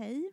Hej. 0.00 0.30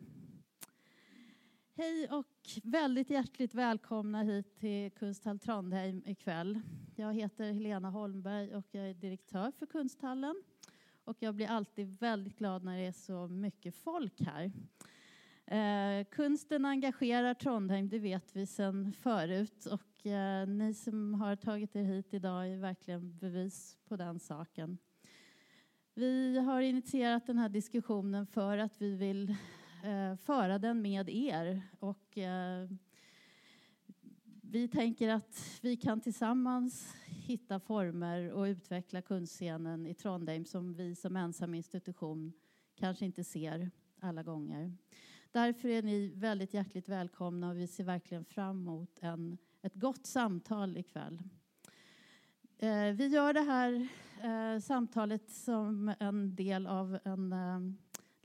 Hej 1.76 2.10
och 2.10 2.50
väldigt 2.64 3.10
hjärtligt 3.10 3.54
välkomna 3.54 4.24
hit 4.24 4.60
till 4.60 4.92
Kunsthall 4.92 5.40
Trondheim 5.40 6.04
ikväll. 6.06 6.62
Jag 6.96 7.14
heter 7.14 7.52
Helena 7.52 7.90
Holmberg 7.90 8.56
och 8.56 8.66
jag 8.72 8.90
är 8.90 8.94
direktör 8.94 9.52
för 9.52 9.66
Kunsthallen. 9.66 10.44
Och 11.04 11.18
jag 11.20 11.36
blir 11.36 11.48
alltid 11.48 12.00
väldigt 12.00 12.38
glad 12.38 12.64
när 12.64 12.78
det 12.78 12.86
är 12.86 12.92
så 12.92 13.28
mycket 13.28 13.76
folk 13.76 14.22
här. 14.22 14.52
Eh, 15.46 16.06
kunsten 16.06 16.66
engagerar 16.66 17.34
Trondheim, 17.34 17.90
det 17.90 18.00
vet 18.00 18.36
vi 18.36 18.46
sedan 18.46 18.94
förut. 18.94 19.66
Och 19.66 20.08
eh, 20.08 20.48
ni 20.48 20.74
som 20.74 21.14
har 21.14 21.36
tagit 21.36 21.76
er 21.76 21.84
hit 21.84 22.14
idag 22.14 22.48
är 22.48 22.58
verkligen 22.58 23.18
bevis 23.18 23.78
på 23.88 23.96
den 23.96 24.20
saken. 24.20 24.78
Vi 25.98 26.38
har 26.38 26.62
initierat 26.62 27.28
den 27.28 27.38
här 27.38 27.50
diskussionen 27.50 28.28
för 28.28 28.58
att 28.58 28.82
vi 28.82 28.96
vill 28.96 29.36
eh, 29.86 30.16
föra 30.16 30.60
den 30.60 30.82
med 30.82 31.10
er. 31.10 31.62
Och, 31.80 32.18
eh, 32.18 32.70
vi 34.42 34.68
tänker 34.68 35.10
att 35.10 35.60
vi 35.62 35.78
kan 35.78 36.02
tillsammans 36.02 36.96
hitta 37.06 37.60
former 37.60 38.32
och 38.32 38.44
utveckla 38.44 39.02
kunstscenen 39.02 39.86
i 39.86 39.94
Trondheim 39.94 40.46
som 40.46 40.74
vi 40.74 40.96
som 40.96 41.16
ensam 41.16 41.54
institution 41.54 42.34
kanske 42.76 43.06
inte 43.06 43.24
ser 43.24 43.72
alla 44.00 44.24
gånger. 44.24 44.74
Därför 45.32 45.70
är 45.70 45.84
ni 45.84 46.12
väldigt 46.16 46.54
hjärtligt 46.54 46.90
välkomna 46.90 47.50
och 47.50 47.58
vi 47.58 47.68
ser 47.68 47.84
verkligen 47.84 48.26
fram 48.26 48.62
emot 48.62 49.00
en, 49.02 49.38
ett 49.62 49.76
gott 49.76 50.06
samtal 50.06 50.78
ikväll. 50.78 51.20
Eh, 52.58 52.92
vi 52.94 53.08
gör 53.08 53.34
det 53.34 53.42
här 53.42 53.88
eh, 54.22 54.60
samtalet 54.62 55.30
som 55.30 55.94
en 56.00 56.36
del 56.36 56.68
av 56.68 57.00
en 57.04 57.34
eh, 57.34 57.60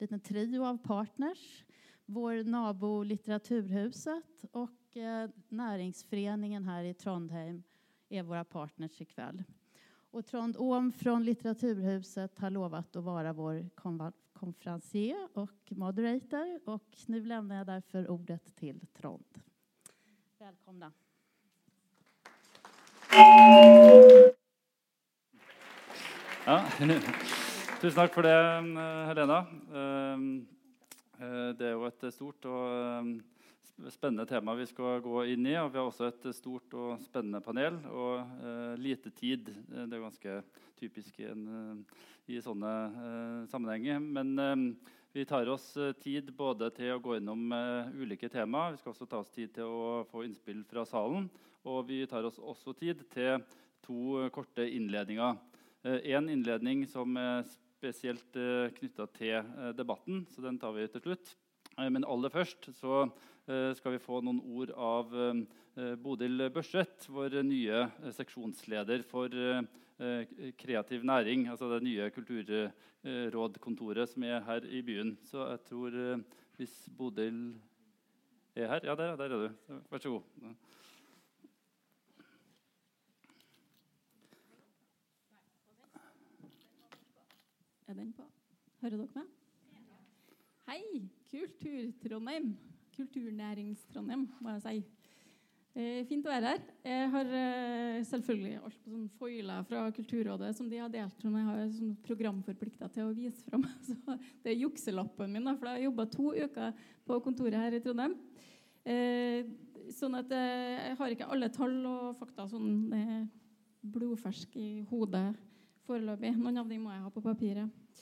liten 0.00 0.20
trio 0.20 0.64
av 0.64 0.78
partners. 0.78 1.64
Vår 2.06 2.44
nabo 2.44 3.02
Litteraturhuset 3.02 4.44
och 4.52 4.96
eh, 4.96 5.30
Näringsföreningen 5.48 6.64
här 6.64 6.84
i 6.84 6.94
Trondheim 6.94 7.62
är 8.08 8.22
våra 8.22 8.44
partners 8.44 9.00
ikväll. 9.00 9.42
Och 10.10 10.26
Trond 10.26 10.56
Ohm 10.58 10.92
från 10.92 11.24
Litteraturhuset 11.24 12.38
har 12.38 12.50
lovat 12.50 12.96
att 12.96 13.04
vara 13.04 13.32
vår 13.32 13.68
konferencier 14.32 15.28
och 15.34 15.72
moderator. 15.72 16.60
Och 16.64 16.96
nu 17.06 17.24
lämnar 17.24 17.56
jag 17.56 17.66
därför 17.66 18.10
ordet 18.10 18.56
till 18.56 18.86
Trond. 18.92 19.42
Välkomna. 20.38 20.92
Ja, 26.46 26.64
tusen 27.80 27.96
takk 27.96 28.12
for 28.12 28.26
det, 28.26 28.32
Helena. 29.08 29.38
Ehm, 29.72 30.24
eh, 31.16 31.50
det 31.56 31.64
er 31.64 31.76
jo 31.78 31.86
et 31.88 32.02
stort 32.12 32.44
og 32.44 32.64
ehm, 32.76 33.12
spennende 33.88 34.26
tema 34.28 34.52
vi 34.58 34.66
skal 34.68 35.00
gå 35.00 35.22
inn 35.32 35.46
i. 35.48 35.54
Og 35.56 35.70
vi 35.72 35.78
har 35.80 35.88
også 35.88 36.10
et 36.10 36.26
stort 36.36 36.74
og 36.76 37.00
spennende 37.00 37.40
panel 37.40 37.78
og 37.88 38.76
lite 38.76 39.08
tid. 39.16 39.48
Det 39.48 39.96
er 39.96 40.02
ganske 40.02 40.34
typisk 40.76 41.22
i, 41.22 41.30
en, 41.30 41.86
i 42.28 42.36
sånne 42.44 42.74
sammenhenger. 43.48 43.96
Men 43.98 44.76
vi 45.16 45.24
tar 45.24 45.48
oss 45.48 45.72
tid 46.02 46.28
både 46.36 46.68
til 46.76 46.92
å 46.92 47.00
gå 47.00 47.16
innom 47.16 47.48
ulike 47.96 48.28
temaer. 48.28 48.76
Vi 48.76 48.82
skal 48.82 48.92
også 48.92 49.08
ta 49.08 49.22
oss 49.24 49.32
tid 49.32 49.54
til 49.56 49.72
å 49.72 50.04
få 50.10 50.26
innspill 50.28 50.60
fra 50.68 50.84
salen. 50.84 51.30
Og 51.64 51.88
vi 51.88 52.02
tar 52.04 52.28
oss 52.28 52.36
også 52.36 52.76
tid 52.76 53.08
til 53.16 53.40
to 53.88 54.28
korte 54.36 54.68
innledninger. 54.68 55.40
En 55.80 56.28
innledning 56.28 56.84
som 56.84 57.16
er 57.16 57.48
spesielt 57.80 58.36
knytta 58.76 59.08
til 59.16 59.52
debatten, 59.72 60.26
så 60.28 60.44
den 60.44 60.60
tar 60.60 60.76
vi 60.76 60.84
til 60.92 61.08
slutt. 61.08 61.32
Men 61.80 62.04
aller 62.04 62.28
først 62.28 62.68
så 62.76 63.06
Eh, 63.50 63.72
skal 63.74 63.96
vi 63.96 63.98
få 64.02 64.20
noen 64.22 64.38
ord 64.46 64.70
av 64.78 65.14
eh, 65.16 65.94
Bodil 65.98 66.44
Børseth, 66.54 67.08
vår 67.10 67.40
nye 67.46 67.80
eh, 67.82 68.10
seksjonsleder 68.14 69.02
for 69.08 69.28
kreativ 70.56 71.02
næring. 71.04 71.42
Altså 71.52 71.68
det 71.74 71.82
nye 71.84 72.06
kulturrådkontoret 72.14 74.08
som 74.08 74.24
er 74.24 74.40
her 74.46 74.64
i 74.64 74.80
byen. 74.80 75.10
Så 75.28 75.44
jeg 75.44 75.60
tror 75.66 75.90
hvis 76.56 76.88
Bodil 76.96 77.52
er 78.56 78.66
her 78.70 78.80
Ja, 78.88 78.94
der, 78.96 79.16
der 79.20 79.24
er 79.26 79.28
du. 79.28 79.74
Vær 79.90 80.00
så 80.00 80.14
god. 80.14 80.24
Er 87.90 87.96
den 87.98 88.12
på? 88.14 88.22
Hører 88.84 89.00
dere 89.00 89.18
meg? 89.18 89.30
Hei! 90.68 90.82
Kultur-Trondheim. 91.32 92.52
Kulturnærings-Trondheim, 92.94 94.28
må 94.38 94.52
jeg 94.52 94.62
si. 94.62 94.74
Eh, 95.74 96.04
fint 96.06 96.28
å 96.28 96.30
være 96.30 96.52
her. 96.52 96.60
Jeg 96.86 97.08
har 97.16 97.32
eh, 97.40 97.96
selvfølgelig 98.06 98.60
alt 98.60 98.78
på 98.84 98.92
sånn 98.92 99.10
foiler 99.18 99.66
fra 99.66 99.82
Kulturrådet 99.96 100.52
som 100.60 100.70
de 100.70 100.78
har 100.78 100.94
delt 100.94 101.18
som 101.18 101.34
jeg 101.34 101.48
har 101.48 101.66
sånn 101.80 101.98
programforplikta 102.06 102.92
til 102.94 103.08
å 103.08 103.16
vise 103.18 103.42
fram. 103.48 103.66
Det 104.44 104.54
er 104.54 104.62
jukselappen 104.62 105.34
min, 105.34 105.50
da, 105.50 105.58
for 105.58 105.72
jeg 105.72 105.80
har 105.80 105.88
jobba 105.88 106.06
to 106.14 106.30
uker 106.38 106.86
på 107.10 107.20
kontoret 107.26 107.58
her 107.58 107.74
i 107.74 107.82
Trondheim. 107.82 108.14
Eh, 108.86 109.50
sånn 109.98 110.14
at 110.22 110.30
eh, 110.30 110.78
jeg 110.92 111.02
har 111.02 111.18
ikke 111.18 111.32
alle 111.34 111.50
tall 111.58 111.78
og 111.90 112.22
fakta 112.22 112.46
sånn 112.54 112.74
eh, 113.02 113.22
blodfersk 113.82 114.54
i 114.62 114.72
hodet 114.94 115.32
foreløpig. 115.90 116.34
Noen 116.40 116.62
av 116.62 116.70
dem 116.70 116.86
må 116.86 116.94
jeg 116.94 117.04
ha 117.04 117.12
på 117.12 117.24
papiret. 117.24 117.98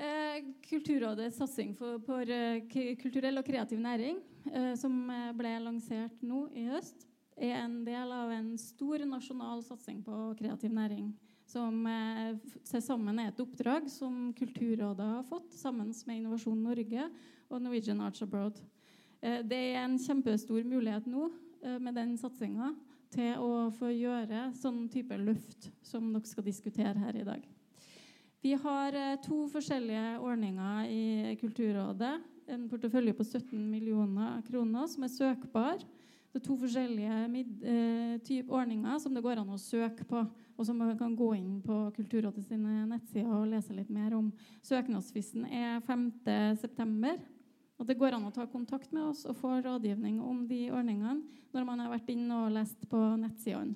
Eh, 0.00 0.40
Kulturrådets 0.64 1.36
satsing 1.36 1.74
for 1.76 2.30
uh, 2.32 2.60
kulturell 3.02 3.40
og 3.40 3.44
kreativ 3.44 3.80
næring, 3.82 4.20
uh, 4.48 4.72
som 4.80 4.94
ble 5.36 5.50
lansert 5.60 6.22
nå 6.24 6.46
i 6.56 6.64
høst, 6.70 7.04
er 7.36 7.58
en 7.58 7.82
del 7.84 8.12
av 8.12 8.32
en 8.32 8.54
stor 8.60 9.04
nasjonal 9.08 9.60
satsing 9.64 10.00
på 10.04 10.16
kreativ 10.38 10.72
næring. 10.76 11.10
Som 11.50 11.82
til 12.68 12.82
sammen 12.84 13.16
er 13.18 13.32
et 13.32 13.40
oppdrag 13.42 13.88
som 13.90 14.28
Kulturrådet 14.38 15.06
har 15.16 15.24
fått 15.26 15.56
sammen 15.58 15.88
med 16.06 16.20
Innovasjon 16.20 16.60
Norge 16.62 17.08
og 17.50 17.64
Norwegian 17.64 18.04
Arts 18.06 18.22
Abroad. 18.22 18.60
det 19.20 19.58
er 19.72 19.80
en 19.80 19.98
kjempestor 19.98 20.62
mulighet 20.62 21.08
nå 21.10 21.26
med 21.82 21.98
den 21.98 22.14
satsinga 22.20 22.70
til 23.10 23.38
å 23.42 23.70
få 23.74 23.90
gjøre 23.92 24.50
sånn 24.58 24.84
type 24.92 25.16
løft 25.18 25.70
som 25.86 26.12
dere 26.14 26.28
skal 26.28 26.46
diskutere 26.46 26.94
her 26.98 27.18
i 27.18 27.26
dag. 27.26 27.46
Vi 28.40 28.54
har 28.56 28.96
eh, 28.96 29.16
to 29.20 29.42
forskjellige 29.52 30.18
ordninger 30.24 30.86
i 30.88 31.34
Kulturrådet. 31.40 32.14
En 32.50 32.68
portefølje 32.70 33.12
på 33.14 33.26
17 33.26 33.58
millioner 33.68 34.40
kroner 34.46 34.86
som 34.88 35.04
er 35.04 35.12
søkbar. 35.12 35.82
Det 36.30 36.38
er 36.40 36.46
to 36.46 36.56
forskjellige 36.56 37.18
eh, 37.68 38.46
ordninger 38.48 38.98
som 39.02 39.14
det 39.14 39.22
går 39.24 39.42
an 39.42 39.50
å 39.52 39.58
søke 39.60 40.06
på, 40.08 40.22
og 40.56 40.66
som 40.66 40.78
man 40.78 40.94
kan 40.98 41.16
gå 41.18 41.32
inn 41.36 41.58
på 41.64 41.82
Kulturrådet 41.96 42.46
sine 42.46 42.86
nettsider 42.88 43.28
og 43.34 43.50
lese 43.50 43.76
litt 43.76 43.90
mer 43.92 44.14
om. 44.16 44.30
Søknadsfristen 44.64 45.44
er 45.44 45.82
5.9. 45.84 47.14
Og 47.80 47.86
det 47.88 47.96
går 47.96 48.12
an 48.12 48.26
å 48.28 48.34
ta 48.34 48.44
kontakt 48.44 48.92
med 48.92 49.06
oss 49.08 49.24
og 49.24 49.38
få 49.40 49.54
rådgivning 49.64 50.20
om 50.20 50.44
de 50.48 50.66
ordningene 50.68 51.22
når 51.54 51.64
man 51.64 51.80
har 51.80 51.88
vært 51.94 52.10
inne 52.12 52.42
og 52.44 52.52
lest 52.52 52.84
på 52.90 53.00
nettsidene. 53.22 53.74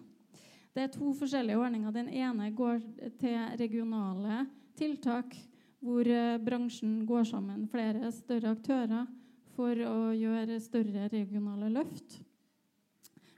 Det 0.75 0.83
er 0.83 0.91
to 0.93 1.13
forskjellige 1.17 1.57
ordninger. 1.57 1.93
Den 1.95 2.11
ene 2.11 2.51
går 2.53 2.83
til 3.21 3.39
regionale 3.61 4.45
tiltak 4.77 5.37
hvor 5.85 6.09
eh, 6.09 6.41
bransjen 6.43 7.07
går 7.07 7.25
sammen, 7.29 7.69
flere 7.71 8.11
større 8.13 8.51
aktører, 8.57 9.07
for 9.55 9.71
å 9.87 10.11
gjøre 10.17 10.57
større 10.59 11.09
regionale 11.13 11.69
løft. 11.71 12.19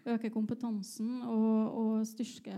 Øke 0.07 0.31
kompetansen 0.33 1.23
og, 1.29 1.77
og 1.77 2.07
styrke 2.09 2.57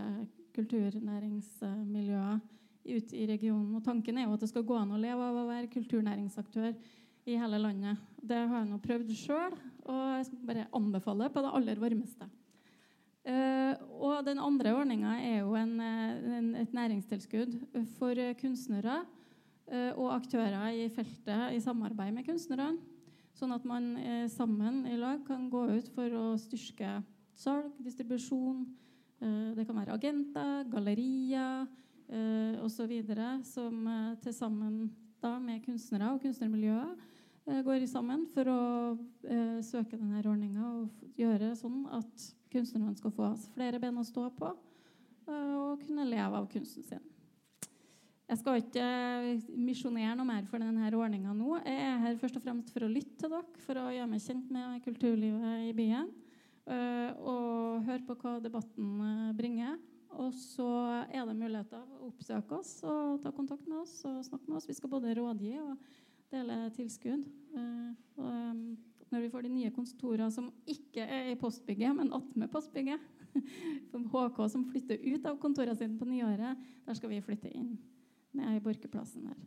kulturnæringsmiljøet 0.55 2.41
ute 2.89 3.17
i 3.19 3.27
regionen. 3.29 3.75
Og 3.75 3.85
tanken 3.85 4.19
er 4.19 4.29
jo 4.29 4.37
at 4.37 4.45
det 4.45 4.51
skal 4.53 4.67
gå 4.69 4.77
an 4.79 4.95
å 4.95 5.01
leve 5.01 5.23
av 5.25 5.37
å 5.43 5.49
være 5.49 5.73
kulturnæringsaktør 5.73 6.73
i 7.29 7.37
hele 7.37 7.61
landet. 7.61 8.01
Det 8.25 8.39
har 8.49 8.63
jeg 8.63 8.71
nå 8.71 8.79
prøvd 8.83 9.15
sjøl, 9.17 9.57
og 9.89 10.03
jeg 10.17 10.29
skal 10.29 10.45
bare 10.49 10.69
anbefale 10.77 11.29
på 11.33 11.43
det 11.45 11.55
aller 11.61 11.81
varmeste. 11.83 12.29
Uh, 13.29 13.75
og 14.01 14.25
den 14.25 14.41
andre 14.41 14.73
ordninga 14.73 15.19
er 15.21 15.43
jo 15.43 15.53
en, 15.59 15.75
eh, 15.85 16.37
en, 16.39 16.47
et 16.57 16.71
næringstilskudd 16.73 17.59
for 17.99 18.17
kunstnere 18.41 19.03
uh, 19.69 19.91
og 20.01 20.15
aktører 20.15 20.71
i 20.73 20.87
feltet 20.95 21.53
i 21.53 21.61
samarbeid 21.61 22.15
med 22.17 22.25
kunstnerne. 22.25 22.79
Sånn 23.37 23.53
at 23.53 23.67
man 23.69 23.91
uh, 24.01 24.25
sammen 24.33 24.87
i 24.89 24.97
lag 24.97 25.21
kan 25.29 25.51
gå 25.53 25.67
ut 25.75 25.91
for 25.93 26.15
å 26.17 26.25
styrke 26.41 27.03
salg, 27.39 27.75
distribusjon. 27.85 28.65
det 29.19 29.65
kan 29.67 29.77
være 29.79 29.95
agenter, 29.95 30.65
gallerier 30.71 31.67
osv. 32.63 32.93
som 33.47 33.87
til 34.23 34.35
sammen 34.35 34.89
da, 35.23 35.37
med 35.39 35.63
kunstnere 35.63 36.13
og 36.15 36.23
kunstnermiljøet 36.23 36.99
går 37.65 37.87
sammen 37.89 38.27
for 38.33 38.49
å 38.53 38.61
søke 39.65 39.97
denne 39.97 40.21
ordninga 40.21 40.67
og 40.69 41.15
gjøre 41.19 41.55
sånn 41.57 41.87
at 41.97 42.27
kunstnerne 42.53 42.97
skal 42.99 43.15
få 43.15 43.31
flere 43.55 43.81
ben 43.81 44.01
å 44.01 44.07
stå 44.07 44.29
på 44.37 44.51
eh, 44.51 45.55
og 45.57 45.83
kunne 45.85 46.07
leve 46.09 46.41
av 46.41 46.49
kunsten 46.53 46.85
sin. 46.87 47.05
Jeg 48.29 48.41
skal 48.43 48.61
ikke 48.61 48.87
misjonere 49.57 50.13
noe 50.19 50.29
mer 50.29 50.49
for 50.51 50.61
denne 50.61 50.91
ordninga 50.93 51.33
nå. 51.33 51.55
Jeg 51.65 51.85
er 51.87 52.01
her 52.03 52.19
først 52.21 52.37
og 52.37 52.45
fremst 52.45 52.73
for 52.75 52.85
å 52.85 52.91
lytte 52.93 53.17
til 53.23 53.33
dere, 53.33 53.63
for 53.65 53.81
å 53.81 53.87
gjøre 53.95 54.11
meg 54.11 54.21
kjent 54.21 54.51
med 54.53 54.83
kulturlivet 54.85 55.63
i 55.65 55.73
byen. 55.77 56.11
Og 57.25 57.87
høre 57.87 58.05
på 58.05 58.19
hva 58.21 58.35
debatten 58.45 59.33
bringer. 59.39 59.79
Og 60.21 60.37
så 60.37 60.69
er 61.09 61.25
det 61.25 61.39
muligheter 61.39 61.81
å 61.81 62.11
oppsøke 62.11 62.59
oss 62.59 62.75
og 62.85 63.23
ta 63.25 63.33
kontakt 63.33 63.65
med 63.65 63.81
oss 63.81 63.97
og 64.05 64.21
snakke 64.27 64.45
med 64.45 64.61
oss. 64.61 64.69
Vi 64.69 64.77
skal 64.77 64.93
både 64.93 65.17
rådgi 65.17 65.55
og 65.63 65.89
dele 66.33 66.59
tilskudd. 66.77 67.27
Og 68.19 69.11
når 69.13 69.25
vi 69.25 69.31
får 69.33 69.47
de 69.47 69.53
nye 69.53 69.75
kontorene 69.75 70.31
som 70.33 70.51
ikke 70.69 71.05
er 71.05 71.33
i 71.33 71.39
postbygget, 71.41 71.95
men 71.97 72.13
attmed 72.17 72.51
postbygget 72.53 73.01
HK 74.13 74.41
som 74.51 74.67
flytter 74.69 75.01
ut 75.05 75.29
av 75.29 75.39
kontorene 75.41 75.77
sine 75.79 75.99
på 75.99 76.09
nyåret, 76.09 76.67
der 76.87 76.99
skal 76.99 77.13
vi 77.13 77.23
flytte 77.25 77.53
inn. 77.53 77.77
Ned 78.37 78.59
i 78.59 78.65
Borkeplassen 78.65 79.29
der. 79.31 79.39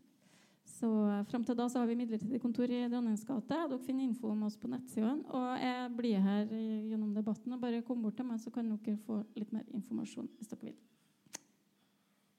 Så 0.82 0.90
Fram 1.30 1.44
til 1.46 1.58
da 1.58 1.68
så 1.70 1.82
har 1.82 1.90
vi 1.90 1.98
midlertidig 2.00 2.40
kontor 2.42 2.72
i 2.72 2.88
Dronningens 2.90 3.26
gate. 3.28 3.58
Dere 3.70 3.80
finner 3.86 4.08
info 4.08 4.32
om 4.32 4.48
oss 4.48 4.58
på 4.58 4.70
nettsidene. 4.72 5.28
Og 5.30 5.50
jeg 5.62 5.92
blir 5.98 6.24
her 6.26 6.48
gjennom 6.50 7.14
debatten. 7.14 7.54
og 7.54 7.62
Bare 7.62 7.84
kom 7.86 8.02
bort 8.02 8.18
til 8.18 8.26
meg, 8.26 8.40
så 8.42 8.54
kan 8.54 8.72
dere 8.72 8.98
få 9.06 9.22
litt 9.38 9.54
mer 9.54 9.68
informasjon 9.76 10.30
hvis 10.40 10.50
dere 10.54 10.72
vil. 10.72 10.80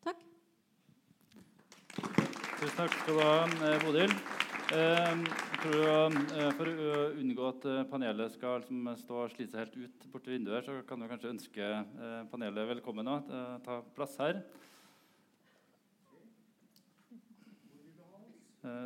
Takk. 0.02 0.26
Tusen 2.62 2.76
takk 2.78 2.92
skal 2.94 3.16
du 3.18 3.20
ha, 3.26 3.78
Bodil. 3.82 4.12
Ehm, 4.70 5.22
eh, 5.66 6.50
For 6.54 6.68
å 6.70 7.00
unngå 7.18 7.48
at 7.48 7.64
eh, 7.66 7.80
panelet 7.90 8.36
skal 8.36 8.60
liksom 8.62 8.86
stå 9.00 9.16
og 9.24 9.32
slite 9.32 9.50
seg 9.50 9.64
helt 9.64 9.74
ut 9.80 10.04
borti 10.12 10.30
vinduet, 10.30 10.62
så 10.68 10.76
kan 10.86 11.02
du 11.02 11.08
kanskje 11.10 11.32
ønske 11.32 11.64
eh, 11.66 12.20
panelet 12.30 12.70
velkommen 12.70 13.10
og 13.10 13.32
ta 13.66 13.80
plass 13.96 14.14
her. 14.22 14.38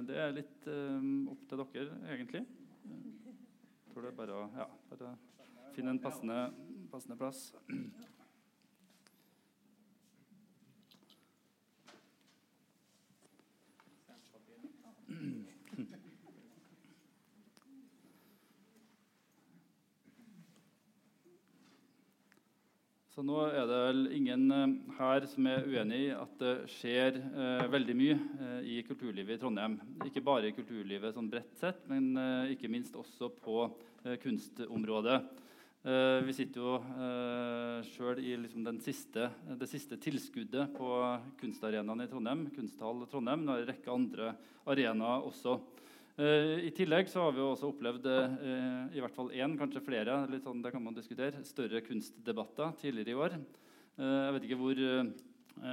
Det 0.08 0.18
er 0.24 0.32
litt 0.38 0.72
opp 1.36 1.44
til 1.44 1.66
dere, 1.66 2.00
egentlig. 2.16 2.46
Jeg 2.88 3.92
tror 3.92 4.08
det 4.08 4.14
er 4.14 4.20
bare 4.24 4.40
å 4.40 4.50
ja, 4.56 4.70
bare 4.88 5.12
finne 5.76 5.92
en 5.92 6.00
passende, 6.00 6.46
passende 6.88 7.20
plass. 7.20 7.50
Så 23.16 23.22
nå 23.24 23.38
er 23.48 23.62
det 23.64 23.76
vel 23.80 24.00
ingen 24.12 24.42
eh, 24.52 24.72
her 24.98 25.24
som 25.24 25.46
er 25.48 25.64
uenig 25.64 26.02
i 26.02 26.08
at 26.12 26.32
det 26.36 26.50
skjer 26.68 27.14
eh, 27.16 27.62
veldig 27.72 27.94
mye 27.96 28.16
eh, 28.44 28.66
i 28.74 28.82
kulturlivet 28.84 29.38
i 29.38 29.40
Trondheim. 29.40 29.78
Ikke 30.04 30.20
bare 30.20 30.50
i 30.50 30.52
kulturlivet 30.52 31.16
sånn 31.16 31.30
bredt 31.32 31.56
sett, 31.56 31.78
men 31.88 32.10
eh, 32.20 32.52
ikke 32.52 32.68
minst 32.68 32.98
også 33.00 33.30
på 33.40 33.62
eh, 34.04 34.18
kunstområdet. 34.20 35.16
Eh, 35.88 36.18
vi 36.28 36.36
sitter 36.36 36.60
jo 36.60 36.76
eh, 36.76 37.88
sjøl 37.88 38.20
i 38.20 38.36
liksom 38.42 38.68
siste, 38.84 39.30
det 39.62 39.70
siste 39.72 39.96
tilskuddet 39.96 40.76
på 40.76 40.92
kunstarenaen 41.40 42.04
i 42.04 42.10
Trondheim. 42.12 42.44
Kunsthall 42.52 43.06
Trondheim. 43.08 43.48
Det 43.48 43.54
er 43.56 43.64
en 43.64 43.72
rekke 43.72 43.96
andre 43.96 44.32
arenaer 44.68 45.24
også. 45.24 45.56
Uh, 46.16 46.64
I 46.64 46.70
tillegg 46.72 47.10
så 47.12 47.26
har 47.26 47.34
vi 47.36 47.42
også 47.44 47.68
opplevd 47.68 48.06
uh, 48.08 48.86
i 48.96 49.02
hvert 49.04 49.12
fall 49.12 49.28
én, 49.36 49.52
kanskje 49.60 49.82
flere 49.84 50.22
litt 50.32 50.46
sånn, 50.46 50.62
det 50.64 50.70
kan 50.72 50.80
man 50.80 50.96
diskutere, 50.96 51.42
større 51.44 51.82
kunstdebatter 51.84 52.72
tidligere 52.80 53.12
i 53.12 53.18
år. 53.20 53.34
Uh, 54.00 54.22
jeg 54.24 54.36
vet 54.36 54.46
ikke 54.48 54.60
hvor 54.62 54.80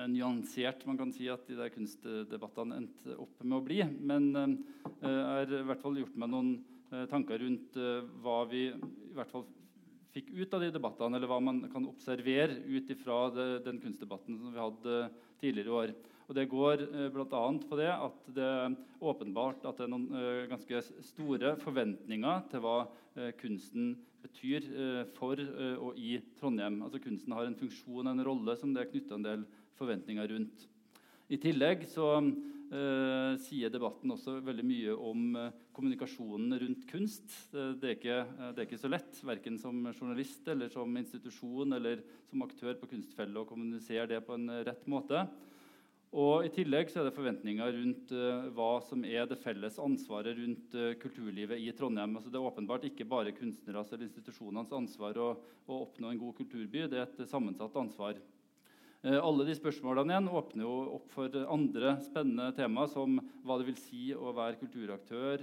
nyansert 0.08 0.84
man 0.88 0.96
kan 1.00 1.10
si 1.12 1.26
at 1.32 1.42
de 1.48 1.58
der 1.60 1.72
kunstdebattene 1.72 2.78
endte 2.80 3.16
opp 3.20 3.42
med 3.44 3.58
å 3.58 3.64
bli. 3.64 3.82
Men 4.00 4.30
jeg 4.32 5.10
har 5.28 5.52
i 5.58 5.60
hvert 5.68 5.82
fall 5.82 6.00
gjort 6.00 6.16
meg 6.24 6.32
noen 6.32 6.54
tanker 7.12 7.44
rundt 7.44 7.76
hva 8.24 8.38
vi 8.48 8.62
i 8.70 9.18
hvert 9.18 9.34
fall 9.34 9.44
fikk 10.16 10.32
ut 10.40 10.56
av 10.56 10.64
de 10.64 10.72
debattene, 10.72 11.20
eller 11.20 11.28
hva 11.28 11.42
man 11.44 11.60
kan 11.74 11.90
observere 11.92 12.62
ut 12.64 12.96
ifra 12.96 13.26
den 13.66 13.84
kunstdebatten 13.84 14.40
som 14.40 14.56
vi 14.56 14.64
hadde 14.64 15.02
tidligere 15.44 15.68
i 15.68 15.78
år. 15.82 15.94
Og 16.34 16.40
Det 16.40 16.50
går 16.50 16.82
eh, 16.82 17.10
bl.a. 17.14 17.42
på 17.70 17.78
det 17.78 17.92
at 17.94 18.30
det 18.34 18.42
er 18.42 18.76
åpenbart 19.06 19.68
at 19.70 19.78
det 19.78 19.84
er 19.86 19.92
noen 19.92 20.08
eh, 20.18 20.48
ganske 20.50 20.80
store 21.06 21.52
forventninger 21.62 22.48
til 22.50 22.64
hva 22.64 22.78
eh, 23.14 23.30
kunsten 23.38 23.92
betyr 24.24 24.66
eh, 24.66 25.04
for 25.14 25.38
og 25.38 26.00
i 26.02 26.16
Trondheim. 26.40 26.80
Altså 26.88 27.04
Kunsten 27.04 27.36
har 27.38 27.46
en 27.46 27.60
funksjon 27.60 28.08
og 28.08 28.10
en 28.16 28.26
rolle 28.26 28.58
som 28.58 28.74
det 28.74 28.82
er 28.82 28.90
knytta 28.96 29.20
en 29.20 29.28
del 29.28 29.46
forventninger 29.78 30.34
rundt. 30.34 30.66
I 31.30 31.38
tillegg 31.46 31.86
så 31.94 32.10
eh, 32.18 33.38
sier 33.46 33.70
debatten 33.70 34.18
også 34.18 34.40
veldig 34.42 34.68
mye 34.74 34.98
om 34.98 35.38
kommunikasjonen 35.78 36.58
rundt 36.66 36.90
kunst. 36.90 37.30
Det 37.54 37.92
er, 37.92 37.98
ikke, 38.00 38.20
det 38.42 38.58
er 38.58 38.66
ikke 38.72 38.82
så 38.82 38.90
lett, 38.90 39.22
verken 39.22 39.62
som 39.62 39.86
journalist 39.94 40.50
eller 40.50 40.74
som 40.74 40.98
institusjon 40.98 41.78
eller 41.78 42.02
som 42.26 42.42
aktør 42.50 42.82
på 42.82 42.96
Kunstfellet, 42.98 43.38
å 43.38 43.50
kommunisere 43.54 44.10
det 44.16 44.24
på 44.26 44.34
en 44.34 44.50
rett 44.66 44.88
måte. 44.90 45.28
Og 46.14 46.46
I 46.46 46.50
tillegg 46.54 46.92
så 46.94 47.00
er 47.02 47.08
det 47.08 47.16
forventninger 47.16 47.72
rundt 47.74 48.12
uh, 48.14 48.46
hva 48.54 48.76
som 48.86 49.02
er 49.02 49.26
det 49.26 49.40
felles 49.42 49.80
ansvaret 49.82 50.38
rundt 50.38 50.76
uh, 50.78 50.92
kulturlivet 51.02 51.58
i 51.58 51.72
Trondheim. 51.74 52.14
Altså, 52.14 52.30
det 52.30 52.38
er 52.38 52.46
åpenbart 52.46 52.84
ikke 52.86 53.08
bare 53.10 53.34
kunstneres 53.34 53.90
eller 53.90 54.06
institusjonenes 54.06 54.76
ansvar 54.78 55.18
å, 55.18 55.32
å, 55.66 55.80
oppnå 55.88 56.12
en 56.12 56.20
god 56.22 56.36
kulturby. 56.38 56.84
Det 56.92 57.00
er 57.00 57.08
et 57.08 57.24
sammensatt 57.32 57.74
ansvar. 57.82 58.20
Uh, 59.02 59.18
alle 59.18 59.48
de 59.48 59.56
spørsmålene 59.58 60.14
igjen 60.14 60.30
åpner 60.38 60.68
jo 60.68 60.76
opp 61.00 61.08
for 61.16 61.34
andre 61.42 61.96
spennende 62.06 62.52
tema, 62.60 62.86
som 62.92 63.18
hva 63.42 63.58
det 63.58 63.66
vil 63.72 63.80
si 63.82 64.04
å 64.14 64.36
være 64.38 64.60
kulturaktør, 64.62 65.42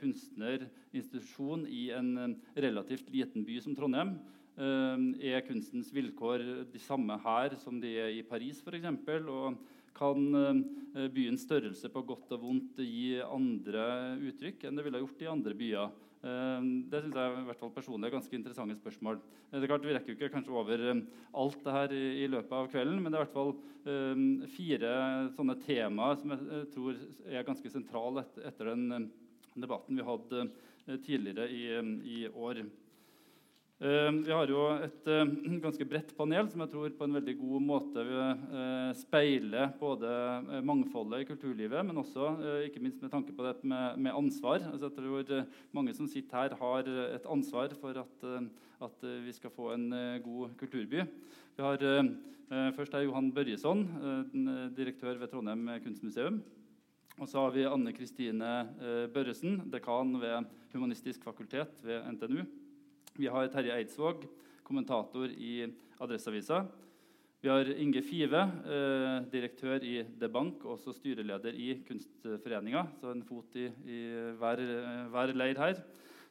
kunstner, 0.00 0.64
institusjon 0.90 1.62
i 1.70 1.92
en 1.94 2.40
relativt 2.58 3.06
liten 3.14 3.46
by 3.46 3.60
som 3.62 3.78
Trondheim. 3.78 4.16
er 4.58 5.46
kunstens 5.46 5.94
vilkår 5.94 6.42
de 6.74 6.82
samme 6.82 7.16
her 7.22 7.54
som 7.62 7.78
de 7.80 7.94
er 8.02 8.10
i 8.18 8.26
Paris, 8.26 8.58
f.eks.? 8.66 8.90
Kan 9.96 10.22
eh, 10.34 11.08
byens 11.12 11.44
størrelse 11.46 11.90
på 11.92 12.04
godt 12.08 12.32
og 12.36 12.46
vondt 12.46 12.80
gi 12.80 13.18
andre 13.22 14.16
uttrykk 14.30 14.66
enn 14.66 14.78
det 14.78 14.86
ville 14.86 15.02
gjort 15.02 15.24
i 15.24 15.30
andre 15.30 15.56
byer? 15.58 15.92
Eh, 16.22 16.66
det 16.92 17.02
synes 17.04 17.18
jeg 17.18 17.36
i 17.42 17.46
hvert 17.48 17.60
fall 17.60 17.74
personlig 17.74 18.08
er 18.08 18.16
ganske 18.16 18.38
interessante 18.38 18.78
spørsmål. 18.78 19.20
Eh, 19.50 19.58
det 19.58 19.66
er 19.66 19.72
klart 19.74 19.86
Vi 19.86 19.94
rekker 19.96 20.14
jo 20.14 20.18
ikke 20.18 20.32
kanskje 20.36 20.56
over 20.56 20.84
alt 20.88 21.64
det 21.64 21.76
her 21.76 21.96
i, 21.98 22.28
løpet 22.32 22.58
av 22.58 22.70
kvelden, 22.72 23.02
men 23.02 23.12
det 23.12 23.18
er 23.18 23.22
i 23.22 23.26
hvert 23.26 23.38
fall 23.38 23.54
fire 24.54 24.90
sånne 25.34 25.56
temaer 25.64 26.20
som 26.20 26.30
jeg 26.30 26.66
tror 26.70 27.00
er 27.26 27.42
ganske 27.48 27.72
sentrale 27.72 28.22
etter 28.46 28.68
den 28.70 29.08
debatten 29.58 29.98
vi 29.98 30.04
hadde 30.06 30.44
tidligere 31.02 31.48
i, 31.50 31.64
i 32.06 32.20
år. 32.30 32.60
Ehm, 33.82 34.20
vi 34.22 34.30
har 34.30 34.46
jo 34.46 34.60
et 34.78 35.08
eh, 35.10 35.30
ganske 35.58 35.84
bredt 35.90 36.12
panel 36.14 36.46
som 36.52 36.60
jeg 36.62 36.70
tror 36.70 36.92
på 36.94 37.06
en 37.08 37.16
veldig 37.16 37.32
god 37.40 37.64
måte 37.66 38.04
eh, 38.06 38.92
speiler 38.94 39.72
både 39.80 40.06
eh, 40.06 40.60
mangfoldet 40.62 41.24
i 41.24 41.26
kulturlivet, 41.26 41.82
men 41.88 41.98
også 41.98 42.28
ikke 42.68 42.82
minst 42.84 43.02
med 43.02 43.10
tanke 43.10 43.34
på 43.34 43.42
det 43.48 43.56
med, 43.66 44.12
ansvar. 44.12 44.62
Altså 44.70 44.86
jeg 44.86 44.94
tror 45.00 45.50
Mange 45.74 45.96
som 45.98 46.06
sitter 46.06 46.44
her, 46.44 46.56
har 46.60 46.92
et 47.16 47.26
ansvar 47.26 47.74
for 47.80 47.98
at, 48.04 48.24
at 48.86 49.04
vi 49.24 49.34
skal 49.34 49.50
få 49.50 49.72
en 49.74 49.90
god 50.22 50.54
kulturby. 50.60 51.02
Vi 51.56 51.66
har 51.66 51.82
Først 52.76 52.94
er 52.94 53.06
Johan 53.06 53.30
Børjesson, 53.32 53.86
direktør 54.76 55.16
ved 55.18 55.30
Trondheim 55.32 55.70
kunstmuseum. 55.82 56.42
Og 57.18 57.28
så 57.28 57.46
har 57.46 57.54
vi 57.54 57.64
Anne 57.64 57.94
Kristine 57.96 58.50
Børresen, 59.14 59.62
dekan 59.72 60.18
ved 60.20 60.50
Humanistisk 60.74 61.24
fakultet 61.24 61.72
ved 61.82 62.04
NTNU. 62.12 62.44
Vi 63.12 63.26
har 63.28 63.44
Terje 63.52 63.74
Eidsvåg, 63.76 64.22
kommentator 64.64 65.28
i 65.28 65.66
Adresseavisa. 66.00 66.62
Vi 67.44 67.50
har 67.50 67.68
Inge 67.76 68.00
Five, 68.00 68.40
eh, 68.40 69.26
direktør 69.28 69.84
i 69.84 69.98
DeBank, 70.16 70.64
også 70.64 70.94
styreleder 70.96 71.52
i 71.52 71.74
Kunstforeninga. 71.84 72.86
Så 72.96 73.10
en 73.12 73.20
fot 73.22 73.52
i, 73.60 73.66
i 73.84 73.98
hver, 74.40 74.62
hver, 75.12 75.34
leir 75.36 75.60
her. 75.60 75.82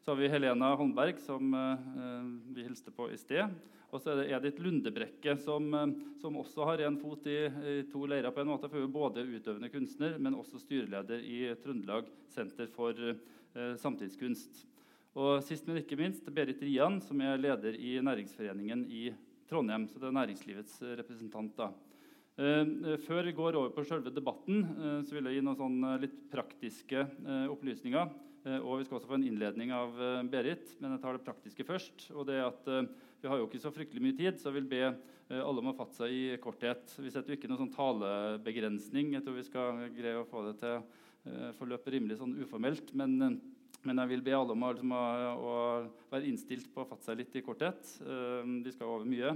Så 0.02 0.10
har 0.10 0.18
vi 0.24 0.32
Helena 0.34 0.72
Holmberg, 0.74 1.22
som 1.22 1.54
eh, 1.54 2.26
vi 2.56 2.66
hilste 2.66 2.90
på 2.90 3.12
i 3.12 3.22
sted. 3.22 3.54
Og 3.92 4.02
så 4.02 4.16
er 4.16 4.24
det 4.24 4.34
Edith 4.34 4.66
Lundebrekke, 4.66 5.38
som, 5.38 5.70
eh, 5.78 5.94
som 6.18 6.42
også 6.42 6.66
har 6.66 6.82
en 6.88 6.98
fot 6.98 7.30
i, 7.30 7.46
i, 7.46 7.78
to 7.94 8.08
leirer. 8.08 8.32
på 8.32 8.42
en 8.42 8.48
måte, 8.56 8.70
for 8.74 8.88
Både 8.88 9.22
utøvende 9.22 9.70
kunstner, 9.70 10.18
men 10.18 10.34
også 10.34 10.58
styreleder 10.58 11.22
i 11.22 11.54
Trøndelag 11.62 12.10
senter 12.28 12.66
for 12.74 12.98
eh, 12.98 13.76
samtidskunst. 13.78 14.66
Og 15.12 15.42
sist, 15.44 15.66
men 15.68 15.82
ikke 15.82 15.98
minst, 16.00 16.28
Berit 16.32 16.62
Rian, 16.64 17.02
som 17.04 17.20
er 17.20 17.40
leder 17.40 17.76
i 17.76 17.98
Næringsforeningen 18.00 18.86
i 18.88 19.10
Trondheim. 19.50 19.84
Så 19.92 20.00
det 20.00 20.08
er 20.08 20.16
næringslivets 20.16 20.78
representant. 21.02 21.52
da. 21.58 21.74
Eh, 22.40 22.96
før 23.04 23.26
vi 23.28 23.34
går 23.36 23.58
over 23.60 23.74
på 23.76 23.84
selve 23.84 24.10
debatten, 24.10 24.64
eh, 24.64 25.02
så 25.04 25.12
vil 25.12 25.28
jeg 25.28 25.36
gi 25.36 25.42
noen 25.44 25.58
sånn 25.60 26.00
litt 26.00 26.32
praktiske 26.32 27.04
opplysninger. 27.52 28.10
Og 28.42 28.80
vi 28.80 28.86
skal 28.86 28.98
også 28.98 29.06
få 29.06 29.20
en 29.20 29.28
innledning 29.28 29.70
av 29.70 29.94
Berit, 30.26 30.66
men 30.82 30.96
jeg 30.96 31.02
tar 31.02 31.14
det 31.14 31.26
praktiske 31.26 31.64
først. 31.64 32.10
og 32.16 32.26
det 32.26 32.40
er 32.40 32.48
at 32.48 32.90
Vi 33.22 33.28
har 33.28 33.38
jo 33.38 33.46
ikke 33.46 33.62
så 33.62 33.70
fryktelig 33.70 34.02
mye 34.02 34.18
tid, 34.18 34.40
så 34.40 34.50
jeg 34.50 34.64
vil 34.64 34.66
be 34.66 34.98
alle 35.30 35.60
om 35.60 35.68
å 35.68 35.78
fatte 35.78 35.94
seg 35.94 36.10
i 36.10 36.38
korthet. 36.38 36.98
Vi 36.98 37.12
setter 37.12 37.30
jo 37.30 37.38
ikke 37.38 37.48
noen 37.48 37.70
sånn 37.70 37.76
talebegrensning. 37.76 39.14
Jeg 39.14 39.22
tror 39.22 39.36
vi 39.36 39.44
skal 39.44 39.90
greie 39.94 40.18
å 40.18 40.26
få 40.26 40.42
det 40.48 40.58
til 40.58 40.82
forløpe 41.54 41.92
rimelig 41.92 42.18
sånn 42.18 42.34
uformelt. 42.42 42.96
Men, 42.96 43.40
men, 43.88 44.04
jeg 44.04 44.12
vil 44.12 44.24
be 44.26 44.38
alle 44.38 44.54
om 44.54 44.68
å, 44.68 44.74
liksom, 44.76 44.94
å, 44.94 45.06
å 45.52 46.12
være 46.12 46.30
innstilt 46.30 46.70
på 46.74 46.84
å 46.84 46.90
fatte 46.90 47.08
seg 47.10 47.22
litt 47.22 47.36
i 47.40 47.44
korthet. 47.46 47.98
Vi 48.02 48.74
skal 48.76 48.92
over 48.92 49.10
mye. 49.10 49.36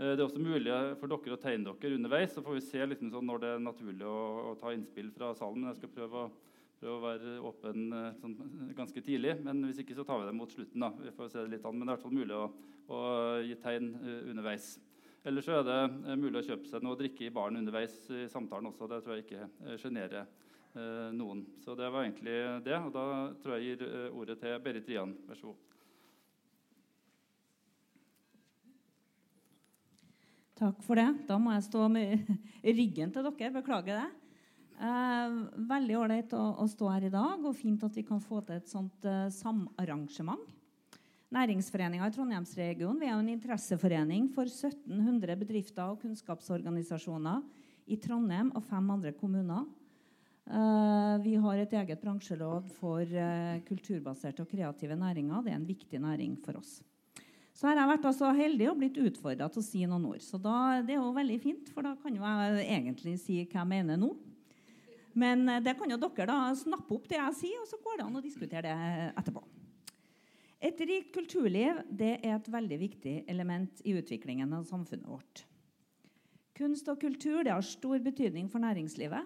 Eh, 0.00 0.14
det 0.16 0.22
er 0.22 0.26
også 0.26 0.40
mulig 0.40 0.76
for 0.96 1.12
dere 1.12 1.36
å 1.36 1.40
tegne 1.40 1.74
dere 1.76 1.96
underveis. 1.98 2.32
Så 2.32 2.44
får 2.44 2.56
vi 2.56 2.64
se 2.64 2.86
liksom 2.86 3.10
sånn 3.12 3.26
når 3.28 3.42
det 3.42 3.50
er 3.54 3.64
naturlig 3.66 4.06
å, 4.08 4.20
å, 4.50 4.54
ta 4.60 4.72
innspill 4.72 5.10
fra 5.12 5.34
salen. 5.36 5.66
Jeg 5.68 5.80
skal 5.80 5.92
prøve 5.92 6.22
å, 6.22 6.30
prøve 6.80 6.94
å 6.94 7.02
være 7.04 7.34
åpen 7.50 7.90
eh, 7.98 8.12
sånn, 8.22 8.36
ganske 8.78 9.02
tidlig. 9.04 9.36
Men 9.44 9.60
hvis 9.68 9.82
ikke 9.84 9.98
så 9.98 10.06
tar 10.08 10.22
vi 10.22 10.30
det 10.30 10.36
mot 10.38 10.54
slutten. 10.54 10.86
da. 10.86 10.92
Vi 11.04 11.12
får 11.16 11.34
se 11.34 11.42
det 11.42 11.56
litt 11.56 11.66
an. 11.68 11.76
Men 11.76 11.84
det 11.84 11.92
er 11.92 11.92
i 11.92 11.98
hvert 11.98 12.06
fall 12.06 12.16
mulig 12.16 12.38
å, 12.38 12.46
gi 13.46 13.54
tegn 13.62 13.92
underveis. 14.32 14.72
Eller 15.28 15.44
så 15.44 15.60
er 15.60 15.66
det 15.68 16.14
mulig 16.18 16.40
å 16.40 16.46
kjøpe 16.48 16.66
seg 16.66 16.82
noe 16.82 16.96
å 16.96 16.98
drikke 16.98 17.28
i 17.28 17.30
baren 17.30 17.60
underveis 17.60 17.92
i 18.10 18.24
samtalen 18.32 18.66
også. 18.72 18.88
Det 18.90 19.02
tror 19.04 19.14
jeg 19.14 19.26
ikke 19.28 19.76
sjenerer 19.78 20.24
noen. 21.16 21.42
Så 21.64 21.74
det 21.78 21.88
var 21.90 22.04
egentlig 22.04 22.36
det. 22.66 22.76
Og 22.78 22.92
da 22.94 23.04
tror 23.42 23.56
jeg 23.56 23.72
jeg 23.72 23.80
gir 23.80 24.14
ordet 24.14 24.38
til 24.38 24.60
Berit 24.62 24.88
Rian. 24.88 25.16
Vær 25.26 25.38
så 25.40 25.50
god. 25.50 25.66
Takk 30.60 30.82
for 30.84 31.00
det. 31.00 31.08
Da 31.24 31.38
må 31.40 31.54
jeg 31.54 31.64
stå 31.70 31.86
med 31.88 32.26
ryggen 32.78 33.12
til 33.14 33.24
dere. 33.24 33.52
Beklager 33.54 34.02
det. 34.02 34.08
Eh, 34.80 35.34
veldig 35.68 35.96
ålreit 36.00 36.32
å, 36.36 36.42
å, 36.60 36.66
stå 36.68 36.88
her 36.88 37.06
i 37.08 37.12
dag, 37.12 37.40
og 37.44 37.56
fint 37.56 37.82
at 37.84 37.96
vi 37.96 38.04
kan 38.04 38.20
få 38.20 38.42
til 38.44 38.60
et 38.60 38.68
sånt 38.68 39.04
eh, 39.08 39.28
samarrangement. 39.32 40.44
Næringsforeninga 41.32 42.08
i 42.08 42.14
Trondheimsregionen 42.14 43.04
er 43.06 43.12
en 43.14 43.28
interesseforening 43.32 44.30
for 44.34 44.48
1700 44.48 45.36
bedrifter 45.40 45.92
og 45.92 46.00
kunnskapsorganisasjoner 46.02 47.44
i 47.92 47.98
Trondheim 48.02 48.50
og 48.56 48.64
fem 48.66 48.88
andre 48.96 49.12
kommuner. 49.16 49.68
Eh, 50.48 51.16
vi 51.22 51.34
har 51.36 51.58
et 51.60 51.74
eget 51.82 52.00
bransjeråd 52.02 52.70
for 52.78 53.02
eh, 53.04 53.60
kulturbaserte 53.68 54.42
og 54.42 54.50
kreative 54.50 54.96
næringer. 54.98 55.44
Det 55.44 55.52
er 55.52 55.58
en 55.60 55.68
viktig 55.68 56.00
næring 56.00 56.38
for 56.44 56.58
oss. 56.58 56.80
Så 57.54 57.68
har 57.68 57.76
jeg 57.76 57.90
vært 57.90 58.08
så 58.16 58.30
heldig 58.32 58.70
og 58.70 58.78
blitt 58.80 58.98
utfordra 59.02 59.50
til 59.52 59.60
å 59.60 59.66
si 59.66 59.84
noen 59.84 60.06
ord. 60.08 60.22
Så 60.24 60.40
da, 60.40 60.80
det 60.80 60.96
er 60.96 61.02
jo 61.02 61.12
veldig 61.12 61.38
fint, 61.42 61.70
for 61.74 61.84
da 61.84 61.92
kan 62.00 62.16
jo 62.16 62.24
jeg 62.24 62.66
egentlig 62.66 63.18
si 63.20 63.42
hva 63.44 63.62
jeg 63.62 63.72
mener 63.74 64.00
nå. 64.00 64.14
Men 65.20 65.46
eh, 65.48 65.62
det 65.62 65.76
kan 65.78 65.92
jo 65.92 66.00
dere 66.00 66.30
da 66.30 66.40
snappe 66.58 66.96
opp 66.96 67.08
det 67.10 67.20
jeg 67.20 67.38
sier, 67.44 67.62
og 67.62 67.68
så 67.70 67.78
går 67.84 68.00
det 68.00 68.06
an 68.08 68.20
å 68.20 68.24
diskutere 68.24 68.64
det 68.70 69.10
etterpå. 69.20 69.44
Et 70.60 70.80
rikt 70.84 71.14
kulturliv 71.14 71.78
det 71.88 72.18
er 72.18 72.34
et 72.34 72.50
veldig 72.52 72.78
viktig 72.82 73.14
element 73.32 73.80
i 73.88 73.94
utviklingen 73.96 74.50
av 74.52 74.66
samfunnet 74.68 75.08
vårt. 75.08 75.44
Kunst 76.58 76.90
og 76.92 76.98
kultur 77.00 77.40
det 77.46 77.54
har 77.54 77.64
stor 77.64 78.02
betydning 78.04 78.50
for 78.52 78.60
næringslivet, 78.60 79.24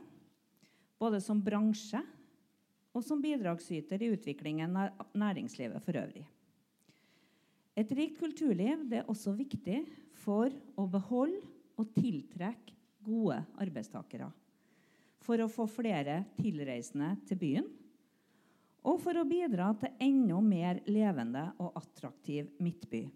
både 1.00 1.20
som 1.22 1.40
bransje 1.42 2.00
og 2.94 3.02
som 3.04 3.22
bidragsyter 3.22 4.02
i 4.02 4.12
utviklingen 4.14 4.76
av 4.78 5.08
næringslivet 5.18 5.82
for 5.82 5.98
øvrig. 5.98 6.24
Et 7.74 7.90
rikt 7.98 8.20
kulturliv 8.20 8.86
er 8.94 9.08
også 9.10 9.34
viktig 9.34 9.80
for 10.22 10.52
å 10.78 10.86
beholde 10.86 11.42
og 11.74 11.90
tiltrekke 11.96 12.76
gode 13.04 13.40
arbeidstakere. 13.60 14.28
For 15.24 15.40
å 15.42 15.50
få 15.50 15.66
flere 15.70 16.20
tilreisende 16.38 17.14
til 17.26 17.40
byen. 17.40 17.66
Og 18.84 19.00
for 19.00 19.16
å 19.16 19.26
bidra 19.26 19.72
til 19.80 19.94
enda 20.04 20.38
mer 20.44 20.80
levende 20.86 21.48
og 21.58 21.74
attraktiv 21.80 22.52
midtby. 22.62 23.06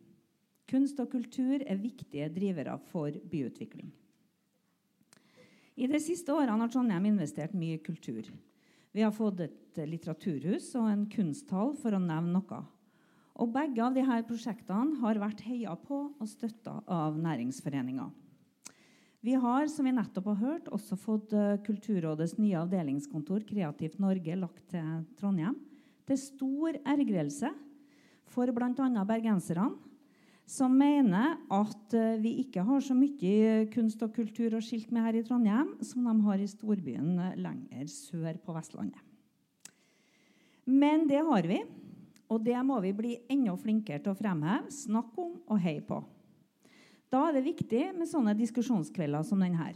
Kunst 0.68 0.98
og 1.00 1.12
kultur 1.12 1.62
er 1.62 1.80
viktige 1.80 2.28
drivere 2.32 2.74
for 2.90 3.12
byutvikling. 3.30 3.92
I 5.78 5.86
de 5.86 5.98
siste 6.02 6.34
årene 6.34 6.58
har 6.58 6.70
Trondheim 6.72 7.04
investert 7.06 7.52
mye 7.54 7.76
i 7.76 7.82
kultur. 7.82 8.26
Vi 8.90 9.04
har 9.04 9.12
fått 9.14 9.44
et 9.44 9.78
litteraturhus 9.86 10.72
og 10.80 10.88
en 10.90 11.04
kunsthall, 11.12 11.76
for 11.78 11.94
å 11.94 12.00
nevne 12.02 12.34
noe. 12.34 12.62
Og 13.38 13.52
begge 13.54 13.84
av 13.84 13.94
disse 13.94 14.16
prosjektene 14.26 14.98
har 14.98 15.20
vært 15.22 15.44
heia 15.46 15.76
på 15.78 16.00
og 16.10 16.26
støtta 16.26 16.80
av 16.90 17.20
næringsforeninger. 17.22 18.10
Vi 19.22 19.34
har 19.38 19.66
som 19.70 19.86
vi 19.86 19.94
nettopp 19.94 20.32
har 20.32 20.40
hørt, 20.42 20.68
også 20.74 20.98
fått 20.98 21.32
eh, 21.34 21.60
Kulturrådets 21.66 22.36
nye 22.38 22.58
avdelingskontor 22.58 23.46
Kreativt 23.46 23.98
Norge 24.02 24.34
lagt 24.38 24.62
til 24.70 25.02
Trondheim. 25.18 25.56
Til 26.06 26.18
stor 26.18 26.78
ergrelse 26.86 27.50
for 28.30 28.50
bl.a. 28.54 29.04
bergenserne, 29.06 29.72
som 30.48 30.72
mener 30.72 31.36
at 31.52 31.94
eh, 31.96 32.16
vi 32.22 32.38
ikke 32.42 32.64
har 32.64 32.80
så 32.84 32.96
mye 32.96 33.66
kunst 33.72 34.00
og 34.04 34.14
kultur 34.16 34.56
å 34.56 34.62
skilte 34.64 34.94
med 34.96 35.04
her 35.04 35.18
i 35.18 35.24
Trondheim 35.26 35.74
som 35.84 36.06
de 36.08 36.14
har 36.24 36.40
i 36.40 36.48
storbyen 36.48 37.18
lenger 37.36 37.90
sør 37.92 38.38
på 38.40 38.56
Vestlandet. 38.56 39.02
Men 40.68 41.06
det 41.08 41.20
har 41.24 41.48
vi. 41.48 41.62
Og 42.28 42.42
det 42.44 42.58
må 42.60 42.76
vi 42.84 42.92
bli 42.92 43.14
enda 43.32 43.54
flinkere 43.56 44.02
til 44.04 44.12
å 44.12 44.18
fremheve, 44.18 44.68
snakke 44.72 45.22
om 45.22 45.38
og 45.48 45.60
heie 45.64 45.80
på. 45.80 46.02
Da 47.08 47.22
er 47.24 47.38
det 47.38 47.46
viktig 47.46 47.86
med 47.96 48.08
sånne 48.10 48.34
diskusjonskvelder 48.36 49.24
som 49.24 49.40
denne. 49.40 49.70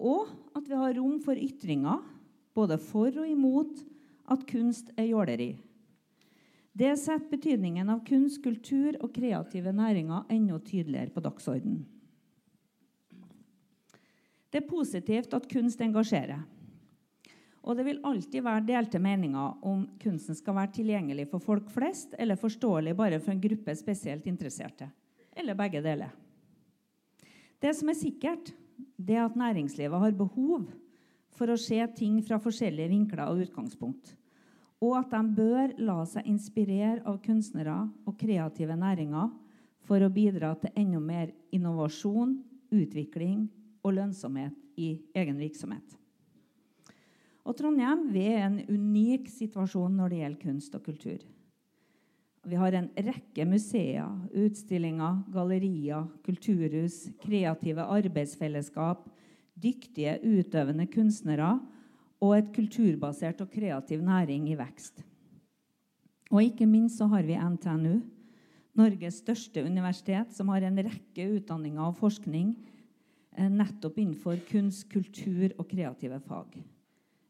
Og 0.00 0.30
at 0.56 0.64
vi 0.64 0.78
har 0.80 0.96
rom 0.96 1.18
for 1.20 1.36
ytringer, 1.36 2.00
både 2.56 2.78
for 2.80 3.12
og 3.12 3.28
imot 3.28 3.84
at 4.32 4.46
kunst 4.48 4.88
er 4.96 5.10
jåleri. 5.10 5.50
Det 6.72 6.94
setter 6.96 7.28
betydningen 7.28 7.90
av 7.92 8.00
kunst, 8.08 8.40
kultur 8.44 8.96
og 9.04 9.12
kreative 9.12 9.74
næringer 9.76 10.24
enda 10.32 10.56
tydeligere 10.64 11.12
på 11.12 11.20
dagsordenen. 11.20 11.82
Det 14.52 14.60
er 14.62 14.68
positivt 14.68 15.32
at 15.36 15.48
kunst 15.48 15.80
engasjerer. 15.84 16.40
Og 17.62 17.76
det 17.78 17.84
vil 17.86 18.00
alltid 18.04 18.42
være 18.42 18.64
delte 18.66 18.98
meninger 19.00 19.60
om 19.68 19.84
kunsten 20.02 20.36
skal 20.36 20.56
være 20.56 20.74
tilgjengelig 20.80 21.28
for 21.30 21.44
folk 21.44 21.68
flest 21.72 22.16
eller 22.18 22.40
forståelig 22.40 22.96
bare 22.98 23.20
for 23.22 23.32
en 23.32 23.44
gruppe 23.44 23.74
spesielt 23.78 24.26
interesserte. 24.26 24.88
Eller 25.36 25.56
begge 25.56 25.80
deler. 25.84 26.10
Det 27.62 27.70
som 27.78 27.92
er 27.92 27.96
sikkert, 28.00 28.50
det 28.98 29.14
er 29.16 29.28
at 29.28 29.38
næringslivet 29.38 30.02
har 30.02 30.16
behov 30.18 30.66
for 31.32 31.52
å 31.52 31.60
se 31.60 31.78
ting 31.96 32.18
fra 32.26 32.40
forskjellige 32.42 32.90
vinkler 32.90 33.30
og 33.30 33.44
utgangspunkt. 33.46 34.16
Og 34.82 34.96
at 34.98 35.12
de 35.14 35.22
bør 35.36 35.74
la 35.78 36.00
seg 36.10 36.26
inspirere 36.26 37.04
av 37.06 37.20
kunstnere 37.22 37.76
og 38.08 38.16
kreative 38.18 38.74
næringer 38.78 39.30
for 39.86 40.02
å 40.02 40.10
bidra 40.10 40.54
til 40.58 40.74
enda 40.78 41.00
mer 41.02 41.30
innovasjon, 41.54 42.40
utvikling 42.72 43.46
og 43.84 43.94
lønnsomhet 43.98 44.56
i 44.80 44.94
egen 45.14 45.38
virksomhet. 45.38 45.98
Og 47.42 47.56
Trondheim 47.58 48.08
vi 48.14 48.26
er 48.30 48.44
en 48.46 48.58
unik 48.70 49.28
situasjon 49.30 49.94
når 49.98 50.12
det 50.12 50.20
gjelder 50.20 50.42
kunst 50.46 50.76
og 50.78 50.84
kultur. 50.86 51.22
Vi 52.42 52.58
har 52.58 52.74
en 52.74 52.88
rekke 52.98 53.44
museer, 53.46 54.08
utstillinger, 54.34 55.20
gallerier, 55.30 56.08
kulturhus, 56.26 57.04
kreative 57.22 57.86
arbeidsfellesskap, 57.86 59.04
dyktige 59.62 60.16
utøvende 60.26 60.88
kunstnere 60.90 61.52
og 62.22 62.36
et 62.36 62.50
kulturbasert 62.54 63.40
og 63.42 63.50
kreativ 63.50 64.02
næring 64.04 64.46
i 64.52 64.58
vekst. 64.58 65.02
Og 66.32 66.44
ikke 66.46 66.68
minst 66.70 67.00
så 67.00 67.08
har 67.10 67.26
vi 67.26 67.36
NTNU, 67.36 68.00
Norges 68.78 69.18
største 69.20 69.64
universitet, 69.66 70.30
som 70.32 70.48
har 70.48 70.64
en 70.64 70.78
rekke 70.80 71.26
utdanninger 71.36 71.82
og 71.82 71.98
forskning 71.98 72.54
eh, 73.36 73.50
nettopp 73.52 73.98
innenfor 74.00 74.38
kunst, 74.48 74.86
kultur 74.88 75.52
og 75.58 75.66
kreative 75.68 76.22
fag. 76.24 76.62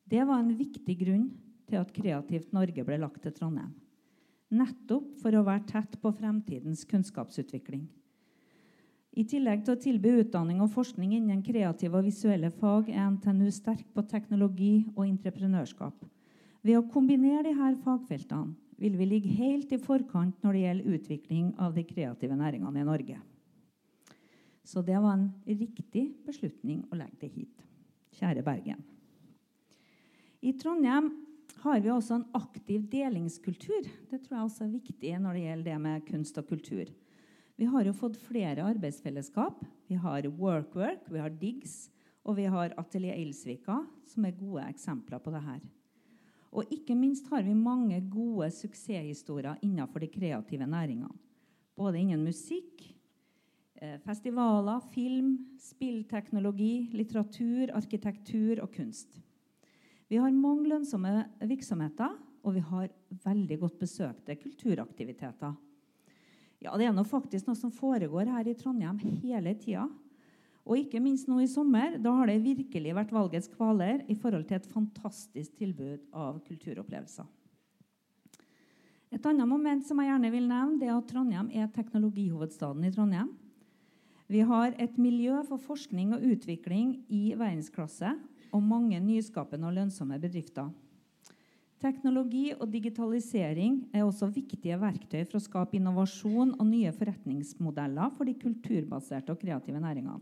Det 0.07 0.23
var 0.29 0.39
en 0.39 0.53
viktig 0.55 0.95
grunn 1.01 1.33
til 1.67 1.81
at 1.81 1.91
Kreativt 1.97 2.53
Norge 2.55 2.85
ble 2.85 3.01
lagt 3.01 3.25
til 3.25 3.35
Trondheim. 3.35 3.73
Nettopp 4.53 5.17
for 5.23 5.35
å 5.35 5.45
være 5.47 5.65
tett 5.71 5.97
på 6.03 6.13
fremtidens 6.13 6.85
kunnskapsutvikling. 6.87 7.87
I 9.13 9.27
tillegg 9.29 9.67
til 9.67 9.75
å 9.75 9.81
tilby 9.81 10.15
utdanning 10.23 10.63
og 10.65 10.71
forskning 10.73 11.13
innen 11.19 11.43
kreative 11.45 11.99
og 11.99 12.07
visuelle 12.07 12.49
fag 12.57 12.89
er 12.89 13.11
NTNU 13.13 13.51
sterk 13.53 13.85
på 13.93 14.05
teknologi 14.09 14.87
og 14.95 15.05
entreprenørskap. 15.05 15.99
Ved 16.65 16.79
å 16.79 16.87
kombinere 16.89 17.51
disse 17.51 17.73
fagfeltene 17.85 18.55
vil 18.81 18.97
vi 18.97 19.09
ligge 19.11 19.35
helt 19.37 19.75
i 19.75 19.79
forkant 19.79 20.41
når 20.43 20.57
det 20.57 20.63
gjelder 20.63 20.97
utvikling 20.97 21.51
av 21.61 21.77
de 21.77 21.85
kreative 21.87 22.39
næringene 22.39 22.81
i 22.81 22.89
Norge. 22.89 23.19
Så 24.65 24.81
det 24.87 24.97
var 24.97 25.19
en 25.19 25.29
riktig 25.45 26.07
beslutning 26.25 26.81
å 26.89 26.97
legge 26.97 27.21
det 27.21 27.33
hit. 27.35 27.69
Kjære 28.17 28.47
Bergen. 28.47 28.81
I 30.43 30.55
Trondheim 30.59 31.13
har 31.63 31.85
vi 31.85 31.93
også 31.93 32.17
en 32.17 32.27
aktiv 32.35 32.89
delingskultur. 32.91 33.87
Det 34.11 34.23
tror 34.25 34.39
jeg 34.39 34.49
også 34.49 34.65
er 34.65 34.75
viktig 34.79 35.15
når 35.21 35.37
det 35.37 35.45
gjelder 35.47 35.71
det 35.71 35.81
med 35.85 36.07
kunst 36.09 36.41
og 36.41 36.49
kultur. 36.49 36.89
Vi 37.57 37.69
har 37.69 37.85
jo 37.85 37.93
fått 37.93 38.17
flere 38.17 38.65
arbeidsfellesskap. 38.65 39.65
Vi 39.87 39.99
har 40.01 40.29
WorkWork, 40.39 41.11
vi 41.13 41.21
har 41.21 41.31
Diggs 41.31 41.91
og 42.23 42.39
vi 42.39 42.47
har 42.51 42.75
Atelier 42.79 43.19
Eilsvika, 43.19 43.81
som 44.07 44.27
er 44.27 44.37
gode 44.39 44.65
eksempler 44.71 45.23
på 45.23 45.33
dette. 45.35 45.59
Og 46.53 46.69
ikke 46.75 46.95
minst 46.95 47.31
har 47.33 47.43
vi 47.47 47.55
mange 47.57 47.99
gode 48.13 48.51
suksesshistorier 48.53 49.63
innenfor 49.65 50.05
de 50.05 50.11
kreative 50.13 50.69
næringene. 50.69 51.11
Både 51.77 51.99
innen 51.99 52.23
musikk, 52.23 52.85
eh, 53.81 53.99
festivaler, 54.05 54.81
film, 54.93 55.57
spillteknologi, 55.59 56.91
litteratur, 56.93 57.73
arkitektur 57.75 58.61
og 58.63 58.71
kunst. 58.73 59.19
Vi 60.09 60.17
har 60.17 60.31
mange 60.31 60.69
lønnsomme 60.69 61.25
virksomheter, 61.41 62.19
og 62.45 62.55
vi 62.55 62.61
har 62.61 62.89
veldig 63.25 63.59
godt 63.59 63.79
besøkte 63.79 64.37
kulturaktiviteter. 64.37 65.57
Ja, 66.63 66.77
Det 66.79 66.87
er 66.87 66.95
nå 66.95 67.03
faktisk 67.03 67.49
noe 67.49 67.59
som 67.59 67.73
foregår 67.75 68.31
her 68.31 68.47
i 68.47 68.55
Trondheim 68.55 69.01
hele 69.25 69.55
tida. 69.59 69.89
Og 70.63 70.79
ikke 70.79 71.01
minst 71.03 71.27
nå 71.27 71.41
i 71.43 71.51
sommer. 71.51 71.97
Da 71.99 72.13
har 72.15 72.31
det 72.31 72.43
virkelig 72.45 72.95
vært 72.95 73.15
valgets 73.15 73.51
kvaler 73.51 74.05
i 74.07 74.15
forhold 74.15 74.47
til 74.47 74.61
et 74.61 74.69
fantastisk 74.71 75.57
tilbud 75.59 76.05
av 76.15 76.39
kulturopplevelser. 76.47 77.27
Et 79.13 79.27
annet 79.29 79.49
moment 79.49 79.83
som 79.85 79.99
jeg 80.01 80.09
gjerne 80.09 80.31
vil 80.33 80.47
nevne, 80.49 80.79
det 80.81 80.89
er 80.89 80.95
at 80.95 81.09
Trondheim 81.11 81.51
er 81.53 81.67
teknologihovedstaden 81.75 82.87
i 82.87 82.93
Trondheim. 82.95 83.35
Vi 84.33 84.41
har 84.47 84.73
et 84.81 84.95
miljø 84.97 85.43
for 85.45 85.61
forskning 85.61 86.15
og 86.17 86.23
utvikling 86.25 86.95
i 87.13 87.35
verdensklasse 87.37 88.15
og 88.55 88.63
mange 88.65 89.01
nyskapende 89.03 89.69
og 89.69 89.77
lønnsomme 89.77 90.17
bedrifter. 90.23 90.71
Teknologi 91.83 92.53
og 92.55 92.69
digitalisering 92.71 93.81
er 93.91 94.05
også 94.07 94.29
viktige 94.31 94.77
verktøy 94.79 95.25
for 95.25 95.41
å 95.41 95.43
skape 95.43 95.75
innovasjon 95.81 96.53
og 96.55 96.69
nye 96.69 96.93
forretningsmodeller 96.95 98.13
for 98.15 98.29
de 98.29 98.37
kulturbaserte 98.39 99.35
og 99.35 99.41
kreative 99.41 99.83
næringene. 99.83 100.21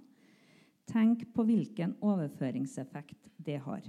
Tenk 0.89 1.27
på 1.35 1.45
hvilken 1.45 1.93
overføringseffekt 2.01 3.29
det 3.45 3.59
har. 3.67 3.85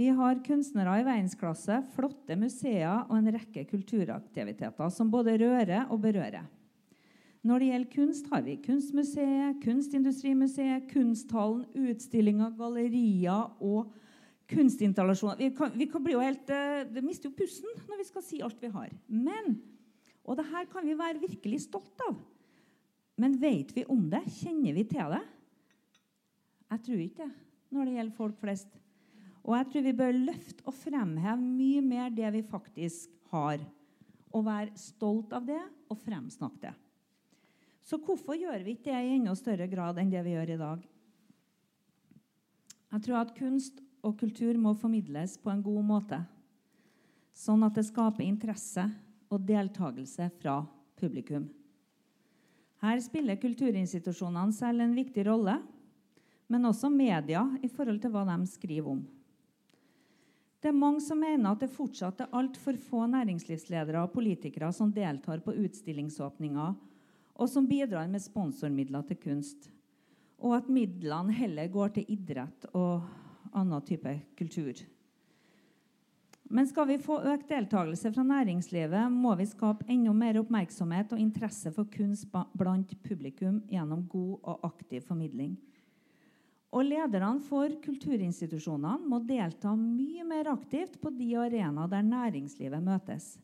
Vi 0.00 0.08
har 0.16 0.40
kunstnere 0.46 0.96
i 1.02 1.04
verdensklasse, 1.04 1.82
flotte 1.92 2.38
museer 2.40 3.04
og 3.04 3.18
en 3.18 3.28
rekke 3.36 3.66
kulturaktiviteter 3.68 4.88
som 4.90 5.12
både 5.12 5.36
rører 5.44 5.92
og 5.92 6.00
berører. 6.06 6.48
Når 7.44 7.58
det 7.58 7.68
gjelder 7.68 7.92
kunst, 7.92 8.28
har 8.30 8.42
vi 8.46 8.54
Kunstmuseet, 8.62 9.58
Kunstindustrimuseet, 9.64 10.86
Kunsthallen, 10.92 11.66
utstillinger, 11.74 12.54
gallerier 12.54 13.50
og 13.60 13.90
kunstinstallasjoner. 14.52 15.40
Vi, 15.40 15.50
kan, 15.56 15.72
vi 15.76 15.88
kan 15.90 16.04
bli 16.04 16.14
jo 16.14 16.22
helt, 16.22 16.50
eh, 16.52 16.82
det 16.88 17.04
mister 17.04 17.30
jo 17.30 17.36
pusten 17.36 17.72
når 17.88 18.02
vi 18.02 18.08
skal 18.08 18.26
si 18.26 18.40
alt 18.44 18.60
vi 18.62 18.70
har. 18.72 18.92
Men, 19.08 19.56
og 20.22 20.38
det 20.38 20.48
her 20.52 20.68
kan 20.70 20.86
vi 20.86 20.98
være 20.98 21.22
virkelig 21.22 21.64
stolt 21.66 22.04
av. 22.08 22.20
Men 23.20 23.36
vet 23.40 23.74
vi 23.76 23.86
om 23.92 24.04
det? 24.10 24.24
Kjenner 24.40 24.76
vi 24.76 24.84
til 24.88 25.16
det? 25.16 25.22
Jeg 26.72 26.84
tror 26.86 27.02
ikke 27.04 27.26
det 27.28 27.42
når 27.72 27.88
det 27.88 27.96
gjelder 27.96 28.16
folk 28.16 28.40
flest. 28.40 28.78
Og 29.42 29.56
jeg 29.56 29.68
tror 29.70 29.84
vi 29.86 29.96
bør 29.96 30.14
løfte 30.14 30.64
og 30.68 30.76
fremheve 30.76 31.40
mye 31.40 31.82
mer 31.84 32.12
det 32.14 32.30
vi 32.36 32.42
faktisk 32.46 33.12
har. 33.32 33.62
Og 34.32 34.46
være 34.46 34.78
stolt 34.78 35.32
av 35.36 35.46
det 35.48 35.60
og 35.90 35.98
fremsnakke 36.00 36.68
det. 36.68 36.74
Så 37.82 37.98
hvorfor 37.98 38.36
gjør 38.38 38.62
vi 38.62 38.76
ikke 38.76 38.92
det 38.92 39.00
i 39.02 39.14
enda 39.16 39.34
større 39.34 39.66
grad 39.66 39.98
enn 39.98 40.12
det 40.12 40.20
vi 40.22 40.36
gjør 40.36 40.52
i 40.54 40.60
dag? 40.60 40.84
Jeg 42.92 43.04
tror 43.06 43.18
at 43.18 43.32
kunst 43.34 43.80
og 44.02 44.18
kultur 44.18 44.58
må 44.58 44.74
formidles 44.78 45.36
på 45.38 45.50
en 45.52 45.62
god 45.62 45.86
måte, 45.86 46.18
sånn 47.32 47.62
at 47.64 47.78
det 47.78 47.86
skaper 47.86 48.26
interesse 48.26 48.84
og 49.32 49.44
deltakelse 49.48 50.28
fra 50.42 50.60
publikum. 50.98 51.46
Her 52.82 52.98
spiller 53.00 53.38
kulturinstitusjonene 53.38 54.54
selv 54.54 54.82
en 54.82 54.96
viktig 54.98 55.24
rolle, 55.28 55.60
men 56.50 56.66
også 56.68 56.90
media 56.92 57.44
i 57.62 57.70
forhold 57.70 58.02
til 58.02 58.12
hva 58.12 58.26
de 58.28 58.38
skriver 58.50 58.90
om. 58.92 59.02
Det 60.62 60.70
er 60.70 60.78
mange 60.78 61.00
som 61.02 61.18
mener 61.18 61.54
at 61.54 61.62
det 61.62 61.72
fortsatt 61.74 62.20
er 62.22 62.34
altfor 62.38 62.76
få 62.78 63.06
næringslivsledere 63.10 64.02
og 64.02 64.12
politikere 64.14 64.68
som 64.74 64.92
deltar 64.94 65.40
på 65.42 65.54
utstillingsåpninger, 65.64 66.74
og 67.32 67.48
som 67.50 67.66
bidrar 67.66 68.10
med 68.10 68.22
sponsormidler 68.22 69.06
til 69.08 69.18
kunst, 69.22 69.70
og 70.42 70.58
at 70.58 70.70
midlene 70.70 71.34
heller 71.34 71.70
går 71.70 71.96
til 71.96 72.12
idrett 72.14 72.66
og 72.74 73.02
annen 73.52 73.82
type 73.86 74.14
kultur. 74.38 74.74
Men 76.52 76.66
skal 76.68 76.84
vi 76.90 76.98
få 77.00 77.16
økt 77.32 77.48
deltakelse 77.48 78.10
fra 78.12 78.22
næringslivet, 78.28 79.12
må 79.12 79.32
vi 79.38 79.46
skape 79.48 79.86
enda 79.90 80.12
mer 80.12 80.36
oppmerksomhet 80.42 81.14
og 81.14 81.20
interesse 81.22 81.72
for 81.72 81.88
kunst 81.88 82.28
blant 82.58 82.92
publikum 83.06 83.62
gjennom 83.70 84.02
god 84.12 84.34
og 84.52 84.66
aktiv 84.68 85.00
formidling. 85.06 85.54
Og 86.72 86.84
lederne 86.88 87.40
for 87.44 87.72
kulturinstitusjonene 87.84 89.08
må 89.08 89.22
delta 89.28 89.72
mye 89.76 90.24
mer 90.28 90.48
aktivt 90.52 90.98
på 91.00 91.12
de 91.16 91.30
arenaer 91.40 91.88
der 91.92 92.04
næringslivet 92.04 92.84
møtes. 92.84 93.34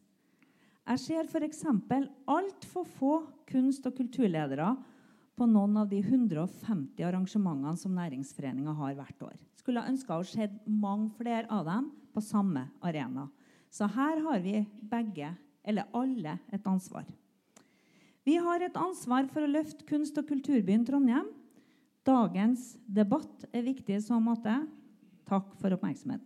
Jeg 0.89 1.01
ser 1.03 1.27
f.eks. 1.29 1.65
altfor 2.25 2.87
få 2.97 3.15
kunst- 3.49 3.89
og 3.89 3.97
kulturledere 3.97 4.71
på 5.38 5.46
noen 5.46 5.77
av 5.79 5.88
de 5.90 6.01
150 6.03 7.05
arrangementene 7.07 7.79
som 7.79 7.94
Næringsforeninga 7.94 8.74
har 8.74 8.96
hvert 8.98 9.24
år. 9.31 9.37
Skulle 9.61 9.87
ønska 9.87 10.18
å 10.18 10.27
se 10.27 10.48
mange 10.66 11.12
flere 11.18 11.46
av 11.55 11.68
dem 11.68 11.90
på 12.14 12.22
samme 12.24 12.66
arena. 12.83 13.29
Så 13.70 13.87
her 13.94 14.22
har 14.24 14.40
vi 14.42 14.64
begge, 14.90 15.31
eller 15.62 15.87
alle, 15.94 16.38
et 16.51 16.66
ansvar. 16.66 17.07
Vi 18.27 18.37
har 18.40 18.64
et 18.64 18.77
ansvar 18.77 19.29
for 19.33 19.44
å 19.44 19.51
løfte 19.51 19.87
kunst- 19.88 20.18
og 20.18 20.27
kulturbyen 20.29 20.87
Trondheim. 20.88 21.29
Dagens 22.05 22.74
debatt 22.85 23.44
er 23.53 23.62
viktig 23.62 23.94
i 23.94 24.03
så 24.03 24.18
måte. 24.20 24.57
Takk 25.29 25.55
for 25.61 25.77
oppmerksomheten. 25.77 26.24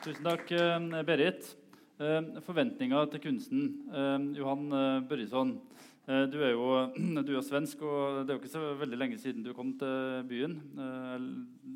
Tusen 0.00 0.24
takk, 0.24 0.50
eh, 0.52 1.02
Berit. 1.04 1.59
Eh, 2.00 2.40
forventninger 2.40 3.10
til 3.12 3.20
kunsten. 3.20 3.64
Eh, 3.92 4.22
Johan 4.38 4.70
Børjesson. 5.04 5.50
Eh, 6.08 6.24
du 6.32 6.38
er 6.40 6.54
jo 6.54 6.88
du 7.28 7.34
er 7.36 7.44
svensk, 7.44 7.82
og 7.84 8.22
det 8.24 8.32
er 8.32 8.38
jo 8.38 8.40
ikke 8.40 8.52
så 8.54 8.62
veldig 8.80 8.96
lenge 8.96 9.18
siden 9.20 9.44
du 9.44 9.52
kom 9.52 9.74
til 9.76 10.24
byen. 10.30 10.54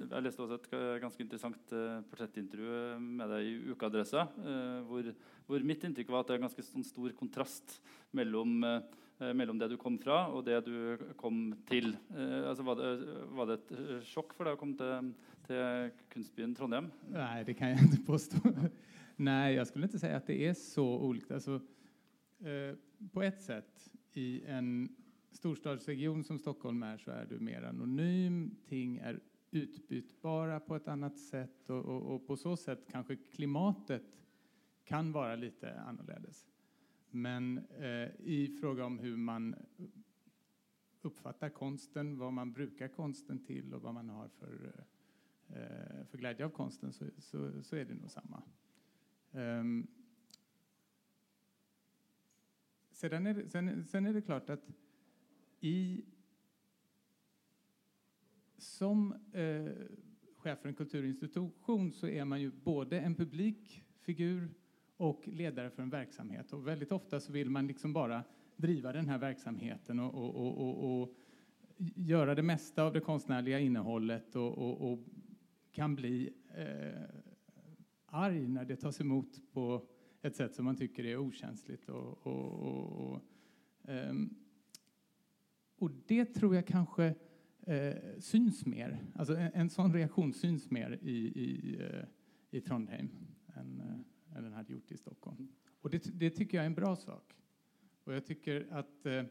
Jeg 0.01 0.25
leste 0.25 0.41
også 0.41 0.57
et 0.57 1.03
ganske 1.03 1.21
interessant 1.21 1.75
portrettintervju 2.09 2.97
med 3.05 3.35
deg 3.35 3.51
i 3.51 3.75
Ukeadressa, 3.75 4.25
hvor, 4.89 5.13
hvor, 5.47 5.67
mitt 5.69 5.85
inntrykk 5.85 6.09
var 6.09 6.25
at 6.25 6.33
det 6.33 6.39
er 6.39 6.47
ganske 6.47 6.65
sånn 6.71 6.89
stor 6.89 7.13
kontrast 7.19 7.77
mellom, 8.17 8.65
mellom, 9.21 9.61
det 9.61 9.69
du 9.75 9.77
kom 9.81 10.01
fra, 10.01 10.25
og 10.33 10.47
det 10.49 10.63
du 10.65 11.05
kom 11.21 11.53
til. 11.69 11.93
Altså, 12.17 12.65
var, 12.65 12.81
det, 12.81 13.21
var, 13.37 13.53
det, 13.53 13.61
et 13.61 14.09
sjokk 14.09 14.33
for 14.33 14.49
deg 14.49 14.57
å 14.57 14.63
komme 14.65 14.81
til, 14.81 15.13
til 15.51 15.95
kunstbyen 16.17 16.57
Trondheim? 16.57 16.89
Nei, 17.13 17.45
det 17.45 17.59
kan 17.61 17.75
jeg 17.75 17.93
ikke 17.93 18.07
påstå. 18.09 18.43
Nei, 19.17 19.55
jeg 19.55 19.67
skulle 19.67 19.87
ikke 19.87 20.01
si 20.03 20.11
at 20.11 20.27
det 20.27 20.37
er 20.49 20.57
så 20.59 20.85
olikt. 20.85 21.31
Alltså, 21.31 21.61
eh, 22.41 22.75
på 23.13 23.23
ett 23.23 23.43
sett 23.43 23.89
i 24.13 24.43
en 24.47 24.89
storstadsregion 25.33 26.25
som 26.25 26.39
Stockholm 26.39 26.83
är 26.83 26.99
så 26.99 27.11
är 27.11 27.27
du 27.27 27.39
mer 27.39 27.63
anonym. 27.63 28.57
Ting 28.69 28.97
är 28.99 29.21
utbytbara 29.51 30.61
på 30.61 30.77
ett 30.77 30.89
annat 30.89 31.19
sätt 31.19 31.71
och, 31.71 31.85
och, 31.85 32.15
och 32.15 32.27
på 32.27 32.37
så 32.37 32.57
sätt 32.57 32.87
kanske 32.91 33.17
klimatet 33.17 34.21
kan 34.85 35.13
vara 35.13 35.37
lite 35.37 35.81
annorledes. 35.81 36.47
Men 37.11 37.59
eh, 37.59 38.09
i 38.21 38.57
fråga 38.61 38.85
om 38.85 38.99
hur 38.99 39.17
man 39.17 39.55
uppfattar 41.03 41.49
konsten, 41.49 42.19
vad 42.19 42.33
man 42.33 42.53
brukar 42.53 42.89
konsten 42.89 43.45
till 43.45 43.75
och 43.75 43.83
vad 43.83 43.95
man 43.95 44.09
har 44.09 44.29
för, 44.29 44.85
eh, 45.49 46.07
för 46.07 46.19
glädje 46.19 46.47
av 46.47 46.51
konsten 46.51 46.93
så, 46.93 47.05
så, 47.19 47.63
så, 47.63 47.77
är 47.77 47.85
det 47.85 47.95
nog 47.95 48.11
samma. 48.11 48.43
Um, 49.35 49.87
Sedan 52.95 53.27
är, 53.27 53.35
det, 53.35 53.49
sen, 53.49 53.85
sen 53.85 54.07
är 54.07 54.13
det 54.13 54.23
klart 54.23 54.51
att 54.51 54.71
i 55.61 56.05
som 58.59 59.15
eh, 59.33 59.73
chef 60.37 60.59
för 60.59 60.69
en 60.69 60.75
kulturinstitution 60.75 61.93
så 61.93 62.09
är 62.09 62.25
man 62.25 62.41
ju 62.41 62.51
både 62.51 63.01
en 63.01 63.15
publikfigur 63.15 64.49
och 64.97 65.29
ledare 65.29 65.71
för 65.71 65.83
en 65.83 65.91
verksamhet. 65.91 66.53
Och 66.53 66.67
väldigt 66.67 66.93
ofta 66.93 67.21
så 67.21 67.33
vill 67.33 67.51
man 67.51 67.67
liksom 67.67 67.93
bara 67.93 68.25
driva 68.57 68.93
den 68.93 69.09
här 69.09 69.19
verksamheten 69.19 70.01
och, 70.01 70.15
och, 70.15 70.59
och, 70.59 71.03
och 71.03 71.15
göra 71.95 72.35
det 72.35 72.43
mesta 72.43 72.83
av 72.83 72.93
det 72.93 73.01
konstnärliga 73.01 73.61
innehållet 73.61 74.37
och, 74.37 74.99
kan 75.73 75.95
bli 75.95 76.33
eh, 76.57 77.24
arg 78.15 78.49
när 78.49 78.65
det 78.65 78.77
tas 78.77 79.01
emot 79.01 79.53
på 79.53 79.87
ett 80.23 80.37
sätt 80.37 80.55
som 80.55 80.65
man 80.65 80.77
tycker 80.77 81.05
är 81.05 81.17
okänsligt. 81.17 81.89
Och, 81.89 82.27
och, 82.27 82.53
och, 82.53 83.01
och, 83.01 83.21
um, 83.83 84.37
och 85.79 85.91
det 86.07 86.25
tror 86.25 86.55
jag 86.55 86.67
kanske 86.67 87.15
uh, 87.69 88.19
syns 88.19 88.67
mer. 88.67 89.07
Alltså 89.15 89.37
en, 89.37 89.51
en 89.55 89.71
sån 89.71 89.93
reaktion 89.93 90.33
syns 90.33 90.71
mer 90.71 90.99
i, 91.03 91.17
i, 91.17 91.79
uh, 91.83 92.05
i 92.51 92.61
Trondheim 92.61 93.11
än, 93.55 93.81
eh, 93.81 94.37
än 94.37 94.45
den 94.45 94.53
hade 94.53 94.73
gjort 94.73 94.91
i 94.91 94.97
Stockholm. 94.97 95.49
Och 95.81 95.91
det, 95.91 96.19
det, 96.19 96.31
tycker 96.31 96.57
jag 96.59 96.63
är 96.63 96.67
en 96.67 96.75
bra 96.75 96.97
sak. 96.97 97.33
Och 98.05 98.15
jag 98.15 98.27
tycker 98.27 98.67
att 98.71 99.07
eh, 99.07 99.23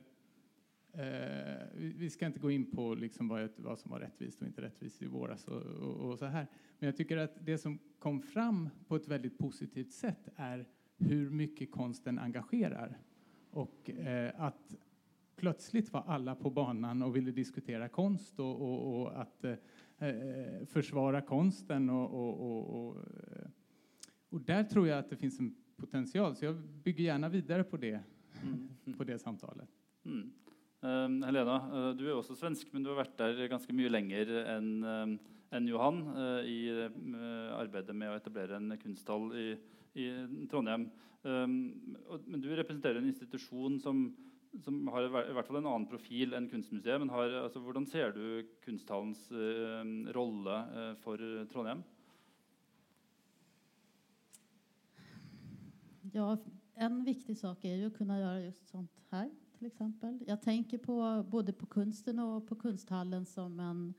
eh, 0.94 1.68
vi 1.76 2.10
ska 2.10 2.26
inte 2.26 2.40
gå 2.40 2.52
in 2.52 2.72
på 2.72 2.96
liksom 2.96 3.28
vad, 3.28 3.50
vad, 3.58 3.80
som 3.80 3.92
var 3.92 4.00
rättvist 4.00 4.42
och 4.42 4.48
inte 4.48 4.62
rättvist 4.62 5.02
i 5.02 5.06
våras 5.06 5.48
och, 5.48 5.62
och, 5.62 6.10
och, 6.10 6.20
så 6.20 6.26
här. 6.26 6.48
Men 6.80 6.88
jag 6.88 6.98
tycker 6.98 7.18
att 7.18 7.46
det 7.46 7.58
som 7.58 7.80
kom 8.00 8.22
fram 8.22 8.70
på 8.88 8.96
ett 8.96 9.08
väldigt 9.08 9.38
positivt 9.38 9.92
sätt 9.92 10.30
är 10.36 10.66
hur 10.98 11.30
mycket 11.30 11.72
konsten 11.72 12.20
engagerar. 12.20 12.98
Och 13.50 13.90
eh, 13.90 14.32
att 14.38 14.76
plötsligt 15.36 15.94
var 15.94 16.04
alla 16.08 16.36
på 16.36 16.50
banan 16.50 17.02
och 17.02 17.16
ville 17.16 17.32
diskutera 17.32 17.90
konst 17.90 18.40
och, 18.40 18.62
och, 18.62 19.02
och 19.02 19.22
att 19.22 19.44
eh, 19.44 19.56
eh 19.98 20.66
försvara 20.66 21.22
konsten. 21.22 21.90
Och, 21.90 22.96
och, 24.30 24.42
där 24.42 24.64
tror 24.64 24.88
jag 24.88 25.00
att 25.00 25.10
det 25.10 25.18
finns 25.18 25.40
en 25.40 25.56
potential, 25.76 26.36
så 26.36 26.46
jag 26.46 26.56
bygger 26.56 27.04
gärna 27.04 27.30
vidare 27.30 27.64
på 27.64 27.78
det, 27.78 28.00
mm. 28.44 28.98
på 28.98 29.04
det 29.04 29.20
samtalet. 29.20 29.70
Mm. 30.06 30.32
Uh, 30.84 31.08
Helena, 31.24 31.62
uh, 31.72 31.92
du 31.96 32.04
er 32.04 32.18
også 32.18 32.36
svensk, 32.36 32.68
men 32.74 32.84
du 32.84 32.90
har 32.92 32.98
vært 33.06 33.16
der 33.22 33.48
ganske 33.48 33.72
mye 33.76 33.92
lenger 33.92 34.34
enn 34.52 34.74
uh, 34.84 35.14
enn 35.54 35.68
Johan 35.70 36.00
i 36.50 36.56
arbeidet 37.54 37.94
med 37.94 38.10
å 38.10 38.16
etablere 38.18 38.58
en 38.58 38.74
kunsthall 38.82 39.28
i, 39.38 39.44
i 40.02 40.08
Trondheim. 40.50 40.88
Um, 41.22 41.54
men 42.26 42.42
du 42.42 42.48
representerer 42.58 42.98
en 42.98 43.12
institusjon 43.12 43.78
som 43.84 44.08
som 44.62 44.80
har 44.94 45.06
i 45.06 45.34
hvert 45.34 45.48
fall 45.48 45.60
en 45.60 45.66
annen 45.70 45.86
profil 45.90 46.34
enn 46.38 46.46
Kunstmuseet. 46.46 47.00
Men 47.02 47.10
har, 47.10 47.32
altså, 47.40 47.62
hvordan 47.62 47.88
ser 47.90 48.12
du 48.14 48.50
kunsthallens 48.62 49.24
rolle 50.14 50.58
for 51.02 51.22
Trondheim? 51.50 51.82
Ja, 56.14 56.36
en 56.76 57.00
viktig 57.06 57.38
sak 57.40 57.66
er 57.66 57.80
jo 57.82 57.90
å 57.90 57.96
kunne 57.96 58.20
gjøre 58.20 58.46
just 58.48 58.70
sånt 58.70 59.02
her, 59.14 59.30
till 59.64 59.72
exempel. 59.72 60.20
Jag 60.28 60.42
på 60.78 61.26
både 61.32 61.54
på 61.54 61.66
kunsten 61.66 62.20
og 62.20 62.48
på 62.48 62.56
kunsthallen 62.56 63.26
som 63.26 63.60
en, 63.60 63.94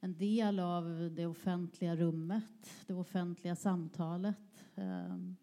en 0.00 0.14
del 0.16 0.60
av 0.64 1.10
det 1.12 1.26
offentlige 1.26 1.96
rummet, 1.96 2.70
det 2.86 2.94
offentlige 2.94 3.56
samtalet. 3.56 4.64
Um, 4.76 5.36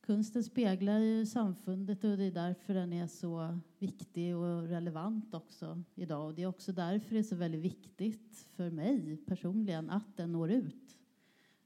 Kunsten 0.00 0.44
speglar 0.44 0.98
ju 0.98 1.26
samfundet 1.26 2.04
och 2.04 2.16
det 2.16 2.24
är 2.24 2.30
därför 2.30 2.74
den 2.74 2.92
är 2.92 3.06
så 3.06 3.58
viktig 3.78 4.36
och 4.36 4.62
relevant 4.62 5.34
också 5.34 5.82
idag. 5.94 6.26
Och 6.26 6.34
det 6.34 6.42
är 6.42 6.46
också 6.46 6.72
därför 6.72 7.14
det 7.14 7.20
är 7.20 7.22
så 7.22 7.36
väldigt 7.36 7.62
viktigt 7.62 8.46
för 8.52 8.70
mig 8.70 9.16
personligen 9.16 9.90
att 9.90 10.16
den 10.16 10.32
når 10.32 10.50
ut. 10.50 10.98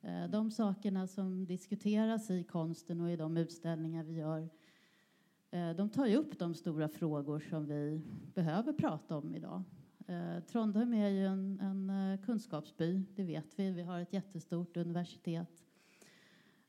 Eh, 0.01 0.31
de 0.31 0.51
sakerna 0.51 1.07
som 1.07 1.47
diskuteras 1.47 2.31
i 2.31 2.45
konsten 2.45 3.01
och 3.01 3.11
i 3.11 3.17
de 3.17 3.37
utställningar 3.37 4.05
vi 4.05 4.19
eh, 4.19 4.47
de 5.77 5.91
tar 5.91 6.07
ju 6.07 6.17
upp 6.17 6.39
de 6.39 6.55
stora 6.55 6.89
frågor 6.89 7.41
som 7.51 7.67
vi 7.67 8.01
behöver 8.35 8.73
prata 8.73 9.17
om 9.17 9.35
idag. 9.35 9.63
Eh, 10.09 10.41
Trondheim 10.41 10.95
är 10.95 11.09
ju 11.09 11.27
en, 11.27 11.61
en 11.61 12.19
kunskapsby, 12.19 13.05
det 13.15 13.25
vet 13.25 13.59
vi. 13.59 13.71
Vi 13.71 13.83
har 13.83 14.01
ett 14.01 14.13
jättestort 14.13 14.77
universitet. 14.77 15.65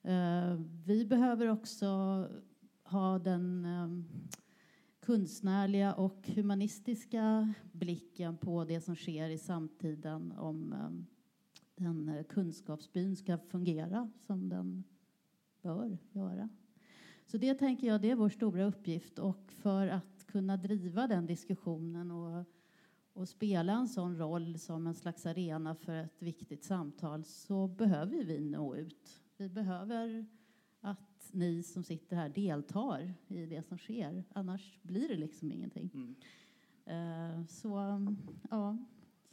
Eh, 0.02 0.54
vi 0.86 1.06
behöver 1.06 1.48
också 1.48 1.88
ha 2.84 3.20
den 3.20 3.66
ehm, 3.66 4.06
konstnärliga 5.06 5.94
och 5.94 6.30
humanistiska 6.36 7.54
blicken 7.72 8.38
på 8.38 8.64
det 8.64 8.82
som 8.82 8.96
sker 8.96 9.30
i 9.30 9.38
samtiden 9.38 10.32
om 10.38 10.74
ehm, 10.74 11.06
den 11.76 12.10
eh, 12.10 12.24
kunskapsbyn 12.24 13.16
ska 13.16 13.38
fungera 13.38 14.12
som 14.28 14.50
den 14.50 14.84
bör 15.62 15.98
göra. 16.12 16.50
Så 17.32 17.38
det 17.38 17.54
tänker 17.54 17.88
jag 17.88 18.02
det 18.02 18.12
är 18.12 18.16
vår 18.16 18.30
stora 18.30 18.64
uppgift 18.64 19.20
och 19.20 19.52
för 19.52 19.88
att 19.88 20.26
kunna 20.26 20.58
driva 20.58 21.08
den 21.08 21.26
diskussionen 21.26 22.12
och, 22.12 22.46
och 23.14 23.30
spela 23.30 23.74
en 23.74 23.88
sån 23.88 24.18
roll 24.18 24.60
som 24.60 24.88
en 24.88 24.96
slags 24.96 25.26
arena 25.26 25.76
för 25.76 25.94
ett 25.94 26.22
viktigt 26.22 26.64
samtal 26.64 27.24
så 27.24 27.68
behöver 27.68 28.24
vi 28.24 28.40
nå 28.40 28.76
ut 28.76 29.22
vi 29.40 29.50
behöver 29.50 30.26
att 30.82 31.30
ni 31.32 31.64
som 31.64 31.84
sitter 31.84 32.16
här 32.16 32.30
deltar 32.30 33.14
i 33.28 33.46
det 33.46 33.64
som 33.64 33.78
sker. 33.78 34.24
Annars 34.34 34.80
blir 34.82 35.08
det 35.08 35.16
liksom 35.16 35.52
ingenting. 35.52 35.90
Mm. 35.94 36.16
Uh, 37.40 37.46
så 37.46 37.70
ja, 38.50 38.78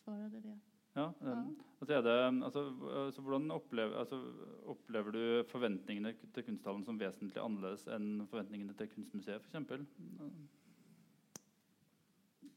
svarade 0.05 0.41
det. 0.41 0.59
Ja, 0.97 1.11
um. 1.21 1.55
Altså 1.77 1.93
er 1.93 2.05
det, 2.07 2.45
altså, 2.45 2.61
altså, 3.05 3.23
hvordan 3.23 3.51
opplever, 3.53 3.99
altså, 4.01 4.21
opplever, 4.65 5.11
du 5.13 5.49
forventningene 5.51 6.15
til 6.35 6.45
kunsthallen 6.47 6.87
som 6.87 7.01
vesentlig 7.01 7.43
annerledes 7.43 7.85
enn 7.93 8.23
forventningene 8.31 8.73
til 8.79 8.89
Kunstmuseet 8.95 9.45
f.eks.? 9.45 9.59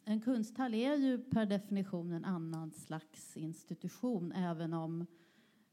En 0.10 0.23
kunsthall 0.23 0.78
er 0.80 1.04
jo 1.04 1.17
per 1.30 1.52
definisjon 1.52 2.15
en 2.15 2.25
annen 2.25 2.71
slags 2.71 3.34
institusjon, 3.38 4.32
selv 4.32 4.80
om 4.80 5.02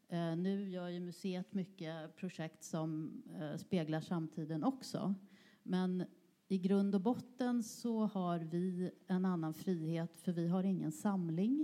Eh, 0.09 0.35
nu 0.39 0.53
gjør 0.71 0.93
jo 0.95 1.07
museet 1.09 1.57
mye 1.59 1.95
prosjekt 2.19 2.63
som 2.63 2.93
eh, 3.35 3.57
speglar 3.59 4.05
samtiden 4.07 4.63
også. 4.67 5.09
Men 5.67 6.05
i 6.47 6.61
grund 6.63 6.95
og 6.95 7.03
botten 7.09 7.59
så 7.67 8.07
har 8.13 8.45
vi 8.53 8.87
en 9.11 9.27
annen 9.27 9.57
frihet 9.57 10.21
for 10.23 10.37
vi 10.37 10.47
har 10.53 10.69
ingen 10.69 10.95
samling. 10.95 11.59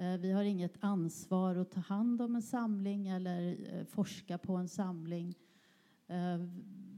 Eh, 0.00 0.16
vi 0.16 0.32
har 0.32 0.44
inget 0.44 0.78
ansvar 0.80 1.58
å 1.60 1.64
ta 1.64 1.80
hand 1.80 2.22
om 2.24 2.36
en 2.36 2.42
samling 2.42 3.08
eller 3.08 3.56
eh, 3.68 3.84
forska 3.84 4.38
på 4.38 4.56
en 4.56 4.68
samling. 4.68 5.34
Eh, 6.06 6.38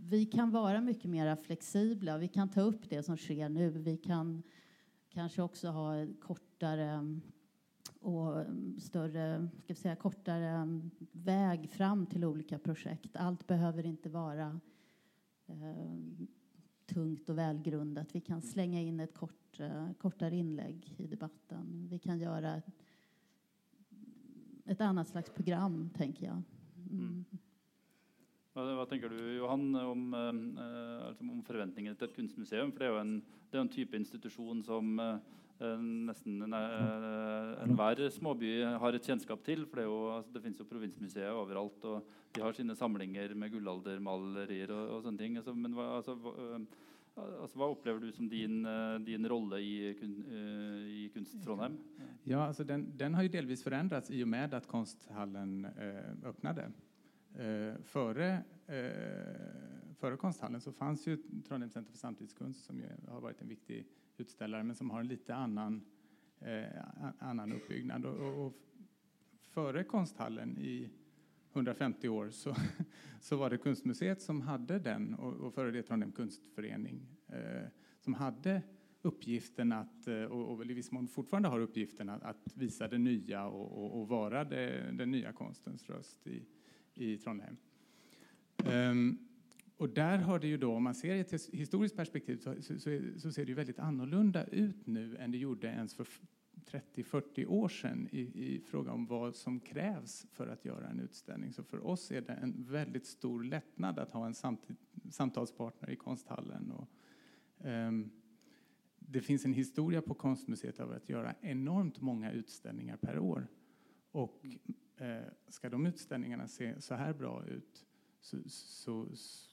vi 0.06 0.26
kan 0.26 0.50
vara 0.50 0.80
mycket 0.80 1.10
mer 1.10 1.36
flexibla. 1.36 2.18
Vi 2.18 2.28
kan 2.28 2.48
ta 2.48 2.60
upp 2.60 2.90
det 2.90 3.02
som 3.02 3.16
sker 3.16 3.48
nu. 3.48 3.70
Vi 3.70 3.96
kan 3.96 4.42
kanske 5.08 5.42
också 5.42 5.68
ha 5.68 6.06
kortare 6.20 7.20
och 8.00 8.34
større, 8.34 8.78
större, 8.80 9.48
ska 9.58 9.74
vi 9.74 9.80
säga, 9.80 9.96
kortare 9.96 10.80
väg 11.12 11.70
fram 11.70 12.06
till 12.06 12.24
olika 12.24 12.58
projekt. 12.58 13.16
Allt 13.16 13.46
behöver 13.46 13.86
inte 13.86 14.08
vara 14.08 14.60
eh, 15.46 16.26
tungt 16.86 17.28
och 17.28 17.38
välgrundat. 17.38 18.14
Vi 18.14 18.20
kan 18.20 18.42
slänga 18.42 18.80
in 18.80 19.00
ett 19.00 19.14
kort, 19.14 19.60
eh, 19.60 19.92
kortare 19.98 20.36
i 20.96 21.06
debatten. 21.06 21.88
Vi 21.90 21.98
kan 21.98 22.18
göra 22.18 22.56
ett, 22.56 22.81
ett 24.66 24.80
annat 24.80 25.08
slags 25.08 25.30
program, 25.30 25.90
tänker 25.96 26.26
jag. 26.26 26.42
Mm. 26.90 27.24
Hva, 28.52 28.64
hva, 28.76 28.86
tenker 28.86 29.08
du 29.08 29.36
Johan, 29.36 29.74
om, 29.76 30.14
eh, 30.14 31.06
altså 31.08 31.24
om 31.24 31.44
forventningene 31.46 31.96
til 31.96 32.08
et 32.08 32.16
kunstmuseum? 32.16 32.72
For 32.72 32.78
Det 32.78 32.88
er 32.88 32.92
jo 32.92 33.00
en, 33.00 33.14
er 33.52 33.62
en 33.62 33.72
type 33.72 33.96
institusjon 33.96 34.60
som 34.64 34.98
eh, 35.00 35.16
Eh, 35.62 35.82
nesten 36.08 36.40
enhver 36.42 37.58
enhver 37.62 38.00
småby 38.10 38.50
har 38.82 38.96
et 38.96 39.06
kjennskap 39.06 39.44
til. 39.46 39.66
for 39.66 39.76
Det, 39.78 39.84
jo, 39.84 39.98
altså, 40.16 40.32
det 40.34 40.42
finnes 40.42 40.58
jo 40.58 40.66
provinsmuseer 40.66 41.30
overalt, 41.30 41.84
og 41.84 42.06
de 42.34 42.42
har 42.42 42.52
sine 42.52 42.74
samlinger 42.74 43.34
med 43.34 43.52
gullaldermalerier 43.52 44.72
og, 44.72 44.96
og 44.96 45.02
sånne 45.04 45.18
ting. 45.18 45.36
Altså, 45.36 45.54
men 45.54 45.76
hva, 45.76 45.98
altså, 46.00 46.16
hva, 46.18 46.32
eh, 46.48 46.64
altså, 47.16 47.58
hva, 47.58 47.68
opplever 47.68 48.00
du 48.00 48.12
som 48.14 48.28
din, 48.30 48.62
din 49.06 49.28
rolle 49.28 49.60
i, 49.60 49.74
i 49.92 51.08
Kunst 51.14 51.36
Trondheim? 51.44 51.76
Ja, 52.24 52.46
altså, 52.46 52.64
den, 52.64 52.86
den, 52.98 53.14
har 53.14 53.26
jo 53.26 53.34
delvis 53.34 53.64
forandret 53.64 54.10
i 54.14 54.22
og 54.24 54.30
med 54.30 54.54
at 54.54 54.68
Konsthallen 54.70 55.66
eh, 55.72 56.28
åpnet. 56.30 56.62
Eh, 57.34 57.78
føre, 57.88 58.30
eh, 58.68 59.92
før 59.98 60.16
Konsthallen 60.20 60.62
så 60.62 60.72
fanns 60.76 61.06
jo 61.06 61.16
Trondheim 61.46 61.70
Senter 61.72 61.90
for 61.90 62.00
samtidskunst, 62.00 62.66
som 62.68 62.80
har 62.82 63.24
vært 63.24 63.42
en 63.42 63.52
viktig 63.52 63.82
utstiller, 64.22 64.62
men 64.62 64.76
som 64.78 64.90
har 64.94 65.02
en 65.02 65.10
lite 65.10 65.34
annen, 65.34 65.80
eh, 66.40 66.68
annen 67.20 67.56
uppbyggnad. 67.58 68.06
Og, 68.06 68.20
og, 68.20 68.42
og 68.46 69.48
før 69.52 69.82
konsthallen 69.88 70.54
i 70.62 70.76
150 71.52 72.08
år 72.08 72.30
så, 72.30 72.56
så 73.20 73.36
var 73.36 73.50
det 73.50 73.58
Kunstmuseet 73.58 74.22
som 74.22 74.40
hadde 74.40 74.78
den 74.78 75.14
og, 75.18 75.40
og 75.40 75.54
före 75.54 75.72
det 75.72 75.84
Trondheim 75.86 76.12
kunstforening, 76.12 77.02
eh, 77.28 77.68
som 78.00 78.14
hadde 78.14 78.62
uppgiften 79.02 79.72
att, 79.72 80.08
eh, 80.08 80.24
och, 80.24 80.50
och 80.50 80.66
i 80.66 80.72
viss 80.72 80.90
mån 80.90 81.08
fortfarande 81.08 81.48
har 81.48 81.60
uppgiften 81.60 82.08
att, 82.08 82.22
att 82.22 82.56
visa 82.56 82.88
det 82.88 82.98
nya 82.98 83.46
och, 83.46 83.84
och, 83.84 84.00
och 84.00 84.08
vara 84.08 84.44
det, 84.44 84.92
den 84.92 85.10
nya 85.10 85.32
konstens 85.32 85.90
röst 85.90 86.26
i, 86.26 86.42
i 86.94 87.18
Trondheim. 87.18 87.56
Um, 88.64 89.18
och 89.76 89.88
där 89.88 90.18
har 90.18 90.38
det 90.38 90.46
ju 90.46 90.56
då, 90.56 90.74
om 90.74 90.82
man 90.82 90.94
ser 90.94 91.14
i 91.14 91.20
ett 91.20 91.32
historiskt 91.52 91.96
perspektiv, 91.96 92.36
så, 92.36 92.62
så, 92.62 92.78
så, 93.16 93.32
ser 93.32 93.44
det 93.44 93.48
ju 93.48 93.54
väldigt 93.54 93.78
annorlunda 93.78 94.44
ut 94.44 94.86
nu 94.86 95.16
än 95.16 95.30
det 95.30 95.38
gjorde 95.38 95.66
ens 95.66 95.94
för 95.94 96.06
30-40 96.54 97.46
år 97.46 97.68
sedan 97.68 98.08
i, 98.12 98.20
i 98.20 98.60
fråga 98.60 98.92
om 98.92 99.06
vad 99.06 99.36
som 99.36 99.60
krävs 99.60 100.26
för 100.30 100.46
att 100.46 100.64
göra 100.64 100.88
en 100.88 101.00
utställning. 101.00 101.52
Så 101.52 101.62
för 101.62 101.86
oss 101.86 102.10
är 102.10 102.20
det 102.20 102.32
en 102.32 102.64
väldigt 102.64 103.06
stor 103.06 103.44
lättnad 103.44 103.98
att 103.98 104.12
ha 104.12 104.26
en 104.26 104.34
samtid, 104.34 104.76
samtalspartner 105.10 105.90
i 105.90 105.96
konsthallen. 105.96 106.72
Um, 107.58 108.10
det 108.98 109.20
finns 109.20 109.44
en 109.44 109.52
historia 109.52 110.02
på 110.02 110.14
Konstmuseet 110.14 110.80
av 110.80 110.92
att 110.92 111.08
göra 111.08 111.34
enormt 111.40 112.00
många 112.00 112.32
utställningar 112.32 112.96
per 112.96 113.18
år. 113.18 113.46
Och 114.10 114.46
eh, 114.96 115.22
ska 115.48 115.68
de 115.68 115.86
utställningarna 115.86 116.48
se 116.48 116.80
så 116.80 116.94
här 116.94 117.12
bra 117.12 117.44
ut 117.46 117.86
så, 118.20 118.36
så, 118.48 119.08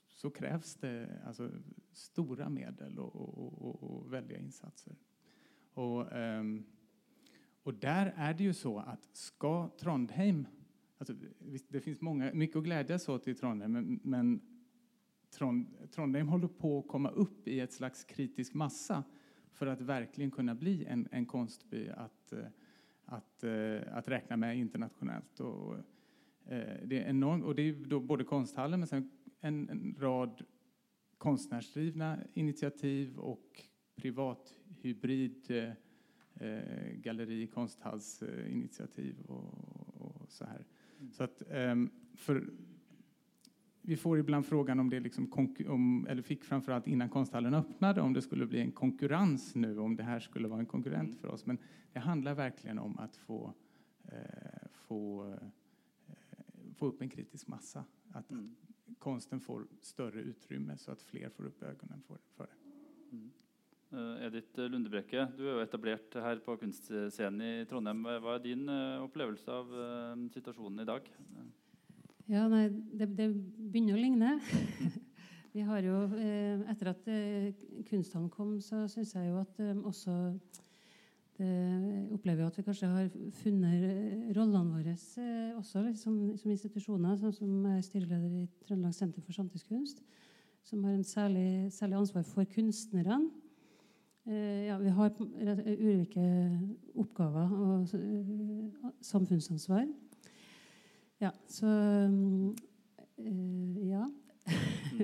så 0.09 0.29
krävs 0.29 0.75
det 0.75 1.21
alltså, 1.25 1.51
stora 1.91 2.49
medel 2.49 2.99
och, 2.99 3.15
och, 3.15 3.61
och, 3.61 3.83
och 3.83 4.13
väldiga 4.13 4.39
insatser. 4.39 4.95
Och, 5.73 6.11
ehm, 6.11 6.65
och 7.63 7.73
där 7.73 8.13
är 8.17 8.33
det 8.33 8.43
ju 8.43 8.53
så 8.53 8.79
att 8.79 9.15
ska 9.15 9.69
Trondheim... 9.79 10.47
Alltså, 10.97 11.13
det 11.67 11.81
finns 11.81 12.01
många, 12.01 12.33
mycket 12.33 12.55
att 12.55 12.63
glädjas 12.63 13.09
åt 13.09 13.27
i 13.27 13.35
Trondheim, 13.35 13.71
men, 13.71 13.99
men 14.03 14.41
Trond, 15.31 15.91
Trondheim 15.91 16.27
håller 16.27 16.47
på 16.47 16.79
att 16.79 16.87
komma 16.87 17.09
upp 17.09 17.47
i 17.47 17.59
ett 17.59 17.73
slags 17.73 18.03
kritisk 18.03 18.53
massa 18.53 19.03
för 19.53 19.67
att 19.67 19.81
verkligen 19.81 20.31
kunna 20.31 20.55
bli 20.55 20.85
en, 20.85 21.07
en 21.11 21.25
konstby 21.25 21.89
att, 21.89 22.33
att, 23.05 23.43
att 23.91 24.07
räkna 24.07 24.37
med 24.37 24.57
internationellt. 24.57 25.39
Och, 25.39 25.75
det 26.83 27.03
är 27.03 27.09
enormt, 27.09 27.43
och 27.43 27.55
det 27.55 27.61
är 27.61 27.73
då 27.73 27.99
både 27.99 28.23
konsthallen 28.23 28.79
men 28.79 28.87
sen 28.87 29.11
en, 29.39 29.69
en 29.69 29.95
rad 29.99 30.45
konstnärsdrivna 31.17 32.19
initiativ 32.33 33.19
och 33.19 33.63
privathybrid 33.95 35.51
eh, 36.39 36.93
galleri, 36.95 37.47
konsthallsinitiativ 37.47 39.21
och, 39.21 39.53
och, 39.97 40.31
så 40.31 40.45
här. 40.45 40.65
Mm. 40.99 41.11
Så 41.11 41.23
att, 41.23 41.41
um, 41.49 41.89
för, 42.15 42.49
vi 43.81 43.97
får 43.97 44.19
ibland 44.19 44.45
frågan 44.45 44.79
om 44.79 44.89
det 44.89 44.99
liksom 44.99 45.31
om, 45.67 46.07
eller 46.09 46.21
fick 46.21 46.43
framförallt 46.43 46.87
innan 46.87 47.09
konsthallen 47.09 47.53
öppnade, 47.53 48.01
om 48.01 48.13
det 48.13 48.21
skulle 48.21 48.45
bli 48.45 48.61
en 48.61 48.71
konkurrens 48.71 49.55
nu, 49.55 49.79
om 49.79 49.95
det 49.95 50.03
här 50.03 50.19
skulle 50.19 50.47
vara 50.47 50.59
en 50.59 50.65
konkurrent 50.65 51.09
mm. 51.09 51.19
för 51.19 51.27
oss. 51.27 51.45
Men 51.45 51.57
det 51.93 51.99
handlar 51.99 52.33
verkligen 52.33 52.79
om 52.79 52.97
att 52.97 53.15
få, 53.15 53.53
eh, 54.03 54.67
få, 54.71 55.33
eh, 56.07 56.13
få 56.75 56.85
upp 56.85 57.01
en 57.01 57.09
kritisk 57.09 57.47
massa. 57.47 57.85
Att, 58.11 58.31
mm 58.31 58.55
konsten 58.99 59.39
får 59.39 59.67
större 59.81 60.21
utrymme 60.21 60.77
så 60.77 60.91
att 60.91 61.01
fler 61.01 61.29
får 61.29 61.45
upp 61.45 61.63
ögonen 61.63 62.01
för, 62.01 62.17
för 62.35 62.43
det. 62.43 63.15
Mm. 63.15 63.31
Uh, 63.89 64.21
Edith 64.27 64.59
Lundebrekke, 64.69 65.23
du 65.33 65.43
er 65.47 65.55
jo 65.55 65.63
etablert 65.63 66.13
her 66.21 66.41
på 66.45 66.53
kunstscenen 66.61 67.41
i 67.41 67.65
Trondheim. 67.69 68.03
Hva 68.21 68.35
er 68.35 68.43
din 68.43 68.67
uh, 68.69 69.01
opplevelse 69.01 69.49
av 69.49 69.71
uh, 69.73 70.13
situasjonen 70.33 70.83
i 70.83 70.87
dag? 70.89 71.09
Ja, 72.29 72.43
nei, 72.51 72.67
det, 72.69 73.09
det, 73.17 73.31
begynner 73.33 73.97
å 73.97 74.03
ligne. 74.03 74.35
Vi 75.55 75.65
har 75.65 75.81
jo, 75.81 76.03
Etter 76.69 76.91
at 76.91 77.07
kunsthallen 77.89 78.29
kom, 78.29 78.59
så 78.61 78.83
syns 78.91 79.15
jeg 79.17 79.31
jo 79.31 79.39
at 79.41 79.57
også 79.81 80.13
det 81.39 82.11
opplever 82.11 82.43
jo 82.43 82.49
at 82.51 82.57
vi 82.57 82.63
kanskje 82.67 82.87
har 82.91 83.05
funnet 83.39 84.31
rollene 84.35 84.73
våre 84.73 84.91
eh, 84.91 85.57
også 85.57 85.85
liksom, 85.85 86.17
som 86.37 86.51
institusjoner, 86.51 87.15
sånn 87.21 87.35
som 87.35 87.53
jeg 87.63 87.77
er 87.77 87.85
styreleder 87.85 88.33
i 88.41 88.47
Trøndelag 88.65 88.95
Senter 88.97 89.23
for 89.23 89.37
samtidskunst, 89.37 90.01
som 90.67 90.83
har 90.83 90.97
en 90.97 91.05
særlig, 91.07 91.71
særlig 91.71 92.01
ansvar 92.01 92.27
for 92.27 92.49
kunstnerne. 92.53 93.21
Eh, 94.29 94.65
ja, 94.67 94.77
vi 94.77 94.89
har 94.93 95.09
ulike 95.65 96.23
oppgaver 96.95 97.49
og 97.49 97.87
uh, 97.93 98.91
samfunnsansvar. 99.01 99.87
Ja, 101.21 101.31
så 101.47 101.67
Ja. 103.17 104.05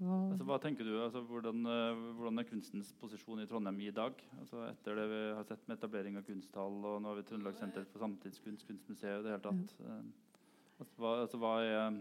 ja. 0.00 0.30
Altså, 0.30 0.44
hva 0.46 0.58
tenker 0.62 0.86
du, 0.86 0.94
altså, 1.02 1.20
hvordan, 1.20 1.66
eh, 1.66 1.96
hvordan, 2.14 2.38
er 2.38 2.46
kunstens 2.46 2.92
posisjon 3.00 3.42
i 3.42 3.46
Trondheim 3.46 3.80
i 3.80 3.90
dag? 3.90 4.14
Altså, 4.40 4.62
etter 4.68 4.94
det 4.94 5.08
vi 5.10 5.34
har 5.34 5.42
sett 5.42 5.66
med 5.68 5.76
etablering 5.76 6.16
av 6.16 6.22
kunsthall, 6.22 6.78
og 6.84 7.02
nå 7.02 7.10
har 7.10 7.18
vi 7.18 7.26
Trøndelag 7.26 7.58
Senter 7.58 7.84
for 7.90 7.98
samtidskunst, 7.98 8.66
kunstmuseet 8.66 9.26
det 9.26 9.34
hele 9.34 9.42
tatt. 9.42 9.74
Ja. 9.82 9.98
Eh, 9.98 10.78
altså, 10.78 10.94
hva, 11.02 11.16
altså, 11.24 11.42
hva 11.42 11.52
er, 11.66 11.98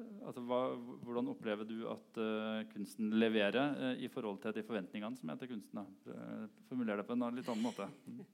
altså, 0.00 0.42
hva, 0.48 0.60
hvordan 1.04 1.30
opplever 1.32 1.68
du 1.68 1.82
at 1.90 2.20
uh, 2.20 2.62
kunsten 2.72 3.12
leverer 3.20 3.74
uh, 3.76 3.94
i 4.00 4.08
forhold 4.12 4.40
til 4.42 4.54
de 4.56 4.64
forventningene 4.66 5.18
som 5.18 5.32
er 5.32 5.40
til 5.40 5.52
kunsten? 5.52 5.82
Uh, 6.06 6.46
Formuler 6.70 7.00
det 7.00 7.06
på 7.08 7.16
en 7.16 7.26
litt 7.36 7.50
annen 7.52 7.66
måte. 7.70 7.88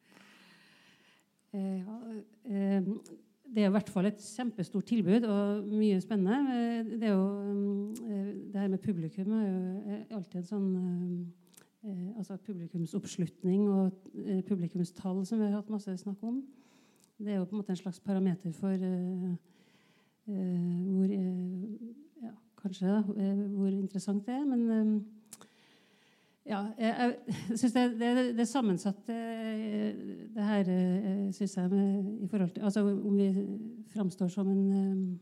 Mm. 1.49 2.99
Det 3.49 3.63
er 3.63 3.71
i 3.71 3.73
hvert 3.73 3.89
fall 3.89 4.05
et 4.05 4.19
kjempestort 4.21 4.85
tilbud 4.91 5.25
og 5.25 5.71
mye 5.73 5.97
spennende. 6.05 6.83
Det, 7.01 7.09
jo, 7.09 7.23
eh, 8.05 8.27
det 8.53 8.61
her 8.61 8.69
med 8.69 8.83
publikum 8.85 9.33
er 9.33 9.47
jo 9.47 10.19
alltid 10.19 10.43
en 10.43 10.51
sånn 10.51 10.69
altså 12.21 12.37
Publikumsoppslutning 12.45 13.65
og 13.73 14.45
publikumstall, 14.51 15.25
som 15.25 15.41
vi 15.41 15.49
har 15.49 15.63
hatt 15.63 15.73
masse 15.73 15.97
snakk 16.03 16.21
om. 16.29 16.43
Det 17.17 17.33
er 17.33 17.41
jo 17.41 17.49
på 17.49 17.57
en 17.57 17.63
måte 17.63 17.73
en 17.73 17.81
slags 17.81 18.05
parameter 18.05 18.53
for 18.53 18.77
hvor 20.29 21.13
ja, 22.23 22.35
Kanskje 22.63 22.91
da, 22.91 23.03
hvor 23.55 23.71
interessant 23.73 24.27
det 24.27 24.35
er. 24.35 24.45
Men 24.45 25.07
ja, 26.49 26.63
jeg, 26.79 26.95
jeg 26.99 27.35
syns 27.61 27.73
det, 27.73 27.85
det, 28.01 28.13
det, 28.39 28.49
sammensatte 28.49 29.13
sammensatt, 29.13 30.35
det 30.35 30.45
her, 30.45 30.63
synes 30.65 31.35
syns 31.35 31.57
jeg, 31.57 31.71
med, 31.71 32.05
i 32.25 32.29
forhold 32.29 32.51
til 32.51 32.63
Altså 32.63 32.81
om 32.81 33.19
vi 33.19 33.29
framstår 33.93 34.29
som 34.29 34.49
en 34.49 35.21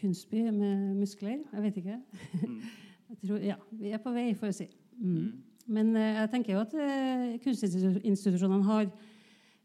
kunstby 0.00 0.48
med 0.50 0.94
muskler. 0.94 1.38
Jeg 1.52 1.62
vet 1.62 1.76
ikke. 1.76 2.00
Mm. 2.42 2.60
Jeg 3.10 3.28
tror, 3.28 3.36
ja, 3.38 3.54
vi 3.70 3.90
er 3.94 4.00
på 4.02 4.10
vei, 4.10 4.34
får 4.34 4.46
jeg 4.46 4.54
si. 4.54 4.64
Mm. 4.98 5.10
mm. 5.10 5.32
Men 5.66 5.96
jeg 5.96 6.28
tenker 6.30 6.52
jo 6.52 6.60
at 6.60 6.72
kunstinstitusjonene 7.42 8.64
har 8.64 8.84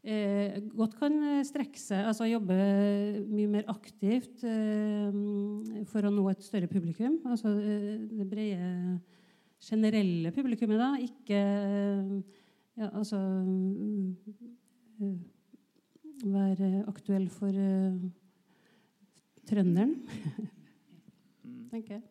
godt 0.02 0.96
kan 0.98 1.14
strekke 1.46 1.78
seg, 1.78 2.08
altså 2.10 2.26
jobbe 2.26 2.56
mye 3.30 3.50
mer 3.50 3.68
aktivt 3.70 4.42
for 5.92 6.08
å 6.08 6.10
nå 6.10 6.24
et 6.32 6.42
større 6.42 6.66
publikum. 6.70 7.20
Altså 7.30 7.52
det 7.54 8.26
brede 8.26 8.96
generelle 9.62 10.32
publikummet, 10.34 10.80
da. 10.82 10.90
Ikke 10.98 11.42
ja, 12.78 12.88
altså 12.90 13.20
Være 16.22 16.84
aktuell 16.86 17.28
for 17.32 17.50
trønderen, 19.48 19.96
tenker 21.72 21.96
jeg. 21.96 22.02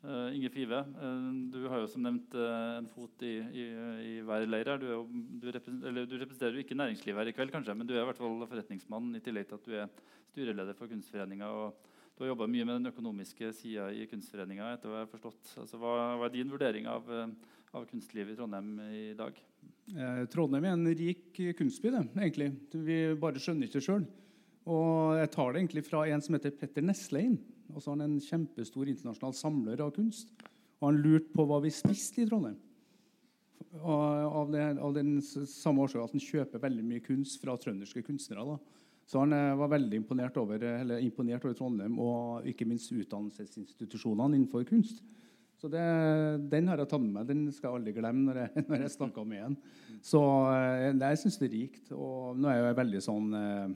Uh, 0.00 0.32
Inge 0.32 0.48
Five, 0.48 0.78
uh, 0.96 1.24
du 1.52 1.66
har 1.68 1.82
jo 1.82 1.88
som 1.92 2.00
nevnt 2.00 2.32
uh, 2.32 2.78
en 2.78 2.86
fot 2.88 3.20
i, 3.26 3.34
i, 3.52 3.64
i 4.00 4.12
hver 4.24 4.46
leir. 4.48 4.70
Du, 4.80 4.86
jo, 4.88 5.00
du, 5.42 5.50
representerer, 5.52 6.06
du, 6.08 6.14
representerer 6.22 6.56
jo 6.56 6.62
ikke 6.64 6.78
næringslivet 6.78 7.20
her 7.20 7.28
i 7.28 7.34
kveld, 7.36 7.52
kanskje, 7.52 7.74
men 7.76 7.88
du 7.88 7.92
er 7.92 8.00
i 8.00 8.06
hvert 8.08 8.20
fall 8.20 8.40
forretningsmann 8.48 9.10
i 9.18 9.20
tillegg 9.20 9.50
til 9.50 9.58
at 9.58 9.68
du 9.68 9.76
er 9.76 9.92
styreleder 10.30 10.78
for 10.78 10.88
Kunstforeninga. 10.88 11.50
Og 11.52 11.92
du 12.16 12.24
har 12.24 12.32
jobba 12.32 12.48
mye 12.48 12.64
med 12.64 12.78
den 12.78 12.92
økonomiske 12.94 13.52
sida 13.60 13.90
i 13.92 14.08
Kunstforeninga. 14.08 14.72
etter 14.72 14.88
hva 14.88 15.02
jeg 15.02 15.08
har 15.10 15.12
forstått. 15.12 15.52
Altså, 15.66 15.82
hva, 15.84 15.94
hva, 16.16 16.30
er 16.30 16.34
din 16.38 16.56
vurdering 16.56 16.88
av, 16.88 17.12
av, 17.12 17.86
kunstlivet 17.92 18.32
i 18.32 18.40
Trondheim 18.40 18.74
i 18.88 19.06
dag? 19.20 19.36
Eh, 19.92 20.24
Trondheim 20.32 20.64
er 20.64 20.78
en 20.78 20.94
rik 20.96 21.44
kunstby. 21.60 21.92
det, 21.92 22.06
egentlig. 22.16 22.54
Vi 22.72 23.00
bare 23.20 23.40
skjønner 23.40 23.68
ikke 23.68 23.82
det 23.82 23.88
sjøl. 23.90 24.08
Og 24.64 25.16
jeg 25.20 25.36
tar 25.36 25.52
det 25.52 25.60
egentlig 25.60 25.88
fra 25.92 26.06
en 26.08 26.24
som 26.24 26.40
heter 26.40 26.56
Petter 26.56 26.88
Neslein. 26.88 27.36
Og 27.74 27.82
så 27.82 27.90
har 27.90 27.98
han 27.98 28.06
en 28.08 28.24
kjempestor 28.24 28.90
internasjonal 28.90 29.36
samler 29.36 29.82
av 29.84 29.94
kunst. 29.96 30.32
Og 30.80 30.88
han 30.88 31.00
lurte 31.04 31.32
på 31.34 31.46
hva 31.48 31.60
vi 31.64 31.72
spiste 31.74 32.24
i 32.24 32.28
Trondheim. 32.28 32.58
Av, 33.70 34.48
det, 34.50 34.64
av 34.82 34.94
den 34.96 35.20
samme 35.22 35.84
årsak 35.84 36.02
at 36.02 36.14
han 36.16 36.22
kjøper 36.24 36.62
veldig 36.64 36.84
mye 36.88 37.02
kunst 37.04 37.38
fra 37.42 37.54
trønderske 37.60 38.02
kunstnere. 38.06 38.56
da. 38.56 38.80
Så 39.10 39.22
han 39.22 39.34
eh, 39.34 39.56
var 39.58 39.72
veldig 39.72 39.98
imponert 40.00 40.36
over, 40.38 40.64
imponert 41.02 41.44
over, 41.44 41.56
Trondheim 41.58 41.98
og 42.02 42.46
ikke 42.50 42.66
minst 42.66 42.92
utdannelsesinstitusjonene 42.94 44.38
innenfor 44.38 44.66
kunst. 44.68 45.02
Så 45.60 45.68
det, 45.68 45.82
Den 46.50 46.70
har 46.70 46.80
jeg 46.80 46.88
tatt 46.88 47.02
med 47.04 47.12
meg. 47.18 47.26
Den 47.28 47.42
skal 47.52 47.68
jeg 47.68 47.80
aldri 47.80 47.94
glemme 47.98 48.30
når 48.30 48.42
jeg, 48.44 48.64
når 48.70 48.84
jeg 48.86 48.94
snakker 48.96 49.26
med 49.28 49.40
igjen. 49.40 49.56
Så 50.02 50.22
eh, 50.54 50.88
jeg 50.94 51.22
syns 51.22 51.38
det 51.40 51.48
er 51.50 51.56
rikt. 51.56 51.92
Og 51.92 52.38
nå 52.40 52.50
er 52.50 52.62
jeg 52.62 52.78
veldig 52.80 53.02
sånn 53.04 53.34
eh, 53.36 53.66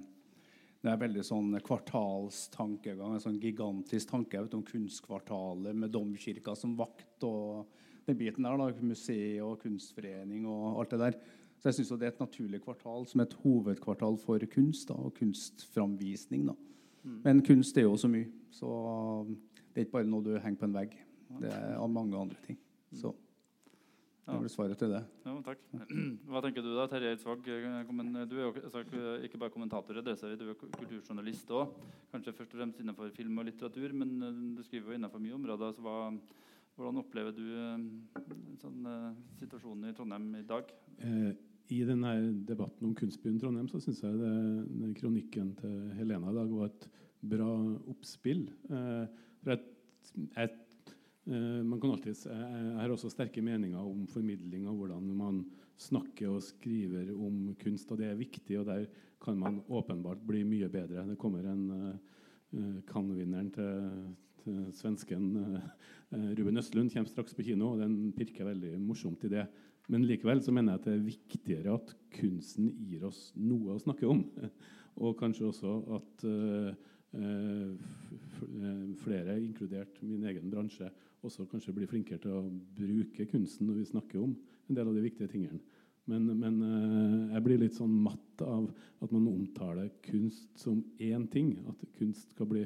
det 0.85 0.93
er 0.93 1.01
veldig 1.01 1.23
sånn 1.25 1.55
kvartalstankegang, 1.65 3.15
en 3.17 3.23
sånn 3.23 3.41
gigantisk 3.41 4.11
tanke 4.11 4.43
vet, 4.43 4.57
om 4.57 4.65
kunstkvartalet 4.69 5.77
med 5.81 5.93
domkirka 5.95 6.53
som 6.59 6.75
vakt 6.77 7.25
og 7.25 7.71
den 8.05 8.19
biten 8.21 8.45
der. 8.45 8.59
da, 8.61 8.85
Museet 8.85 9.41
og 9.41 9.63
kunstforening 9.63 10.45
og 10.45 10.83
alt 10.83 10.93
det 10.93 11.01
der. 11.01 11.17
Så 11.57 11.71
jeg 11.71 11.79
syns 11.79 11.95
det 11.95 12.11
er 12.11 12.13
et 12.13 12.21
naturlig 12.21 12.61
kvartal 12.67 13.09
som 13.09 13.23
et 13.25 13.33
hovedkvartal 13.41 14.19
for 14.21 14.45
kunst 14.53 14.91
da, 14.91 14.99
og 15.01 15.17
kunstframvisning. 15.17 16.45
Da. 16.51 16.57
Mm. 17.05 17.19
Men 17.25 17.41
kunst 17.49 17.81
er 17.81 17.89
jo 17.89 17.97
så 17.97 18.11
mye, 18.13 18.29
så 18.53 18.69
det 19.73 19.81
er 19.81 19.87
ikke 19.87 20.03
bare 20.03 20.11
noe 20.11 20.27
du 20.27 20.35
henger 20.37 20.61
på 20.61 20.69
en 20.69 20.77
vegg. 20.77 20.99
Det 21.41 21.49
er 21.49 21.89
mange 21.89 22.21
andre 22.21 22.37
ting. 22.45 22.61
Så 22.93 23.15
det 24.25 24.39
blir 24.41 24.53
svaret 24.53 24.79
til 24.81 24.93
det. 24.95 25.03
Ja, 25.27 25.35
takk. 25.45 25.65
Hva 26.31 26.41
tenker 26.45 26.65
du 26.65 26.71
da, 26.73 26.87
Terje 26.89 27.11
Eidsvåg? 27.13 27.45
Du 27.45 27.51
er 27.53 28.47
jo 28.47 28.53
altså, 28.55 28.85
ikke 29.27 29.41
bare 29.43 29.53
kommentator, 29.53 30.01
du 30.01 30.11
er 30.11 30.57
kulturjournalist 30.61 31.53
òg. 31.53 31.75
Kanskje 32.15 32.33
først 32.39 32.55
og 32.55 32.61
fremst 32.63 32.81
innenfor 32.81 33.13
film 33.17 33.43
og 33.43 33.49
litteratur, 33.51 33.93
men 33.93 34.17
eh, 34.25 34.41
du 34.57 34.63
skriver 34.65 34.93
jo 34.95 34.99
innenfor 34.99 35.21
mye 35.21 35.37
områder. 35.37 35.77
Så 35.77 35.85
hva, 35.85 35.97
hvordan 36.79 37.03
opplever 37.03 37.37
du 37.37 37.45
eh, 37.53 37.85
sånn, 38.63 38.89
situasjonen 39.43 39.91
i 39.91 39.97
Trondheim 39.99 40.31
i 40.41 40.45
dag? 40.49 40.73
Eh, 41.05 41.31
I 41.77 41.85
denne 41.85 42.17
debatten 42.49 42.89
om 42.89 42.97
kunstbyen 42.97 43.39
Trondheim 43.43 43.69
så 43.69 43.83
syns 43.85 44.03
jeg 44.07 44.21
det, 44.25 44.95
kronikken 45.01 45.53
til 45.61 45.79
Helena 46.01 46.33
i 46.33 46.39
dag 46.41 46.57
var 46.57 46.73
et 46.73 46.89
bra 47.35 47.53
oppspill. 47.93 48.47
Eh, 48.73 49.25
for 49.45 49.55
jeg, 49.55 49.65
jeg, 50.17 50.49
eh, 50.49 50.61
man 51.25 51.79
kan 51.81 51.91
alltid, 51.95 52.27
jeg 52.29 52.77
har 52.77 52.93
også 52.93 53.09
sterke 53.09 53.41
meninger 53.41 53.81
om 53.81 54.03
formidling 54.13 54.67
og 54.69 54.77
hvordan 54.83 55.07
man 55.17 55.39
snakker 55.81 56.31
og 56.31 56.43
skriver 56.45 57.13
om 57.15 57.55
kunst, 57.61 57.91
og 57.93 57.99
det 58.01 58.11
er 58.11 58.19
viktig. 58.19 58.59
og 58.61 58.67
Der 58.67 58.87
kan 59.23 59.39
man 59.39 59.63
åpenbart 59.69 60.23
bli 60.27 60.45
mye 60.47 60.69
bedre. 60.69 61.07
Det 61.09 61.19
kommer 61.19 61.47
en 61.51 61.65
uh, 61.71 62.81
Cannes-vinneren 62.87 63.51
til, 63.55 64.15
til, 64.45 64.67
svensken 64.77 65.37
uh, 65.37 65.59
Ruben 66.13 66.61
Østlund 66.61 66.93
kommer 66.93 67.11
straks 67.11 67.35
på 67.35 67.43
kino, 67.43 67.73
og 67.73 67.83
den 67.83 68.13
pirker 68.15 68.47
veldig 68.47 68.77
morsomt 68.81 69.25
i 69.25 69.33
det. 69.33 69.47
Men 69.89 70.07
likevel 70.07 70.41
så 70.43 70.53
mener 70.55 70.75
jeg 70.75 70.81
at 70.81 70.87
det 70.89 70.95
er 70.95 71.09
viktigere 71.09 71.75
at 71.75 71.95
kunsten 72.15 72.71
gir 72.87 73.05
oss 73.09 73.33
noe 73.37 73.75
å 73.75 73.83
snakke 73.83 74.09
om. 74.09 74.25
Og 75.03 75.17
kanskje 75.19 75.49
også 75.49 75.73
at 75.97 76.23
uh, 76.23 76.71
flere, 79.03 79.41
inkludert 79.43 79.99
min 80.07 80.23
egen 80.31 80.53
bransje, 80.53 80.87
også 81.25 81.47
kanskje 81.51 81.75
bli 81.77 81.89
flinkere 81.91 82.23
til 82.23 82.37
å 82.37 82.45
bruke 82.77 83.27
kunsten 83.31 83.69
når 83.69 83.81
vi 83.81 83.91
snakker 83.93 84.21
om 84.23 84.35
en 84.35 84.77
del 84.77 84.89
av 84.89 84.97
de 84.97 85.05
viktige 85.05 85.31
tingene. 85.33 85.61
Men, 86.11 86.27
men 86.37 86.59
jeg 87.33 87.45
blir 87.47 87.63
litt 87.63 87.77
sånn 87.79 87.93
matt 88.05 88.43
av 88.45 88.67
at 89.01 89.13
man 89.13 89.29
omtaler 89.31 89.89
kunst 90.05 90.51
som 90.61 90.83
én 91.01 91.25
ting. 91.33 91.55
At 91.71 91.81
kunst 91.97 92.35
skal 92.35 92.51
bli 92.51 92.65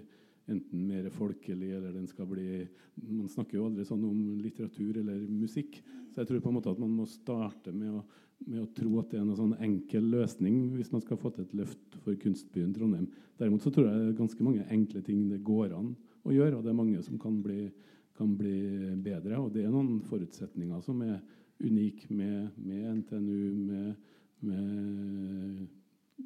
enten 0.50 0.86
mer 0.88 1.06
folkelig 1.14 1.70
eller 1.76 1.92
den 1.92 2.08
skal 2.08 2.26
bli 2.26 2.66
Man 2.98 3.28
snakker 3.30 3.58
jo 3.58 3.66
aldri 3.68 3.84
sånn 3.86 4.02
om 4.08 4.38
litteratur 4.42 4.96
eller 4.98 5.20
musikk. 5.30 5.78
Så 6.10 6.22
jeg 6.22 6.30
tror 6.30 6.40
på 6.42 6.50
en 6.50 6.56
måte 6.56 6.72
at 6.72 6.80
man 6.82 6.96
må 6.98 7.04
starte 7.06 7.70
med 7.70 7.92
å, 7.94 8.00
med 8.48 8.64
å 8.64 8.70
tro 8.74 8.96
at 8.98 9.12
det 9.12 9.20
er 9.20 9.22
en 9.22 9.38
sånn 9.38 9.54
enkel 9.62 10.08
løsning 10.16 10.56
hvis 10.74 10.90
man 10.90 11.04
skal 11.04 11.20
få 11.20 11.30
til 11.34 11.46
et 11.46 11.54
løft 11.60 11.98
for 12.02 12.18
kunstbyen 12.18 12.72
Trondheim. 12.74 13.06
Derimot 13.38 13.62
så 13.62 13.70
tror 13.70 13.86
jeg 13.86 14.00
det 14.00 14.08
er 14.08 14.18
ganske 14.18 14.46
mange 14.46 14.66
enkle 14.74 15.04
ting 15.06 15.28
det 15.30 15.44
går 15.46 15.76
an 15.78 15.92
å 16.26 16.34
gjøre, 16.34 16.58
og 16.58 16.66
det 16.66 16.72
er 16.72 16.80
mange 16.80 17.04
som 17.06 17.20
kan 17.22 17.38
bli, 17.44 17.68
kan 18.18 18.34
bli 18.36 18.58
bedre. 19.02 19.38
Og 19.38 19.52
det 19.54 19.64
er 19.64 19.72
noen 19.72 20.00
forutsetninger 20.06 20.82
som 20.84 21.02
er 21.06 21.18
unike 21.64 22.12
med, 22.14 22.48
med 22.56 22.94
NTNU, 23.00 23.54
med, 23.54 23.94
med 24.40 25.66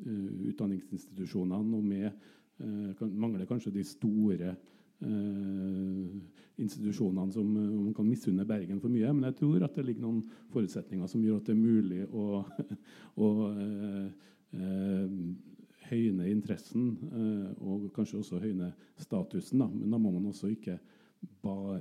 uh, 0.07 0.48
utdanningsinstitusjonene 0.48 1.76
og 1.76 1.85
med 1.85 2.09
uh, 2.09 2.92
kan, 2.98 3.12
mangler 3.16 3.48
kanskje 3.48 3.72
de 3.74 3.85
store 3.87 4.55
uh, 5.05 6.09
institusjonene 6.61 7.33
som 7.33 7.48
man 7.48 7.94
kan 7.96 8.09
misunne 8.09 8.46
Bergen 8.48 8.81
for 8.81 8.92
mye. 8.92 9.12
Men 9.12 9.31
jeg 9.31 9.40
tror 9.40 9.64
at 9.64 9.76
det 9.76 9.87
ligger 9.88 10.07
noen 10.07 10.22
forutsetninger 10.52 11.09
som 11.11 11.24
gjør 11.24 11.40
at 11.40 11.48
det 11.48 11.57
er 11.57 11.62
mulig 11.62 12.05
å, 12.12 12.44
å 13.24 13.31
høyne 15.88 16.26
interessen 16.28 16.90
og 17.64 17.87
kanskje 17.96 18.18
også 18.20 18.40
høyne 18.42 18.68
statusen. 19.00 19.64
Da. 19.64 19.68
Men 19.72 19.96
da 19.96 20.00
må 20.00 20.12
man 20.12 20.28
også 20.28 20.52
ikke 20.52 20.76
ba, 21.43 21.79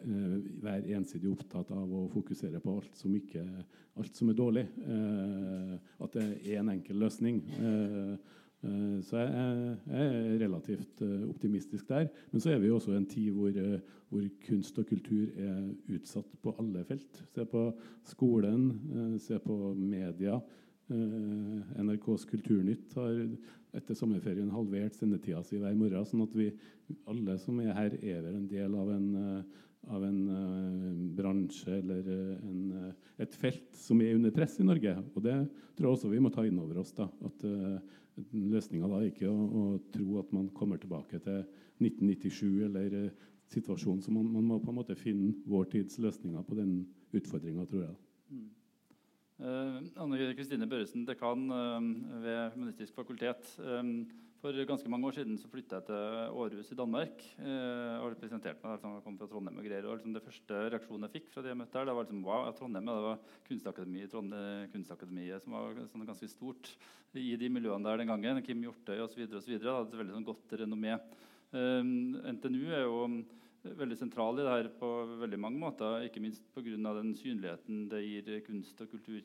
være 0.64 0.98
ensidig 0.98 1.32
opptatt 1.32 1.72
av 1.76 1.90
å 1.90 2.08
fokusere 2.14 2.62
på 2.64 2.76
alt 2.80 3.00
som, 3.00 3.16
ikke, 3.16 3.46
alt 4.02 4.18
som 4.18 4.30
er 4.30 4.38
dårlig. 4.38 4.68
at 6.02 6.14
det 6.14 6.28
er 6.46 6.62
en 6.62 6.74
enkel 6.76 7.02
løsning. 7.02 7.42
Eh, 8.62 9.00
så 9.02 9.18
jeg, 9.18 9.78
er 9.90 10.40
relativt 10.44 11.02
eh, 11.02 11.24
optimistisk 11.30 11.88
der. 11.90 12.08
Men 12.32 12.44
så 12.44 12.52
er 12.52 12.60
vi 12.62 12.70
jo 12.70 12.78
også 12.78 12.94
i 12.94 13.00
en 13.00 13.08
tid 13.10 13.32
hvor, 13.34 13.50
eh, 13.50 13.80
hvor, 14.10 14.28
kunst 14.46 14.78
og 14.78 14.86
kultur 14.86 15.32
er 15.34 15.72
utsatt 15.96 16.36
på 16.44 16.54
alle 16.62 16.84
felt. 16.86 17.24
Se 17.34 17.46
på 17.46 17.64
skolen, 18.06 19.18
se 19.20 19.40
på 19.40 19.74
media. 19.78 20.40
NRKs 20.92 22.26
Kulturnytt 22.28 22.94
har 23.00 23.20
etter 23.78 23.98
sommerferien 23.98 24.52
halvert 24.52 24.98
sendetida 24.98 25.42
si 25.48 25.60
hver 25.60 25.76
morgen. 25.78 26.06
sånn 26.08 26.26
at 26.26 26.36
vi 26.36 26.50
alle 27.08 27.38
som 27.40 27.60
er 27.64 27.76
her, 27.78 27.98
er 28.04 28.28
en 28.32 28.48
del 28.52 28.76
av 28.76 28.92
en, 28.92 29.08
av 29.88 30.04
en 30.04 30.20
bransje 31.16 31.78
eller 31.80 32.10
en, 32.44 32.92
et 33.22 33.36
felt 33.40 33.72
som 33.80 34.02
er 34.04 34.18
under 34.18 34.34
press 34.36 34.60
i 34.60 34.68
Norge. 34.68 34.98
Og 35.16 35.24
det 35.24 35.38
tror 35.78 35.88
jeg 35.88 35.96
også 35.96 36.12
vi 36.12 36.22
må 36.24 36.34
ta 36.34 36.46
inn 36.48 36.60
over 36.60 36.84
oss. 36.84 36.92
da, 36.98 37.08
at 37.26 37.48
Løsninga 38.32 38.90
er 38.98 39.10
ikke 39.10 39.30
å, 39.30 39.36
å, 39.36 39.66
tro 39.94 40.20
at 40.22 40.32
man 40.36 40.50
kommer 40.56 40.80
tilbake 40.82 41.20
til 41.24 41.44
1997 41.82 42.66
eller 42.68 42.96
eh, 42.98 43.28
situasjonen. 43.54 44.02
Så 44.04 44.14
man, 44.14 44.28
man, 44.32 44.48
må 44.48 44.60
på 44.62 44.72
en 44.72 44.80
måte 44.82 44.98
finne 45.00 45.34
vår 45.50 45.70
tids 45.72 46.00
løsninger 46.04 46.44
på 46.48 46.58
den 46.60 46.74
utfordringa, 47.18 47.66
tror 47.70 47.86
jeg. 47.88 47.96
Mm. 48.32 48.50
Uh, 49.42 49.80
Anne 49.98 50.34
Kristine 50.38 50.68
Børresen, 50.70 51.02
dekan 51.08 51.48
uh, 51.50 51.80
ved 52.22 52.52
Humanistisk 52.54 52.94
fakultet. 52.94 53.56
Um, 53.58 54.06
for 54.42 54.58
ganske 54.66 54.90
mange 54.90 55.06
år 55.06 55.16
siden 55.16 55.36
så 55.38 55.50
flytta 55.50 55.78
jeg 55.78 55.86
til 55.86 56.36
Århus 56.42 56.72
i 56.74 56.78
Danmark. 56.78 57.20
Eh, 57.38 57.98
og 58.02 58.08
representerte 58.16 58.64
meg 58.64 58.74
liksom, 58.74 58.96
kom 59.06 59.18
fra 59.20 59.28
Trondheim 59.30 59.60
og 59.62 59.68
greier. 59.68 59.86
Og 59.86 60.00
liksom, 60.00 60.16
det 60.16 60.24
første 60.26 60.62
reaksjonen 60.74 61.06
jeg 61.06 61.14
fikk 61.14 61.28
fra 61.30 61.44
de 61.46 61.52
jeg 61.52 61.60
møtte 61.60 61.78
her, 61.78 61.86
det 61.86 61.94
var 61.94 62.08
liksom, 62.08 62.24
wow, 62.26 62.48
Trondheim, 62.58 62.90
det 62.90 63.04
var 63.06 63.20
Kunstakademi, 63.46 64.08
Trondheim, 64.10 64.72
Kunstakademiet 64.74 65.46
som 65.46 65.54
var 65.54 65.78
sånn, 65.92 66.08
ganske 66.10 66.32
stort 66.32 66.72
i 67.14 67.36
de 67.38 67.52
miljøene 67.54 67.86
der 67.86 68.02
den 68.02 68.10
gangen. 68.10 68.42
Kim 68.48 68.66
Hjortøy 68.66 68.98
osv. 69.06 69.22
Hadde 69.28 69.76
et 69.86 70.00
veldig 70.02 70.18
sånn, 70.18 70.28
godt 70.32 70.58
renommé. 70.64 70.98
Eh, 71.54 71.94
NTNU 72.34 72.64
er 72.66 72.88
jo 72.88 72.98
veldig 73.64 73.98
sentral 74.00 74.40
i 74.40 74.46
det 74.46 74.54
her 74.56 74.70
på 74.80 74.90
veldig 75.22 75.40
mange 75.40 75.62
måter. 75.62 76.08
Ikke 76.08 76.24
minst 76.24 76.48
pga. 76.56 76.94
den 76.98 77.14
synligheten 77.16 77.88
det 77.90 78.02
gir 78.04 78.42
kunst 78.46 78.82
og 78.82 78.90
kultur 78.90 79.22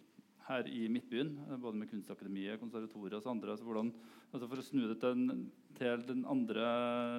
her 0.46 0.68
i 0.70 0.86
Midtbyen, 0.92 1.32
både 1.58 1.78
med 1.80 1.88
Kunstakademiet, 1.90 2.60
konservatoriet 2.60 3.18
og 3.18 3.32
andre. 3.32 3.50
Altså 3.50 3.66
hvordan, 3.66 3.90
altså 4.30 4.48
for 4.48 4.62
å 4.62 4.66
snu 4.66 4.84
det 4.86 4.98
til 5.02 5.16
den, 5.16 5.42
til 5.78 6.04
den 6.06 6.22
andre 6.30 6.68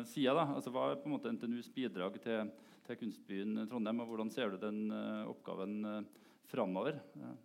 sida, 0.07 0.45
altså 0.55 0.71
hva 0.71 0.91
er 0.91 1.01
på 1.01 1.09
en 1.09 1.17
måte 1.17 1.33
NTNUs 1.35 1.69
bidrag 1.75 2.15
til, 2.23 2.53
til 2.87 2.99
kunstbyen 3.01 3.65
Trondheim, 3.67 3.99
og 4.03 4.13
hvordan 4.13 4.31
ser 4.31 4.53
du 4.53 4.61
den 4.61 4.87
uh, 4.93 5.27
oppgaven 5.27 5.77
uh, 5.83 6.01
framover? 6.47 7.01
Ja. 7.19 7.35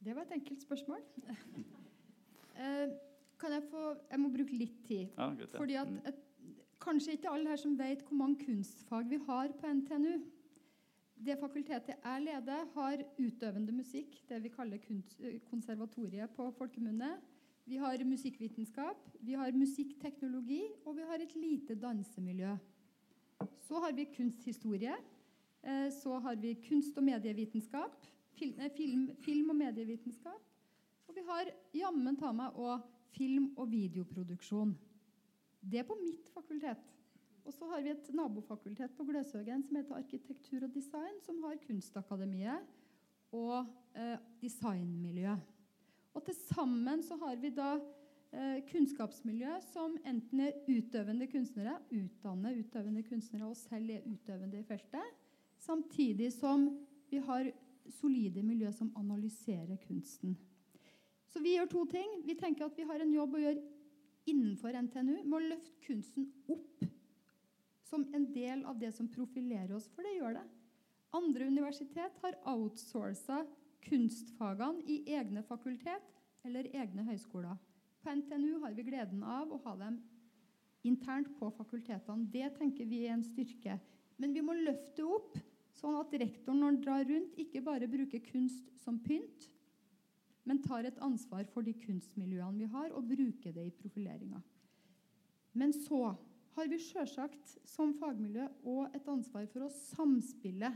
Det 0.00 0.16
var 0.16 0.28
et 0.28 0.38
enkelt 0.38 0.62
spørsmål. 0.62 1.02
uh, 1.26 2.86
kan 3.40 3.54
jeg 3.56 3.66
få 3.72 3.82
Jeg 4.10 4.20
må 4.20 4.30
bruke 4.30 4.56
litt 4.56 4.82
tid. 4.86 5.08
Ja, 5.16 5.32
greit, 5.34 5.50
ja. 5.50 5.58
Fordi 5.58 5.80
at 5.80 5.90
mm. 5.90 6.02
et, 6.06 6.26
Kanskje 6.80 7.12
ikke 7.16 7.28
alle 7.28 7.52
her 7.52 7.60
som 7.60 7.78
vet 7.78 8.02
hvor 8.06 8.16
mange 8.16 8.44
kunstfag 8.44 9.08
vi 9.10 9.18
har 9.26 9.52
på 9.60 9.72
NTNU. 9.72 10.14
Det 11.20 11.36
fakultetet 11.36 11.98
jeg 12.00 12.22
leder, 12.24 12.64
har 12.74 13.02
utøvende 13.20 13.72
musikk, 13.72 14.14
det 14.28 14.38
vi 14.42 14.48
kaller 14.48 14.80
konservatoriet 15.50 16.32
på 16.36 16.48
folkemunne. 16.56 17.18
Vi 17.68 17.76
har 17.76 18.04
musikkvitenskap, 18.04 19.10
vi 19.20 19.36
har 19.36 19.52
musikkteknologi, 19.52 20.62
og 20.84 20.96
vi 20.96 21.04
har 21.06 21.20
et 21.20 21.36
lite 21.36 21.74
dansemiljø. 21.74 22.56
Så 23.68 23.78
har 23.84 23.92
vi 23.92 24.08
kunsthistorie. 24.16 24.96
Eh, 25.62 25.90
så 25.92 26.18
har 26.18 26.34
vi 26.34 26.54
kunst- 26.54 26.96
og 26.96 27.04
medievitenskap. 27.04 28.06
Film, 28.32 29.10
film, 29.20 29.50
og 29.50 29.56
medievitenskap. 29.56 30.42
Og 31.08 31.14
vi 31.14 31.20
har 31.28 31.44
jammen 31.74 32.16
ta 32.16 32.32
meg 32.32 32.56
òg 32.56 32.80
film- 33.12 33.52
og 33.56 33.70
videoproduksjon. 33.70 34.78
Det 35.60 35.80
er 35.80 35.86
på 35.88 35.98
mitt 36.00 36.28
fakultet. 36.34 36.80
Og 37.44 37.54
så 37.54 37.66
har 37.70 37.82
vi 37.84 37.92
et 37.92 38.10
nabofakultet 38.14 38.92
på 38.96 39.04
Gløshaugen 39.08 39.62
som 39.64 39.78
heter 39.78 39.96
arkitektur 39.96 40.66
og 40.66 40.74
design, 40.74 41.16
som 41.24 41.40
har 41.44 41.60
Kunstakademiet 41.64 42.68
og 43.36 43.64
eh, 43.96 44.18
designmiljø. 44.42 45.36
Og 46.14 46.24
til 46.26 46.36
sammen 46.36 47.02
så 47.06 47.16
har 47.20 47.38
vi 47.40 47.52
da 47.54 47.72
eh, 47.76 48.60
kunnskapsmiljø 48.70 49.56
som 49.70 49.96
enten 50.04 50.44
er 50.46 50.58
utøvende 50.68 51.28
kunstnere, 51.30 51.78
utdanner 51.94 52.58
utøvende 52.58 53.04
kunstnere 53.06 53.48
og 53.48 53.58
selv 53.58 53.94
er 53.94 54.06
utøvende 54.10 54.60
i 54.60 54.66
feltet, 54.66 55.18
samtidig 55.60 56.32
som 56.34 56.68
vi 57.10 57.22
har 57.24 57.50
solide 58.00 58.42
miljø 58.46 58.72
som 58.74 58.92
analyserer 58.98 59.78
kunsten. 59.86 60.36
Så 61.30 61.38
vi 61.42 61.54
gjør 61.54 61.70
to 61.70 61.84
ting. 61.90 62.16
Vi 62.26 62.34
tenker 62.34 62.66
at 62.66 62.78
vi 62.78 62.86
har 62.86 63.02
en 63.02 63.14
jobb 63.14 63.36
å 63.38 63.42
gjøre 63.44 63.62
innenfor 64.30 64.76
NTNU 64.86 65.16
med 65.24 65.36
å 65.36 65.46
løfte 65.52 65.84
kunsten 65.86 66.30
opp 66.50 66.86
som 67.90 68.06
en 68.14 68.28
del 68.32 68.62
av 68.70 68.78
det 68.78 68.92
som 68.94 69.08
profilerer 69.10 69.74
oss, 69.74 69.88
for 69.90 70.06
det 70.06 70.14
gjør 70.16 70.38
det. 70.38 70.46
Andre 71.18 71.48
universitet 71.50 72.20
har 72.22 72.38
outsourca 72.52 73.42
kunstfagene 73.82 74.84
i 74.86 75.00
egne 75.10 75.42
fakultet 75.46 76.06
eller 76.46 76.70
egne 76.70 77.04
høyskoler. 77.08 77.58
På 78.00 78.14
NTNU 78.14 78.60
har 78.62 78.76
vi 78.76 78.86
gleden 78.86 79.24
av 79.26 79.50
å 79.52 79.58
ha 79.64 79.74
dem 79.80 79.98
internt 80.86 81.32
på 81.38 81.50
fakultetene. 81.58 82.28
Det 82.32 82.52
tenker 82.56 82.88
vi 82.88 83.04
er 83.06 83.16
en 83.16 83.26
styrke. 83.26 83.76
Men 84.20 84.32
vi 84.36 84.44
må 84.44 84.54
løfte 84.56 85.04
opp, 85.04 85.34
sånn 85.76 85.98
at 85.98 86.14
rektoren 86.22 86.60
når 86.60 86.70
han 86.70 86.80
drar 86.84 87.04
rundt, 87.08 87.36
ikke 87.40 87.64
bare 87.64 87.88
bruker 87.90 88.22
kunst 88.30 88.70
som 88.80 89.00
pynt, 89.02 89.48
men 90.50 90.58
tar 90.64 90.88
et 90.88 90.98
ansvar 91.06 91.46
for 91.54 91.62
de 91.62 91.76
kunstmiljøene 91.78 92.58
vi 92.58 92.66
har, 92.72 92.90
og 92.90 93.06
bruker 93.06 93.54
det 93.54 93.68
i 93.68 93.76
profileringa. 93.78 94.40
Men 95.54 95.70
så 95.72 96.08
har 96.56 96.70
vi 96.70 96.78
sjølsagt 96.82 97.52
som 97.70 97.92
fagmiljø 98.00 98.48
òg 98.66 98.96
et 98.98 99.06
ansvar 99.10 99.46
for 99.52 99.66
å 99.68 99.70
samspille 99.70 100.72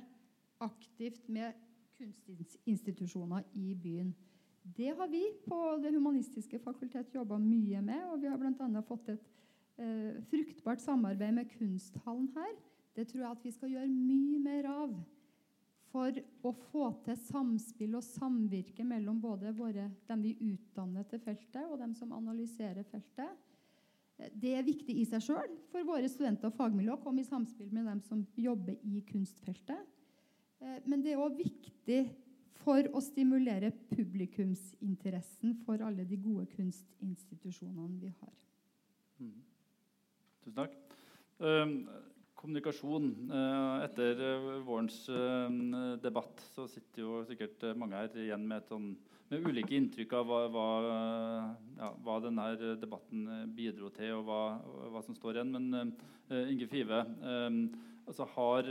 aktivt 0.62 1.26
med 1.26 1.58
kunstinstitusjoner 1.98 3.42
i 3.58 3.74
byen. 3.74 4.14
Det 4.64 4.94
har 4.96 5.10
vi 5.10 5.22
på 5.44 5.58
Det 5.82 5.92
humanistiske 5.92 6.58
fakultet 6.62 7.14
jobba 7.14 7.38
mye 7.38 7.82
med, 7.82 8.06
og 8.12 8.22
vi 8.22 8.30
har 8.30 8.38
bl.a. 8.38 8.84
fått 8.86 9.10
et 9.12 9.26
eh, 9.76 10.22
fruktbart 10.30 10.80
samarbeid 10.80 11.34
med 11.34 11.50
Kunsthallen 11.50 12.30
her. 12.36 12.54
Det 12.96 13.08
tror 13.10 13.20
jeg 13.20 13.30
at 13.30 13.44
vi 13.44 13.52
skal 13.52 13.74
gjøre 13.74 13.90
mye 13.90 14.38
mer 14.38 14.70
av 14.70 14.94
for 15.94 16.16
å 16.42 16.50
få 16.72 16.88
til 17.06 17.18
samspill 17.28 17.94
og 17.94 18.02
samvirke 18.02 18.82
mellom 18.86 19.20
både 19.22 19.52
våre, 19.54 19.86
dem 20.08 20.24
vi 20.24 20.32
utdanner 20.42 21.06
til 21.06 21.22
feltet, 21.22 21.62
og 21.68 21.78
dem 21.78 21.92
som 21.94 22.12
analyserer 22.16 22.82
feltet. 22.90 23.44
Det 24.34 24.56
er 24.58 24.66
viktig 24.66 24.96
i 24.98 25.06
seg 25.06 25.22
sjøl 25.22 25.54
for 25.70 25.86
våre 25.86 26.10
studenter 26.10 26.50
og 26.50 26.58
fagmiljø 26.58 26.96
å 26.96 27.02
komme 27.02 27.22
i 27.22 27.28
samspill 27.28 27.70
med 27.74 27.86
dem 27.86 28.02
som 28.06 28.24
jobber 28.38 28.76
i 28.86 29.02
kunstfeltet. 29.06 29.86
Eh, 30.62 30.76
men 30.86 31.02
det 31.02 31.14
er 31.14 31.22
òg 31.22 31.38
viktig 31.38 32.00
for 32.64 32.86
å 32.94 33.02
stimulere 33.02 33.70
publikumsinteressen 33.90 35.58
for 35.66 35.82
alle 35.82 36.06
de 36.08 36.18
gode 36.18 36.46
kunstinstitusjonene 36.54 38.00
vi 38.02 38.10
har. 38.18 38.34
Mm. 39.22 39.38
Tusen 40.42 40.58
takk. 40.58 40.74
Uh, 41.42 41.74
kommunikasjon. 42.44 43.08
Uh, 43.30 43.82
etter 43.86 44.20
uh, 44.20 44.60
vårens 44.66 45.00
debatt 46.04 46.42
så 46.52 46.68
sitter 46.70 47.04
jo 47.04 47.22
sikkert 47.28 47.64
mange 47.80 47.98
her 47.98 48.20
igjen 48.20 48.44
med, 48.48 48.66
sånn, 48.68 48.92
med 49.32 49.48
ulike 49.48 49.74
inntrykk 49.78 50.12
av 50.18 50.28
hva, 50.28 50.42
hva, 50.52 50.68
ja, 51.80 51.90
hva, 52.04 52.20
denne 52.24 52.76
debatten 52.80 53.26
bidro 53.56 53.90
til, 53.96 54.12
og 54.18 54.28
hva, 54.28 54.42
hva 54.92 55.02
som 55.06 55.16
står 55.16 55.40
igjen. 55.40 55.54
Men 55.56 55.94
Inge 56.52 56.68
Five, 56.70 57.02
altså, 58.04 58.28
har 58.36 58.68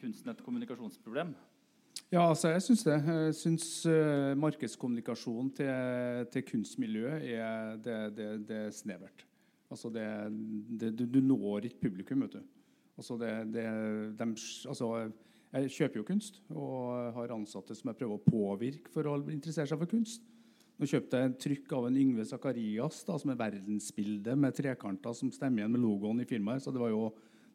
kunsten 0.00 0.32
et 0.32 0.42
kommunikasjonsproblem? 0.46 1.34
Ja, 2.08 2.22
altså 2.22 2.54
jeg 2.54 2.62
syns 2.64 2.84
det. 2.86 2.98
Jeg 3.04 3.34
syns 3.36 3.70
markedskommunikasjon 4.40 5.50
til, 5.58 6.28
til 6.32 6.46
kunstmiljøet 6.52 7.26
er, 7.34 7.74
det, 7.84 7.98
det, 8.16 8.28
det 8.48 8.62
er 8.68 8.76
snevert. 8.76 9.26
Altså 9.68 9.90
det, 9.92 10.06
du, 10.80 11.04
du, 11.04 11.20
når 11.20 11.68
ikke 11.68 11.88
publikum, 11.88 12.24
vet 12.24 12.38
du. 12.38 12.57
Altså 12.98 13.16
det, 13.20 13.32
de, 13.54 13.64
altså 14.68 14.88
jeg 15.48 15.70
kjøper 15.72 16.00
jo 16.00 16.08
kunst 16.08 16.40
og 16.52 17.14
har 17.16 17.32
ansatte 17.32 17.76
som 17.78 17.88
jeg 17.88 17.98
prøver 18.00 18.18
å 18.18 18.24
påvirke 18.26 18.90
for 18.92 19.08
å 19.08 19.14
interessere 19.30 19.70
seg 19.70 19.80
for 19.80 19.90
kunst. 19.90 20.26
Nå 20.78 20.86
kjøpte 20.86 21.18
jeg 21.18 21.28
en 21.28 21.38
trykk 21.42 21.72
av 21.78 21.88
en 21.88 21.96
Yngve 21.98 22.26
Zakarias 22.28 23.00
da, 23.06 23.16
som 23.18 23.32
er 23.32 23.40
verdensbildet 23.40 24.38
med 24.38 24.54
trekanter 24.54 25.16
som 25.16 25.30
stemmer 25.34 25.62
igjen 25.64 25.72
med 25.74 25.82
logoen 25.82 26.22
i 26.22 26.28
firmaet. 26.28 26.62
Så 26.62 26.74
det 26.74 26.82
var 26.82 26.92
jo 26.92 27.08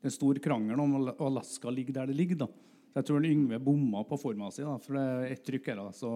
en 0.04 0.12
stor 0.12 0.40
krangel 0.44 0.82
om 0.84 0.98
Alaska 1.14 1.72
ligger 1.72 2.00
der 2.00 2.12
det 2.12 2.18
ligger. 2.18 2.42
da. 2.44 2.50
Så 2.92 3.00
jeg 3.00 3.10
tror 3.10 3.30
Yngve 3.30 3.62
bomma 3.64 4.04
på 4.08 4.20
forma 4.20 4.52
si, 4.52 4.66
da, 4.66 4.76
for 4.82 4.98
det 4.98 5.06
er 5.06 5.38
ett 5.38 5.46
trykk 5.48 5.72
her. 5.72 5.80
Da, 5.80 5.94
så, 5.96 6.12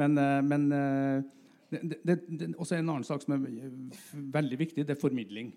men, 0.00 0.18
eh, 0.20 0.42
men 0.44 0.66
eh, 0.76 1.24
det, 1.72 2.02
det, 2.04 2.18
det, 2.28 2.50
også 2.54 2.76
en 2.76 2.92
annen 2.92 3.06
sak 3.06 3.24
som 3.24 3.34
er 3.34 3.46
veldig 4.36 4.60
viktig, 4.60 4.84
det 4.86 4.94
er 4.94 5.00
formidling. 5.00 5.54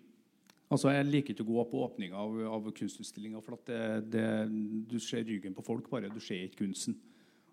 Altså, 0.70 0.92
Jeg 0.94 1.08
liker 1.10 1.34
ikke 1.34 1.46
å 1.48 1.50
gå 1.50 1.64
på 1.72 1.84
åpninga 1.88 2.18
av, 2.22 2.36
av 2.54 2.68
kunstutstillinga, 2.78 3.42
for 3.42 3.58
du 3.66 4.98
ser 5.02 5.26
ryggen 5.26 5.56
på 5.58 5.66
folk, 5.66 5.90
bare 5.90 6.12
du 6.14 6.20
ser 6.22 6.46
ikke 6.46 6.66
kunsten. 6.66 6.98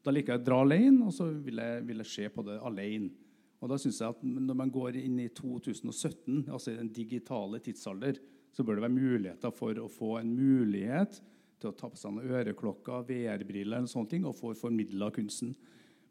Da 0.05 0.13
liker 0.13 0.35
jeg 0.35 0.43
å 0.43 0.47
dra 0.47 0.59
alene, 0.63 1.07
og 1.09 1.15
så 1.17 1.31
vil 1.31 1.63
jeg, 1.63 1.87
vil 1.89 2.03
jeg 2.05 2.13
se 2.13 2.29
på 2.31 2.45
det 2.47 2.59
alene. 2.61 3.09
Og 3.57 3.73
da 3.73 3.79
synes 3.81 3.99
jeg 4.03 4.13
at 4.13 4.21
Når 4.23 4.59
man 4.61 4.71
går 4.71 4.99
inn 5.01 5.17
i 5.25 5.31
2017, 5.33 6.45
altså 6.53 6.75
i 6.75 6.77
den 6.77 6.93
digitale 6.93 7.59
tidsalder, 7.65 8.21
så 8.53 8.65
bør 8.65 8.77
det 8.77 8.85
være 8.85 8.99
muligheter 9.01 9.53
for 9.53 9.81
å 9.81 9.89
få 9.91 10.19
en 10.21 10.31
mulighet 10.37 11.19
til 11.61 11.73
å 11.73 11.77
ta 11.77 11.89
på 11.89 11.97
seg 11.97 12.13
noen 12.13 12.37
øreklokker, 12.37 13.09
VR-briller 13.09 13.85
og 13.85 13.91
sånne 13.91 14.13
ting, 14.13 14.29
og 14.29 14.37
få 14.37 14.53
formidla 14.57 15.09
kunsten. 15.13 15.57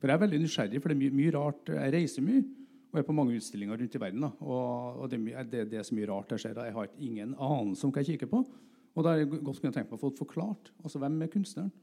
For 0.01 0.09
Jeg 0.09 0.17
er 0.17 0.25
veldig 0.25 0.41
nysgjerrig, 0.41 0.81
for 0.81 0.91
det 0.91 0.97
er 0.97 1.03
mye, 1.03 1.17
mye, 1.21 1.33
rart. 1.37 1.69
Jeg 1.69 1.93
reiser 1.93 2.25
mye 2.25 2.43
og 2.95 3.01
er 3.01 3.07
på 3.07 3.15
mange 3.15 3.35
utstillinger 3.35 3.75
rundt 3.79 3.95
i 3.97 3.99
verden. 3.99 4.23
Da. 4.23 4.29
Og, 4.45 5.01
og 5.03 5.09
det, 5.11 5.19
det, 5.51 5.65
det, 5.71 5.79
er 5.79 5.87
så 5.87 5.95
mye 5.97 6.07
rart 6.07 6.31
jeg 6.31 6.45
ser. 6.45 6.61
Jeg 6.63 6.75
har 6.77 6.93
ingen 7.03 7.33
anelse 7.35 7.83
om 7.83 7.91
hva 7.91 8.03
jeg 8.03 8.15
kikker 8.15 8.31
på. 8.31 8.39
Og 8.95 9.03
da 9.03 9.11
har 9.11 9.19
jeg 9.19 9.31
godt 9.33 9.59
kunne 9.59 9.75
tenkt 9.75 9.91
meg 9.91 9.97
å 9.97 10.03
få 10.05 10.13
forklart. 10.15 10.71
Altså, 10.81 11.01
Hvem 11.03 11.17
er 11.25 11.31
kunstneren? 11.33 11.73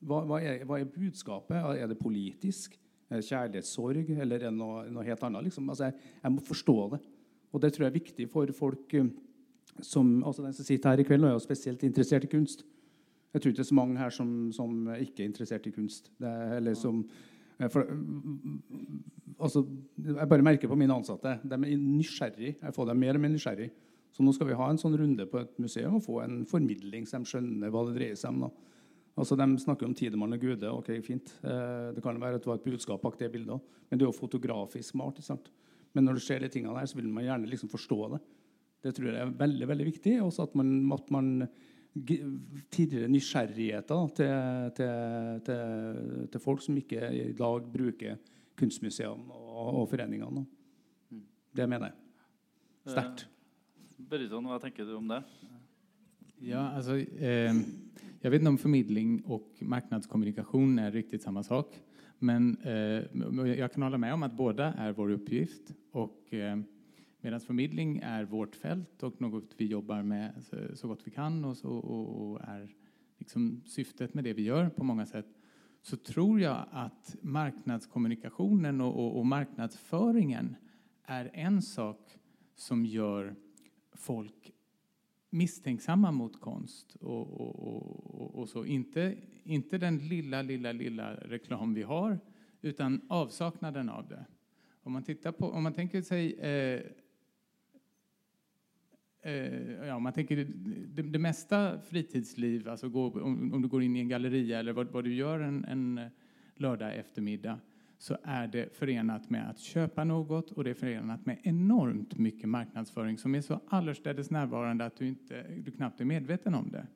Hva, 0.00 0.24
hva, 0.26 0.40
er, 0.42 0.64
hva, 0.66 0.80
er, 0.80 0.90
budskapet? 0.90 1.54
Er 1.78 1.86
det 1.86 1.98
politisk? 2.00 2.74
Er 3.10 3.20
det 3.20 3.28
kjærlighetssorg? 3.28 4.10
Eller 4.16 4.40
er 4.40 4.48
det 4.48 4.56
noe, 4.58 4.82
noe 4.90 5.06
helt 5.06 5.22
annet? 5.28 5.46
Liksom? 5.46 5.70
Altså, 5.70 5.90
jeg, 5.90 6.12
jeg, 6.24 6.34
må 6.34 6.44
forstå 6.50 6.76
det. 6.96 7.00
Og 7.54 7.62
det 7.62 7.72
tror 7.74 7.86
jeg 7.86 7.92
er 7.92 7.98
viktig 8.00 8.28
for 8.32 8.50
folk 8.56 8.98
eh, 8.98 9.14
som 9.86 10.12
altså 10.26 10.42
Den 10.42 10.56
som 10.56 10.66
sitter 10.66 10.90
her 10.90 11.04
i 11.04 11.06
kveld, 11.06 11.22
og 11.22 11.30
er 11.30 11.38
jo 11.38 11.46
spesielt 11.46 11.86
interessert 11.86 12.26
i 12.26 12.32
kunst. 12.32 12.66
Jeg 13.30 13.42
tror 13.42 13.52
ikke 13.52 13.60
det 13.60 13.66
er 13.68 13.70
så 13.70 13.78
mange 13.78 14.00
her 14.00 14.10
som, 14.10 14.30
som 14.52 14.88
ikke 14.96 15.22
er 15.22 15.30
interessert 15.30 15.68
i 15.70 15.74
kunst. 15.74 16.10
Det, 16.18 16.32
eller 16.56 16.74
som 16.74 17.04
for, 17.68 17.84
altså, 19.38 19.66
Jeg 20.00 20.28
bare 20.28 20.42
merker 20.46 20.68
på 20.70 20.78
mine 20.78 20.94
ansatte. 20.94 21.36
De 21.44 21.54
er 21.54 21.76
nysgjerrig. 21.76 22.56
Jeg 22.62 22.74
får 22.74 22.86
dem 22.88 23.00
mer 23.02 23.18
og 23.18 23.20
mer 23.20 23.34
nysgjerrig. 23.34 23.70
Så 24.10 24.24
nå 24.24 24.32
skal 24.34 24.48
vi 24.48 24.58
ha 24.58 24.70
en 24.70 24.80
sånn 24.80 24.96
runde 24.98 25.26
på 25.30 25.38
et 25.42 25.58
museum 25.62 25.98
og 26.00 26.04
få 26.04 26.22
en 26.24 26.40
formidling 26.48 27.06
så 27.06 27.20
de 27.20 27.30
skjønner 27.30 27.70
hva 27.70 27.84
det 27.86 27.96
dreier 27.98 28.18
seg 28.18 28.32
om. 28.32 28.46
Da. 28.46 28.50
Altså, 29.20 29.36
De 29.38 29.46
snakker 29.62 29.86
om 29.86 29.94
Tidemann 29.94 30.34
og 30.34 30.40
Gude. 30.42 30.72
ok, 30.72 30.90
fint. 31.04 31.34
Eh, 31.44 31.92
det 31.94 32.02
kan 32.02 32.18
være 32.20 32.40
at 32.40 32.42
det 32.42 32.50
var 32.50 32.58
et 32.58 32.66
budskap 32.66 33.02
bak 33.02 33.18
det 33.18 33.30
bildet 33.32 33.54
òg. 33.54 33.60
Men 33.90 33.98
det 33.98 34.06
er 34.06 34.10
jo 34.10 34.18
fotografisk 34.18 34.90
smart. 34.90 35.22
Sant? 35.22 35.50
Men 35.94 36.04
når 36.06 36.18
du 36.18 36.20
ser 36.20 36.40
de 36.40 36.48
tingene 36.48 36.74
der, 36.78 36.86
så 36.86 36.96
vil 36.96 37.08
man 37.08 37.24
gjerne 37.24 37.50
liksom 37.50 37.70
forstå 37.70 38.00
det. 38.14 38.20
Det 38.82 38.94
tror 38.96 39.10
jeg 39.10 39.20
er 39.20 39.34
veldig 39.36 39.68
veldig 39.68 39.86
viktig. 39.86 40.14
Også 40.24 40.46
at 40.48 40.54
man, 40.56 40.92
at 40.92 41.10
man 41.10 41.48
tidligere 41.90 43.08
nysgjerrigheter 43.10 44.12
til, 44.14 44.34
til, 44.76 45.40
til, 45.46 46.28
til, 46.30 46.42
folk 46.42 46.62
som 46.62 46.76
ikke 46.78 47.10
i 47.10 47.32
dag 47.36 47.66
bruker 47.72 48.20
kunstmuseene 48.58 49.34
og, 49.34 49.82
og 49.82 49.88
foreningene. 49.90 50.44
Mm. 51.10 51.24
Det 51.56 51.68
mener 51.68 51.90
jeg. 51.90 51.96
Sterkt. 52.94 53.26
Eh, 53.26 54.06
Beriton, 54.10 54.46
hva 54.48 54.60
tenker 54.62 54.86
du 54.86 54.94
om 54.96 55.10
det? 55.10 55.20
Ja, 56.40 56.70
altså, 56.76 56.96
eh, 56.96 57.54
jag 58.22 58.32
vet 58.32 58.40
ikke 58.40 58.54
om 58.54 58.58
formidling 58.58 59.20
og 59.26 59.50
marknadskommunikation 59.60 60.78
er 60.78 60.94
riktig 60.94 61.20
samme 61.20 61.42
sak. 61.44 61.74
Men 62.20 62.56
eh, 62.64 63.04
jag 63.58 63.72
kan 63.72 63.82
holde 63.82 63.98
med 63.98 64.12
om 64.12 64.22
at 64.22 64.36
både 64.36 64.72
er 64.78 64.92
vår 64.92 65.10
uppgift. 65.10 65.72
Och, 65.92 66.34
eh, 66.34 66.56
Medan 67.20 67.40
formidling 67.40 67.98
er 68.02 68.24
vårt 68.30 68.56
fält 68.56 69.02
og 69.04 69.18
noe 69.20 69.42
vi 69.58 69.66
jobber 69.70 70.02
med 70.02 70.38
så, 70.46 70.62
så 70.74 70.88
gott 70.88 71.04
vi 71.04 71.12
kan 71.12 71.42
og, 71.44 71.56
så, 71.56 71.68
och, 71.68 72.30
och 72.30 72.40
är 72.40 72.68
liksom 73.18 73.62
syftet 73.66 74.14
med 74.14 74.24
det 74.24 74.32
vi 74.38 74.48
gjør 74.48 74.68
på 74.68 74.84
mange 74.84 75.06
sätt 75.06 75.28
så 75.82 75.96
tror 75.96 76.40
jeg 76.40 76.64
at 76.72 77.16
marknadskommunikationen 77.22 78.80
og 78.80 78.96
och, 78.96 79.18
och 79.18 79.26
marknadsföringen 79.26 80.56
är 81.04 81.30
en 81.34 81.62
sak 81.62 82.18
som 82.54 82.84
gjør 82.84 83.34
folk 83.94 84.52
misstänksamma 85.30 86.10
mot 86.10 86.40
konst 86.40 86.96
och, 87.00 87.40
och, 87.40 88.34
och, 88.34 88.48
så. 88.48 88.64
Inte, 88.64 89.16
inte 89.44 89.78
den 89.78 89.98
lilla, 89.98 90.42
lilla, 90.42 90.72
lilla 90.72 91.14
reklam 91.14 91.74
vi 91.74 91.82
har, 91.82 92.18
utan 92.60 93.00
avsaknaden 93.08 93.88
av 93.88 94.08
det. 94.08 94.24
Om 94.82 94.92
man, 94.92 95.02
tittar 95.02 95.32
på, 95.32 95.50
om 95.50 95.62
man 95.62 95.72
tänker 95.72 96.02
sig 96.02 96.32
eh, 96.32 96.82
Eh, 99.22 99.86
ja, 99.86 99.98
man 99.98 100.12
tänker 100.12 100.36
det, 100.36 101.02
det, 101.02 101.18
mesta 101.18 101.80
fritidsliv, 101.80 102.68
alltså 102.68 102.88
gå, 102.88 103.06
om, 103.06 103.52
om, 103.54 103.62
du 103.62 103.68
går 103.68 103.82
in 103.82 103.96
i 103.96 104.00
en 104.00 104.08
galleria 104.08 104.58
eller 104.58 104.72
vad, 104.72 104.86
vad 104.86 105.04
du 105.04 105.14
gör 105.14 105.40
en, 105.40 105.64
en, 105.64 106.00
lördag 106.54 106.96
eftermiddag 106.96 107.58
så 107.98 108.16
är 108.22 108.46
det 108.46 108.76
förenat 108.76 109.30
med 109.30 109.50
att 109.50 109.58
köpa 109.58 110.04
något 110.04 110.50
och 110.50 110.64
det 110.64 110.70
är 110.70 110.74
förenat 110.74 111.26
med 111.26 111.38
enormt 111.42 112.18
mycket 112.18 112.48
marknadsföring 112.48 113.18
som 113.18 113.34
är 113.34 113.40
så 113.40 113.60
allestädes 113.68 114.30
närvarande 114.30 114.84
att 114.84 114.96
du, 114.96 115.08
inte, 115.08 115.42
du 115.64 115.70
knappt 115.70 116.00
är 116.00 116.04
medveten 116.04 116.54
om 116.54 116.70
det. 116.70 116.86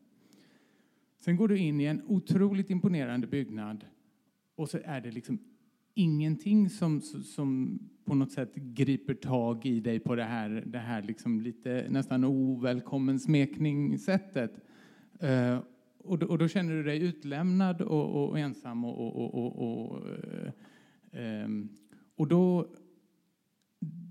Sen 1.18 1.36
går 1.36 1.48
du 1.48 1.58
in 1.58 1.80
i 1.80 1.84
en 1.84 2.02
otroligt 2.06 2.70
imponerande 2.70 3.26
byggnad 3.26 3.84
och 4.54 4.70
så 4.70 4.78
är 4.84 5.00
det 5.00 5.10
liksom 5.10 5.38
ingenting 5.94 6.70
som, 6.70 7.00
som 7.00 7.78
på 8.04 8.14
något 8.14 8.32
sätt 8.32 8.54
griper 8.54 9.14
tag 9.14 9.66
i 9.66 9.80
dig 9.80 10.00
på 10.00 10.14
det 10.14 10.24
här, 10.24 10.64
det 10.66 10.78
här 10.78 11.02
liksom 11.02 11.40
lite 11.40 11.86
nästan 11.90 12.24
ovälkommen 12.24 13.20
smekningssättet. 13.20 14.60
Uh, 15.22 15.58
och, 15.98 16.22
och 16.22 16.38
då 16.38 16.48
känner 16.48 16.72
du 16.72 16.82
dig 16.82 17.02
utlämnad 17.02 17.82
och, 17.82 18.14
och, 18.14 18.28
och 18.28 18.38
ensam 18.38 18.84
och, 18.84 19.34
och, 19.34 20.02
um, 21.12 21.68
och 22.16 22.28
då 22.28 22.68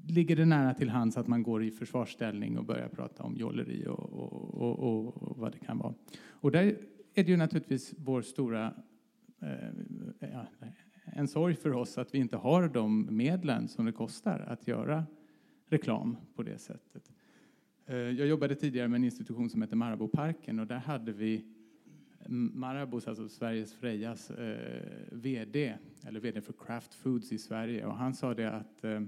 ligger 0.07 0.35
det 0.35 0.45
nära 0.45 0.73
till 0.73 0.89
hands 0.89 1.17
att 1.17 1.27
man 1.27 1.43
går 1.43 1.63
i 1.63 1.71
försvarsställning 1.71 2.57
och 2.57 2.65
börjar 2.65 2.87
prata 2.87 3.23
om 3.23 3.35
jolleri 3.37 3.85
och, 3.87 4.13
och, 4.13 4.79
och, 4.79 5.17
och, 5.17 5.37
vad 5.37 5.51
det 5.51 5.59
kan 5.59 5.77
vara. 5.77 5.93
Och 6.27 6.51
där 6.51 6.77
är 7.13 7.23
det 7.23 7.31
ju 7.31 7.37
naturligtvis 7.37 7.93
vår 7.97 8.21
stora 8.21 8.73
eh, 9.41 9.69
ja, 10.19 10.45
en 11.15 11.27
sorg 11.27 11.55
för 11.55 11.73
oss 11.73 11.97
att 11.97 12.15
vi 12.15 12.17
inte 12.17 12.37
har 12.37 12.67
de 12.67 13.07
medlen 13.17 13.67
som 13.67 13.85
det 13.85 13.91
kostar 13.91 14.39
att 14.39 14.67
göra 14.67 15.05
reklam 15.67 16.17
på 16.35 16.43
det 16.43 16.57
sättet. 16.57 17.11
Eh, 17.85 17.95
jag 17.95 18.27
jobbade 18.27 18.55
tidigare 18.55 18.87
med 18.87 18.97
en 18.97 19.03
institution 19.03 19.49
som 19.49 19.61
heter 19.61 19.75
Marabouparken 19.75 20.59
och 20.59 20.67
där 20.67 20.77
hade 20.77 21.11
vi 21.11 21.45
Marabos, 22.27 23.07
alltså 23.07 23.29
Sveriges 23.29 23.73
Frejas 23.73 24.31
eh, 24.31 24.57
VD, 25.11 25.75
eller 26.07 26.19
VD 26.19 26.41
för 26.41 26.53
Kraft 26.53 26.93
Foods 26.93 27.31
i 27.31 27.37
Sverige. 27.37 27.85
Och 27.85 27.95
han 27.95 28.13
sa 28.13 28.33
det 28.33 28.51
att 28.51 28.83
eh, 28.83 29.01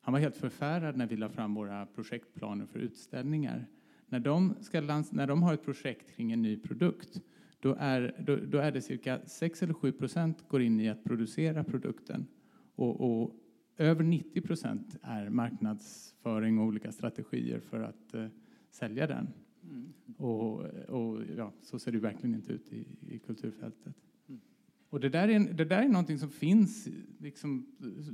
han 0.00 0.12
var 0.12 0.20
helt 0.20 0.36
förfärad 0.36 0.96
när 0.96 1.06
vi 1.06 1.16
la 1.16 1.28
fram 1.28 1.54
våra 1.54 1.86
projektplaner 1.86 2.66
för 2.66 2.78
utställningar. 2.78 3.66
När 4.06 4.20
de, 4.20 4.54
ska 4.60 4.80
när 4.80 5.26
de 5.26 5.42
har 5.42 5.54
ett 5.54 5.64
projekt 5.64 6.16
kring 6.16 6.32
en 6.32 6.42
ny 6.42 6.56
produkt 6.56 7.20
då 7.60 7.76
är, 7.78 8.24
då, 8.26 8.36
då 8.36 8.58
är 8.58 8.72
det 8.72 8.80
cirka 8.80 9.20
6 9.26 9.62
eller 9.62 9.74
7 9.74 9.92
procent 9.92 10.48
går 10.48 10.62
in 10.62 10.80
i 10.80 10.88
att 10.88 11.04
producera 11.04 11.64
produkten. 11.64 12.26
Och, 12.74 13.00
och 13.00 13.34
över 13.76 14.04
90 14.04 14.40
procent 14.40 14.96
är 15.02 15.28
marknadsföring 15.28 16.58
och 16.58 16.66
olika 16.66 16.92
strategier 16.92 17.60
för 17.60 17.80
att 17.80 18.14
eh, 18.14 18.26
sälja 18.70 19.06
den. 19.06 19.28
Mm. 19.62 19.92
Och, 20.16 20.60
och 20.88 21.22
ja, 21.36 21.52
så 21.62 21.78
ser 21.78 21.92
det 21.92 21.98
verkligen 21.98 22.34
inte 22.34 22.52
ut 22.52 22.72
i, 22.72 22.86
i 23.08 23.18
kulturfältet. 23.18 23.94
Mm. 24.28 24.40
Och 24.88 25.00
det 25.00 25.08
där, 25.08 25.28
är 25.28 25.38
det 25.38 25.64
där 25.64 25.82
är 25.82 25.88
någonting 25.88 26.18
som 26.18 26.30
finns, 26.30 26.88
liksom, 27.18 27.66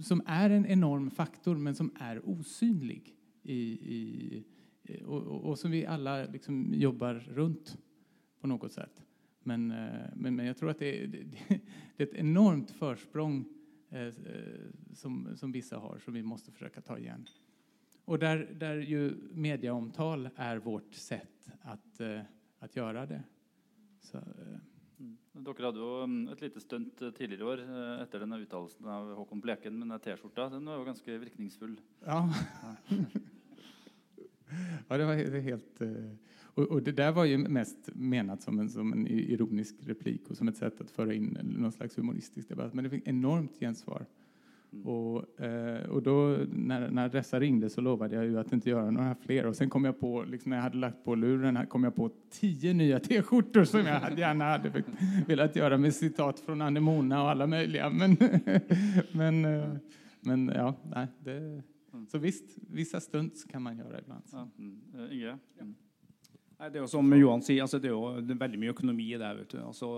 som 0.02 0.22
är 0.26 0.50
en 0.50 0.66
enorm 0.66 1.10
faktor 1.10 1.56
men 1.56 1.74
som 1.74 1.90
är 2.00 2.28
osynlig. 2.28 3.16
I, 3.42 3.62
i, 3.62 4.44
och, 5.04 5.22
och, 5.22 5.44
och 5.44 5.58
som 5.58 5.70
vi 5.70 5.86
alla 5.86 6.24
liksom 6.24 6.74
jobbar 6.74 7.14
runt 7.14 7.78
på 8.40 8.46
något 8.46 8.72
sätt. 8.72 9.04
Men, 9.44 9.70
eh, 9.70 10.10
men, 10.14 10.36
men 10.36 10.46
jag 10.46 10.56
tror 10.56 10.70
att 10.70 10.78
det 10.78 11.02
är, 11.02 11.06
det, 11.06 11.18
det 11.22 11.60
är 11.96 12.06
ett 12.06 12.14
enormt 12.14 12.70
försprång 12.70 13.44
eh, 13.90 14.00
eh, 14.00 14.12
som, 14.94 15.36
som 15.36 15.52
vissa 15.52 15.78
har 15.78 15.98
som 15.98 16.14
vi 16.14 16.22
måste 16.22 16.52
försöka 16.52 16.80
ta 16.80 16.98
igen. 16.98 17.28
Och 18.04 18.18
där, 18.18 18.48
där 18.60 18.76
ju 18.76 19.14
mediaomtal 19.32 20.28
är 20.36 20.56
vårt 20.56 20.94
sätt 20.94 21.50
att, 21.60 22.00
eh, 22.00 22.20
att 22.58 22.76
göra 22.76 23.06
det. 23.06 23.22
Så, 24.00 24.16
eh, 24.18 24.58
Mm. 24.98 25.18
Dere 25.44 25.66
hadde 25.66 25.80
jo 25.80 26.30
et 26.32 26.40
lite 26.40 26.60
stunt 26.62 27.02
eh, 27.02 27.10
tidligere 27.10 27.42
i 27.42 27.44
år 27.44 27.62
etter 28.02 28.22
denne 28.22 28.38
uttalelsen 28.38 28.86
av 28.88 29.08
Håkon 29.18 29.40
Bleken 29.42 29.80
denne 29.82 29.98
T-skjorta. 29.98 30.48
Den 30.48 30.68
var 30.70 30.78
jo 30.78 30.84
ganske 30.86 31.18
virkningsfull. 31.18 31.80
ja. 32.06 32.34
ja, 34.88 34.96
det 34.96 35.04
var 35.04 35.14
helt, 35.14 35.44
helt... 35.44 35.82
Och, 36.54 36.64
och 36.64 36.82
det 36.82 36.92
där 36.92 37.12
var 37.12 37.24
ju 37.24 37.38
mest 37.38 37.88
menat 37.94 38.42
som 38.42 38.58
en, 38.58 38.68
som 38.68 38.92
en 38.92 39.06
ironisk 39.06 39.74
replik 39.80 40.30
och 40.30 40.36
som 40.36 40.48
ett 40.48 40.56
sätt 40.56 40.80
att 40.80 40.90
föra 40.90 41.14
in 41.14 41.38
någon 41.42 41.72
slags 41.72 41.98
humoristisk 41.98 42.48
debatt. 42.48 42.74
Men 42.74 42.84
det 42.84 42.90
fick 42.90 43.08
enormt 43.08 43.58
gensvar. 43.60 44.06
Mm. 44.72 44.86
Och, 44.86 45.40
eh, 45.40 45.90
och 45.90 46.02
då 46.02 46.36
när, 46.52 46.90
när 46.90 47.08
dessa 47.08 47.40
ringde 47.40 47.70
så 47.70 47.80
lovade 47.80 48.14
jag 48.16 48.24
ju 48.24 48.38
att 48.38 48.52
inte 48.52 48.70
göra 48.70 48.90
några 48.90 49.14
fler. 49.14 49.46
Och 49.46 49.56
sen 49.56 49.70
kom 49.70 49.84
jag 49.84 50.00
på, 50.00 50.22
liksom 50.22 50.50
när 50.50 50.56
jag 50.56 50.62
hade 50.62 50.76
lagt 50.76 51.04
på 51.04 51.14
luren, 51.14 51.66
kom 51.66 51.84
jag 51.84 51.94
på 51.94 52.10
tio 52.30 52.74
nya 52.74 53.00
t-skjortor 53.00 53.64
som 53.64 53.80
jag 53.80 54.00
hade, 54.00 54.20
gärna 54.20 54.44
hade 54.44 54.68
ve- 54.68 54.82
velat 55.26 55.56
göra 55.56 55.78
med 55.78 55.94
citat 55.94 56.40
från 56.40 56.62
Anemona 56.62 57.22
och 57.22 57.30
alla 57.30 57.46
möjliga. 57.46 57.90
Men, 57.90 58.16
men, 59.12 59.44
eh, 59.44 59.76
men 60.20 60.48
ja, 60.54 60.74
nej, 60.94 61.06
det, 61.18 61.62
så 62.08 62.18
visst, 62.18 62.56
vissa 62.70 63.00
stunts 63.00 63.44
kan 63.44 63.62
man 63.62 63.76
göra 63.76 64.00
ibland. 64.00 64.24
Ja. 64.32 64.48
Mm. 64.58 64.80
Eh, 64.94 65.16
Inge? 65.16 65.38
Nei, 66.58 66.68
det 66.70 66.78
er 66.78 66.84
jo 66.84 66.90
som 66.90 67.16
Johan 67.16 67.42
sier, 67.42 67.64
altså 67.64 67.80
det 67.82 67.90
er 67.90 67.96
jo 67.96 68.36
veldig 68.38 68.60
mye 68.62 68.74
økonomi 68.74 69.08
i 69.10 69.18
det. 69.20 69.30
vet 69.40 69.56
du. 69.56 69.58
Altså, 69.64 69.88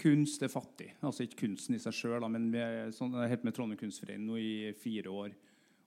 kunst 0.00 0.44
er 0.44 0.52
fattig. 0.52 0.90
Altså 1.00 1.24
Ikke 1.24 1.46
kunsten 1.46 1.76
i 1.76 1.82
seg 1.82 1.96
sjøl, 1.96 2.26
men 2.32 2.50
vi 2.52 2.60
er 2.60 2.94
sånn, 2.94 3.16
jeg 3.24 3.40
med 3.42 3.56
Trondheim 3.56 3.80
Kunstforening 3.80 4.28
nå 4.28 4.40
i 4.40 4.72
fire 4.76 5.12
år. 5.12 5.36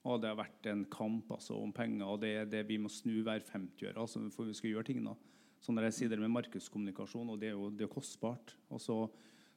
Og 0.08 0.20
det 0.22 0.30
har 0.30 0.38
vært 0.38 0.66
en 0.70 0.86
kamp 0.90 1.30
altså, 1.34 1.58
om 1.60 1.72
penger, 1.76 2.06
og 2.08 2.22
det 2.22 2.48
det 2.50 2.64
vi 2.68 2.78
må 2.80 2.88
snu 2.88 3.20
hver 3.26 3.42
50 3.44 3.90
år 3.90 3.98
altså, 4.00 4.22
for 4.32 4.48
vi 4.48 4.56
skal 4.56 4.72
gjøre 4.72 4.88
ting. 4.88 5.02
da. 5.04 5.14
Så 5.60 5.74
når 5.76 5.90
jeg 5.90 5.96
sier 5.98 6.12
det 6.12 6.20
med 6.22 6.32
markedskommunikasjon, 6.32 7.34
og 7.34 7.40
det 7.40 7.50
er 7.50 7.58
jo 7.58 7.68
det 7.68 7.84
er 7.84 7.92
kostbart. 7.92 8.54
Og 8.72 8.80
så, 8.80 8.96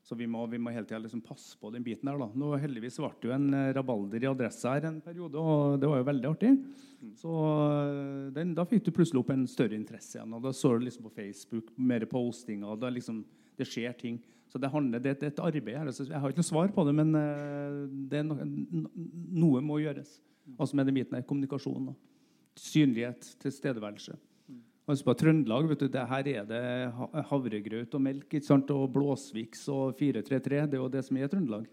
så 0.04 0.18
vi 0.20 0.26
må, 0.28 0.42
vi 0.52 0.60
må 0.60 0.72
hele 0.76 0.84
tida 0.84 1.00
liksom 1.00 1.22
passe 1.24 1.56
på 1.60 1.70
den 1.72 1.84
biten 1.84 2.10
der. 2.10 2.18
da. 2.20 2.28
Nå 2.36 2.50
Heldigvis 2.60 3.00
ble 3.00 3.12
det 3.22 3.30
jo 3.30 3.36
en 3.38 3.54
eh, 3.56 3.70
rabalder 3.78 4.26
i 4.26 4.28
Adressa 4.28 4.74
her 4.76 4.90
en 4.90 5.00
periode, 5.04 5.40
og 5.40 5.78
det 5.80 5.88
var 5.88 6.02
jo 6.02 6.08
veldig 6.10 6.28
artig. 6.28 6.52
Så 7.20 7.32
øh, 7.32 8.28
den, 8.36 8.52
da 8.58 8.66
fikk 8.68 8.84
du 8.84 8.92
plutselig 8.96 9.22
opp 9.24 9.32
en 9.32 9.48
større 9.48 9.78
interesse 9.80 10.18
igjen. 10.18 10.36
og 10.36 10.44
Da 10.44 10.52
så 10.56 10.74
du 10.76 10.84
liksom 10.84 11.08
på 11.08 11.14
Facebook 11.16 11.72
mer 11.80 12.04
postinger. 12.12 12.68
og 12.68 12.84
da 12.84 12.92
liksom, 12.92 13.24
Det 13.58 13.68
skjer 13.70 13.96
ting. 13.96 14.20
Så 14.52 14.60
det, 14.60 14.70
handler, 14.70 15.00
det, 15.00 15.16
det 15.22 15.30
er 15.30 15.34
et 15.34 15.40
arbeid 15.40 15.78
her. 15.78 15.88
Altså, 15.88 16.04
jeg 16.04 16.20
har 16.20 16.30
ikke 16.30 16.44
noe 16.44 16.52
svar 16.52 16.76
på 16.76 16.84
det, 16.86 16.94
men 17.00 17.16
øh, 17.16 17.80
det 18.12 18.26
no, 18.28 18.36
no, 18.44 18.90
noe 19.40 19.64
må 19.64 19.80
gjøres. 19.82 20.20
Altså 20.60 20.76
med 20.76 20.92
den 20.92 21.00
biten 21.00 21.16
her, 21.16 21.24
kommunikasjon. 21.24 21.88
Da. 21.90 21.96
Synlighet, 22.60 23.38
tilstedeværelse. 23.40 24.20
Husk 24.84 25.06
på 25.08 25.14
Trøndelag 25.16 25.70
vet 25.70 25.84
du, 25.86 25.88
det 25.88 26.02
her 26.10 26.28
er 26.28 26.48
det 26.48 26.64
havregrøt 27.30 27.94
og 27.96 28.02
melk 28.04 28.34
ikke 28.36 28.44
sant? 28.44 28.72
og 28.76 28.90
blåsviks 28.92 29.62
og 29.72 29.94
433. 29.96 30.66
Det 30.68 30.76
er 30.76 30.82
jo 30.82 30.90
det 30.92 31.04
som 31.08 31.20
er 31.20 31.32
Trøndelag. 31.32 31.70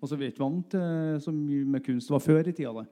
Og 0.00 0.08
så 0.08 0.16
er 0.16 0.22
vi 0.22 0.30
ikke 0.32 0.44
vant 0.44 0.70
til 0.72 1.18
så 1.20 1.34
mye 1.34 1.66
med 1.74 1.84
kunst 1.84 2.08
Det 2.08 2.14
var 2.16 2.24
før 2.24 2.48
i 2.48 2.54
tida. 2.56 2.72
da. 2.72 2.86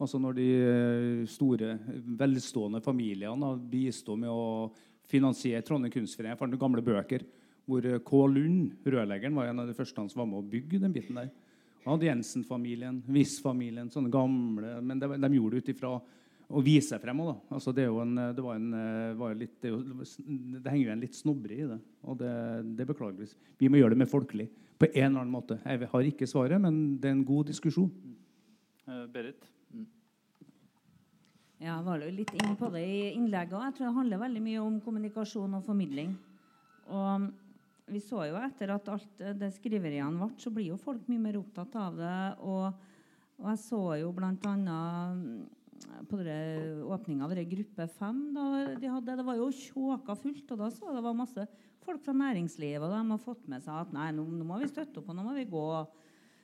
Altså 0.00 0.20
når 0.22 0.36
de 0.38 0.46
eh, 0.46 1.26
store, 1.28 1.74
velstående 2.22 2.80
familiene 2.80 3.34
da, 3.42 3.50
bistod 3.58 4.22
med 4.22 4.30
å 4.30 4.70
finansiere 5.10 5.64
Trondheim 5.66 5.92
Kunstforening. 5.92 6.36
Jeg 6.36 6.40
fant 6.40 6.56
gamle 6.62 6.84
bøker 6.84 7.26
hvor 7.68 7.84
eh, 7.84 7.98
K. 8.06 8.22
Lund, 8.30 8.78
rørleggeren, 8.86 9.34
var 9.36 9.50
en 9.50 9.64
av 9.64 9.68
de 9.68 9.76
første 9.76 10.06
som 10.06 10.22
var 10.22 10.30
med 10.30 10.38
å 10.38 10.46
bygge 10.54 10.80
den 10.86 10.94
biten 10.94 11.18
der. 11.18 11.28
Han 11.82 11.96
hadde 11.96 12.08
Jensen-familien, 12.08 13.02
Wiss-familien, 13.10 13.90
sånne 13.90 14.12
gamle 14.12 14.74
Men 14.84 15.00
de, 15.00 15.08
de 15.16 15.30
gjorde 15.34 15.56
det 15.56 15.64
ut 15.64 15.70
ifra 15.74 15.94
å 16.50 16.62
vise 16.64 16.98
frem 16.98 17.20
òg, 17.22 17.28
da. 17.30 17.56
Altså 17.56 17.72
det, 17.74 17.84
er 17.84 17.92
jo 17.92 18.00
en, 18.02 18.16
det, 18.34 18.42
var 18.42 18.58
en, 18.58 18.72
eh, 18.74 19.36
litt, 19.38 19.54
det, 19.62 19.70
er 19.70 19.76
jo, 19.76 20.06
det 20.58 20.72
henger 20.72 20.88
jo 20.88 20.94
en 20.96 21.04
litt 21.04 21.18
snobberi 21.18 21.60
i 21.62 21.68
det. 21.70 21.78
Og 22.10 22.18
det, 22.18 22.32
det 22.74 22.84
er 22.84 22.90
beklageligvis. 22.90 23.36
Vi 23.60 23.70
må 23.70 23.78
gjøre 23.78 23.94
det 23.94 24.00
mer 24.02 24.10
folkelig 24.10 24.48
på 24.80 24.88
en 24.88 25.06
eller 25.06 25.22
annen 25.22 25.34
måte. 25.34 25.60
Jeg 25.62 25.90
har 25.92 26.08
ikke 26.08 26.28
svaret, 26.30 26.60
men 26.62 26.80
det 27.00 27.10
er 27.10 27.18
en 27.18 27.26
god 27.28 27.50
diskusjon. 27.52 27.90
Eh, 28.86 29.04
Berit? 29.12 29.46
Mm. 29.70 29.86
Ja, 31.60 31.76
jeg 31.76 31.86
var 31.86 32.02
jo 32.02 32.16
litt 32.16 32.34
inne 32.38 32.56
på 32.58 32.72
det 32.74 32.82
i 32.88 32.98
innlegget. 33.12 33.54
òg. 33.54 33.68
Jeg 33.68 33.76
tror 33.76 33.90
det 33.90 33.98
handler 34.00 34.24
veldig 34.24 34.44
mye 34.48 34.64
om 34.64 34.80
kommunikasjon 34.82 35.54
og 35.60 35.64
formidling. 35.68 36.16
Og 36.90 37.30
vi 37.90 38.02
så 38.02 38.24
jo 38.30 38.38
etter 38.40 38.74
at 38.74 38.90
alt 38.90 39.24
det 39.38 39.52
skriveriene 39.54 40.18
ble, 40.18 40.32
så 40.40 40.50
blir 40.54 40.72
jo 40.72 40.80
folk 40.80 41.06
mye 41.10 41.22
mer 41.28 41.38
opptatt 41.38 41.78
av 41.78 41.98
det. 42.00 42.18
Og, 42.42 42.82
og 43.38 43.48
jeg 43.52 43.62
så 43.68 43.82
jo 44.02 44.12
bl.a. 44.16 44.80
på 46.10 46.20
åpninga 46.94 47.24
av 47.24 47.34
gruppe 47.50 47.86
fem 47.94 48.20
de 48.34 48.90
hadde, 48.90 49.16
Det 49.16 49.26
var 49.26 49.38
jo 49.38 49.50
tjåka 49.54 50.16
fullt, 50.16 50.50
og 50.52 50.58
da 50.58 50.70
så 50.70 50.94
det 50.94 51.02
var 51.04 51.16
masse 51.16 51.46
folk 51.84 52.02
fra 52.04 52.12
næringslivet, 52.12 52.82
og 52.82 52.92
de 52.92 53.00
har 53.10 53.22
fått 53.22 53.48
med 53.48 53.64
seg 53.64 53.74
at 53.74 53.92
nei, 53.96 54.10
nå, 54.12 54.24
nå 54.24 54.46
må 54.46 54.60
vi 54.60 54.68
støtte 54.70 55.00
opp, 55.00 55.10
og 55.10 55.16
nå 55.16 55.24
må 55.26 55.34
vi 55.36 55.48
gå. 55.50 55.66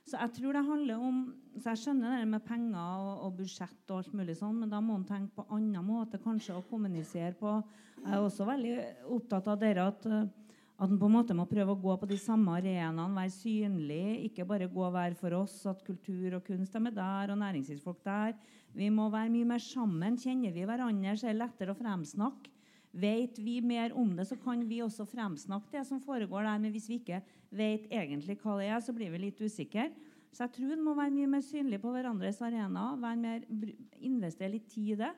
Så 0.07 0.15
jeg 0.15 0.33
tror 0.37 0.55
det 0.55 0.63
handler 0.63 1.03
om 1.03 1.15
så 1.57 1.73
Jeg 1.73 1.81
skjønner 1.81 2.13
det 2.15 2.27
med 2.31 2.43
penger 2.45 2.79
og, 2.79 3.23
og 3.27 3.37
budsjett, 3.41 3.79
og 3.89 3.97
alt 3.97 4.13
mulig 4.15 4.37
sånn, 4.39 4.59
men 4.61 4.71
da 4.71 4.79
må 4.79 4.95
man 4.95 5.07
tenke 5.09 5.35
på 5.35 5.47
annen 5.55 5.83
måte 5.83 6.19
kanskje 6.21 6.55
å 6.55 6.65
kommunisere 6.69 7.33
på. 7.39 7.57
Jeg 8.03 8.13
er 8.13 8.21
også 8.21 8.45
veldig 8.47 8.75
opptatt 9.15 9.49
av 9.51 9.57
dere 9.59 9.87
at, 9.89 10.05
at 10.05 10.91
man 10.93 10.99
på 11.01 11.09
en 11.09 11.15
måte 11.17 11.35
må 11.35 11.47
prøve 11.49 11.73
å 11.73 11.81
gå 11.81 11.95
på 11.97 12.09
de 12.13 12.19
samme 12.21 12.53
arenaene, 12.59 13.09
være 13.17 13.33
synlig. 13.33 14.29
Ikke 14.29 14.45
bare 14.47 14.69
gå 14.71 14.91
hver 14.93 15.17
for 15.17 15.33
oss, 15.41 15.57
at 15.67 15.81
kultur 15.83 16.37
og 16.37 16.45
kunst 16.45 16.77
er 16.77 16.87
der, 16.87 17.33
og 17.33 17.41
næringslivsfolk 17.41 18.05
der. 18.05 18.37
Vi 18.77 18.91
må 18.93 19.07
være 19.09 19.31
mye 19.33 19.47
mer 19.49 19.63
sammen. 19.63 20.17
Kjenner 20.21 20.53
vi 20.53 20.65
hverandre, 20.67 21.15
så 21.17 21.29
er 21.29 21.33
det 21.35 21.41
lettere 21.41 21.73
å 21.73 21.79
fremsnakke. 21.79 22.51
Vet 22.97 23.37
vi 23.43 23.59
mer 23.61 23.93
om 23.97 24.13
det, 24.17 24.25
så 24.25 24.37
kan 24.41 24.61
vi 24.65 24.79
også 24.81 25.05
fremsnakke 25.05 25.73
det 25.75 25.83
som 25.85 25.99
foregår 26.01 26.45
der. 26.47 26.61
Men 26.61 26.73
hvis 26.73 26.87
vi 26.89 26.99
ikke 27.01 27.19
vet 27.53 27.89
egentlig 27.93 28.37
hva 28.41 28.55
det 28.57 28.69
er, 28.71 28.79
så 28.81 28.95
blir 28.95 29.11
vi 29.13 29.21
litt 29.27 29.41
usikre. 29.41 29.89
Så 30.33 30.45
jeg 30.45 30.55
tror 30.55 30.73
en 30.73 30.85
må 30.85 30.93
være 30.97 31.13
mye 31.13 31.29
mer 31.29 31.43
synlig 31.45 31.81
på 31.83 31.91
hverandres 31.93 32.41
arena. 32.45 32.91
Være 33.01 33.19
mer, 33.21 33.45
br- 33.49 33.75
investere 34.07 34.53
litt 34.55 34.69
tid 34.71 34.95
i 34.95 34.99
det. 35.03 35.11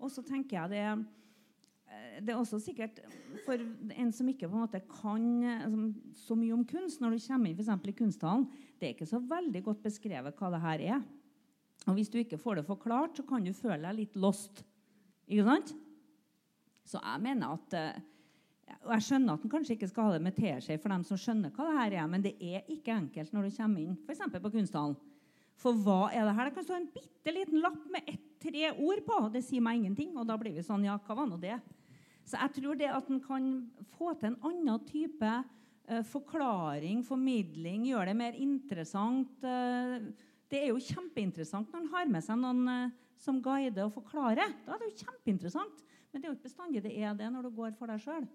Og 0.00 0.12
så 0.12 0.24
tenker 0.24 0.56
jeg 0.62 0.72
det 0.72 0.84
eh, 0.86 2.18
det 2.24 2.32
er 2.32 2.40
også 2.40 2.60
sikkert 2.62 3.00
for 3.44 3.60
en 3.60 4.12
som 4.14 4.28
ikke 4.30 4.48
på 4.48 4.56
en 4.56 4.64
måte 4.64 4.80
kan 4.88 5.28
eh, 5.44 5.78
så 6.16 6.36
mye 6.38 6.56
om 6.56 6.64
kunst, 6.68 7.00
når 7.00 7.16
du 7.16 7.24
kommer 7.26 7.52
inn 7.52 7.64
for 7.64 7.92
i 7.92 7.96
kunsthallen, 7.96 8.48
det 8.80 8.88
er 8.88 8.94
ikke 8.94 9.08
så 9.08 9.20
veldig 9.20 9.64
godt 9.66 9.82
beskrevet 9.84 10.36
hva 10.40 10.52
det 10.54 10.62
her 10.64 10.86
er. 10.96 11.08
Og 11.88 11.96
hvis 11.96 12.10
du 12.12 12.18
ikke 12.20 12.38
får 12.40 12.60
det 12.60 12.66
forklart, 12.68 13.16
så 13.16 13.24
kan 13.26 13.44
du 13.44 13.52
føle 13.56 13.80
deg 13.86 13.96
litt 14.02 14.18
lost. 14.20 14.62
Ikke 15.30 15.46
sant? 15.46 15.72
Så 16.90 17.00
jeg 17.00 17.22
mener 17.22 17.54
at 17.54 17.76
eh, 17.78 18.00
Og 18.82 18.92
jeg 18.94 19.06
skjønner 19.06 19.36
at 19.36 19.44
en 19.44 19.52
kanskje 19.52 19.76
ikke 19.76 19.88
skal 19.90 20.08
ha 20.08 20.16
det 20.16 20.24
med 20.24 20.36
teskje 20.36 20.78
for 20.80 20.92
dem 20.92 21.04
som 21.06 21.18
skjønner 21.18 21.52
hva 21.54 21.66
det 21.66 21.78
her 21.78 21.96
er, 22.02 22.10
men 22.10 22.22
det 22.24 22.34
er 22.38 22.68
ikke 22.70 22.94
enkelt 22.94 23.32
når 23.34 23.48
du 23.48 23.56
kommer 23.56 23.82
inn 23.82 23.96
f.eks. 24.06 24.22
på 24.36 24.52
kunsthallen. 24.54 24.98
For 25.60 25.76
hva 25.76 26.08
er 26.14 26.24
det 26.24 26.36
her? 26.36 26.48
Det 26.48 26.56
kan 26.56 26.66
stå 26.66 26.76
en 26.78 26.90
bitte 26.94 27.34
liten 27.34 27.60
lapp 27.60 27.82
med 27.92 28.06
ett, 28.08 28.22
tre 28.40 28.70
ord 28.72 29.02
på. 29.04 29.18
Det 29.34 29.42
sier 29.44 29.64
meg 29.64 29.80
ingenting. 29.80 30.14
Og 30.16 30.24
da 30.28 30.38
blir 30.40 30.54
vi 30.56 30.64
sånn 30.64 30.86
Ja, 30.86 30.96
hva 31.04 31.18
var 31.18 31.28
nå 31.28 31.36
det? 31.40 31.58
Så 32.24 32.38
jeg 32.38 32.54
tror 32.60 32.78
det 32.78 32.88
at 32.88 33.08
en 33.10 33.20
kan 33.20 33.50
få 33.96 34.14
til 34.16 34.30
en 34.30 34.38
annen 34.46 34.86
type 34.88 35.30
uh, 35.90 36.02
forklaring, 36.06 37.02
formidling, 37.04 37.88
gjøre 37.90 38.12
det 38.12 38.16
mer 38.16 38.38
interessant 38.38 39.44
eh, 39.44 39.96
Det 40.50 40.58
er 40.58 40.72
jo 40.72 40.82
kjempeinteressant 40.82 41.70
når 41.70 41.84
en 41.84 41.92
har 41.94 42.10
med 42.10 42.24
seg 42.26 42.38
noen 42.40 42.66
eh, 42.72 42.92
som 43.20 43.38
guider 43.42 43.86
og 43.86 43.94
forklarer. 43.94 44.52
Da 44.66 44.74
er 44.74 44.82
det 44.82 44.90
jo 44.90 45.04
kjempeinteressant. 45.04 45.82
Men 46.10 46.20
det 46.20 46.26
er 46.26 46.32
jo 46.32 46.36
ikke 46.38 46.48
bestandig 46.48 46.82
det 46.82 46.94
er 46.98 47.14
det 47.14 47.28
når 47.30 47.46
du 47.46 47.54
går 47.54 47.76
for 47.78 47.90
deg 47.90 48.02
sjøl. 48.02 48.26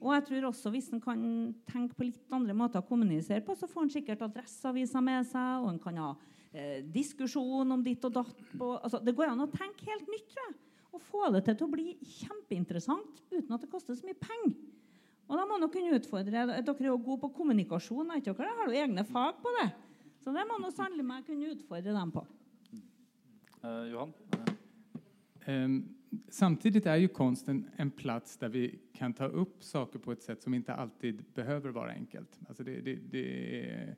Og 0.00 0.14
jeg 0.14 0.24
tror 0.28 0.46
også 0.48 0.70
Hvis 0.72 0.88
en 0.94 1.02
kan 1.02 1.22
tenke 1.68 1.96
på 1.96 2.06
litt 2.06 2.32
andre 2.32 2.54
måter 2.56 2.80
å 2.80 2.86
kommunisere 2.86 3.42
på, 3.44 3.56
så 3.58 3.68
får 3.68 3.86
en 3.86 3.94
sikkert 3.96 4.24
Adresseavisa 4.24 5.02
med 5.04 5.26
seg, 5.28 5.64
og 5.64 5.74
en 5.74 5.82
kan 5.82 5.98
ha 6.00 6.10
eh, 6.54 6.80
diskusjon 6.86 7.76
om 7.76 7.84
ditt 7.84 8.04
og 8.08 8.14
datt. 8.14 8.40
På, 8.54 8.76
altså, 8.78 9.02
det 9.04 9.16
går 9.18 9.34
an 9.34 9.44
å 9.44 9.50
tenke 9.52 9.90
helt 9.90 10.08
nytt, 10.08 10.30
tror 10.30 10.46
jeg. 10.46 10.56
Og 10.90 11.04
få 11.06 11.28
det 11.34 11.44
til 11.46 11.66
å 11.66 11.70
bli 11.70 11.92
kjempeinteressant 12.16 13.20
uten 13.30 13.52
at 13.54 13.62
det 13.62 13.70
koster 13.70 13.98
så 13.98 14.06
mye 14.06 14.18
penger. 14.18 14.56
Og 15.30 15.36
da 15.38 15.44
må 15.46 15.60
dere 15.60 15.70
kunne 15.70 15.98
utfordre, 16.00 16.46
Dere 16.48 16.72
er 16.74 16.88
jo 16.88 16.96
gode 16.98 17.22
på 17.22 17.34
kommunikasjon. 17.36 18.16
Ikke 18.16 18.34
dere? 18.34 18.56
Har 18.58 18.70
du 18.70 18.74
egne 18.74 19.04
fag 19.06 19.38
på 19.42 19.52
det? 19.60 19.68
Så 20.20 20.32
det 20.36 20.44
må 20.48 20.58
nå 20.60 20.68
sannelig 20.74 21.06
meg 21.06 21.24
kunne 21.26 21.54
utfordre 21.54 21.94
dem 21.96 22.12
på. 22.12 22.26
Eh, 23.64 23.86
Johan? 23.92 24.12
Um, 25.46 25.78
samtidig 26.28 26.84
er 26.86 27.00
jo 27.00 27.12
konsten 27.16 27.62
en 27.80 27.90
plats 27.90 28.36
der 28.40 28.52
vi 28.52 28.66
kan 28.96 29.14
ta 29.16 29.30
opp 29.30 29.62
saker 29.64 30.02
på 30.02 30.12
et 30.12 30.24
sett 30.24 30.44
som 30.44 30.54
ikke 30.54 30.76
alltid 30.76 31.24
behøver 31.34 31.72
være 31.72 31.96
enkelt. 31.96 32.38
Alltså 32.48 32.64
det, 32.64 32.80
det, 32.84 32.94
det 33.12 33.24
är, 33.60 33.96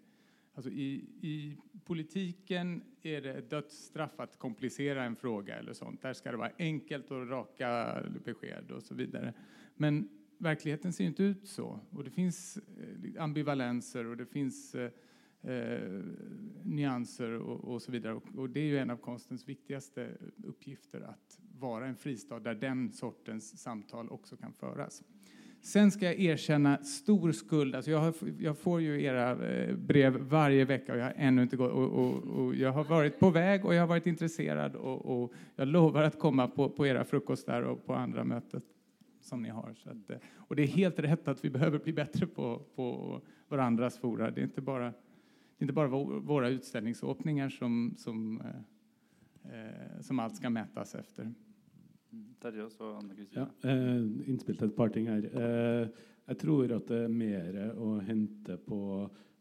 alltså 0.55 0.71
i, 0.71 1.05
I 1.23 1.37
politikken 1.85 2.83
er 3.03 3.21
det 3.27 3.37
dødsstraff 3.51 4.21
å 4.23 4.27
komplisere 4.39 5.03
en 5.03 5.17
fråga 5.17 5.59
eller 5.59 5.75
sånt. 5.75 6.03
Der 6.03 6.15
skal 6.15 6.37
det 6.37 6.45
være 6.45 6.71
enkelt 6.71 7.11
og 7.11 7.31
raka 7.31 7.71
beskjed 8.25 8.71
osv. 8.71 8.87
så 8.87 8.95
vidare. 8.95 9.33
Men 9.77 10.05
virkeligheten 10.43 10.93
ser 10.93 11.11
ikke 11.11 11.33
ut 11.35 11.49
så. 11.49 11.69
Og 11.93 12.05
det 12.05 12.15
finns 12.15 12.59
eh, 12.59 13.15
ambivalenser 13.23 14.07
og 14.11 14.19
det 14.23 14.31
fins 14.31 14.75
eh, 14.75 14.91
eh, 15.43 16.03
nyanser 16.63 17.33
och, 17.33 17.65
och, 17.65 17.83
så 17.83 17.93
vidare. 17.93 18.15
Och, 18.15 18.25
och, 18.37 18.51
det 18.51 18.61
är 18.61 18.65
ju 18.65 18.79
en 18.79 18.91
av 18.91 18.97
konstens 18.97 19.49
viktigaste 19.49 20.09
uppgifter 20.45 21.01
att 21.01 21.41
vara 21.59 21.87
en 21.87 21.97
fristad 21.97 22.41
där 22.41 22.55
den 22.55 22.93
sortens 22.93 23.63
samtal 23.63 24.11
också 24.11 24.37
kan 24.37 24.53
föras. 24.53 25.03
Sen 25.63 25.91
ska 25.91 26.05
jag 26.05 26.21
erkänna 26.21 26.79
stor 26.79 27.33
skuld. 27.33 27.75
Alltså 27.75 27.91
jag, 27.91 27.99
har, 27.99 28.15
jag 28.39 28.59
får 28.59 28.81
ju 28.81 29.03
era 29.03 29.47
eh, 29.47 29.77
brev 29.77 30.17
varje 30.17 30.65
vecka 30.65 30.93
och 30.93 30.99
jag 30.99 31.05
har 31.05 31.15
ännu 31.17 31.43
inte 31.43 31.57
gått. 31.57 31.73
Och, 31.73 31.91
och, 31.91 32.23
och, 32.23 32.55
jag 32.55 32.73
har 32.73 32.85
varit 32.85 33.19
på 33.19 33.31
väg 33.31 33.65
och 33.65 33.75
jag 33.75 33.81
har 33.81 33.87
varit 33.87 34.07
intresserad 34.07 34.77
och, 34.77 35.23
och 35.23 35.33
jag 35.57 35.69
lovar 35.69 36.03
att 36.03 36.19
komma 36.19 36.49
på, 36.49 36.69
på 36.69 36.87
era 36.87 37.05
frukostar 37.05 37.63
och 37.63 37.87
på 37.87 37.95
andra 37.95 38.25
mötet 38.25 38.65
som 39.21 39.43
ni 39.43 39.49
har. 39.49 39.75
Så 39.75 39.91
att, 39.91 40.11
eh, 40.11 40.17
och 40.37 40.57
det 40.57 40.63
är 40.63 40.67
helt 40.67 40.99
rätt 40.99 41.29
att 41.29 41.45
vi 41.45 41.51
behöver 41.51 41.79
bli 41.79 41.93
bättre 41.93 42.27
på, 42.27 42.63
på 42.77 43.21
varandras 43.49 43.99
fora. 43.99 44.31
Det 44.31 44.41
är 44.41 44.45
inte 44.45 44.61
bara 44.61 44.93
inte 45.63 45.73
bara 45.73 45.89
våra 46.21 46.49
utställningsåpningar 46.49 47.49
som, 47.49 47.95
som, 47.99 48.41
eh, 48.41 49.55
eh, 49.55 50.01
som 50.01 50.19
alt 50.19 50.37
skal 50.37 50.53
mätas 50.53 50.95
efter. 50.95 51.33
Terje 52.43 52.67
og 52.67 52.97
Anne-Kristine. 52.99 53.47
Ja, 53.63 53.71
eh, 53.71 54.29
innspill 54.29 54.59
til 54.59 54.69
et 54.69 54.77
par 54.77 54.93
ting 54.93 55.09
her. 55.09 55.25
Eh, 55.25 55.89
jeg 56.29 56.39
tror 56.39 56.73
at 56.77 56.89
det 56.91 57.05
er 57.05 57.13
mer 57.13 57.61
å 57.79 57.97
hente 58.05 58.57
på 58.67 58.81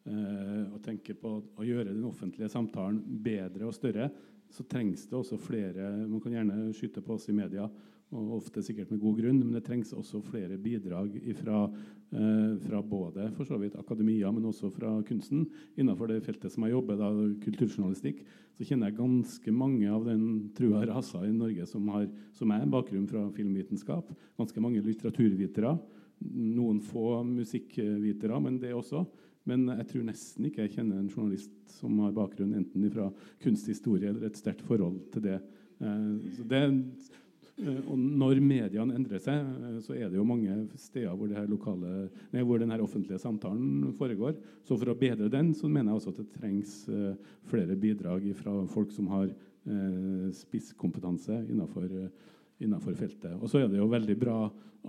eh, 0.06 0.64
å 0.72 0.80
tenke 0.84 1.16
på 1.18 1.34
å 1.58 1.66
gjøre 1.66 1.92
den 1.92 2.06
offentlige 2.08 2.50
samtalen 2.50 3.02
bedre 3.24 3.68
og 3.68 3.76
større. 3.76 4.10
Så 4.52 4.66
trengs 4.68 5.06
det 5.08 5.16
også 5.16 5.38
flere 5.40 5.94
Man 6.08 6.20
kan 6.20 6.34
gjerne 6.36 6.74
skyte 6.76 7.04
på 7.06 7.16
oss 7.16 7.30
i 7.32 7.36
media 7.36 7.70
og 8.12 8.36
ofte 8.42 8.64
sikkert 8.64 8.92
med 8.92 9.00
god 9.00 9.20
grunn, 9.22 9.40
men 9.40 9.56
det 9.56 9.64
trengs 9.66 9.94
også 9.96 10.20
flere 10.26 10.58
bidrag 10.60 11.14
ifra, 11.32 11.64
eh, 12.12 12.58
fra 12.66 12.82
både 12.84 13.30
for 13.38 13.48
så 13.48 13.60
vidt 13.62 13.78
akademia, 13.80 14.32
men 14.32 14.50
også 14.50 14.72
fra 14.74 14.92
kunsten. 15.08 15.46
Innenfor 15.78 16.12
det 16.12 16.24
feltet 16.26 16.52
som 16.52 16.64
jeg 16.64 16.76
jobber, 16.76 17.00
da, 17.00 17.10
kulturjournalistikk, 17.46 18.26
så 18.58 18.68
kjenner 18.68 18.92
jeg 18.92 19.00
ganske 19.00 19.56
mange 19.56 19.88
av 19.90 20.06
den 20.06 20.52
trua 20.58 20.84
rasa 20.86 21.24
i 21.26 21.32
Norge 21.32 21.66
som 21.66 21.88
har 21.88 22.10
som 22.36 22.52
er 22.52 22.68
bakgrunn 22.68 23.08
fra 23.08 23.30
filmvitenskap. 23.32 24.12
Ganske 24.38 24.62
mange 24.62 24.84
litteraturvitere. 24.84 25.80
Noen 26.22 26.82
få 26.84 27.24
musikkvitere, 27.26 28.42
men 28.44 28.60
det 28.60 28.76
også. 28.76 29.06
Men 29.50 29.66
jeg 29.72 29.88
tror 29.90 30.06
nesten 30.06 30.46
ikke 30.46 30.68
jeg 30.68 30.76
kjenner 30.76 31.00
en 31.00 31.10
journalist 31.10 31.54
som 31.80 31.98
har 32.04 32.14
bakgrunn 32.14 32.54
enten 32.60 32.92
fra 32.94 33.08
kunsthistorie 33.42 34.12
eller 34.12 34.28
et 34.28 34.38
sterkt 34.38 34.62
forhold 34.68 35.00
til 35.14 35.26
det. 35.26 35.40
Eh, 35.82 36.12
så 36.38 36.46
det 36.46 36.62
og 37.62 37.98
når 37.98 38.40
mediene 38.42 38.96
endrer 38.98 39.22
seg, 39.22 39.38
eh, 39.42 39.78
så 39.86 39.96
er 39.96 40.10
det 40.10 40.18
jo 40.18 40.26
mange 40.28 40.56
steder 40.80 41.14
hvor, 41.18 41.32
lokale, 41.50 42.08
nei, 42.34 42.44
hvor 42.48 42.62
denne 42.62 42.80
offentlige 42.82 43.22
samtalen 43.22 43.92
foregår. 44.00 44.36
Så 44.66 44.78
for 44.80 44.92
å 44.92 44.98
bedre 44.98 45.30
den 45.32 45.54
så 45.58 45.70
mener 45.70 45.92
jeg 45.92 46.02
også 46.02 46.14
at 46.16 46.22
det 46.24 46.34
trengs 46.40 46.76
uh, 46.90 47.14
flere 47.50 47.78
bidrag 47.80 48.26
fra 48.40 48.56
folk 48.72 48.94
som 48.96 49.10
har 49.14 49.32
spisskompetanse 50.34 51.36
innenfor, 51.54 51.84
innenfor, 52.66 52.96
feltet. 52.98 53.36
Og 53.38 53.46
så 53.46 53.60
er 53.60 53.68
det 53.70 53.78
jo 53.78 53.86
veldig 53.92 54.16
bra 54.18 54.38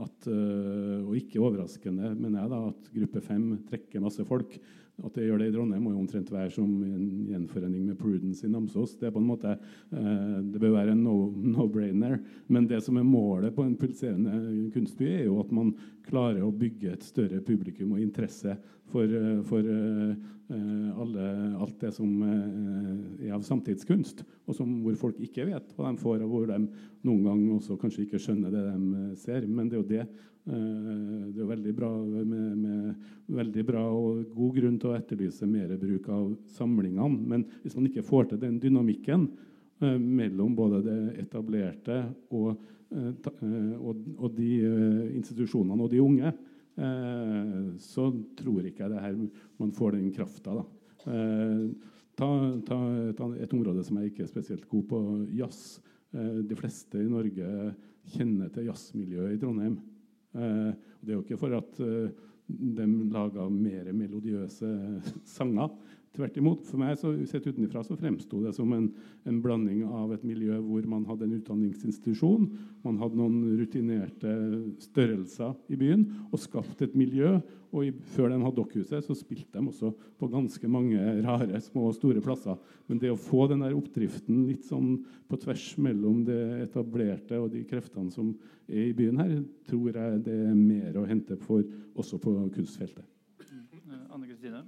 at, 0.01 0.29
og 0.33 1.11
ikke 1.19 1.43
overraskende, 1.45 2.15
mener 2.17 2.39
jeg, 2.39 2.53
da, 2.55 2.61
at 2.71 2.89
Gruppe 2.95 3.21
5 3.21 3.45
trekker 3.69 4.01
masse 4.01 4.25
folk. 4.25 4.57
At 5.03 5.17
det 5.17 5.27
gjør 5.27 5.41
det 5.43 5.49
i 5.51 5.55
Trondheim, 5.55 5.83
må 5.83 5.93
jo 5.93 6.03
omtrent 6.03 6.31
være 6.31 6.53
som 6.55 6.69
en 6.87 7.07
gjenforening 7.27 7.89
med 7.89 7.99
Prudence 7.99 8.47
i 8.47 8.51
Namsos. 8.51 8.95
Det 9.01 9.09
er 9.09 9.15
på 9.15 9.23
en 9.23 9.31
måte, 9.31 9.57
eh, 9.91 10.37
det 10.47 10.61
bør 10.63 10.77
være 10.77 10.95
en 10.95 11.03
no-brainer. 11.03 12.19
No 12.21 12.53
Men 12.55 12.69
det 12.71 12.83
som 12.87 12.97
er 12.97 13.09
målet 13.09 13.55
på 13.55 13.65
en 13.67 13.77
pulserende 13.77 14.71
kunstby, 14.75 15.09
er 15.11 15.25
jo 15.27 15.41
at 15.43 15.51
man 15.53 15.75
klarer 16.07 16.45
å 16.47 16.55
bygge 16.55 16.93
et 16.93 17.03
større 17.03 17.41
publikum 17.41 17.97
og 17.97 18.03
interesse 18.03 18.57
for, 18.93 19.05
eh, 19.05 19.43
for 19.49 19.67
uh, 19.67 21.01
alle, 21.01 21.29
alt 21.57 21.79
det 21.81 21.93
som 21.97 22.11
uh, 22.23 23.25
er 23.25 23.33
av 23.33 23.45
samtidskunst, 23.47 24.21
og 24.47 24.57
som, 24.57 24.75
hvor 24.85 24.99
folk 25.01 25.21
ikke 25.25 25.47
vet 25.49 25.73
hva 25.79 25.89
de 25.89 26.03
får, 26.03 26.21
og 26.21 26.35
hvor 26.35 26.51
de 26.51 26.59
noen 27.07 27.25
gang 27.25 27.47
også 27.57 27.79
kanskje 27.81 28.05
ikke 28.07 28.21
skjønner 28.21 28.53
det 28.53 28.67
de 28.69 29.07
ser. 29.23 29.47
Men 29.49 29.71
det 29.71 29.79
er 29.79 29.83
jo 29.83 29.89
det 29.95 30.05
det 30.43 31.39
er 31.39 31.47
veldig 31.47 31.73
bra, 31.77 31.89
med, 32.03 32.59
med, 32.59 33.09
veldig 33.31 33.63
bra 33.67 33.83
og 33.95 34.25
god 34.35 34.57
grunn 34.57 34.79
til 34.81 34.91
å 34.91 34.97
etterlyse 34.97 35.47
mer 35.47 35.77
bruk 35.79 36.09
av 36.11 36.33
samlingene. 36.57 37.29
Men 37.31 37.45
hvis 37.63 37.77
man 37.79 37.87
ikke 37.87 38.03
får 38.07 38.33
til 38.33 38.41
den 38.43 38.59
dynamikken 38.63 39.29
eh, 39.83 39.99
mellom 39.99 40.57
både 40.59 40.83
det 40.89 40.99
etablerte 41.23 42.01
og, 42.35 42.57
eh, 42.91 43.29
og, 43.79 44.03
og 44.19 44.35
de 44.35 44.51
institusjonene 45.21 45.87
og 45.87 45.93
de 45.93 46.03
unge, 46.03 46.35
så 47.85 48.07
tror 48.33 48.65
ikke 48.65 48.87
jeg 48.87 48.93
det 48.95 49.01
her 49.05 49.17
man 49.61 49.75
får 49.77 49.93
den 49.93 50.07
krafta. 50.17 50.55
Ta, 51.05 52.29
ta 52.65 52.79
et, 53.11 53.21
et, 53.45 53.53
område 53.53 53.85
som 53.85 53.99
jeg 54.01 54.09
ikke 54.09 54.25
er 54.25 54.31
spesielt 54.31 54.65
god 54.71 54.87
på, 54.89 55.01
jazz. 55.37 55.83
De 56.17 56.57
fleste 56.57 56.97
i 56.97 57.11
Norge 57.13 57.75
kjenner 58.15 58.49
til 58.57 58.71
jazzmiljøet 58.71 59.37
i 59.37 59.43
Trondheim. 59.45 59.77
Eh, 60.35 60.71
det 61.03 61.13
er 61.13 61.19
jo 61.19 61.25
ikke 61.25 61.41
for 61.41 61.57
at 61.59 61.81
eh, 61.85 62.13
de 62.47 62.87
laga 63.13 63.49
mer 63.53 63.91
melodiøse 63.97 64.71
sanger. 65.37 65.73
Tvert 66.13 66.37
imot. 66.37 66.67
For 66.69 66.77
meg 66.77 66.99
så, 67.01 67.15
sett 67.29 67.47
utenfra 67.49 67.81
så 67.87 67.97
fremsto 67.97 68.43
det 68.43 68.53
som 68.53 68.69
en, 68.77 68.91
en, 69.25 69.39
blanding 69.41 69.87
av 69.89 70.11
et 70.13 70.25
miljø 70.29 70.59
hvor 70.61 70.85
man 70.91 71.07
hadde 71.09 71.25
en 71.25 71.39
utdanningsinstitusjon, 71.39 72.51
man 72.85 72.99
hadde 73.01 73.17
noen 73.17 73.39
rutinerte 73.57 74.35
størrelser 74.85 75.55
i 75.73 75.79
byen, 75.81 76.05
og 76.29 76.43
skapt 76.43 76.85
et 76.85 76.97
miljø. 76.99 77.39
Og 77.73 77.87
i, 77.87 77.95
før 78.13 78.29
de 78.29 78.37
hadde 78.43 78.59
Dokkhuset, 78.59 79.07
så 79.07 79.17
spilte 79.17 79.57
de 79.57 79.71
også 79.71 79.95
på 80.21 80.29
ganske 80.29 80.69
mange 80.69 81.01
rare, 81.25 81.63
små 81.65 81.87
og 81.89 81.97
store 81.97 82.21
plasser. 82.21 82.61
Men 82.91 83.01
det 83.01 83.15
å 83.15 83.17
få 83.17 83.47
den 83.49 83.65
der 83.65 83.73
oppdriften 83.73 84.45
litt 84.51 84.69
sånn 84.69 84.99
på 85.33 85.41
tvers 85.41 85.71
mellom 85.81 86.21
det 86.29 86.43
etablerte 86.67 87.41
og 87.41 87.49
de 87.57 87.65
kreftene 87.65 88.13
som 88.13 88.35
er 88.69 88.91
i 88.91 88.93
byen 88.99 89.25
her, 89.25 89.33
tror 89.71 89.97
jeg 89.97 90.21
det 90.29 90.37
er 90.51 90.61
mer 90.61 91.01
å 91.01 91.09
hente 91.09 91.41
for 91.41 91.65
også 91.97 92.21
på 92.21 92.37
kunstfeltet. 92.53 93.09
Mm. 93.49 94.07
Anne 94.13 94.29
Kristine? 94.29 94.67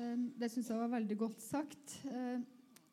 Eh, 0.00 0.16
det 0.40 0.48
syns 0.52 0.70
jeg 0.70 0.80
var 0.80 0.92
veldig 0.94 1.16
godt 1.20 1.42
sagt. 1.44 1.96
Eh, 2.08 2.40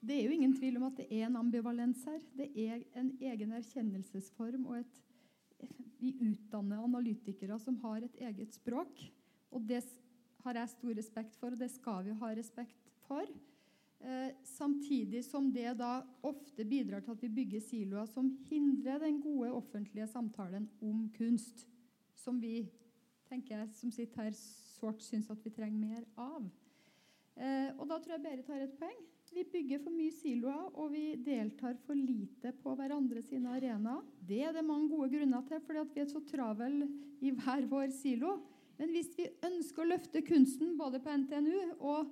det 0.08 0.16
er 0.16 0.28
jo 0.28 0.36
ingen 0.36 0.55
tvil 0.58 0.78
om 0.80 0.88
at 0.89 0.99
det 0.99 1.08
er 1.10 1.28
en 1.28 1.39
ambivalens 1.39 2.03
her. 2.08 2.24
Det 2.38 2.49
er 2.53 2.84
en 2.99 3.14
egen 3.22 3.53
erkjennelsesform. 3.58 4.66
og 4.66 4.80
et, 4.82 5.03
Vi 5.99 6.14
utdanner 6.22 6.84
analytikere 6.84 7.58
som 7.60 7.78
har 7.82 8.03
et 8.03 8.16
eget 8.22 8.53
språk. 8.53 8.99
Og 9.51 9.64
det 9.68 9.84
har 10.43 10.53
jeg 10.53 10.70
stor 10.70 10.93
respekt 10.93 11.36
for, 11.36 11.51
og 11.51 11.60
det 11.60 11.72
skal 11.72 12.03
vi 12.05 12.12
ha 12.12 12.28
respekt 12.36 12.91
for. 13.08 13.26
Eh, 13.99 14.30
samtidig 14.43 15.24
som 15.26 15.51
det 15.51 15.74
da 15.80 16.03
ofte 16.22 16.66
bidrar 16.66 17.01
til 17.01 17.16
at 17.16 17.24
vi 17.24 17.34
bygger 17.34 17.64
siloer 17.66 18.05
som 18.05 18.30
hindrer 18.49 18.99
den 18.99 19.22
gode 19.22 19.51
offentlige 19.51 20.08
samtalen 20.08 20.70
om 20.82 21.10
kunst, 21.18 21.66
som 22.14 22.39
vi 22.39 22.70
tenker 23.28 23.58
jeg, 23.58 23.74
som 23.74 23.91
sitter 23.91 24.28
her, 24.28 24.38
sårt 24.78 25.01
syns 25.01 25.32
at 25.34 25.41
vi 25.43 25.49
trenger 25.49 25.80
mer 25.80 26.05
av. 26.16 26.45
Eh, 27.38 27.70
og 27.78 27.86
Da 27.88 28.00
tror 28.02 28.16
jeg 28.16 28.24
Berit 28.24 28.50
har 28.50 28.64
et 28.66 28.78
poeng. 28.80 29.00
Vi 29.34 29.44
bygger 29.44 29.82
for 29.84 29.94
mye 29.94 30.12
siloer, 30.16 30.70
og 30.74 30.92
vi 30.94 31.16
deltar 31.22 31.76
for 31.86 31.94
lite 31.94 32.54
på 32.64 32.74
hverandre 32.80 33.22
sine 33.22 33.52
arenaer. 33.54 34.06
Det 34.26 34.40
er 34.42 34.56
det 34.56 34.64
mange 34.66 34.90
gode 34.90 35.12
grunner 35.14 35.44
til, 35.50 35.60
fordi 35.66 35.84
vi 35.94 36.02
er 36.02 36.10
så 36.10 36.22
travle 36.26 36.88
i 37.22 37.34
hver 37.36 37.68
vår 37.70 37.92
silo. 37.94 38.38
Men 38.78 38.94
hvis 38.94 39.12
vi 39.18 39.28
ønsker 39.46 39.84
å 39.84 39.90
løfte 39.92 40.24
kunsten 40.26 40.78
både 40.80 41.02
på 41.04 41.14
NTNU 41.24 41.76
og 41.78 42.10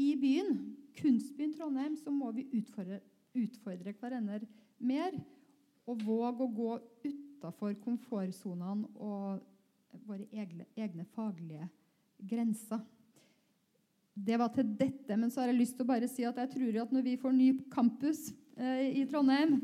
i 0.00 0.10
byen, 0.20 0.58
kunstbyen 0.98 1.54
Trondheim, 1.54 1.96
så 1.96 2.12
må 2.12 2.32
vi 2.36 2.48
utfordre, 2.56 3.00
utfordre 3.36 3.94
hverandre 4.00 4.48
mer. 4.78 5.16
Og 5.86 6.02
våge 6.02 6.44
å 6.44 6.50
gå 6.50 6.72
utafor 7.06 7.76
komfortsonene 7.84 8.90
og 8.96 10.02
våre 10.08 10.26
egne, 10.34 10.66
egne 10.76 11.06
faglige 11.14 11.68
grenser. 12.18 12.82
Det 14.16 14.38
var 14.40 14.48
til 14.54 14.68
dette, 14.78 15.16
men 15.16 15.28
så 15.30 15.42
har 15.42 15.50
jeg 15.50 15.60
lyst 15.60 15.76
til 15.76 15.84
å 15.84 15.90
bare 15.90 16.08
si 16.08 16.24
at 16.24 16.38
jeg 16.40 16.52
tror 16.54 16.78
at 16.82 16.92
når 16.94 17.04
vi 17.04 17.18
får 17.20 17.34
ny 17.36 17.50
campus 17.72 18.30
eh, 18.56 19.02
i 19.02 19.04
Trondheim, 19.10 19.58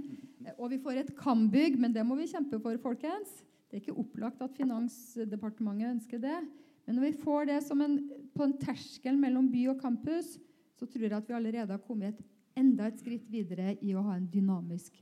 og 0.58 0.72
vi 0.72 0.80
får 0.82 1.00
et 1.00 1.12
Kambygg, 1.16 1.78
men 1.80 1.94
det 1.94 2.04
må 2.04 2.18
vi 2.18 2.28
kjempe 2.30 2.58
for, 2.60 2.76
folkens 2.82 3.30
Det 3.70 3.78
er 3.78 3.84
ikke 3.84 4.00
opplagt 4.02 4.42
at 4.44 4.56
Finansdepartementet 4.58 5.94
ønsker 5.94 6.20
det. 6.20 6.40
Men 6.84 6.98
når 6.98 7.06
vi 7.06 7.20
får 7.22 7.46
det 7.48 7.60
en, 7.72 7.94
på 8.34 8.44
en 8.44 8.56
terskel 8.60 9.16
mellom 9.16 9.48
by 9.52 9.68
og 9.72 9.80
campus, 9.80 10.34
så 10.76 10.84
tror 10.84 11.06
jeg 11.06 11.16
at 11.16 11.30
vi 11.30 11.36
allerede 11.38 11.72
har 11.72 11.86
kommet 11.86 12.20
enda 12.58 12.90
et 12.90 13.00
skritt 13.00 13.24
videre 13.32 13.76
i 13.80 13.94
å 13.96 14.02
ha 14.04 14.18
en 14.18 14.28
dynamisk 14.28 14.98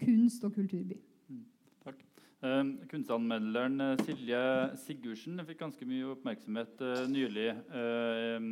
kunst- 0.00 0.42
og 0.48 0.56
kulturby. 0.56 0.98
Uh, 2.42 2.64
kunstanmelderen 2.90 3.78
eh, 3.78 4.00
Silje 4.02 4.38
Sigurdsen 4.82 5.38
fikk 5.46 5.60
ganske 5.60 5.86
mye 5.86 6.08
oppmerksomhet 6.10 6.80
uh, 6.82 7.04
nylig 7.06 7.52
uh, 7.70 8.48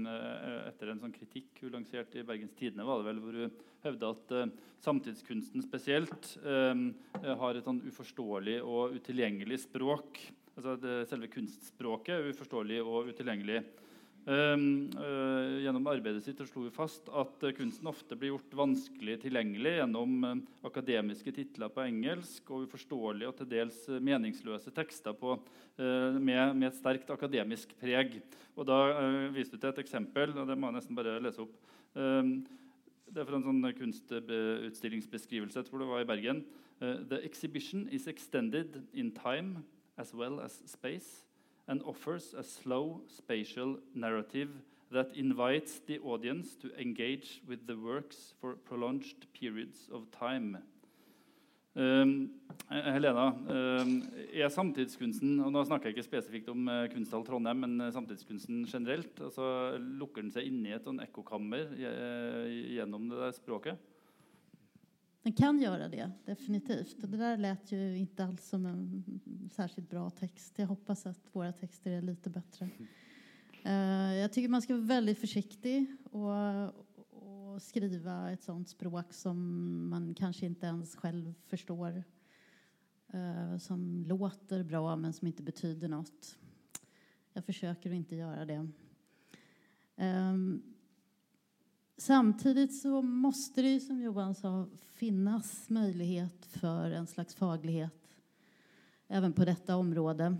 etter 0.68 0.92
en 0.92 1.00
sånn 1.02 1.14
kritikk 1.16 1.58
hun 1.64 1.74
lanserte 1.74 2.20
i 2.20 2.22
Bergens 2.28 2.54
Tidende, 2.54 2.86
var 2.86 3.00
det 3.00 3.08
vel, 3.08 3.18
hvor 3.24 3.40
hun 3.40 3.56
hevda 3.82 4.12
at 4.14 4.34
samtidskunsten 4.84 5.64
spesielt 5.64 6.34
har 6.44 7.56
et 7.56 7.64
sånn 7.64 7.80
uforståelig 7.88 8.58
og 8.60 8.92
utilgjengelig 8.98 9.62
språk. 9.64 10.20
Altså 10.52 10.74
det, 10.82 10.96
selve 11.08 11.30
kunstspråket 11.32 12.12
er 12.14 12.28
uforståelig 12.34 12.82
og 12.84 13.08
utilgjengelig. 13.08 13.62
Ehm, 14.28 14.90
eh, 15.00 15.62
gjennom 15.64 15.86
arbeidet 15.88 16.20
sitt 16.26 16.40
slo 16.44 16.66
vi 16.66 16.70
fast 16.74 17.06
at 17.08 17.44
eh, 17.46 17.54
kunsten 17.56 17.88
ofte 17.88 18.18
blir 18.20 18.34
gjort 18.34 18.52
vanskelig 18.58 19.14
tilgjengelig 19.22 19.78
gjennom 19.78 20.26
eh, 20.28 20.42
akademiske 20.68 21.32
titler 21.32 21.72
på 21.72 21.86
engelsk 21.86 22.50
og 22.52 22.66
uforståelige 22.66 23.30
og 23.30 23.38
til 23.38 23.48
dels 23.48 23.78
meningsløse 23.88 24.74
tekster 24.76 25.16
på, 25.16 25.38
med, 25.80 26.52
med, 26.52 26.66
et 26.68 26.76
sterkt 26.76 27.08
akademisk 27.14 27.72
preg. 27.80 28.18
Og 28.60 28.68
Da 28.68 28.76
viste 29.32 29.56
du 29.56 29.62
til 29.62 29.70
et 29.70 29.80
eksempel, 29.80 30.34
og 30.36 30.50
det 30.50 30.58
må 30.58 30.68
jeg 30.68 30.76
nesten 30.76 30.98
bare 30.98 31.16
lese 31.24 31.46
opp. 31.46 31.56
Ehm, 31.96 32.42
det 33.08 33.22
er 33.22 33.30
fra 33.30 33.40
en 33.40 33.46
sånn 33.48 33.64
kunstutstillingsbeskrivelse 33.78 35.62
jeg 35.62 35.70
tror 35.70 35.80
det 35.80 35.88
var 35.88 36.04
i 36.04 36.10
Bergen. 36.12 36.44
The 36.80 37.24
exhibition 37.24 37.88
is 37.88 38.06
extended 38.06 38.82
in 38.92 39.10
time 39.16 39.64
as 39.96 40.12
well 40.14 40.40
as 40.44 40.60
space 40.68 41.24
and 41.70 41.82
offers 41.86 42.34
a 42.34 42.42
slow 42.42 43.00
spatial 43.06 43.78
narrative 43.94 44.50
that 44.90 45.14
invites 45.14 45.80
the 45.86 46.00
audience 46.00 46.56
to 46.56 46.68
engage 46.76 47.40
with 47.48 47.66
the 47.66 47.76
works 47.76 48.34
for 48.40 48.56
prolonged 48.56 49.26
periods 49.32 49.88
of 49.94 50.10
time. 50.10 50.58
Um, 51.76 52.30
Helena, 52.68 53.28
um, 53.46 53.92
er 54.34 54.50
samtidskunsten 54.50 55.36
og 55.38 55.52
Nå 55.54 55.62
snakker 55.68 55.86
jeg 55.86 55.94
ikke 55.94 56.08
spesifikt 56.08 56.50
om 56.50 56.66
uh, 56.66 56.88
Kunsthall 56.90 57.22
Trondheim, 57.28 57.62
men 57.62 57.76
uh, 57.78 57.92
samtidskunsten 57.94 58.64
generelt. 58.66 59.14
altså 59.22 59.78
Lukker 59.78 60.26
den 60.26 60.34
seg 60.34 60.50
inne 60.50 60.72
i 60.72 60.74
et 60.74 60.88
sånn 60.88 60.98
ekkokammer 61.04 61.70
uh, 61.70 62.50
gjennom 62.74 63.06
det 63.12 63.22
der 63.22 63.38
språket? 63.38 63.89
Den 65.22 65.32
kan 65.32 65.60
göra 65.60 65.88
det, 65.88 66.10
definitivt. 66.24 66.96
Det 66.98 67.16
där 67.16 67.36
lät 67.36 67.72
ju 67.72 67.98
inte 67.98 68.24
alls 68.24 68.48
som 68.48 68.66
en 68.66 69.04
särskilt 69.52 69.90
bra 69.90 70.10
text. 70.10 70.58
Jag 70.58 70.66
hoppas 70.66 71.06
att 71.06 71.28
våra 71.32 71.52
texter 71.52 71.90
är 71.90 72.02
lite 72.02 72.30
bättre. 72.30 72.70
Uh, 73.66 74.14
jag 74.14 74.32
tycker 74.32 74.48
man 74.48 74.62
ska 74.62 74.74
vara 74.74 74.84
väldigt 74.84 75.18
försiktig 75.18 75.96
och, 76.10 76.64
och, 77.10 77.62
skriva 77.62 78.30
ett 78.30 78.42
sånt 78.42 78.68
språk 78.68 79.12
som 79.12 79.88
man 79.88 80.14
kanske 80.14 80.46
inte 80.46 80.66
ens 80.66 80.96
själv 80.96 81.34
förstår. 81.46 82.04
Uh, 83.14 83.58
som 83.58 84.04
låter 84.06 84.62
bra 84.62 84.96
men 84.96 85.12
som 85.12 85.26
inte 85.26 85.42
betyder 85.42 85.88
något. 85.88 86.38
Jag 87.32 87.44
försöker 87.44 87.90
att 87.90 87.96
inte 87.96 88.16
göra 88.16 88.44
det. 88.44 88.68
Um, 89.96 90.69
Samtidigt 92.00 92.80
så 92.80 93.02
måste 93.02 93.62
det, 93.62 93.80
som 93.80 94.00
Johan 94.00 94.34
sa, 94.34 94.66
finnas 94.94 95.70
möjlighet 95.70 96.46
för 96.46 96.90
en 96.90 97.06
slags 97.06 97.34
faglighet 97.34 98.16
även 99.08 99.32
på 99.32 99.44
detta 99.44 99.76
område. 99.76 100.36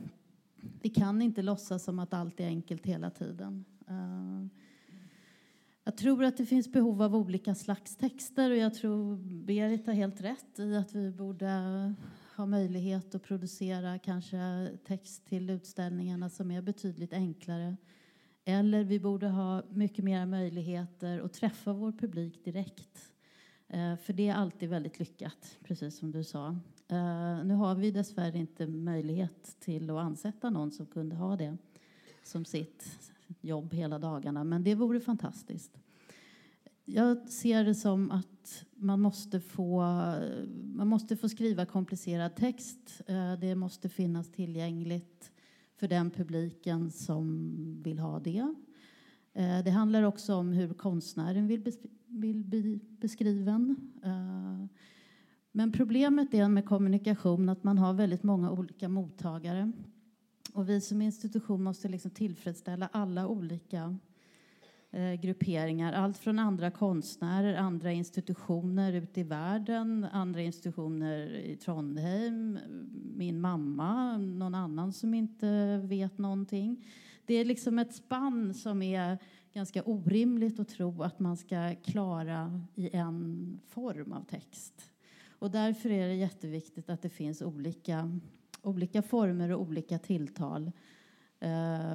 Vi 0.83 0.89
kan 0.89 1.23
inte 1.23 1.43
låtsas 1.43 1.85
som 1.85 1.99
att 1.99 2.15
allt 2.15 2.41
är 2.41 2.47
enkelt 2.47 2.87
hela 2.87 3.11
tiden. 3.11 3.65
Eh, 3.89 4.47
jag 5.85 5.97
tror 5.97 6.25
att 6.25 6.37
det 6.37 6.47
finns 6.47 6.73
behov 6.73 7.03
av 7.03 7.17
olika 7.17 7.55
slags 7.55 7.97
texter 7.97 8.51
och 8.51 8.57
jag 8.57 8.75
tror 8.75 9.17
Berit 9.45 9.87
har 9.87 9.95
helt 9.95 10.21
rätt 10.21 10.59
i 10.59 10.77
att 10.77 10.95
vi 10.95 11.11
borde 11.11 11.49
ha 12.37 12.47
möjlighet 12.47 13.15
att 13.15 13.23
producera 13.23 13.99
kanske 13.99 14.71
text 14.85 15.27
till 15.27 15.51
utställningarna 15.51 16.31
som 16.31 16.51
är 16.51 16.63
betydligt 16.63 17.13
enklare 17.13 17.77
eller 18.45 18.85
vi 18.85 19.01
borde 19.01 19.29
ha 19.29 19.63
mycket 19.71 20.05
mer 20.05 20.27
möjligheter 20.27 21.21
att 21.21 21.33
träffa 21.33 21.73
vår 21.73 21.93
publik 21.93 22.45
direkt. 22.45 23.13
Eh, 23.69 23.97
för 23.97 24.13
det 24.13 24.29
är 24.29 24.35
alltid 24.35 24.69
väldigt 24.69 24.99
lyckat, 24.99 25.59
precis 25.65 25.97
som 25.97 26.11
du 26.11 26.25
sa. 26.25 26.49
Eh, 26.89 27.45
nu 27.45 27.55
har 27.55 27.75
vi 27.75 27.91
dessvärre 27.91 28.39
inte 28.39 28.67
möjlighet 28.67 29.57
till 29.61 29.91
att 29.91 29.99
ansätta 29.99 30.51
någon 30.51 30.71
som 30.71 30.87
kunde 30.87 31.17
ha 31.17 31.37
det 31.37 31.57
som 32.23 32.45
sitt 32.45 33.13
jobb 33.41 33.75
hela 33.75 33.99
dagarna, 33.99 34.45
men 34.45 34.65
det 34.65 34.75
vore 34.75 35.01
fantastiskt. 35.01 35.79
Jag 36.85 37.29
ser 37.29 37.65
det 37.65 37.75
som 37.75 38.11
att 38.11 38.65
man 38.75 39.01
måste 39.01 39.41
få, 39.41 39.81
man 40.75 40.89
måste 40.89 41.17
få 41.17 41.29
skriva 41.29 41.67
komplicerad 41.67 42.37
text. 42.37 43.01
Eh, 43.07 43.33
det 43.33 43.55
måste 43.55 43.89
finnas 43.89 44.33
tillgängligt 44.33 45.33
för 45.81 45.89
den 45.89 46.11
publiken 46.11 46.91
som 46.91 47.83
vill 47.83 47.99
ha 47.99 48.21
det. 48.21 48.55
Eh, 49.35 49.65
det 49.65 49.71
handlar 49.71 50.03
också 50.03 50.35
om 50.35 50.53
hur 50.53 50.75
konstnären 50.75 51.47
vill, 51.47 51.73
bli 52.07 52.81
beskriven. 53.01 53.77
Eh, 54.05 54.79
men 55.53 55.73
problemet 55.73 56.35
är 56.35 56.49
med 56.49 56.65
kommunikation 56.65 57.49
att 57.49 57.65
man 57.65 57.79
har 57.79 57.93
väldigt 57.93 58.23
många 58.23 58.51
olika 58.51 58.89
mottagare. 58.89 59.73
Och 60.53 60.69
vi 60.69 60.81
som 60.81 61.03
institution 61.03 61.63
måste 61.63 61.89
liksom 61.89 62.11
tillfredsställa 62.11 62.89
alla 62.93 63.27
olika 63.29 63.97
grupperingar. 65.21 65.93
Allt 65.93 66.19
från 66.19 66.39
andra 66.39 66.71
konstnärer, 66.71 67.55
andra 67.55 67.93
institutioner 67.93 68.93
ute 68.93 69.21
i 69.21 69.23
världen, 69.23 70.07
andra 70.13 70.41
institutioner 70.41 71.35
i 71.35 71.57
Trondheim, 71.57 72.59
min 73.17 73.41
mamma, 73.41 74.19
någon 74.19 74.55
annan 74.55 74.93
som 74.93 75.15
inte 75.15 75.81
vet 75.85 76.19
någonting. 76.19 76.85
Det 77.27 77.35
är 77.35 77.45
liksom 77.45 77.79
ett 77.79 77.95
spann 77.95 78.55
som 78.55 78.83
är 78.83 79.19
ganska 79.53 79.83
orimligt 79.83 80.61
att 80.61 80.69
tro 80.69 81.03
att 81.03 81.21
man 81.21 81.37
ska 81.37 81.75
klara 81.85 82.61
i 82.75 82.97
en 82.97 83.61
form 83.69 84.13
av 84.13 84.25
text. 84.25 84.91
Och 85.29 85.51
därför 85.51 85.91
är 85.91 86.09
det 86.09 86.15
jätteviktigt 86.15 86.91
att 86.91 87.03
det 87.03 87.09
finns 87.09 87.43
olika, 87.43 89.03
former 89.03 89.53
och 89.53 89.61
olika 89.61 89.99
tilltal 89.99 90.73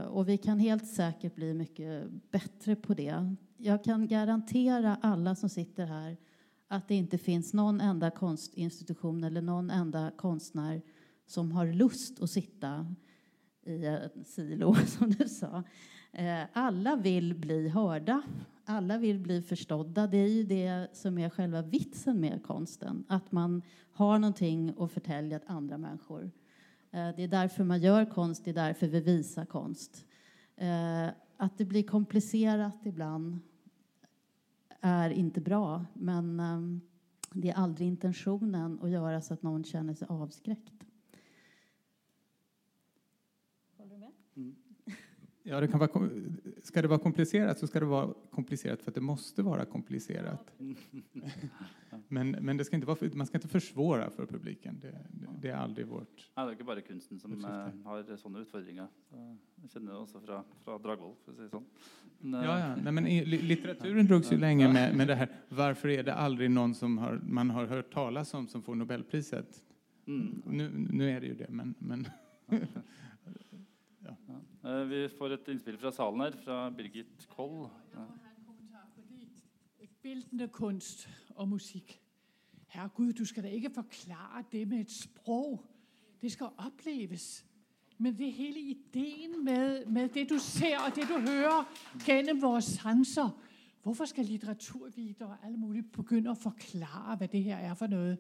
och 0.09 0.29
vi 0.29 0.37
kan 0.37 0.59
helt 0.59 0.87
säkert 0.87 1.35
bli 1.35 1.53
mycket 1.53 2.09
bättre 2.31 2.75
på 2.75 2.93
det. 2.93 3.35
Jag 3.57 3.83
kan 3.83 4.07
garantera 4.07 4.97
alla 5.01 5.35
som 5.35 5.49
sitter 5.49 5.85
här 5.85 6.17
att 6.67 6.87
det 6.87 6.95
inte 6.95 7.17
finns 7.17 7.53
någon 7.53 7.81
enda 7.81 8.11
konstinstitution 8.11 9.23
eller 9.23 9.41
någon 9.41 9.69
enda 9.69 10.11
konstnär 10.17 10.81
som 11.25 11.51
har 11.51 11.65
lust 11.65 12.21
att 12.21 12.29
sitta 12.29 12.95
i 13.65 13.85
en 13.85 14.25
silo, 14.25 14.75
som 14.87 15.11
du 15.11 15.29
sa. 15.29 15.63
Uh, 16.19 16.45
alla 16.53 16.95
vill 16.95 17.35
bli 17.35 17.69
hörda. 17.69 18.21
Alla 18.65 18.97
vill 18.97 19.19
bli 19.19 19.41
förstådda. 19.41 20.07
Det 20.07 20.17
är 20.17 20.27
ju 20.27 20.43
det 20.43 20.87
som 20.93 21.17
är 21.17 21.29
själva 21.29 21.61
vitsen 21.61 22.19
med 22.19 22.43
konsten. 22.43 23.05
Att 23.07 23.31
man 23.31 23.61
har 23.91 24.19
någonting 24.19 24.73
att 24.77 24.91
förtälja 24.91 25.39
till 25.39 25.49
andra 25.49 25.77
människor. 25.77 26.31
Eh, 26.95 27.15
det 27.15 27.23
är 27.23 27.27
därför 27.27 27.63
man 27.63 27.81
gör 27.81 28.05
konst, 28.05 28.45
det 28.45 28.51
är 28.51 28.55
därför 28.55 28.87
vi 28.87 28.99
visar 28.99 29.45
konst. 29.45 30.05
Eh, 30.55 31.07
att 31.37 31.57
det 31.57 31.65
blir 31.65 31.83
komplicerat 31.83 32.85
ibland 32.85 33.39
är 34.81 35.09
inte 35.09 35.41
bra, 35.41 35.85
men 35.93 36.39
ehm, 36.39 36.81
det 37.31 37.49
är 37.49 37.55
aldrig 37.55 37.87
intentionen 37.87 38.79
att 38.81 38.89
göra 38.89 39.21
så 39.21 39.33
att 39.33 39.41
någon 39.41 39.63
känner 39.63 39.93
sig 39.93 40.07
avskräckt. 40.11 40.85
Håller 43.77 43.93
du 43.93 43.99
med? 43.99 44.11
Mm. 44.35 44.55
Ja, 45.47 45.59
det 45.59 45.67
kan 45.67 45.79
vara, 45.79 46.09
ska 46.63 46.81
det 46.81 46.87
vara 46.87 46.99
komplicerat 46.99 47.59
så 47.59 47.67
ska 47.67 47.79
det 47.79 47.85
vara 47.85 48.13
komplicerat 48.31 48.81
för 48.81 48.91
att 48.91 48.95
det 48.95 49.01
måste 49.01 49.43
vara 49.43 49.65
komplicerat. 49.65 50.51
Men, 52.07 52.31
men 52.31 52.57
det 52.57 52.65
ska 52.65 52.75
inte 52.75 52.87
vara, 52.87 52.97
man 53.13 53.27
ska 53.27 53.37
inte 53.37 53.47
försvåra 53.47 54.09
för 54.09 54.25
publiken. 54.25 54.79
Det, 54.81 55.05
det 55.41 55.49
är 55.49 55.55
aldrig 55.55 55.87
vårt... 55.87 56.29
Nei, 56.35 56.45
det 56.45 56.51
er 56.51 56.57
ikke 56.57 56.67
bare 56.67 56.81
kunsten 56.81 57.19
som 57.19 57.31
uh, 57.39 57.69
har 57.85 58.17
sånne 58.19 58.41
utfordringer. 58.43 58.89
Jeg 59.61 59.71
kjenner 59.71 59.93
det 59.93 59.99
også 60.01 60.19
fra, 60.25 60.41
fra 60.65 60.75
Dragvoll, 60.83 61.13
for 61.23 61.31
å 61.31 61.37
si 61.37 61.45
det 61.45 61.51
sånn. 61.53 61.65
Men, 62.19 62.43
ja, 62.43 62.57
ja. 62.59 62.73
Nej, 62.75 62.95
men 62.97 63.07
litteraturen 63.47 64.09
drogs 64.09 64.31
ju 64.33 64.37
länge 64.37 64.67
med, 64.73 64.95
med 64.99 65.07
det 65.07 65.15
här 65.15 65.31
varför 65.49 65.89
är 65.89 66.03
det 66.03 66.13
aldrig 66.13 66.51
någon 66.51 66.75
som 66.75 66.97
har, 66.97 67.21
man 67.23 67.49
har 67.49 67.65
hört 67.65 67.93
talas 67.93 68.33
om 68.33 68.47
som 68.47 68.63
får 68.63 68.75
Nobelpriset? 68.75 69.63
Mm. 70.07 70.41
Nu, 70.45 70.69
nu 70.89 71.09
är 71.09 71.21
det 71.21 71.27
ju 71.27 71.35
det, 71.35 71.49
men, 71.49 71.75
men 71.79 72.07
Ja. 74.05 74.37
Ja. 74.65 74.83
Vi 74.83 75.07
får 75.17 75.35
et 75.35 75.47
innspill 75.53 75.77
fra 75.77 75.91
salen 75.93 76.21
her, 76.25 76.37
fra 76.43 76.69
Birgit 76.73 77.27
Koll. 77.29 77.67
Ja. 77.93 78.05
Bildende 80.01 80.47
kunst 80.53 81.07
og 81.35 81.47
musikk. 81.49 81.99
Herregud, 82.67 83.13
du 83.13 83.25
skal 83.25 83.43
da 83.43 83.49
ikke 83.49 83.69
forklare 83.73 84.43
det 84.51 84.67
med 84.67 84.79
et 84.79 84.91
språk. 84.91 85.65
Det 86.21 86.31
skal 86.31 86.47
oppleves. 86.57 87.45
Men 87.97 88.17
det 88.17 88.33
hele 88.33 88.59
ideen 88.59 89.43
med, 89.45 89.85
med, 89.85 90.09
det 90.09 90.29
du 90.29 90.39
ser 90.39 90.77
og 90.79 90.95
det 90.95 91.07
du 91.07 91.19
hører 91.19 91.63
gjennom 92.05 92.41
våre 92.41 92.61
sanser 92.61 93.29
Hvorfor 93.85 94.05
skal 94.05 94.25
litteraturvitere 94.25 95.27
og 95.27 95.45
alle 95.45 95.57
mulige 95.61 95.83
begynne 95.93 96.31
å 96.33 96.39
forklare 96.41 97.19
hva 97.19 97.27
det 97.29 97.43
her 97.45 97.67
er 97.69 97.75
for 97.77 97.91
noe? 97.91 98.15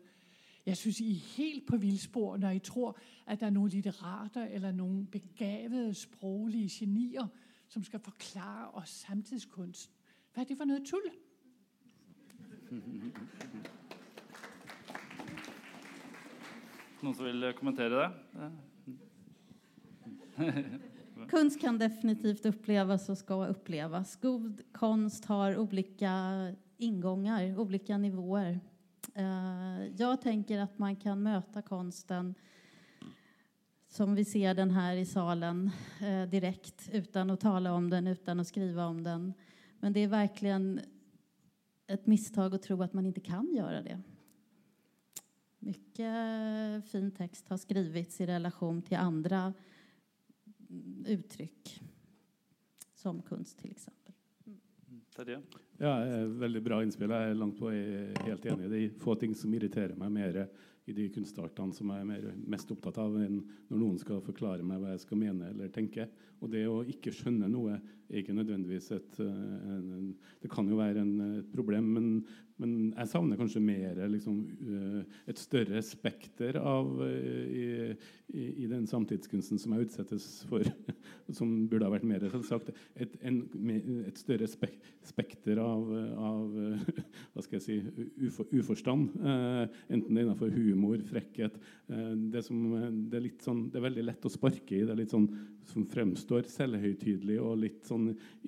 Jeg 0.65 0.77
syns 0.77 0.99
I 0.99 1.11
er 1.11 1.25
helt 1.37 1.67
på 1.67 1.77
villspor 1.77 2.37
når 2.37 2.49
I 2.49 2.59
tror 2.59 2.97
at 3.27 3.39
det 3.39 3.45
er 3.45 3.53
noen 3.53 3.69
litterater 3.69 4.47
eller 4.49 4.71
noen 4.73 5.05
begavede 5.11 5.93
språklige 5.93 6.69
genier 6.79 7.27
som 7.67 7.83
skal 7.83 7.99
forklare 7.99 8.71
oss 8.81 8.89
samtidskunsten. 9.05 9.93
Hva 10.33 10.41
er 10.41 10.49
det 10.49 10.57
for 10.57 10.65
noe 10.67 10.81
tull? 10.83 11.05
Noen 17.03 17.15
som 17.15 17.25
vil 17.25 17.53
kommentere 17.55 18.01
det? 18.01 18.09
Kunst 21.31 21.61
kan 21.61 21.77
definitivt 21.79 22.45
oppleves 22.49 23.09
og 23.13 23.17
skal 23.17 23.49
oppleves. 23.53 24.17
God 24.21 24.63
konst 24.75 25.25
har 25.29 25.55
olika 25.61 26.15
innganger, 26.83 27.53
olika 27.61 27.97
nivåer. 27.97 28.57
Uh, 29.19 29.87
jag 29.97 30.21
tänker 30.21 30.59
att 30.59 30.79
man 30.79 30.95
kan 30.95 31.23
möta 31.23 31.61
konsten 31.61 32.35
som 33.87 34.15
vi 34.15 34.25
ser 34.25 34.53
den 34.53 34.71
her 34.71 34.95
i 34.95 35.05
salen 35.05 35.71
uh, 36.01 36.25
direkt 36.29 36.89
utan 36.91 37.29
å 37.29 37.37
tale 37.37 37.69
om 37.69 37.89
den, 37.89 38.07
utan 38.07 38.39
å 38.39 38.43
skrive 38.43 38.83
om 38.83 39.03
den. 39.03 39.33
Men 39.79 39.93
det 39.93 40.03
er 40.03 40.11
virkelig 40.11 40.83
et 41.87 42.07
misstag 42.11 42.57
å 42.57 42.59
tro 42.59 42.75
at 42.83 42.93
man 42.97 43.07
ikke 43.07 43.23
kan 43.29 43.47
gjøre 43.53 43.83
det. 43.85 43.97
Mycket 45.63 46.85
fin 46.91 47.07
text 47.15 47.47
har 47.49 47.61
skrivits 47.61 48.19
i 48.19 48.27
relasjon 48.29 48.83
til 48.85 48.99
andre 48.99 49.47
uttrykk, 51.15 51.71
som 52.99 53.23
kunst 53.23 53.63
f.eks. 53.63 53.87
Terje? 55.15 55.39
Ja, 55.79 55.93
veldig 56.43 56.61
bra 56.63 56.81
innspill. 56.83 57.11
Jeg 57.11 57.31
er 57.31 57.37
langt 57.39 57.59
på 57.59 57.71
helt 57.71 58.45
enig. 58.51 58.69
Det 58.71 58.79
er 58.79 58.95
få 58.99 59.15
ting 59.19 59.35
som 59.37 59.53
irriterer 59.55 59.95
meg 59.99 60.11
mer 60.11 60.41
i 60.85 60.93
de 60.93 61.07
kunstartene 61.09 61.73
som 61.73 61.89
jeg 61.89 62.03
er 62.03 62.09
mer, 62.09 62.25
mest 62.51 62.69
opptatt 62.73 62.99
av, 63.01 63.15
enn 63.17 63.39
når 63.71 63.79
noen 63.79 63.97
skal 64.01 64.21
forklare 64.25 64.65
meg 64.65 64.81
hva 64.81 64.93
jeg 64.93 65.05
skal 65.05 65.21
mene 65.21 65.49
eller 65.53 65.71
tenke. 65.73 66.07
Og 66.43 66.51
det 66.53 66.65
å 66.69 66.81
ikke 66.91 67.13
skjønne 67.15 67.49
noe 67.49 67.79
ikke 68.09 68.35
nødvendigvis 68.37 68.91
et 68.93 69.19
en, 69.19 69.93
en, 69.97 70.09
Det 70.41 70.51
kan 70.51 70.67
jo 70.69 70.77
være 70.77 71.01
en, 71.01 71.13
et 71.39 71.47
problem, 71.53 71.83
men, 71.95 72.09
men 72.61 72.93
jeg 72.93 73.09
savner 73.11 73.39
kanskje 73.39 73.61
mer 73.63 73.97
liksom, 74.11 74.37
eh, 74.63 75.15
et 75.31 75.39
større 75.39 75.81
spekter 75.83 76.59
av 76.61 77.01
eh, 77.03 77.47
i, 77.49 77.65
i, 78.35 78.45
i, 78.63 78.67
den 78.71 78.85
samtidskunsten 78.87 79.59
som 79.61 79.73
jeg 79.75 79.87
utsettes 79.87 80.27
for, 80.49 80.63
som 81.37 81.55
burde 81.71 81.87
ha 81.87 81.93
vært 81.93 82.07
mer 82.07 82.23
selvsagt. 82.31 82.71
Et, 82.95 83.17
en, 83.25 83.41
et 84.05 84.21
større 84.21 84.47
spek, 84.49 84.77
spekter 85.05 85.59
av, 85.63 85.89
av, 86.29 86.55
hva 87.33 87.45
skal 87.45 87.59
jeg 87.59 87.65
si, 87.65 88.05
ufo, 88.27 88.47
uforstand. 88.53 89.17
Eh, 89.19 89.81
enten 89.89 90.13
det 90.13 90.21
er 90.21 90.27
innenfor 90.27 90.53
humor, 90.55 91.01
frekkhet 91.09 91.57
det, 91.87 92.41
som, 92.45 92.61
det, 93.09 93.19
er 93.19 93.27
sånn, 93.43 93.67
det, 93.69 93.79
er 93.79 93.87
veldig 93.89 94.05
lett 94.07 94.25
å 94.25 94.31
sparke 94.31 94.77
i. 94.77 94.85
Det 94.85 94.93
er 94.93 95.01
litt 95.03 95.13
sånn 95.13 95.27
som 95.65 95.85
fremstår 95.89 96.47
selvhøytidelig 96.49 97.37
og 97.41 97.59
litt 97.61 97.83
sånn 97.87 97.94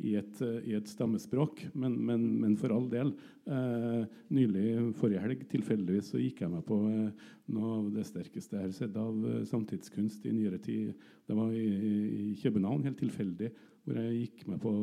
i 0.04 0.16
et, 0.20 0.42
i 0.68 0.76
et 0.78 0.90
stammespråk. 0.90 1.64
Men, 1.74 1.98
men, 2.08 2.26
men, 2.42 2.56
for 2.60 2.74
all 2.76 2.88
del. 2.92 3.14
Eh, 3.48 4.04
nylig, 4.34 4.66
forrige 5.00 5.24
helg, 5.24 5.46
tilfeldigvis 5.52 6.12
så 6.14 6.22
gikk 6.22 6.44
jeg 6.44 6.54
meg 6.54 6.66
på 6.68 6.82
eh, 6.90 7.30
noe 7.56 7.72
av 7.78 7.88
det 7.96 8.06
sterkeste 8.10 8.58
jeg 8.58 8.68
har 8.68 8.76
sett 8.76 9.00
av 9.00 9.24
eh, 9.24 9.46
samtidskunst 9.48 10.28
i 10.28 10.36
nyere 10.36 10.60
tid. 10.64 10.92
Det 11.28 11.38
var 11.38 11.56
i, 11.56 11.70
i 12.32 12.36
København, 12.42 12.86
helt 12.88 13.00
tilfeldig, 13.00 13.54
hvor 13.86 14.02
jeg 14.04 14.22
gikk 14.26 14.48
meg 14.52 14.62
på 14.64 14.76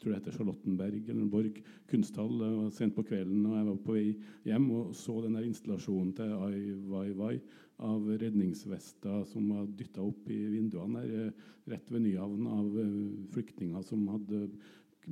jeg 0.00 0.06
tror 0.06 0.14
det 0.14 0.18
heter 0.22 0.32
Charlottenberg 0.38 1.08
eller 1.12 1.26
Borg 1.28 1.56
kunsthall. 1.90 2.38
Sent 2.72 2.94
på 2.96 3.02
kvelden, 3.04 3.42
og 3.44 3.58
jeg 3.58 3.66
var 3.66 3.80
på 3.84 3.96
vei 3.98 4.04
hjem 4.48 4.70
og 4.72 4.94
så 4.96 5.18
den 5.26 5.34
der 5.36 5.44
installasjonen 5.44 6.14
til 6.16 6.32
Ai 6.38 6.70
Weiwei 6.88 7.34
av 7.86 8.08
redningsvester 8.20 9.24
som 9.30 9.48
var 9.52 9.70
dytta 9.78 10.02
opp 10.04 10.28
i 10.30 10.38
vinduene 10.52 11.00
der, 11.00 11.30
eh, 11.30 11.48
rett 11.70 11.90
ved 11.90 12.04
Nyhavn 12.04 12.46
av 12.50 12.78
eh, 12.78 13.00
flyktninger 13.32 13.82
som 13.86 14.06
hadde 14.08 14.48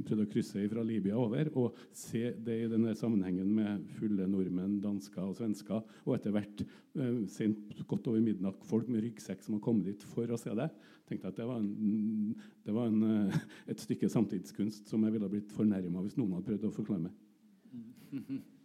prøvd 0.05 0.23
å 0.23 0.29
krysse 0.31 0.65
fra 0.71 0.85
Libya 0.85 1.17
over. 1.19 1.49
Og 1.57 1.79
se 1.97 2.35
det 2.45 2.57
i 2.63 2.69
denne 2.71 2.95
sammenhengen 2.99 3.49
med 3.55 3.87
fulle 3.97 4.29
nordmenn, 4.31 4.81
dansker 4.85 5.25
og 5.25 5.39
svensker. 5.39 5.81
Og 6.05 6.19
etter 6.19 6.35
hvert 6.35 6.63
eh, 6.65 7.23
sent 7.33 7.73
godt 7.89 8.11
over 8.13 8.23
midnatt 8.25 8.67
folk 8.69 8.91
med 8.93 9.07
ryggsekk 9.07 9.43
som 9.45 9.57
har 9.57 9.65
kommet 9.65 9.89
dit 9.89 10.05
for 10.13 10.29
å 10.29 10.41
se 10.41 10.55
det. 10.59 10.69
tenkte 11.09 11.33
at 11.33 11.41
Det 11.41 11.49
var, 11.49 11.63
en, 11.63 12.37
det 12.67 12.75
var 12.77 12.93
en, 12.93 13.33
et 13.67 13.81
stykke 13.81 14.13
samtidskunst 14.13 14.93
som 14.93 15.03
jeg 15.05 15.17
ville 15.17 15.33
blitt 15.33 15.57
fornærma 15.57 16.05
hvis 16.05 16.19
noen 16.21 16.37
hadde 16.37 16.53
prøvd 16.53 16.69
å 16.69 16.77
forklare 16.83 17.09
meg. 17.09 18.45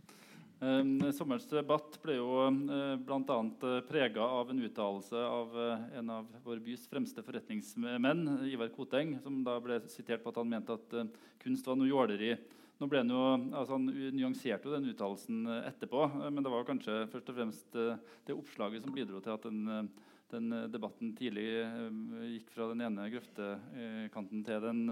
Um, 0.64 1.12
sommerens 1.12 1.44
debatt 1.50 1.98
ble 2.00 2.14
jo 2.16 2.28
uh, 2.40 2.94
bl.a. 2.96 3.36
Uh, 3.60 3.82
prega 3.84 4.24
av 4.24 4.52
en 4.54 4.62
uttalelse 4.64 5.20
av 5.20 5.58
uh, 5.58 5.82
en 6.00 6.12
av 6.14 6.30
vår 6.46 6.62
bys 6.64 6.86
fremste 6.88 7.20
forretningsmenn, 7.26 8.22
Ivar 8.48 8.72
Koteng, 8.72 9.18
som 9.20 9.42
da 9.44 9.58
ble 9.60 9.82
sitert 9.92 10.24
på 10.24 10.32
at 10.32 10.40
han 10.40 10.54
mente 10.54 10.78
at 10.78 10.96
kunst 11.44 11.68
var 11.68 11.76
noe 11.76 11.90
jåleri. 11.90 12.32
Nå 12.80 12.88
ble 12.88 13.04
Han 13.04 13.12
jo, 13.12 13.26
altså 13.52 13.76
han 13.76 13.92
nyanserte 14.16 14.70
jo 14.70 14.78
den 14.78 14.88
uttalelsen 14.94 15.44
etterpå, 15.66 16.08
men 16.30 16.40
det 16.46 16.56
var 16.56 16.66
kanskje 16.70 17.02
først 17.12 17.34
og 17.34 17.38
fremst 17.42 17.76
det 17.76 18.38
oppslaget 18.38 18.88
som 18.88 18.96
bidro 18.96 19.20
til 19.24 19.36
at 19.36 19.46
den, 19.50 19.90
den 20.32 20.50
debatten 20.72 21.12
tidlig 21.18 21.48
gikk 22.38 22.56
fra 22.56 22.72
den 22.72 22.88
ene 22.88 23.12
grøftekanten 23.12 24.48
til 24.48 24.64
den, 24.70 24.84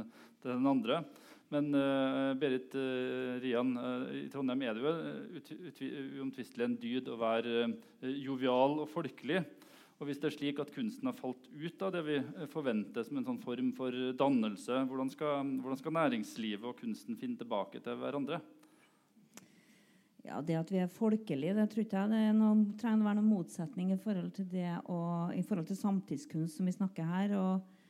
til 0.44 0.58
den 0.58 0.72
andre. 0.76 1.04
Men 1.52 1.74
uh, 1.76 2.32
Berit 2.40 2.72
uh, 2.80 3.40
Rian, 3.44 3.74
uh, 3.76 4.06
i 4.16 4.28
Trondheim 4.32 4.62
er 4.64 4.78
det 4.78 4.86
jo 4.86 6.22
uomtvistelig 6.22 6.68
en 6.68 6.78
dyd 6.80 7.10
å 7.12 7.18
være 7.20 7.66
jovial 8.24 8.80
og 8.86 8.88
folkelig. 8.94 9.42
Og 10.02 10.08
Hvis 10.08 10.22
det 10.22 10.32
er 10.32 10.34
slik 10.34 10.62
at 10.64 10.72
kunsten 10.74 11.12
har 11.12 11.18
falt 11.18 11.44
ut 11.52 11.84
av 11.86 11.92
det 11.94 12.02
vi 12.08 12.16
forventer 12.50 13.06
som 13.06 13.20
en 13.20 13.28
sånn 13.28 13.42
form 13.44 13.68
for 13.78 13.94
dannelse, 14.18 14.80
hvordan 14.90 15.12
skal, 15.14 15.52
hvordan 15.62 15.78
skal 15.78 15.96
næringslivet 16.00 16.66
og 16.72 16.80
kunsten 16.80 17.20
finne 17.20 17.38
tilbake 17.38 17.84
til 17.84 18.00
hverandre? 18.00 18.40
Ja, 20.26 20.40
Det 20.42 20.56
at 20.56 20.72
vi 20.72 20.80
er 20.82 20.90
folkelige, 20.90 21.54
det 21.58 21.68
tror 21.70 21.84
jeg 21.84 22.10
det 22.14 22.24
noen, 22.38 22.64
trenger 22.80 23.04
å 23.04 23.10
være 23.10 23.20
noen 23.20 23.34
motsetning 23.34 23.92
i 23.92 24.00
forhold 24.00 24.32
til 24.38 24.48
det 24.50 24.72
og 24.86 25.36
i 25.36 25.44
forhold 25.46 25.68
til 25.70 25.80
samtidskunst 25.80 26.58
som 26.58 26.70
vi 26.70 26.74
snakker 26.76 27.06
her. 27.06 27.38
og 27.38 27.81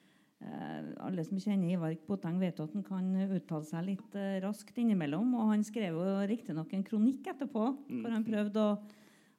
alle 1.06 1.24
som 1.26 1.40
kjenner 1.42 1.74
Ivar 1.74 1.94
Boteng, 2.08 2.40
vet 2.42 2.60
at 2.62 2.74
han 2.76 2.86
kan 2.86 3.10
uttale 3.28 3.68
seg 3.68 3.86
litt 3.90 4.16
eh, 4.18 4.40
raskt 4.44 4.78
innimellom. 4.82 5.36
Og 5.38 5.52
han 5.54 5.66
skrev 5.66 5.98
jo 5.98 6.16
riktignok 6.30 6.74
en 6.74 6.88
kronikk 6.88 7.30
etterpå, 7.34 7.68
mm. 7.90 8.02
hvor 8.02 8.16
han 8.16 8.26
prøvde 8.26 8.64
å, 8.64 8.74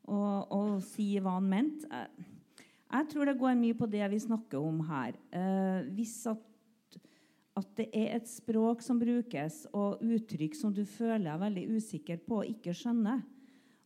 å, 0.07 0.21
å, 0.59 0.63
si 0.85 1.15
hva 1.19 1.39
han 1.39 1.51
mente. 1.51 1.91
Jeg, 1.91 2.29
jeg, 2.87 3.11
tror 3.13 3.31
det 3.31 3.39
går 3.41 3.59
mye 3.59 3.79
på 3.79 3.91
det 3.91 4.07
vi 4.15 4.23
snakker 4.27 4.63
om 4.63 4.83
her. 4.91 5.19
Eh, 5.35 5.91
hvis 5.97 6.17
at, 6.31 6.49
at, 7.59 7.69
det 7.79 7.89
er 7.91 8.17
et 8.19 8.31
språk 8.31 8.85
som 8.85 9.01
brukes, 9.03 9.65
og 9.75 10.03
uttrykk 10.07 10.59
som 10.59 10.75
du 10.75 10.85
føler 10.89 11.33
er 11.33 11.45
veldig 11.47 11.69
usikker 11.77 12.23
på 12.27 12.43
og 12.43 12.57
ikke 12.57 12.77
skjønner, 12.77 13.23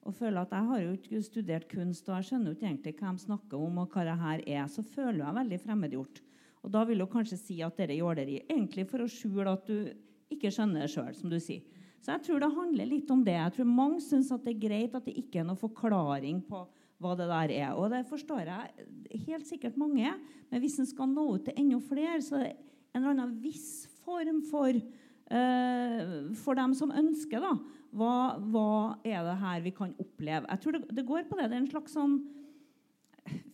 og 0.07 0.14
føler 0.14 0.45
at 0.45 0.53
jeg 0.55 0.69
har 0.69 0.83
jo 0.85 0.91
ikke 0.95 1.21
studert 1.27 1.64
kunst, 1.67 2.07
og 2.07 2.21
jeg 2.21 2.29
skjønner 2.29 2.53
jo 2.53 2.57
ikke 2.57 2.69
egentlig 2.69 2.93
hva 3.01 3.11
de 3.11 3.25
snakker 3.25 3.59
om, 3.59 3.81
og 3.83 3.91
hva 3.91 4.05
det 4.07 4.21
her 4.21 4.45
er, 4.47 4.67
så 4.71 4.85
føler 4.87 5.25
jeg 5.25 5.39
veldig 5.41 5.59
fremmedgjort. 5.64 6.21
Og 6.67 6.73
Da 6.75 6.83
vil 6.85 7.01
hun 7.01 7.12
kanskje 7.12 7.39
si 7.39 7.61
at 7.62 7.77
dette 7.79 7.95
er 7.95 8.03
jåleri, 8.03 8.41
egentlig 8.51 8.89
for 8.91 9.05
å 9.05 9.11
skjule 9.11 9.53
at 9.55 9.69
du 9.71 9.93
ikke 10.35 10.51
skjønner 10.51 10.83
det 10.83 10.91
sjøl. 10.91 11.14
som 11.14 11.31
du 11.31 11.39
sier. 11.39 11.62
Så 12.03 12.12
jeg 12.12 12.23
tror 12.27 12.43
det 12.43 12.55
handler 12.55 12.87
litt 12.91 13.11
om 13.11 13.23
det. 13.25 13.37
Jeg 13.39 13.55
tror 13.57 13.71
Mange 13.71 14.01
syns 14.03 14.29
det 14.31 14.53
er 14.53 14.64
greit 14.67 14.95
at 14.95 15.07
det 15.07 15.17
ikke 15.19 15.41
er 15.41 15.47
noen 15.47 15.59
forklaring 15.59 16.43
på 16.47 16.67
hva 17.03 17.14
det 17.19 17.29
der 17.31 17.55
er. 17.55 17.73
Og 17.79 17.91
det 17.93 18.05
forstår 18.09 18.47
jeg 18.47 19.23
helt 19.27 19.47
sikkert 19.47 19.79
mange. 19.79 20.12
Men 20.51 20.62
hvis 20.62 20.79
en 20.83 20.89
skal 20.89 21.11
nå 21.11 21.27
ut 21.35 21.47
til 21.47 21.59
enda 21.59 21.81
flere, 21.83 22.21
så 22.23 22.41
er 22.41 22.45
det 22.51 22.55
en 22.95 23.03
eller 23.03 23.12
annen 23.14 23.35
viss 23.43 23.87
form 24.05 24.41
for 24.49 24.71
uh, 24.71 26.33
For 26.39 26.59
dem 26.59 26.75
som 26.75 26.95
ønsker, 26.95 27.43
da. 27.43 27.55
Hva, 27.97 28.14
hva, 28.53 28.71
er 29.07 29.23
det 29.25 29.37
her 29.41 29.61
vi 29.64 29.75
kan 29.77 29.95
oppleve? 30.03 30.47
Jeg 30.51 30.62
tror 30.62 30.77
det, 30.77 30.83
det 30.97 31.07
går 31.07 31.29
på 31.29 31.39
det. 31.39 31.51
Det 31.51 31.59
er 31.59 31.62
en 31.64 31.71
slags 31.71 31.97
sånn 31.97 32.17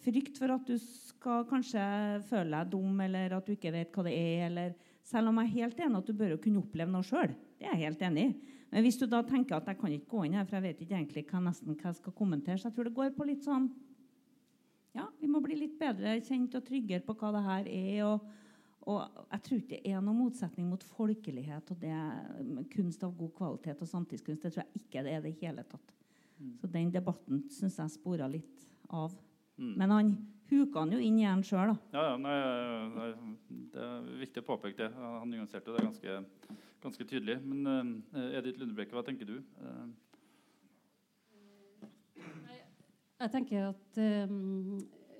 frykt 0.04 0.38
for 0.40 0.52
at 0.52 0.68
du 0.68 0.76
skal 1.22 1.44
kanskje 1.46 1.82
føle 2.26 2.58
deg 2.58 2.72
dum, 2.72 2.98
eller 3.04 3.36
at 3.38 3.46
du 3.46 3.54
ikke 3.54 3.72
vet 3.74 3.94
hva 3.94 4.04
det 4.08 4.16
er. 4.18 4.48
Eller, 4.48 4.74
selv 5.06 5.30
om 5.30 5.38
jeg 5.40 5.48
er 5.48 5.60
helt 5.60 5.84
enig 5.86 6.00
at 6.02 6.10
du 6.10 6.18
bør 6.18 6.34
kunne 6.42 6.62
oppleve 6.64 6.90
noe 6.90 7.06
sjøl. 7.06 7.36
Det 7.58 7.68
er 7.68 7.76
jeg 7.76 7.86
helt 7.86 8.04
enig 8.08 8.26
i. 8.26 8.58
Men 8.72 8.86
hvis 8.86 8.98
du 8.98 9.06
da 9.06 9.20
tenker 9.28 9.58
at 9.58 9.68
jeg 9.68 9.78
kan 9.78 9.94
ikke 9.94 10.10
gå 10.10 10.26
inn 10.26 10.36
her, 10.38 10.46
for 10.48 10.58
jeg 10.58 10.66
vet 10.66 10.84
ikke 10.84 10.96
egentlig 10.98 11.26
hva, 11.28 11.42
nesten, 11.44 11.76
hva 11.76 11.90
jeg 11.90 12.00
skal 12.00 12.14
kommentere, 12.16 12.58
så 12.58 12.70
jeg 12.70 12.76
tror 12.76 12.88
det 12.88 12.96
går 12.96 13.16
på 13.16 13.28
litt 13.28 13.46
sånn 13.46 13.70
ja, 14.92 15.06
vi 15.20 15.28
må 15.30 15.40
bli 15.40 15.56
litt 15.56 15.78
bedre 15.80 16.18
kjent 16.20 16.56
og 16.58 16.64
tryggere 16.66 17.04
på 17.04 17.14
hva 17.16 17.30
det 17.32 17.44
her 17.46 17.68
er. 17.72 17.98
og 18.10 18.30
og 18.90 19.26
jeg 19.30 19.42
tror 19.46 19.58
ikke 19.60 19.76
det 19.76 19.92
er 19.92 20.00
noen 20.02 20.18
motsetning 20.24 20.66
mot 20.66 20.84
folkelighet 20.96 21.68
og 21.70 21.78
det 21.78 22.66
kunst 22.72 23.04
av 23.06 23.12
god 23.14 23.30
kvalitet 23.36 23.84
og 23.84 23.90
samtidskunst. 23.90 24.42
Det 24.42 24.50
tror 24.56 24.64
jeg 24.64 24.82
ikke 24.82 25.04
det 25.06 25.12
er 25.14 25.22
det 25.22 25.34
hele 25.38 25.62
tatt. 25.68 25.92
Mm. 26.38 26.56
Så 26.58 26.70
den 26.72 26.90
debatten 26.90 27.44
syns 27.54 27.78
jeg 27.78 27.92
spora 27.94 28.26
litt 28.30 28.66
av. 28.90 29.14
Mm. 29.54 29.74
Men 29.78 29.94
han 29.94 30.10
huka 30.52 30.82
han 30.82 30.92
jo 30.94 31.00
inn 31.02 31.18
hjernen 31.20 31.44
sjøl, 31.46 31.72
da. 31.72 31.96
Ja, 31.96 32.04
ja 32.10 32.16
nei, 32.20 32.36
nei, 32.92 33.08
det 33.72 33.82
er 33.86 34.06
viktig 34.20 34.42
å 34.42 34.48
påpeke 34.52 34.78
det. 34.84 34.88
Han 35.00 35.32
nyanserte 35.32 35.74
det 35.74 35.84
ganske, 35.84 36.16
ganske 36.84 37.06
tydelig. 37.08 37.38
Men 37.44 38.00
uh, 38.14 38.30
Edith 38.38 38.60
Lundebrekke, 38.60 38.96
hva 38.96 39.04
tenker 39.06 39.28
du? 39.28 39.38
Uh, 39.62 39.86
jeg 43.22 43.34
tenker 43.36 43.68
at 43.70 44.00
um, 44.28 44.78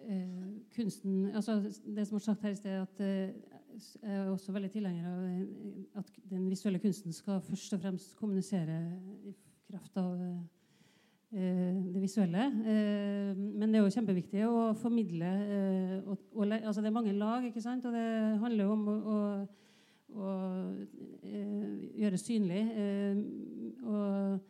uh, 0.08 0.46
kunsten 0.74 1.28
altså 1.30 1.60
Det 1.62 2.06
som 2.08 2.16
ble 2.16 2.24
sagt 2.24 2.42
her 2.42 2.56
i 2.56 2.58
sted, 2.58 2.80
at 2.82 3.04
jeg 4.02 4.16
er 4.16 4.28
også 4.28 4.52
veldig 4.52 4.72
tilhenger 4.74 5.06
av 5.08 6.02
at 6.02 6.16
den 6.28 6.48
visuelle 6.50 6.80
kunsten 6.82 7.14
skal 7.16 7.40
først 7.46 7.78
og 7.78 7.84
fremst 7.84 8.18
kommunisere 8.18 8.82
i 9.30 9.32
kraft 9.70 9.96
av 9.96 10.18
det 11.32 12.00
visuelle. 12.02 12.44
Eh, 12.68 13.32
men 13.36 13.70
det 13.72 13.78
er 13.78 13.86
jo 13.86 13.94
kjempeviktig 13.94 14.44
å 14.44 14.72
formidle 14.76 15.30
eh, 15.56 15.94
og, 16.04 16.18
og, 16.36 16.52
altså 16.58 16.82
Det 16.82 16.90
er 16.90 16.98
mange 16.98 17.14
lag, 17.16 17.46
ikke 17.48 17.62
sant? 17.64 17.86
og 17.88 17.96
det 17.96 18.06
handler 18.42 18.66
jo 18.66 18.74
om 18.74 18.88
å, 18.92 18.96
å, 19.14 19.20
å 20.12 20.32
gjøre 22.02 22.20
synlig. 22.20 22.60
Og, 23.80 24.42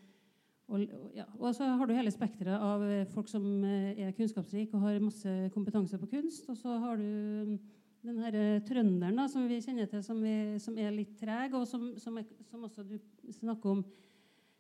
og, 0.73 0.85
ja. 1.15 1.29
og, 1.39 1.49
så 1.55 1.71
har 1.71 1.87
du 1.87 1.95
hele 1.95 2.15
spekteret 2.15 2.59
av 2.59 2.83
folk 3.15 3.31
som 3.31 3.47
er 3.63 4.11
kunnskapsrike 4.19 4.75
og 4.75 4.89
har 4.89 5.03
masse 5.05 5.39
kompetanse 5.55 6.03
på 6.03 6.11
kunst. 6.17 6.51
Og 6.51 6.59
så 6.59 6.81
har 6.83 6.99
du 6.99 7.59
den 8.03 8.23
her 8.25 8.59
trønderen 8.67 9.23
da, 9.23 9.29
som 9.31 9.47
vi 9.47 9.63
kjenner 9.63 9.87
til, 9.87 10.03
som, 10.03 10.19
vi, 10.19 10.59
som 10.59 10.75
er 10.83 10.91
litt 10.97 11.15
treg, 11.21 11.55
og 11.55 11.69
som, 11.71 11.93
som, 12.03 12.19
som 12.51 12.67
også 12.67 12.83
du 12.89 12.97
snakker 13.39 13.77
om 13.77 13.85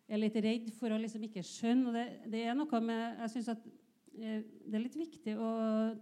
er 0.08 0.20
litt 0.20 0.36
redd 0.44 0.68
for 0.78 0.92
å 0.92 1.00
liksom 1.00 1.24
ikke 1.28 1.44
skjønne. 1.46 1.88
og 1.88 1.96
det, 1.96 2.06
det, 2.32 2.44
er 2.46 2.58
noe 2.58 2.82
med, 2.84 3.02
jeg 3.24 3.34
synes 3.36 3.52
at 3.54 3.64
eh, 4.18 4.42
Det 4.42 4.76
er 4.76 4.84
litt 4.84 4.98
viktig 4.98 5.36
å 5.36 5.50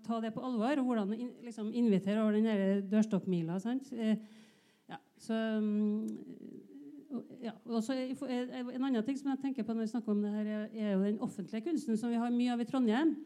ta 0.07 0.21
det 0.23 0.33
på 0.35 0.45
alvor. 0.45 0.81
og 0.81 0.91
Hvordan 0.91 1.15
liksom 1.47 1.73
invitere 1.77 2.23
over 2.23 2.39
den 2.39 2.87
dørstokkmila. 2.91 3.61
Eh, 3.95 4.17
ja, 4.91 5.01
så, 5.21 5.41
mm, 5.63 6.07
ja, 7.45 7.55
også, 7.67 7.95
eh, 7.95 8.61
en 8.61 8.85
annen 8.85 9.05
ting 9.07 9.19
som 9.19 9.33
jeg 9.33 9.43
tenker 9.45 9.67
på 9.67 9.75
når 9.75 9.87
vi 9.87 9.93
snakker 9.95 10.15
om 10.15 10.23
det 10.25 10.37
her, 10.39 10.55
er 10.71 10.95
jo 10.95 11.05
den 11.05 11.21
offentlige 11.21 11.69
kunsten, 11.69 11.99
som 11.99 12.11
vi 12.11 12.23
har 12.23 12.33
mye 12.35 12.55
av 12.55 12.65
i 12.65 12.69
Trondheim. 12.69 13.17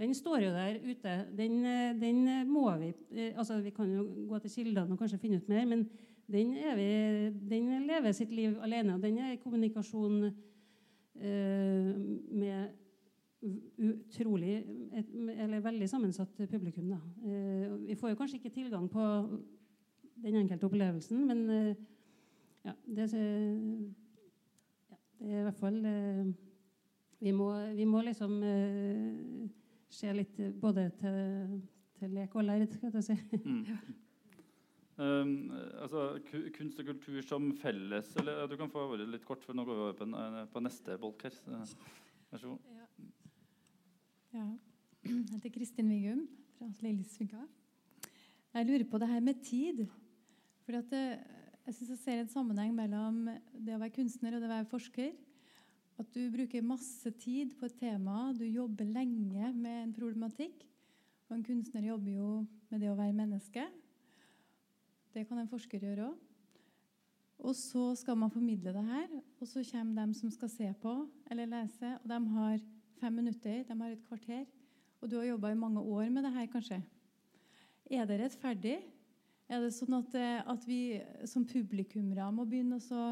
Den 0.00 0.14
står 0.16 0.46
jo 0.46 0.52
der 0.54 0.78
ute. 0.80 1.14
Den, 1.36 1.58
den 2.00 2.22
må 2.48 2.70
vi 2.80 2.94
altså 3.36 3.58
Vi 3.60 3.68
kan 3.76 3.90
jo 3.92 4.06
gå 4.30 4.38
til 4.40 4.54
kildene 4.54 4.94
og 4.94 5.02
kanskje 5.02 5.18
finne 5.20 5.42
ut 5.42 5.50
mer. 5.52 5.66
men 5.68 5.84
den, 6.32 6.52
vi, 6.76 7.30
den, 7.50 7.86
lever 7.86 8.12
sitt 8.12 8.30
liv 8.32 8.58
alene. 8.62 8.98
Den 9.02 9.18
er 9.18 9.32
i 9.34 9.40
kommunikasjon 9.42 10.24
eh, 10.26 11.94
med 12.30 12.76
utrolig 13.80 14.66
Eller 14.92 15.62
veldig 15.64 15.88
sammensatt 15.88 16.36
publikum. 16.50 16.90
Da. 16.90 17.00
Eh, 17.24 17.72
vi 17.86 17.94
får 17.96 18.12
jo 18.12 18.18
kanskje 18.18 18.36
ikke 18.36 18.54
tilgang 18.54 18.88
på 18.88 19.06
den 20.20 20.36
enkelte 20.36 20.66
opplevelsen, 20.68 21.26
men 21.26 21.50
eh, 21.50 21.74
ja, 22.64 22.74
det, 22.86 23.08
ja, 24.90 24.96
det, 25.18 25.30
er 25.30 25.40
i 25.40 25.46
hvert 25.46 25.56
fall 25.56 25.80
vi 27.20 27.32
må, 27.32 27.48
vi, 27.72 27.84
må, 27.88 28.02
liksom 28.04 28.36
se 29.88 30.12
litt 30.12 30.36
både 30.60 30.90
til, 31.00 31.56
til 31.98 32.12
lek 32.12 32.36
og 32.36 32.44
lærd, 32.44 32.68
skal 32.76 32.92
jeg 33.00 33.08
si. 33.08 33.40
Mm. 33.44 33.64
Um, 35.00 35.48
altså, 35.80 36.18
kunst 36.52 36.80
og 36.82 36.90
kultur 36.90 37.22
som 37.24 37.46
felles 37.56 38.10
eller, 38.20 38.42
Du 38.50 38.58
kan 38.60 38.68
få 38.68 38.82
være 38.90 39.06
litt 39.08 39.24
kort, 39.24 39.46
for 39.46 39.56
nå 39.56 39.64
går 39.64 39.78
vi 39.78 39.84
over 39.86 39.96
på, 39.96 40.08
eh, 40.12 40.42
på 40.52 40.60
neste 40.60 40.96
bolk 41.00 41.24
her. 41.24 41.38
Vær 42.28 42.42
så 42.42 42.50
god. 42.50 42.66
Ja. 42.74 43.06
ja. 44.34 44.44
Jeg 45.06 45.24
heter 45.30 45.54
Kristin 45.54 45.88
Vigum 45.88 46.26
fra 46.58 46.68
Lillesvika. 46.84 47.46
Jeg 48.52 48.68
lurer 48.68 48.84
på 48.84 49.00
det 49.00 49.08
her 49.08 49.24
med 49.24 49.40
tid. 49.46 49.86
For 50.66 50.76
eh, 50.76 51.16
jeg 51.64 51.74
synes 51.78 51.94
jeg 51.94 52.04
ser 52.04 52.20
en 52.20 52.32
sammenheng 52.36 52.76
mellom 52.76 53.24
det 53.56 53.78
å 53.78 53.80
være 53.80 53.96
kunstner 53.96 54.36
og 54.36 54.44
det 54.44 54.50
å 54.50 54.54
være 54.58 54.68
forsker. 54.68 55.14
At 55.96 56.12
du 56.12 56.26
bruker 56.32 56.66
masse 56.66 57.08
tid 57.24 57.56
på 57.56 57.70
et 57.70 57.80
tema. 57.80 58.34
Du 58.36 58.44
jobber 58.44 58.84
lenge 58.84 59.48
med 59.56 59.86
en 59.86 59.96
problematikk. 59.96 60.66
Og 61.30 61.38
en 61.38 61.46
kunstner 61.46 61.88
jobber 61.88 62.18
jo 62.18 62.32
med 62.68 62.84
det 62.84 62.92
å 62.92 63.00
være 63.00 63.16
menneske. 63.16 63.64
Det 65.14 65.26
kan 65.26 65.40
en 65.42 65.50
forsker 65.50 65.82
gjøre 65.82 66.10
òg. 66.10 66.18
Og 67.40 67.56
så 67.56 67.94
skal 67.96 68.18
man 68.20 68.30
formidle 68.30 68.72
det 68.74 68.84
her, 68.84 69.08
og 69.40 69.48
så 69.48 69.62
kommer 69.64 70.06
de 70.06 70.14
som 70.14 70.30
skal 70.30 70.50
se 70.52 70.68
på 70.82 70.92
eller 71.30 71.48
lese, 71.48 71.94
og 72.02 72.08
de 72.10 72.18
har 72.34 72.58
fem 73.00 73.12
minutter, 73.16 73.62
de 73.64 73.76
har 73.80 73.94
et 73.94 74.06
kvarter. 74.08 74.44
Og 75.00 75.10
du 75.10 75.16
har 75.16 75.30
jobba 75.30 75.50
i 75.50 75.56
mange 75.56 75.80
år 75.80 76.10
med 76.12 76.22
det 76.22 76.32
her, 76.34 76.46
kanskje. 76.52 76.82
Er 77.90 78.04
det 78.04 78.20
rettferdig? 78.20 78.76
Er 79.48 79.64
det 79.64 79.72
sånn 79.74 79.96
at, 79.96 80.14
eh, 80.14 80.42
at 80.46 80.66
vi 80.68 81.00
som 81.26 81.46
publikummere 81.48 82.28
må 82.30 82.44
begynne 82.46 82.76
å 82.78 83.06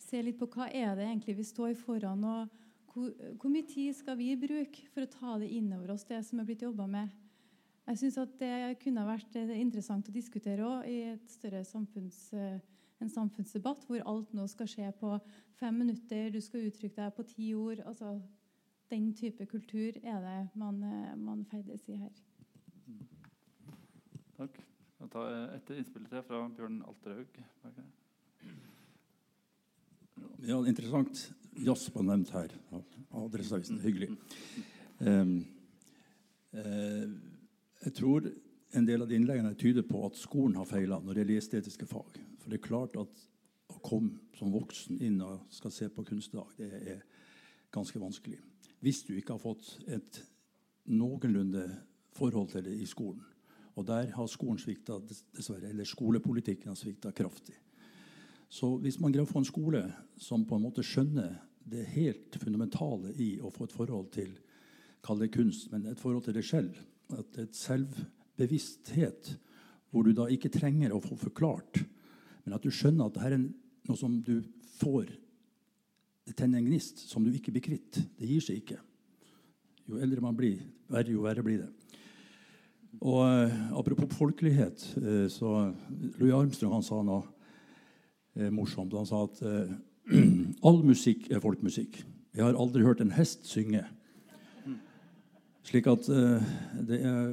se 0.00 0.22
litt 0.22 0.38
på 0.38 0.48
hva 0.54 0.70
er 0.70 0.94
det 0.96 1.08
egentlig 1.08 1.36
vi 1.36 1.48
står 1.50 1.74
foran, 1.76 2.22
og 2.24 2.48
hvor, 2.94 3.10
hvor 3.40 3.50
mye 3.50 3.66
tid 3.66 3.96
skal 3.96 4.16
vi 4.16 4.30
bruke 4.38 4.86
for 4.94 5.04
å 5.04 5.10
ta 5.10 5.34
det 5.42 5.50
innover 5.52 5.92
oss, 5.92 6.06
det 6.08 6.22
som 6.24 6.40
er 6.40 6.48
blitt 6.48 6.64
jobba 6.64 6.86
med? 6.86 7.10
Jeg 7.82 7.98
syns 7.98 8.18
det 8.38 8.78
kunne 8.82 9.02
vært 9.06 9.34
eh, 9.38 9.56
interessant 9.58 10.06
å 10.06 10.14
diskutere 10.14 10.62
òg 10.62 10.86
i 10.86 10.98
et 11.12 11.32
større 11.32 11.64
samfunns, 11.66 12.18
eh, 12.38 12.60
en 13.02 13.10
samfunnsdebatt, 13.10 13.88
hvor 13.88 14.04
alt 14.06 14.30
nå 14.36 14.44
skal 14.50 14.68
skje 14.70 14.92
på 15.00 15.16
fem 15.58 15.80
minutter, 15.82 16.30
du 16.30 16.38
skal 16.40 16.68
uttrykke 16.68 17.00
deg 17.00 17.16
på 17.16 17.26
ti 17.26 17.48
ord. 17.58 17.82
altså 17.84 18.20
Den 18.90 19.10
type 19.18 19.46
kultur 19.50 19.98
er 19.98 20.20
det 20.22 20.36
man, 20.54 20.78
eh, 20.82 21.16
man 21.16 21.42
ferdes 21.50 21.88
i 21.88 21.98
her. 21.98 22.12
Takk. 24.38 24.62
Jeg 25.00 25.10
tar 25.10 25.34
et 25.56 25.74
innspill 25.74 26.06
til 26.06 26.22
fra 26.22 26.44
Bjørn 26.54 26.78
Alterhaug. 26.86 27.42
Ja, 30.46 30.60
interessant. 30.62 31.32
Jazz 31.58 31.90
var 31.94 32.06
nevnt 32.06 32.30
her 32.30 32.54
av 32.70 33.26
Adresseavisen. 33.26 33.80
Hyggelig. 33.82 34.14
Um, 35.02 35.44
uh, 36.54 37.10
jeg 37.82 37.94
tror 37.98 38.28
en 38.72 38.86
del 38.88 39.04
av 39.04 39.12
innleggene 39.12 39.54
tyder 39.58 39.84
på 39.86 40.00
at 40.06 40.18
skolen 40.18 40.56
har 40.60 40.68
feila 40.68 41.00
når 41.00 41.12
det 41.12 41.22
gjelder 41.24 41.42
estetiske 41.42 41.88
fag. 41.90 42.20
For 42.40 42.50
det 42.50 42.58
er 42.58 42.66
klart 42.66 42.96
at 43.00 43.24
å 43.72 43.80
komme 43.84 44.36
som 44.38 44.52
voksen 44.52 45.00
inn 45.02 45.20
og 45.24 45.46
skal 45.52 45.74
se 45.74 45.88
på 45.92 46.04
kunstdag, 46.06 46.54
det 46.58 46.70
er 46.94 47.02
ganske 47.72 48.00
vanskelig. 48.00 48.38
Hvis 48.82 49.02
du 49.06 49.14
ikke 49.16 49.36
har 49.36 49.42
fått 49.42 49.76
et 49.86 50.22
noenlunde 50.90 51.66
forhold 52.16 52.50
til 52.52 52.64
det 52.66 52.74
i 52.82 52.88
skolen. 52.88 53.22
Og 53.78 53.86
der 53.88 54.10
har 54.12 54.28
skolen 54.28 54.60
svikta, 54.60 54.98
dessverre. 55.00 55.70
Eller 55.70 55.88
skolepolitikken 55.88 56.68
har 56.68 56.76
svikta 56.76 57.12
kraftig. 57.16 57.54
Så 58.52 58.74
hvis 58.82 58.98
man 59.00 59.14
greier 59.14 59.24
å 59.24 59.30
få 59.30 59.40
en 59.40 59.48
skole 59.48 59.82
som 60.20 60.44
på 60.44 60.58
en 60.58 60.64
måte 60.66 60.84
skjønner 60.84 61.38
det 61.72 61.86
helt 61.94 62.36
fundamentale 62.42 63.14
i 63.16 63.38
å 63.40 63.50
få 63.54 63.64
et 63.68 63.76
forhold 63.76 64.10
til 64.12 64.34
Kall 65.02 65.18
det 65.18 65.32
kunst, 65.34 65.64
men 65.72 65.82
et 65.90 65.98
forhold 65.98 66.22
til 66.22 66.36
det 66.36 66.44
selv, 66.46 66.76
at 67.12 67.38
et 67.42 67.56
selvbevissthet 67.56 69.34
hvor 69.92 70.06
du 70.06 70.14
da 70.16 70.28
ikke 70.32 70.52
trenger 70.52 70.94
å 70.94 71.02
få 71.04 71.18
forklart, 71.20 71.82
men 72.44 72.56
at 72.56 72.64
du 72.64 72.72
skjønner 72.72 73.06
at 73.08 73.18
dette 73.18 73.34
er 73.36 73.42
noe 73.42 73.98
som 73.98 74.16
du 74.24 74.38
får 74.80 75.10
Det 76.22 76.36
tenner 76.38 76.60
en 76.60 76.66
gnist 76.68 77.00
som 77.10 77.24
du 77.24 77.32
ikke 77.34 77.50
blir 77.50 77.64
kvitt. 77.64 77.96
Det 78.14 78.28
gir 78.28 78.42
seg 78.44 78.60
ikke. 78.60 78.76
Jo 79.90 79.98
eldre 79.98 80.22
man 80.22 80.36
blir, 80.38 80.60
verre, 80.86 81.10
jo 81.10 81.24
verre 81.24 81.42
blir 81.42 81.64
det. 81.64 81.96
Og 83.02 83.18
uh, 83.26 83.56
Apropos 83.74 84.06
folkelighet, 84.14 84.84
uh, 85.02 85.26
så 85.26 85.72
Louis 86.20 86.30
Armstrong 86.30 86.76
han 86.76 86.86
sa 86.86 87.00
noe 87.02 87.24
uh, 88.38 88.52
morsomt. 88.54 88.94
Han 88.94 89.08
sa 89.08 89.24
at 89.26 89.42
all 90.66 90.78
musikk 90.86 91.26
er 91.26 91.42
folkemusikk. 91.42 91.98
Jeg 92.32 92.46
har 92.46 92.54
aldri 92.54 92.86
hørt 92.86 93.02
en 93.02 93.12
hest 93.18 93.42
synge. 93.50 93.82
Slik 95.62 95.86
at 95.86 96.08
uh, 96.10 96.42
det 96.88 96.98
er 97.06 97.28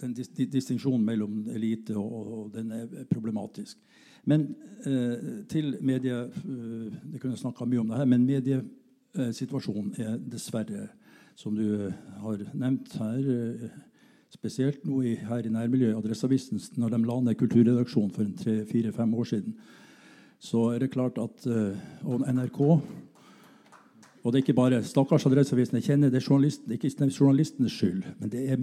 den 0.00 0.14
dis 0.16 0.30
distinksjonen 0.32 1.04
mellom 1.04 1.42
elite 1.52 1.96
og, 2.00 2.14
og, 2.22 2.46
den 2.54 2.72
er 2.72 3.04
problematisk. 3.10 3.76
Men 4.24 4.48
uh, 4.86 5.44
til 5.50 5.76
medie 5.84 6.16
uh, 6.16 6.88
Det 7.12 7.20
kunne 7.20 7.36
snakka 7.36 7.68
mye 7.68 7.82
om 7.82 7.92
det 7.92 8.00
her, 8.00 8.08
men 8.08 8.26
mediesituasjonen 8.26 9.92
er 10.00 10.16
dessverre, 10.32 10.88
som 11.36 11.56
du 11.56 11.90
har 12.20 12.42
nevnt 12.52 12.92
her, 13.00 13.70
spesielt 14.32 14.84
nå 14.84 14.98
i, 15.04 15.14
her 15.16 15.44
i 15.44 15.52
nærmiljøet, 15.52 15.96
Adresseavisen, 15.96 16.60
når 16.76 16.92
de 16.92 17.00
la 17.08 17.16
ned 17.20 17.38
kulturredaksjonen 17.40 18.12
for 18.12 18.28
tre-fire-fem 18.36 19.14
år 19.16 19.28
siden, 19.30 19.54
så 20.40 20.66
er 20.74 20.82
det 20.82 20.92
klart 20.92 21.20
at 21.20 21.46
Og 22.04 22.24
NRK 22.28 22.60
og 24.22 24.32
det 24.32 24.38
er 24.38 24.44
ikke 24.44 24.54
bare 24.54 24.84
stakkars 24.86 25.26
Adresseavisen. 25.26 25.76
Jeg 25.80 25.84
kjenner 25.84 26.10
det 26.10 26.22
er, 26.22 26.38
det 26.38 26.76
er 26.76 26.78
ikke 26.78 27.10
journalistenes 27.20 27.72
skyld, 27.72 28.02
men 28.20 28.30
det 28.30 28.50
er 28.50 28.58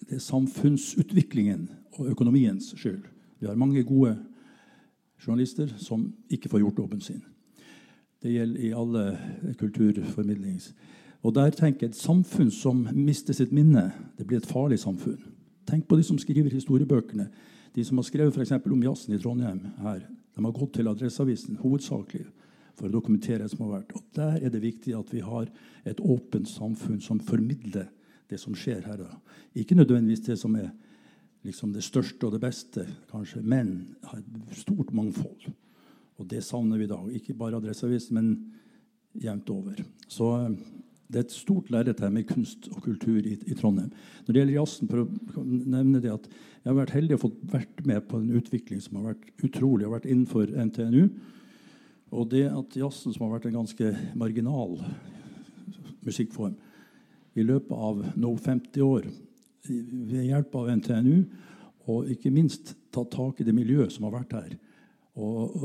det 0.00 0.16
er 0.16 0.22
samfunnsutviklingen 0.22 1.68
og 1.92 2.10
økonomiens 2.12 2.74
skyld. 2.76 3.02
Vi 3.40 3.46
har 3.46 3.54
mange 3.54 3.82
gode 3.84 4.16
journalister 5.26 5.72
som 5.78 6.12
ikke 6.30 6.48
får 6.48 6.58
gjort 6.58 6.78
jobben 6.78 7.00
sin. 7.00 7.22
Det 8.22 8.32
gjelder 8.32 8.60
i 8.60 8.72
alle 8.72 9.18
kulturformidlings... 9.58 10.74
Og 11.22 11.34
der 11.34 11.50
tenker 11.50 11.86
jeg 11.86 11.90
Et 11.90 11.96
samfunn 11.96 12.50
som 12.50 12.88
mister 12.94 13.34
sitt 13.34 13.52
minne, 13.52 13.90
det 14.18 14.26
blir 14.26 14.38
et 14.38 14.46
farlig 14.46 14.78
samfunn. 14.78 15.18
Tenk 15.66 15.88
på 15.88 15.96
de 15.96 16.02
som 16.02 16.18
skriver 16.18 16.50
historiebøkene. 16.50 17.26
De 17.74 17.84
som 17.84 17.98
har 17.98 18.04
skrevet 18.04 18.34
for 18.34 18.72
om 18.72 18.82
jazzen 18.82 19.14
i 19.14 19.18
Trondheim 19.18 19.60
her. 19.78 20.06
De 20.36 20.44
har 20.44 20.52
gått 20.52 20.74
til 20.74 20.88
Adresseavisen 20.88 21.56
hovedsakelig 21.56 22.26
for 22.76 22.88
å 22.88 22.92
dokumentere 22.92 23.44
det 23.44 23.52
som 23.52 23.64
har 23.66 23.78
vært. 23.80 23.94
Og 23.96 24.04
Der 24.16 24.40
er 24.40 24.52
det 24.52 24.62
viktig 24.62 24.94
at 24.96 25.12
vi 25.14 25.22
har 25.24 25.48
et 25.84 26.00
åpent 26.00 26.48
samfunn 26.48 27.00
som 27.00 27.20
formidler 27.20 27.88
det 28.30 28.40
som 28.42 28.56
skjer 28.58 28.84
her. 28.86 29.04
Ikke 29.54 29.78
nødvendigvis 29.78 30.26
det 30.26 30.38
som 30.40 30.56
er 30.58 30.70
liksom 31.46 31.72
det 31.72 31.84
største 31.86 32.26
og 32.26 32.34
det 32.34 32.42
beste, 32.42 32.86
kanskje, 33.10 33.42
men 33.42 33.96
har 34.04 34.18
et 34.18 34.58
stort 34.58 34.90
mangfold. 34.96 35.46
Og 36.18 36.28
det 36.28 36.42
savner 36.44 36.80
vi 36.80 36.88
i 36.88 36.90
dag. 36.90 37.12
Ikke 37.14 37.36
bare 37.38 37.60
Adresseavisen, 37.60 38.16
men 38.16 39.22
jevnt 39.22 39.50
over. 39.52 39.78
Så 40.10 40.32
eh, 40.40 40.56
det 41.06 41.20
er 41.20 41.26
et 41.26 41.36
stort 41.36 41.70
lerret 41.70 42.00
her 42.02 42.10
med 42.10 42.26
kunst 42.28 42.66
og 42.72 42.80
kultur 42.82 43.20
i, 43.20 43.36
i, 43.36 43.54
Trondheim. 43.54 43.92
Når 44.26 44.32
det 44.32 44.40
gjelder 44.40 44.56
jazzen, 44.58 44.90
for 44.90 45.04
å 45.04 45.44
nevne 45.46 46.02
det 46.02 46.12
at 46.12 46.26
jeg 46.26 46.66
har 46.66 46.78
vært 46.80 46.96
heldig 46.96 47.16
og 47.16 47.24
fått 47.28 47.38
vært 47.52 47.82
med 47.86 48.08
på 48.10 48.18
en 48.18 48.32
utvikling 48.40 48.82
som 48.82 48.98
har 48.98 49.12
vært 49.12 49.46
utrolig, 49.46 49.84
Jeg 49.84 49.90
har 49.90 49.96
vært 50.00 50.10
innenfor 50.10 50.50
NTNU. 50.50 51.04
Og 52.14 52.28
det 52.30 52.44
at 52.50 52.76
jazzen, 52.78 53.14
som 53.14 53.26
har 53.26 53.36
vært 53.36 53.48
en 53.50 53.58
ganske 53.60 53.90
marginal 54.14 54.78
musikkform, 56.06 56.54
i 57.36 57.44
løpet 57.44 57.74
av 57.74 58.04
nå 58.16 58.30
50 58.36 58.84
år, 58.86 59.08
ved 59.66 60.22
hjelp 60.28 60.54
av 60.56 60.70
NTNU, 60.78 61.16
og 61.90 62.10
ikke 62.10 62.32
minst 62.34 62.74
tatt 62.94 63.10
tak 63.12 63.40
i 63.40 63.46
det 63.46 63.54
miljøet 63.54 63.92
som 63.92 64.06
har 64.06 64.14
vært 64.20 64.36
her, 64.38 64.54
og, 65.16 65.56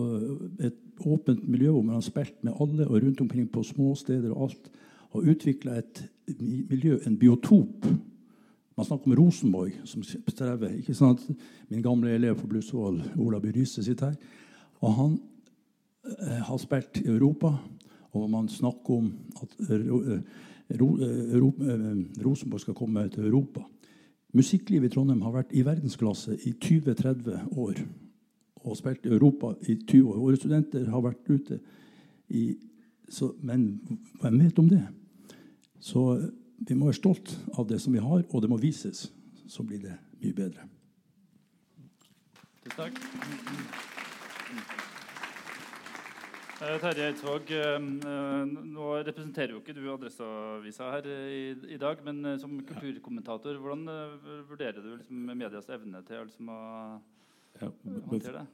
et 0.63 0.77
åpent 1.03 1.41
miljø 1.49 1.73
hvor 1.73 1.83
man 1.83 1.97
har 1.97 2.05
spilt 2.05 2.37
med 2.45 2.55
alle 2.61 2.85
og 2.87 3.01
rundt 3.03 3.21
omkring 3.23 3.49
på 3.51 3.63
små 3.67 3.93
steder 3.99 4.31
og 4.31 4.47
alt, 4.47 4.69
og 5.11 5.27
utvikla 5.27 5.75
et 5.81 6.05
miljø, 6.39 6.97
en 7.05 7.17
biotop. 7.19 7.87
Man 8.77 8.87
snakker 8.87 9.11
om 9.11 9.17
Rosenborg, 9.19 9.73
som 9.83 10.03
strever. 10.03 10.77
ikke 10.77 10.95
sant? 10.95 11.25
Min 11.69 11.83
gamle 11.83 12.13
elev 12.15 12.37
på 12.39 12.47
Blussvoll, 12.47 13.01
Ola 13.19 13.41
By 13.43 13.51
Ryse, 13.51 13.83
sitter 13.83 14.13
her. 14.13 14.15
Og 14.79 14.93
han 14.95 15.17
har 16.47 16.57
spilt 16.57 16.97
i 17.01 17.07
Europa, 17.07 17.51
og 18.11 18.29
man 18.29 18.49
snakker 18.49 18.93
om 18.97 19.11
at 19.41 19.55
eh, 19.69 19.75
eh, 19.75 20.21
eh, 20.69 22.25
Rosenborg 22.25 22.59
skal 22.59 22.73
komme 22.73 23.09
til 23.09 23.25
Europa. 23.25 23.61
Musikklivet 24.33 24.91
i 24.91 24.93
Trondheim 24.93 25.21
har 25.21 25.35
vært 25.35 25.53
i 25.55 25.65
verdensklasse 25.65 26.37
i 26.47 26.53
20-30 26.53 27.57
år 27.57 27.81
og 28.61 28.77
spilt 28.77 29.05
i 29.05 29.13
Europa 29.13 29.53
i 29.67 29.75
20 29.75 30.11
år. 30.11 30.19
Våre 30.19 30.39
studenter 30.39 30.89
har 30.89 31.01
vært 31.03 31.29
ute 31.29 31.59
i 32.29 32.55
så, 33.11 33.33
Men 33.43 33.81
hvem 34.21 34.39
vet 34.39 34.59
om 34.59 34.69
det? 34.69 34.85
Så 35.79 36.29
vi 36.67 36.75
må 36.75 36.85
være 36.85 37.01
stolt 37.01 37.33
av 37.57 37.67
det 37.67 37.81
som 37.81 37.93
vi 37.93 37.99
har, 37.99 38.23
og 38.29 38.41
det 38.41 38.49
må 38.49 38.57
vises. 38.57 39.11
Så 39.47 39.63
blir 39.63 39.83
det 39.83 39.97
mye 40.23 40.33
bedre. 40.33 40.67
Tusen 42.63 42.77
takk. 42.77 43.90
Eh, 46.61 46.75
Terje 46.77 47.07
Eidsvåg, 47.09 47.51
eh, 47.57 47.77
nå 47.81 48.89
representerer 49.01 49.55
jo 49.55 49.61
ikke 49.63 49.73
du 49.73 49.81
Adresseavisa 49.89 50.91
her 50.93 51.07
i, 51.09 51.55
i, 51.73 51.77
dag, 51.81 52.03
men 52.05 52.19
eh, 52.21 52.35
som 52.37 52.53
kulturkommentator, 52.69 53.57
hvordan 53.57 53.89
vurderer 54.49 54.77
du 54.77 54.91
liksom 54.91 55.31
medias 55.31 55.71
evne 55.73 56.03
til 56.05 56.21
liksom, 56.27 56.51
å 56.53 56.59
ja, 57.61 57.71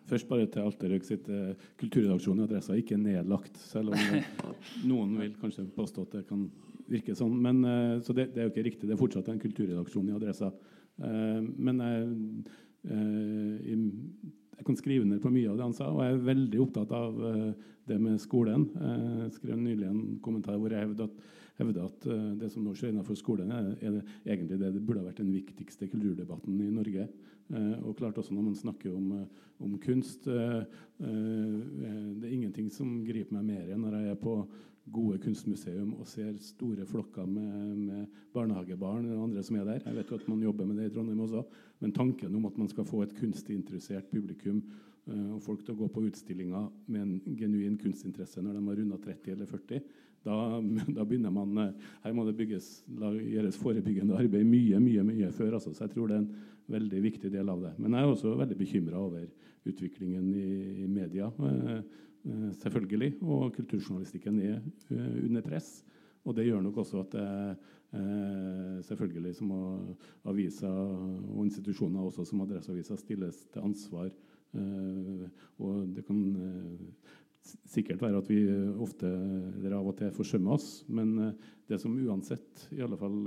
først 0.08 0.30
bare 0.30 0.48
til 0.52 0.64
Alterøk 0.70 1.04
sitt 1.06 1.28
kulturredaksjon 1.80 2.40
i 2.40 2.46
Adressa 2.48 2.80
ikke 2.80 2.98
nedlagt, 3.00 3.60
selv 3.60 3.92
om 3.92 4.00
noen 4.90 5.20
vil 5.20 5.36
kanskje 5.44 5.68
påstå 5.76 6.08
at 6.08 6.18
det 6.18 6.24
kan 6.32 6.48
virke 6.88 7.16
sånn. 7.16 7.36
Men, 7.44 7.62
så 8.04 8.16
det, 8.16 8.32
det, 8.34 8.42
er 8.42 8.48
jo 8.48 8.56
ikke 8.56 8.66
riktig. 8.72 8.88
Det 8.88 8.96
er 8.96 9.04
fortsatt 9.04 9.30
en 9.32 9.44
kulturredaksjon 9.44 10.10
i 10.10 10.16
Adressa. 10.18 10.50
Men 10.98 11.84
jeg, 11.86 12.04
jeg 14.58 14.68
kan 14.68 14.78
skrive 14.80 15.06
ned 15.06 15.22
på 15.24 15.32
mye 15.34 15.50
av 15.52 15.58
det 15.58 15.66
han 15.68 15.76
sa, 15.78 15.88
og 15.94 16.04
jeg 16.04 16.16
er 16.16 16.28
veldig 16.28 16.62
opptatt 16.64 16.94
av 16.98 17.18
det 17.88 17.98
med 18.02 18.18
skolen. 18.20 18.64
Jeg 18.74 19.36
skrev 19.36 19.60
nylig 19.62 19.86
en 19.86 20.00
kommentar 20.26 20.58
hvor 20.58 20.74
jeg 20.74 20.82
hevder 20.82 21.06
at, 21.06 21.20
hevde 21.60 21.86
at 21.86 22.08
det 22.42 22.50
som 22.50 22.66
nå 22.66 22.74
skjer 22.74 22.90
innenfor 22.90 23.20
skolen, 23.20 23.54
er, 23.54 24.00
egentlig 24.26 24.58
det, 24.58 24.74
det 24.74 24.82
burde 24.82 25.04
ha 25.04 25.12
vært 25.12 25.22
den 25.22 25.30
viktigste 25.36 25.90
kulturdebatten 25.92 26.58
i 26.66 26.72
Norge. 26.74 27.06
Eh, 27.48 27.76
og 27.88 27.96
klart 27.96 28.18
også 28.20 28.36
når 28.36 28.50
man 28.50 28.56
snakker 28.60 28.92
om, 28.92 29.12
eh, 29.22 29.28
om 29.64 29.78
kunst 29.80 30.28
eh, 30.28 30.64
Det 31.00 32.28
er 32.28 32.34
ingenting 32.34 32.68
som 32.70 33.06
griper 33.06 33.38
meg 33.38 33.46
mer 33.48 33.70
enn 33.72 33.86
når 33.86 33.96
jeg 33.96 34.12
er 34.12 34.20
på 34.20 34.34
gode 34.94 35.20
kunstmuseum 35.24 35.94
og 35.98 36.08
ser 36.08 36.34
store 36.44 36.86
flokker 36.88 37.26
med, 37.26 37.76
med, 37.76 38.18
barnehagebarn 38.34 39.08
og 39.12 39.24
andre 39.28 39.44
som 39.44 39.58
er 39.60 39.66
der. 39.68 39.86
Jeg 39.86 39.96
vet 39.98 40.12
jo 40.12 40.20
at 40.20 40.28
man 40.30 40.44
jobber 40.44 40.68
med 40.70 40.80
det 40.80 40.90
i 40.90 40.94
Trondheim 40.96 41.24
også. 41.26 41.44
Men 41.80 41.94
tanken 41.96 42.36
om 42.36 42.46
at 42.50 42.58
man 42.58 42.70
skal 42.72 42.86
få 42.86 43.02
et 43.04 43.16
kunstinteressert 43.18 44.12
publikum 44.12 44.62
og 45.08 45.40
folk 45.40 45.62
til 45.64 45.72
å 45.72 45.80
gå 45.80 45.88
på 45.88 46.04
utstillinger 46.10 46.66
med 46.92 47.02
en 47.02 47.38
genuin 47.40 47.78
kunstinteresse 47.80 48.42
når 48.44 48.58
de 48.58 48.64
har 48.66 48.80
runda 48.82 48.98
30 49.00 49.32
eller 49.38 49.48
40, 49.48 49.86
da, 50.28 50.36
da, 50.98 51.06
begynner 51.06 51.32
man 51.32 51.74
Her 52.04 52.16
må 52.16 52.26
det 52.28 52.36
bygges, 52.36 52.68
gjøres 52.92 53.60
forebyggende 53.62 54.18
arbeid 54.20 54.44
mye 54.48 54.82
mye, 54.84 55.06
mye 55.08 55.32
før. 55.32 55.56
Altså. 55.58 55.74
Så 55.74 55.86
jeg 55.86 55.96
tror 55.96 56.12
det 56.12 56.18
er 56.18 56.26
en 56.26 56.34
veldig 56.68 57.04
viktig 57.04 57.32
del 57.32 57.50
av 57.50 57.64
det. 57.64 57.74
Men 57.80 57.96
jeg 57.96 58.04
er 58.04 58.12
også 58.12 58.36
veldig 58.40 58.58
bekymra 58.60 59.00
over 59.00 59.24
utviklingen 59.68 60.28
i, 60.36 60.50
i 60.84 60.88
media. 60.92 61.30
Eh, 61.40 61.72
eh, 61.78 62.04
selvfølgelig. 62.62 63.14
Og 63.22 63.54
kulturjournalistikken 63.56 64.42
er 64.44 64.58
uh, 64.92 65.26
under 65.26 65.46
press. 65.46 65.84
Og 66.28 66.36
det 66.36 66.48
gjør 66.48 66.64
nok 66.66 66.82
også 66.82 67.00
at 67.06 67.14
eh, 67.16 68.80
selvfølgelig 68.84 69.32
som 69.38 69.52
aviser 70.28 70.68
og 70.68 71.46
institusjoner 71.46 72.04
også 72.04 72.26
som 72.28 72.42
Adresseavisa 72.44 72.98
stilles 73.00 73.46
til 73.54 73.64
ansvar. 73.64 74.10
Eh, 74.52 75.24
og 75.64 75.86
det 75.96 76.04
kan 76.04 76.20
eh, 76.36 77.14
sikkert 77.64 78.04
være 78.04 78.20
at 78.20 78.28
vi 78.28 78.42
ofte 78.84 79.08
eller 79.08 79.78
av 79.78 79.88
og 79.88 79.96
til 80.02 80.12
forsømmer 80.12 80.58
oss, 80.58 80.84
men 80.92 81.16
det 81.70 81.80
som 81.80 81.96
uansett 81.96 82.68
i 82.76 82.84
alle 82.84 83.00
fall 83.00 83.22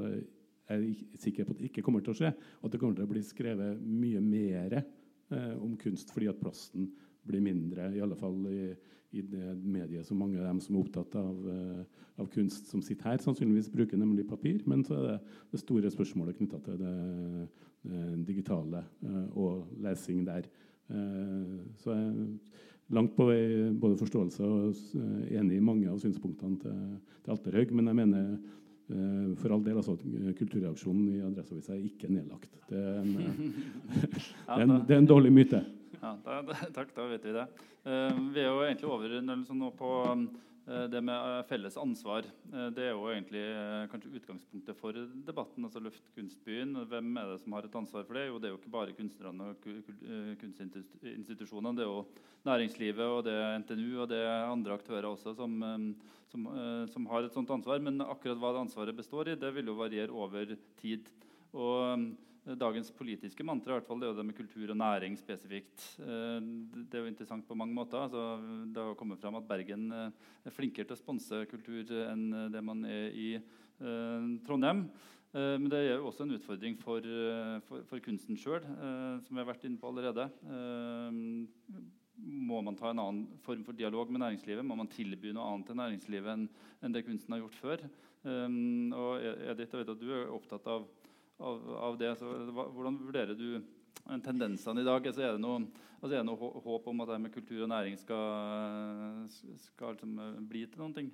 er 0.71 0.85
sikker 1.19 1.47
på 1.47 1.55
at 1.55 1.61
det 1.61 1.71
ikke 1.71 1.85
kommer 1.87 2.05
til 2.05 2.15
å 2.15 2.19
skje. 2.21 2.33
At 2.37 2.73
det 2.73 2.81
kommer 2.81 2.99
til 2.99 3.07
å 3.07 3.11
bli 3.11 3.23
skrevet 3.27 3.81
mye 3.81 4.23
mer 4.25 4.81
eh, 4.81 5.55
om 5.59 5.77
kunst 5.81 6.13
fordi 6.15 6.31
at 6.31 6.41
plasten 6.41 6.91
blir 7.27 7.43
mindre, 7.45 7.91
i 7.95 8.03
alle 8.03 8.17
fall 8.19 8.39
i, 8.51 8.71
i 9.17 9.25
det 9.27 9.55
mediet 9.61 10.07
som 10.07 10.21
mange 10.21 10.39
av 10.41 10.47
dem 10.49 10.61
som 10.63 10.77
er 10.77 10.85
opptatt 10.85 11.17
av, 11.21 11.43
uh, 11.47 12.07
av, 12.21 12.31
kunst, 12.33 12.71
som 12.71 12.83
sitter 12.85 13.11
her, 13.11 13.23
sannsynligvis 13.23 13.71
bruker 13.73 14.01
nemlig 14.01 14.29
papir. 14.29 14.63
Men 14.71 14.85
så 14.87 14.97
er 14.99 15.07
det 15.07 15.19
det 15.53 15.63
store 15.63 15.93
spørsmålet 15.93 16.39
knytta 16.39 16.63
til 16.67 16.81
det, 16.81 16.95
det 17.91 18.07
digitale 18.29 18.85
uh, 19.05 19.27
og 19.35 19.83
lesing 19.85 20.25
der. 20.29 20.49
Uh, 20.91 21.61
så 21.83 21.95
jeg 21.95 22.07
er 22.07 22.95
langt 22.95 23.15
på 23.15 23.29
vei 23.29 23.43
både 23.79 23.99
forståelse 24.01 24.47
og 24.47 24.97
enig 25.31 25.61
i 25.61 25.63
mange 25.63 25.91
av 25.91 26.01
synspunktene 26.03 26.59
til, 26.59 26.81
til 27.23 27.37
Alterhaug. 27.37 27.77
Men 27.79 27.93
jeg 27.93 28.01
mener 28.01 28.33
Eh, 28.91 29.35
for 29.39 29.55
all 29.55 29.63
del, 29.63 29.77
altså, 29.79 29.95
Kulturreaksjonen 30.39 31.11
i 31.13 31.21
Adresseavisa 31.23 31.77
er 31.77 31.85
ikke 31.87 32.11
nedlagt. 32.11 32.51
Det 32.71 32.79
er 32.79 32.97
en, 32.99 33.13
det 33.21 34.57
er 34.57 34.65
en, 34.65 34.73
det 34.89 34.97
er 34.97 35.03
en 35.03 35.11
dårlig 35.11 35.31
myte. 35.35 35.61
Ja, 36.01 36.15
da, 36.25 36.39
da, 36.49 36.57
takk, 36.77 36.95
da 36.97 37.09
vet 37.11 37.27
vi 37.27 37.35
det. 37.37 37.47
Uh, 37.85 38.21
vi 38.35 38.43
er 38.43 38.49
jo 38.49 38.63
egentlig 38.65 38.89
over 38.89 39.17
liksom, 39.19 39.67
på 39.77 39.91
um, 40.11 40.29
det 40.93 41.01
med 41.03 41.47
felles 41.49 41.75
ansvar. 41.81 42.27
Det 42.77 42.85
er 42.85 42.93
jo 42.93 43.09
egentlig 43.11 43.41
kanskje 43.91 44.13
utgangspunktet 44.21 44.77
for 44.79 44.95
debatten. 45.27 45.65
altså 45.67 45.81
Løft 45.83 46.13
kunstbyen. 46.15 46.77
Hvem 46.87 47.09
er 47.19 47.33
det 47.33 47.41
som 47.43 47.57
har 47.57 47.67
et 47.67 47.79
ansvar 47.81 48.05
for 48.07 48.15
det? 48.15 48.29
Jo, 48.29 48.37
det 48.39 48.47
er 48.47 48.53
jo 48.53 48.61
ikke 48.61 48.75
bare 48.77 48.95
kunstnerne 48.95 49.49
og 49.51 49.67
kunstinstitusjonene. 50.45 51.75
Det 51.75 51.83
er 51.83 51.91
jo 51.91 52.05
næringslivet 52.47 53.17
og 53.17 53.25
det 53.27 53.35
er 53.35 53.59
NTNU 53.65 54.05
og 54.05 54.09
det 54.13 54.21
er 54.23 54.53
andre 54.53 54.77
aktører 54.79 55.11
også 55.11 55.35
som 55.41 55.59
som, 56.31 56.47
eh, 56.47 56.87
som, 56.93 57.07
har 57.11 57.27
et 57.27 57.35
sånt 57.35 57.51
ansvar. 57.51 57.83
Men 57.83 58.01
akkurat 58.05 58.39
hva 58.41 58.55
det 58.55 58.65
ansvaret 58.65 58.97
består 58.97 59.33
i, 59.33 59.39
det 59.39 59.53
vil 59.57 59.71
jo 59.71 59.79
variere 59.79 60.15
over 60.15 60.55
tid. 60.81 61.11
Og 61.53 61.79
eh, 61.91 62.07
Dagens 62.59 62.91
politiske 62.97 63.45
mantra 63.47 63.75
i 63.75 63.79
hvert 63.79 63.87
fall, 63.87 64.01
det 64.03 64.11
det 64.17 64.25
med 64.27 64.37
kultur 64.39 64.73
og 64.73 64.79
næring 64.81 65.17
spesifikt. 65.19 65.85
Eh, 66.01 66.41
det 66.89 66.99
er 66.99 67.05
jo 67.05 67.11
interessant 67.13 67.47
på 67.47 67.55
mange 67.59 67.77
måter. 67.77 68.01
Altså, 68.01 68.41
det 68.73 68.83
har 68.83 68.99
kommet 68.99 69.21
fram 69.21 69.39
at 69.39 69.47
Bergen 69.49 69.91
er 69.93 70.55
flinkere 70.55 70.89
til 70.89 70.97
å 70.97 71.01
sponse 71.01 71.45
kultur 71.51 71.93
enn 72.09 72.51
det 72.53 72.65
man 72.65 72.85
er 72.89 73.15
i 73.15 73.31
Trondheim. 74.47 74.85
Men 75.33 75.69
det 75.71 75.79
er 75.79 75.95
jo 75.95 76.09
også 76.11 76.27
en 76.27 76.35
utfordring 76.35 76.75
for, 76.77 77.07
for, 77.69 77.85
for 77.87 78.03
kunsten 78.03 78.37
sjøl, 78.37 78.67
som 79.23 79.31
vi 79.31 79.41
har 79.41 79.49
vært 79.49 79.63
inne 79.65 79.79
på 79.81 79.89
allerede 79.89 80.27
må 82.21 82.61
man 82.65 82.77
ta 82.77 82.91
en 82.91 83.01
annen 83.01 83.41
form 83.45 83.63
for 83.65 83.77
dialog 83.77 84.11
med 84.13 84.23
næringslivet? 84.23 84.65
Må 84.67 84.77
man 84.79 84.91
tilby 84.93 85.33
noe 85.35 85.47
annet 85.49 85.71
til 85.71 85.79
næringslivet 85.79 86.33
enn, 86.35 86.95
det 86.95 87.05
kunsten 87.07 87.35
har 87.35 87.43
gjort 87.45 87.61
før? 87.61 87.85
Og 88.25 89.25
Edith, 89.25 89.73
jeg 89.73 89.81
vet 89.81 89.93
at 89.95 90.03
du 90.03 90.11
er 90.13 90.35
opptatt 90.35 90.67
av, 90.71 90.87
av, 91.41 91.71
av 91.91 91.99
det. 92.01 92.15
Så, 92.21 92.31
hvordan 92.55 92.99
vurderer 93.01 93.35
du 93.39 93.63
tendensene 94.25 94.83
i 94.83 94.87
dag? 94.87 95.07
Altså, 95.07 95.25
er 95.25 95.37
det 95.37 95.43
noe, 95.43 95.65
altså, 96.01 96.15
er 96.15 96.21
det 96.21 96.29
noe 96.29 96.53
håp 96.67 96.89
om 96.93 97.05
at 97.05 97.15
det 97.15 97.21
med 97.25 97.35
kultur 97.35 97.65
og 97.65 97.73
næring 97.73 97.99
skal, 98.01 99.27
skal 99.65 99.97
liksom, 99.97 100.17
bli 100.49 100.67
til 100.67 100.85
noen 100.85 100.97
ting? 100.97 101.13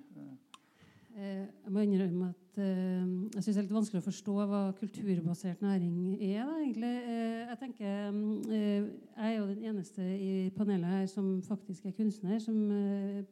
Eh, 1.17 1.45
jeg 1.65 1.71
må 1.73 1.81
innrømme 1.81 2.27
at 2.29 2.57
eh, 2.61 3.05
jeg 3.33 3.41
syns 3.41 3.55
det 3.55 3.61
er 3.61 3.65
litt 3.65 3.73
vanskelig 3.73 4.01
å 4.03 4.05
forstå 4.05 4.33
hva 4.51 4.59
kulturbasert 4.77 5.63
næring 5.65 5.95
er. 6.19 6.43
Da, 6.45 6.57
egentlig. 6.59 6.91
Eh, 7.09 7.39
jeg 7.41 7.57
tenker, 7.63 8.19
jeg 8.51 9.31
er 9.31 9.33
jo 9.33 9.47
den 9.49 9.63
eneste 9.71 10.05
i 10.05 10.51
panelet 10.53 10.91
her 10.91 11.07
som 11.09 11.31
faktisk 11.47 11.87
er 11.89 11.95
kunstner, 11.97 12.37
som 12.43 12.59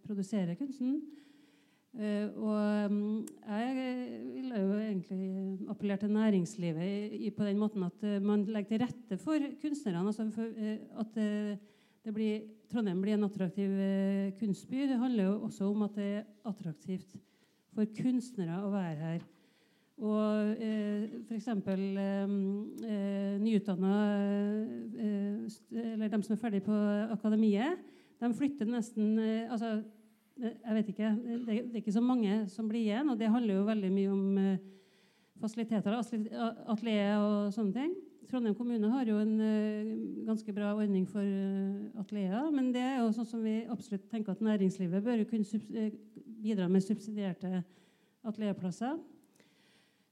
produserer 0.07 0.57
kunsten. 0.57 0.97
Og 1.95 2.55
jeg 3.47 3.75
vil 4.33 4.49
jo 4.51 4.71
egentlig 4.81 5.29
appellere 5.71 6.01
til 6.01 6.11
næringslivet 6.11 7.35
på 7.37 7.45
den 7.47 7.61
måten 7.61 7.85
at 7.87 8.03
man 8.21 8.43
legger 8.45 8.73
til 8.73 8.83
rette 8.83 9.17
for 9.21 9.45
kunstnerne. 9.61 10.11
Altså 10.11 10.49
at 10.99 12.13
blir, 12.13 12.41
Trondheim 12.71 12.99
blir 13.01 13.15
en 13.15 13.29
attraktiv 13.29 13.77
kunstby. 14.41 14.89
Det 14.89 14.99
handler 14.99 15.29
jo 15.29 15.37
også 15.47 15.69
om 15.71 15.87
at 15.87 15.95
det 15.95 16.09
er 16.17 16.27
attraktivt 16.51 17.15
for 17.75 17.95
kunstnere 18.01 18.59
å 18.65 18.73
være 18.73 18.99
her. 18.99 19.25
Og 20.03 20.55
eh, 20.59 21.07
f.eks. 21.23 21.47
Eh, 21.47 22.23
eh 22.83 23.35
nyutdanna 23.39 23.91
eh, 24.99 25.45
Eller 25.71 26.09
de 26.11 26.23
som 26.23 26.35
er 26.35 26.41
ferdig 26.41 26.63
på 26.65 26.75
akademiet, 27.15 27.79
de 28.19 28.31
flytter 28.35 28.67
nesten 28.67 29.19
eh, 29.19 29.51
altså, 29.51 29.77
Jeg 30.35 30.75
vet 30.75 30.89
ikke. 30.91 31.11
Det, 31.47 31.53
er 31.55 31.77
ikke 31.79 31.95
så 31.95 32.03
mange 32.03 32.41
som 32.51 32.67
blir 32.67 32.83
igjen. 32.83 33.09
Og 33.09 33.19
det 33.19 33.31
handler 33.31 33.59
jo 33.59 33.69
veldig 33.69 33.91
mye 33.93 34.11
om 34.11 34.39
eh, 34.41 34.57
fasiliteter, 35.39 35.95
atelier 35.95 37.23
og 37.23 37.53
sånne 37.55 37.75
ting. 37.75 37.95
Trondheim 38.25 38.55
kommune 38.57 38.89
har 38.89 39.05
jo 39.05 39.19
en 39.21 39.33
uh, 39.37 39.89
ganske 40.25 40.53
bra 40.55 40.71
ordning 40.73 41.03
for 41.07 41.21
uh, 41.21 42.01
atelier. 42.01 42.49
Men 42.51 42.71
det 42.73 42.81
er 42.81 42.95
jo 43.03 43.11
sånn 43.13 43.27
som 43.29 43.43
vi 43.45 43.59
absolutt 43.69 44.07
tenker 44.09 44.33
at 44.33 44.41
næringslivet 44.43 45.05
bør 45.05 45.21
kunne 45.29 45.89
bidra 46.41 46.65
med 46.67 46.83
subsidierte 46.83 47.61
atelierplasser. 48.25 48.97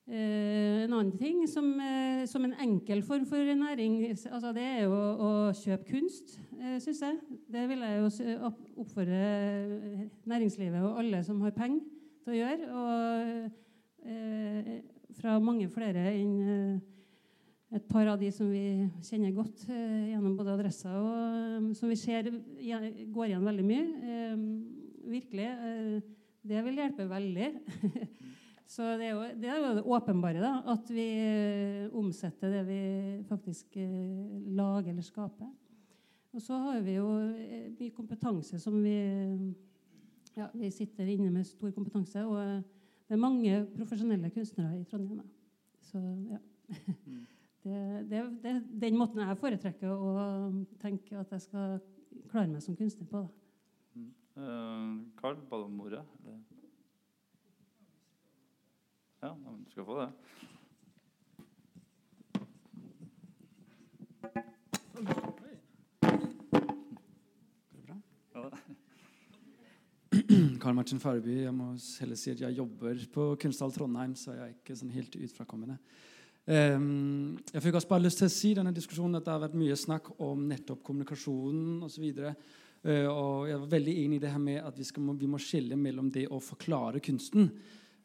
Eh, 0.04 0.84
en 0.84 0.92
annen 0.92 1.14
ting 1.16 1.46
som, 1.48 1.80
eh, 1.80 2.26
som, 2.28 2.44
en 2.44 2.56
enkel 2.60 3.02
form 3.04 3.26
for 3.26 3.38
næring, 3.38 4.10
altså 4.10 4.52
det 4.52 4.64
er 4.64 4.82
jo 4.84 4.92
å 4.94 5.30
kjøpe 5.56 5.88
kunst, 5.94 6.40
eh, 6.60 6.76
syns 6.84 7.00
jeg. 7.06 7.20
Det 7.48 7.70
vil 7.70 7.80
jeg 7.80 8.02
jo 8.02 8.52
oppfordre 8.84 9.22
næringslivet 10.28 10.84
og 10.84 11.00
alle 11.00 11.24
som 11.24 11.40
har 11.42 11.56
penger, 11.56 11.86
til 12.24 12.34
å 12.34 12.40
gjøre. 12.40 12.68
Og 12.74 13.52
eh, 14.06 14.74
fra 15.20 15.38
mange 15.40 15.70
flere 15.72 16.10
enn 16.12 16.36
eh, 16.44 16.82
et 17.74 17.88
par 17.90 18.06
av 18.12 18.20
de 18.20 18.30
som 18.30 18.52
vi 18.52 18.90
kjenner 19.08 19.34
godt 19.34 19.64
eh, 19.72 20.12
gjennom 20.12 20.36
både 20.38 20.54
adresser 20.54 20.94
og 20.94 21.72
som 21.78 21.90
vi 21.90 21.98
ser 21.98 22.28
går 22.28 23.32
igjen 23.32 23.48
veldig 23.48 23.66
mye. 23.66 24.36
virkelig. 25.04 25.48
Det 26.44 26.62
vil 26.66 26.80
hjelpe 26.80 27.10
veldig. 27.10 27.50
Så 28.70 28.86
det 28.98 29.10
er, 29.10 29.12
jo, 29.12 29.26
det 29.40 29.50
er, 29.50 29.58
jo, 29.60 29.74
det 29.78 29.84
åpenbare, 29.86 30.40
da, 30.42 30.54
at 30.74 30.88
vi 30.94 31.08
uh, 31.20 31.98
omsetter 32.00 32.54
det 32.54 32.64
vi 32.68 32.80
faktisk 33.28 33.76
uh, 33.78 34.40
lager 34.56 34.94
eller 34.94 35.06
skaper. 35.06 35.52
Og 36.34 36.42
så 36.42 36.58
har 36.58 36.80
vi 36.82 36.96
jo 36.96 37.06
uh, 37.06 37.68
mye 37.78 37.94
kompetanse 37.94 38.60
som 38.62 38.80
vi 38.82 38.96
ja, 40.34 40.48
Vi 40.58 40.72
sitter 40.74 41.06
inne 41.06 41.30
med 41.30 41.46
stor 41.46 41.70
kompetanse. 41.76 42.24
Og 42.26 42.64
det 43.06 43.14
er 43.14 43.22
mange 43.22 43.60
profesjonelle 43.76 44.32
kunstnere 44.34 44.80
i 44.80 44.88
Trondheim. 44.90 45.28
Så 45.84 46.02
ja. 46.32 46.40
Mm. 47.06 47.22
det, 47.64 47.78
det, 48.10 48.24
det, 48.42 48.56
er 48.56 48.64
den 48.88 48.98
måten 48.98 49.22
jeg 49.22 49.38
foretrekker 49.38 49.94
å 49.94 50.16
tenke 50.82 51.20
at 51.22 51.36
jeg 51.36 51.46
skal 51.46 51.78
klare 52.32 52.50
meg 52.50 52.66
som 52.66 52.80
kunstner 52.80 53.06
på. 53.12 53.22
da. 53.28 54.02
Karl, 55.22 55.38
ba 55.52 55.62
om 55.62 55.80
ordet? 55.86 56.02
Ja, 59.24 59.38
du 59.66 59.72
skal 59.72 59.86
få 59.86 60.02
det. 60.02 60.08
Karl 70.60 70.76
Martin 70.76 71.00
Farby. 71.00 71.38
Jeg 71.46 71.54
må 71.56 71.70
heller 72.02 72.20
si 72.20 72.34
at 72.34 72.42
jeg 72.44 72.58
jobber 72.58 73.00
på 73.14 73.28
Kunsthall 73.40 73.72
Trondheim, 73.72 74.12
så 74.20 74.34
jeg 74.36 74.44
er 74.44 74.50
ikke 74.58 74.76
sånn 74.76 74.92
helt 74.92 75.16
utfrakommende. 75.16 75.78
Um, 76.44 77.38
jeg 77.54 77.64
fikk 77.64 77.78
også 77.80 77.92
bare 77.94 78.04
lyst 78.04 78.20
til 78.20 78.28
å 78.28 78.34
si 78.34 78.52
denne 78.58 78.76
diskusjonen 78.76 79.22
at 79.22 79.24
det 79.24 79.32
har 79.32 79.46
vært 79.46 79.56
mye 79.62 79.78
snakk 79.80 80.10
om 80.20 80.42
nettopp 80.50 80.82
kommunikasjonen 80.84 81.78
osv. 81.88 82.10
Uh, 82.84 83.08
og 83.08 83.48
jeg 83.54 83.62
var 83.62 83.72
veldig 83.78 83.96
enig 84.02 84.20
i 84.20 84.26
det 84.26 84.34
her 84.36 84.44
med 84.50 84.60
at 84.68 84.76
vi, 84.76 84.90
skal, 84.92 85.08
vi 85.16 85.32
må 85.32 85.40
skille 85.40 85.80
mellom 85.80 86.12
det 86.12 86.28
å 86.28 86.44
forklare 86.44 87.00
kunsten 87.08 87.48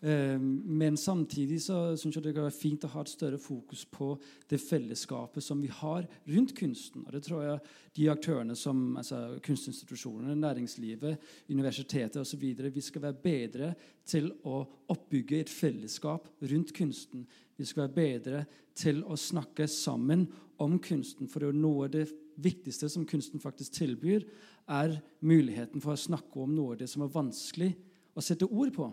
men 0.00 0.96
samtidig 0.96 1.56
så 1.64 1.96
syns 1.98 2.14
jeg 2.14 2.22
det 2.28 2.34
kan 2.36 2.44
være 2.46 2.54
fint 2.54 2.84
å 2.86 2.90
ha 2.92 3.02
et 3.02 3.10
større 3.10 3.38
fokus 3.42 3.80
på 3.90 4.12
det 4.50 4.60
fellesskapet 4.62 5.42
som 5.42 5.58
vi 5.58 5.70
har 5.74 6.06
rundt 6.28 6.54
kunsten. 6.58 7.02
Og 7.02 7.16
det 7.16 7.24
tror 7.26 7.42
jeg 7.42 7.64
de 7.98 8.06
aktørene 8.12 8.54
som 8.58 8.96
altså 9.00 9.40
kunstinstitusjonene, 9.42 10.36
næringslivet, 10.38 11.18
universitetet 11.50 12.20
osv. 12.22 12.44
Vi 12.70 12.84
skal 12.84 13.08
være 13.08 13.22
bedre 13.24 13.72
til 14.06 14.30
å 14.46 14.60
oppbygge 14.94 15.42
et 15.42 15.50
fellesskap 15.50 16.30
rundt 16.46 16.70
kunsten. 16.78 17.26
Vi 17.58 17.66
skal 17.66 17.88
være 17.88 17.98
bedre 17.98 18.44
til 18.78 19.02
å 19.02 19.18
snakke 19.18 19.66
sammen 19.66 20.28
om 20.62 20.78
kunsten. 20.78 21.26
For 21.26 21.50
noe 21.50 21.88
av 21.88 21.96
det 21.96 22.06
viktigste 22.38 22.86
som 22.92 23.06
kunsten 23.08 23.42
faktisk 23.42 23.80
tilbyr, 23.80 24.22
er 24.68 24.98
muligheten 25.24 25.82
for 25.82 25.96
å 25.96 26.00
snakke 26.00 26.42
om 26.44 26.54
noe 26.54 26.76
av 26.76 26.82
det 26.82 26.90
som 26.92 27.02
er 27.02 27.12
vanskelig 27.12 27.72
å 28.14 28.22
sette 28.22 28.46
ord 28.46 28.70
på. 28.76 28.90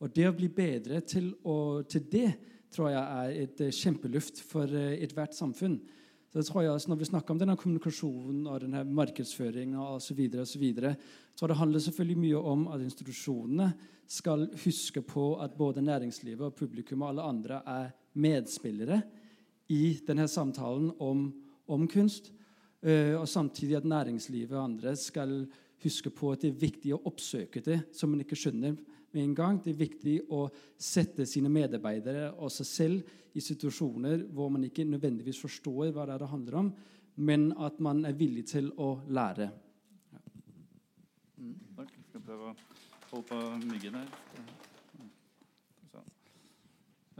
Og 0.00 0.12
det 0.16 0.28
å 0.30 0.36
bli 0.36 0.48
bedre 0.48 1.02
til, 1.04 1.28
å, 1.44 1.82
til 1.84 2.06
det 2.08 2.28
tror 2.72 2.92
jeg 2.92 3.00
er 3.02 3.40
et 3.42 3.62
uh, 3.66 3.72
kjempeluft 3.74 4.40
for 4.48 4.70
uh, 4.72 4.94
ethvert 4.96 5.36
samfunn. 5.36 5.76
Så 6.30 6.38
det 6.38 6.46
tror 6.46 6.62
jeg, 6.62 6.72
altså, 6.72 6.92
Når 6.92 7.00
vi 7.00 7.08
snakker 7.10 7.34
om 7.34 7.40
denne 7.40 7.56
kommunikasjonen 7.58 8.44
og 8.46 8.60
denne 8.62 8.84
markedsføringen 8.86 9.76
osv., 9.76 10.22
så, 10.46 10.58
videre, 10.62 10.94
så, 11.34 11.46
det 11.46 11.58
handler 11.58 11.82
selvfølgelig 11.84 12.22
mye 12.22 12.42
om 12.52 12.68
at 12.72 12.84
institusjonene 12.86 13.72
skal 14.10 14.46
huske 14.64 15.02
på 15.02 15.24
at 15.42 15.56
både 15.58 15.82
næringslivet 15.82 16.48
og 16.48 16.54
publikum 16.54 17.02
og 17.02 17.12
alle 17.12 17.26
andre 17.34 17.62
er 17.66 17.90
medspillere 18.14 19.02
i 19.70 19.98
denne 20.06 20.26
samtalen 20.30 20.94
om, 20.98 21.26
om 21.68 21.88
kunst. 21.90 22.32
Uh, 22.80 23.20
og 23.20 23.28
samtidig 23.28 23.76
at 23.76 23.90
næringslivet 23.90 24.56
og 24.56 24.64
andre 24.64 24.96
skal 24.96 25.42
huske 25.82 26.10
på 26.14 26.32
at 26.32 26.40
det 26.40 26.54
er 26.54 26.62
viktig 26.62 26.94
å 26.96 27.02
oppsøke 27.10 27.60
det 27.64 27.82
som 27.96 28.12
man 28.12 28.24
ikke 28.24 28.38
skjønner 28.38 28.78
med 29.14 29.22
en 29.24 29.34
gang. 29.34 29.58
Det 29.62 29.72
er 29.72 29.80
viktig 29.80 30.16
å 30.32 30.44
sette 30.78 31.26
sine 31.28 31.50
medarbeidere 31.52 32.30
og 32.36 32.52
seg 32.54 32.68
selv 32.68 33.36
i 33.36 33.42
situasjoner 33.44 34.26
hvor 34.34 34.50
man 34.52 34.66
ikke 34.66 34.86
nødvendigvis 34.88 35.40
forstår 35.42 35.92
hva 35.94 36.06
det, 36.08 36.18
det 36.22 36.30
handler 36.30 36.58
om, 36.62 36.72
men 37.20 37.50
at 37.58 37.78
man 37.82 38.04
er 38.08 38.16
villig 38.18 38.46
til 38.50 38.72
å 38.80 38.94
lære. 39.10 39.50
Ja. 40.14 40.22
Mm, 41.38 41.54
takk. 41.76 41.94
Jeg 41.94 42.08
skal 42.08 42.26
prøve 42.26 42.50
å 42.50 42.56
holde 43.12 43.26
på 43.30 43.42
myggen 43.68 44.00
her. 44.00 44.10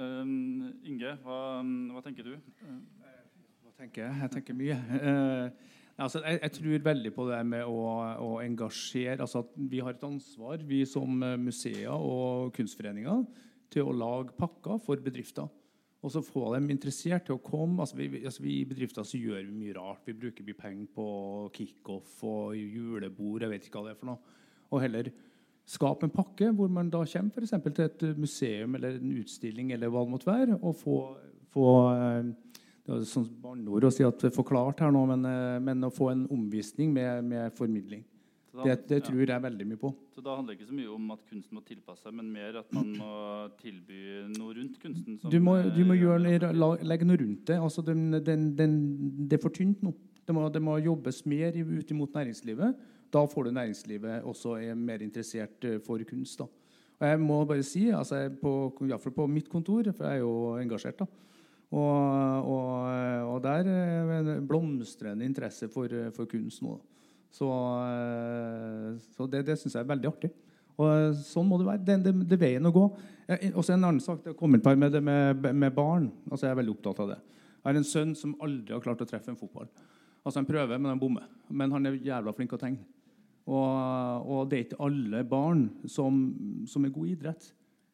Um, 0.01 0.71
Inge, 0.89 1.11
hva, 1.21 1.61
hva, 1.93 2.01
tenker 2.01 2.25
du? 2.25 2.31
Hva 2.63 3.73
tenker 3.77 4.07
jeg? 4.07 4.15
Jeg 4.23 4.33
tenker 4.33 4.57
mye. 4.57 4.77
Uh, 4.97 5.80
Altså, 6.01 6.23
jeg, 6.25 6.41
jeg, 6.43 6.53
tror 6.57 6.85
veldig 6.89 7.13
på 7.15 7.29
det 7.29 7.39
med 7.47 7.69
å, 7.69 7.79
å 8.25 8.35
engasjere. 8.41 9.21
Altså 9.21 9.45
at 9.45 9.55
vi 9.71 9.83
har 9.85 9.95
et 9.95 10.07
ansvar, 10.07 10.63
vi 10.67 10.83
som 10.89 11.23
eh, 11.27 11.39
museer 11.41 11.93
og 11.93 12.53
kunstforeninger, 12.57 13.25
til 13.71 13.87
å 13.87 13.95
lage 13.95 14.35
pakker 14.39 14.81
for 14.83 15.03
bedrifter. 15.05 15.49
Og 16.01 16.13
så 16.15 16.23
få 16.25 16.55
dem 16.55 16.71
interessert 16.73 17.27
til 17.29 17.37
å 17.37 17.43
komme. 17.45 17.83
Altså, 17.85 17.99
vi, 18.01 18.23
altså, 18.25 18.45
I 18.49 18.63
bedrifter 18.69 19.05
så 19.05 19.21
gjør 19.21 19.43
vi 19.45 19.57
mye 19.67 19.77
rart. 19.77 20.07
Vi 20.09 20.17
bruker 20.17 20.47
mye 20.47 20.59
penger 20.59 20.93
på 20.97 21.09
kickoff 21.57 22.23
og 22.25 22.57
julebord. 22.57 23.45
jeg 23.45 23.53
vet 23.53 23.69
ikke 23.69 23.83
hva 23.83 23.91
det 23.91 23.97
er 23.97 24.01
for 24.01 24.15
noe. 24.15 24.39
Og 24.71 24.81
heller 24.81 25.11
skape 25.71 26.09
en 26.09 26.15
pakke 26.15 26.49
hvor 26.57 26.71
man 26.73 26.89
da 26.91 27.05
kommer 27.07 27.35
for 27.35 27.75
til 27.77 27.85
et 27.85 28.07
museum 28.19 28.75
eller 28.75 28.97
en 28.99 29.13
utstilling 29.21 29.73
eller 29.75 29.93
hva 29.93 30.03
det 30.07 30.15
måtte 30.15 30.31
være, 30.31 30.57
og 30.63 30.75
få, 30.81 30.97
få 31.53 31.67
eh, 31.93 32.31
det 32.99 33.05
er 33.05 33.11
sånn 33.11 33.29
barneord 33.43 33.87
å 33.87 33.93
si 33.95 34.07
at 34.07 34.23
det 34.23 34.31
er 34.31 34.35
forklart 34.37 34.83
her 34.85 34.95
nå, 34.95 35.03
men, 35.11 35.27
eh, 35.29 35.59
men 35.63 35.87
å 35.87 35.93
få 35.95 36.11
en 36.13 36.25
omvisning 36.33 36.93
med, 36.95 37.25
med 37.31 37.55
formidling. 37.59 38.05
Da, 38.51 38.65
det, 38.67 38.75
det, 38.91 38.99
tror 39.07 39.21
jeg 39.23 39.43
veldig 39.45 39.67
mye 39.71 39.79
på. 39.79 39.93
Så 40.11 40.23
Da 40.27 40.35
handler 40.35 40.57
det 40.57 40.59
ikke 40.59 40.71
så 40.73 40.77
mye 40.77 40.91
om 40.91 41.11
at 41.15 41.21
kunsten 41.31 41.55
må 41.55 41.61
tilpasse 41.67 42.03
seg, 42.03 42.15
men 42.19 42.33
mer 42.35 42.59
at 42.59 42.73
man 42.75 42.89
må 42.99 43.11
tilby 43.61 44.01
noe 44.35 44.57
rundt 44.57 44.81
kunsten? 44.83 45.21
du 45.23 45.39
må, 45.39 45.55
du 45.71 45.85
må 45.87 45.95
gjøre, 45.95 46.51
legge 46.83 47.07
noe 47.07 47.21
rundt 47.21 47.45
det. 47.53 47.61
Altså, 47.63 47.85
den, 47.87 48.09
den, 48.27 48.49
den, 48.59 48.75
det 49.31 49.39
er 49.39 49.45
for 49.45 49.55
tynt 49.55 49.85
nå. 49.87 49.95
Det 50.27 50.35
må, 50.35 50.49
det 50.51 50.63
må 50.63 50.77
jobbes 50.83 51.23
mer 51.31 51.55
ut 51.55 51.95
mot 51.99 52.19
næringslivet. 52.19 52.83
Da 53.11 53.23
får 53.27 53.47
du 53.47 53.55
næringslivet 53.55 54.27
også 54.27 54.57
er 54.59 54.75
mer 54.79 55.03
interessert 55.07 55.65
eh, 55.67 55.79
for 55.87 56.03
kunst. 56.09 56.43
da. 56.43 56.51
Og 57.01 57.09
jeg 57.09 57.23
må 57.23 57.39
bare 57.49 57.63
si, 57.65 57.87
altså 57.95 58.27
på, 58.43 58.53
på 59.15 59.27
mitt 59.31 59.49
kontor, 59.49 59.89
for 59.95 60.05
jeg 60.05 60.21
er 60.21 60.25
jo 60.25 60.59
engasjert, 60.61 61.01
da, 61.01 61.07
Og, 61.71 62.51
og, 62.51 62.71
og 63.31 63.43
der 63.45 63.69
er 63.71 64.15
en 64.19 64.47
blomstrende 64.47 65.27
interesse 65.27 65.69
for, 65.71 65.93
for 66.17 66.31
kunst 66.31 66.65
nå. 66.67 66.75
Så, 67.31 67.47
eh, 67.47 68.97
så 69.15 69.27
det, 69.31 69.45
det 69.47 69.59
syns 69.61 69.77
jeg 69.77 69.85
er 69.85 69.93
veldig 69.93 70.11
artig. 70.11 70.33
Og 70.81 71.17
sånn 71.27 71.47
må 71.47 71.59
det 71.61 71.69
være. 71.69 71.99
Det, 72.01 72.35
er 72.35 72.41
veien 72.41 72.67
å 72.67 72.75
gå. 72.75 72.85
Og 73.31 73.61
også 73.63 73.77
en 73.77 73.85
annen 73.85 74.03
sak, 74.03 74.23
det 74.25 74.37
kommer 74.39 74.59
et 74.59 74.65
par 74.65 74.79
med 74.81 74.95
det 74.97 75.03
med, 75.05 75.47
med 75.53 75.75
barn. 75.77 76.09
Altså 76.31 76.49
Jeg 76.49 76.55
er 76.55 76.61
veldig 76.63 76.75
opptatt 76.75 77.03
av 77.05 77.13
det. 77.13 77.19
Jeg 77.61 77.69
har 77.69 77.79
en 77.79 77.91
sønn 77.91 78.15
som 78.17 78.37
aldri 78.43 78.75
har 78.75 78.83
klart 78.83 79.05
å 79.05 79.09
treffe 79.09 79.31
en 79.33 79.39
fotball. 79.39 79.69
Altså 80.25 80.41
Han 80.41 80.49
prøver, 80.49 80.81
men 80.81 80.91
han 80.95 81.03
bommer. 81.03 81.29
Men 81.49 81.77
han 81.77 81.87
er 81.87 82.01
jævla 82.01 82.35
flink 82.37 82.57
å 82.57 82.61
tegne. 82.61 82.83
Og, 83.51 84.27
og, 84.31 84.43
det 84.51 84.57
er 84.57 84.67
ikke 84.67 84.83
alle 84.87 85.23
barn 85.27 85.65
som, 85.91 86.19
som 86.71 86.85
er 86.87 86.95
gode 86.95 87.13
i 87.13 87.15
idrett. 87.17 87.49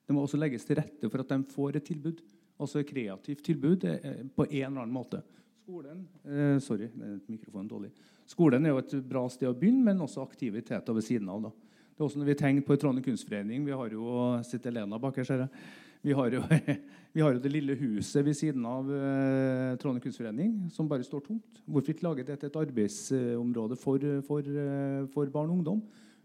Det 0.06 0.14
må 0.14 0.22
også 0.22 0.38
legges 0.38 0.66
til 0.66 0.78
rette 0.78 1.10
for 1.10 1.22
at 1.22 1.32
de 1.32 1.54
får 1.54 1.78
et 1.78 1.86
tilbud. 1.86 2.20
Altså 2.56 2.82
kreativt 2.88 3.44
tilbud 3.44 3.84
eh, 3.90 4.22
på 4.34 4.46
en 4.48 4.66
eller 4.70 4.82
annen 4.82 4.94
måte. 4.94 5.22
Skolen 5.66 6.04
eh, 6.24 6.58
sorry, 6.62 6.88
mikrofonen 7.26 7.68
dårlig. 7.68 7.90
Skolen 8.26 8.66
er 8.66 8.74
jo 8.74 8.82
et 8.82 8.94
bra 9.06 9.24
sted 9.30 9.48
å 9.50 9.56
begynne, 9.56 9.84
men 9.86 10.02
også 10.02 10.24
aktiviteter 10.24 10.96
ved 10.96 11.04
siden 11.04 11.28
av. 11.30 11.48
da. 11.48 11.50
Det 11.96 12.02
er 12.02 12.06
også 12.08 12.20
når 12.20 12.30
vi 12.30 12.38
tenker 12.38 12.66
på 12.66 12.76
Trondheim 12.76 13.04
kunstforening 13.06 13.62
Vi 13.64 13.72
har 13.72 13.92
jo 13.94 14.06
sitter 14.44 14.68
Elena 14.68 14.98
bak 15.00 15.16
her, 15.16 15.24
ser 15.24 15.46
jeg. 15.46 15.66
Vi 16.06 16.14
har, 16.14 16.30
jo, 16.30 16.42
vi 17.16 17.22
har 17.24 17.32
jo 17.34 17.40
det 17.42 17.50
lille 17.50 17.74
huset 17.80 18.22
ved 18.22 18.36
siden 18.38 18.66
av 18.68 18.90
eh, 18.94 19.76
Trondheim 19.80 20.04
kunstforening 20.04 20.52
som 20.70 20.88
bare 20.90 21.06
står 21.06 21.24
tomt. 21.24 21.62
Hvorfor 21.64 21.94
ikke 21.94 22.06
lage 22.06 22.26
dette 22.28 22.46
et 22.46 22.58
arbeidsområde 22.60 23.78
for, 23.80 24.04
for, 24.28 24.46
uh, 24.46 25.08
for 25.10 25.32
barn 25.34 25.50
og 25.50 25.58
ungdom? 25.58 25.80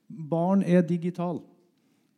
Barn 0.05 0.61
er 0.61 0.83
digital. 0.85 1.41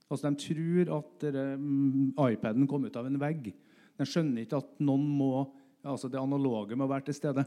Altså, 0.10 0.28
de 0.28 0.42
tror 0.44 0.92
at 0.98 1.28
um, 1.56 2.12
iPaden 2.26 2.68
kom 2.68 2.84
ut 2.84 2.98
av 3.00 3.08
en 3.08 3.22
vegg. 3.22 3.54
De 4.00 4.08
skjønner 4.08 4.46
ikke 4.46 4.62
at 4.62 4.72
noen 4.84 5.04
må, 5.18 5.46
altså 5.86 6.10
det 6.10 6.22
analoge 6.22 6.78
må 6.80 6.88
være 6.90 7.08
til 7.10 7.20
stede. 7.20 7.46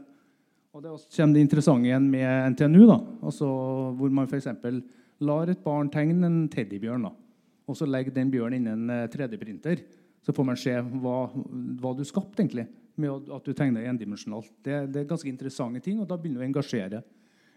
Og 0.75 0.83
Det 0.83 0.93
kommer 1.15 1.33
det 1.33 1.43
interessante 1.43 1.89
igjen 1.89 2.09
med 2.11 2.53
NTNU, 2.53 2.85
da. 2.85 2.97
Altså, 3.25 3.47
hvor 3.97 4.13
man 4.13 4.27
f.eks 4.29 4.49
lar 5.25 5.49
et 5.49 5.63
barn 5.63 5.89
tegne 5.89 6.27
en 6.27 6.43
teddybjørn, 6.53 7.07
da, 7.07 7.13
og 7.67 7.77
så 7.77 7.87
legger 7.89 8.13
den 8.13 8.29
bjørnen 8.29 8.67
inn 8.67 8.89
en 8.91 9.07
3D-printer, 9.09 9.79
eh, 9.81 10.03
så 10.21 10.33
får 10.35 10.45
man 10.45 10.59
se 10.59 10.73
hva, 11.01 11.15
hva 11.81 11.93
du 11.95 12.03
skapte 12.05 12.43
egentlig 12.43 12.67
med 12.99 13.29
at 13.33 13.45
du 13.45 13.53
tegner 13.55 13.87
endimensjonalt. 13.87 14.49
Det, 14.65 14.75
det, 14.91 15.01
er 15.01 15.09
ganske 15.09 15.29
interessante 15.29 15.81
ting, 15.85 16.01
og 16.01 16.09
da 16.09 16.17
begynner 16.17 16.41
du 16.41 16.45
å 16.45 16.47
engasjere. 16.49 17.01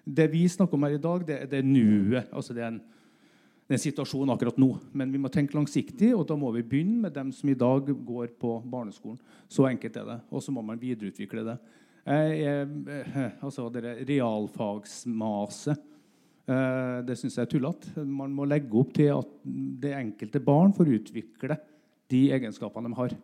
Det 0.04 0.26
vi 0.32 0.44
snakker 0.48 0.76
om 0.76 0.86
her 0.86 0.96
i 0.96 1.02
dag, 1.02 1.24
det, 1.26 1.38
det 1.50 1.60
er 1.60 1.68
nuet. 1.68 2.28
altså 2.30 2.56
det 2.56 2.64
er 2.64 2.72
en 2.72 2.82
det 3.70 3.76
er 3.76 3.78
en 3.78 3.84
situasjon 3.84 4.32
akkurat 4.34 4.56
nå. 4.58 4.72
Men 4.98 5.12
vi 5.14 5.20
må 5.22 5.30
tenke 5.30 5.54
langsiktig, 5.54 6.10
og 6.16 6.24
da 6.26 6.34
må 6.34 6.50
vi 6.56 6.64
begynne 6.66 7.04
med 7.04 7.14
dem 7.14 7.30
som 7.30 7.52
i 7.52 7.58
dag 7.58 7.86
går 7.86 8.32
på 8.40 8.56
barneskolen. 8.66 9.20
Så 9.46 9.68
enkelt 9.68 10.00
er 10.00 10.08
det. 10.08 10.18
Og 10.34 10.42
så 10.42 10.50
må 10.50 10.64
man 10.66 10.80
videreutvikle 10.80 11.46
det. 11.46 11.54
Jeg, 12.02 12.40
jeg, 12.40 12.66
eh, 12.96 13.38
altså, 13.46 13.68
det 13.70 13.84
realfagsmaset 14.08 15.86
Eh, 16.50 16.98
det 17.06 17.16
syns 17.18 17.36
jeg 17.38 17.46
er 17.46 17.50
tullete. 17.50 18.04
Man 18.06 18.32
må 18.34 18.46
legge 18.48 18.78
opp 18.80 18.94
til 18.96 19.12
at 19.14 19.34
det 19.82 19.94
enkelte 19.96 20.42
barn 20.42 20.72
får 20.76 20.94
utvikle 20.96 21.58
de 22.10 22.22
egenskapene 22.34 22.90
de 22.90 22.98
har. 22.98 23.18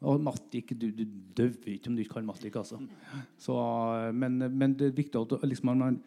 Og 0.00 0.22
mattik, 0.24 0.72
Du, 0.80 0.86
døver 1.36 1.74
ikke 1.74 1.90
om 1.90 1.96
du 1.96 2.02
ikke 2.02 2.14
kan 2.14 2.26
mattik. 2.26 2.56
Altså. 2.56 2.78
Så, 3.36 3.54
men, 4.14 4.38
men, 4.38 4.72
det 4.72 4.88
er 4.88 4.96
viktig 4.96 5.20
at 5.20 5.44
liksom, 5.44 5.76
man 5.76 6.00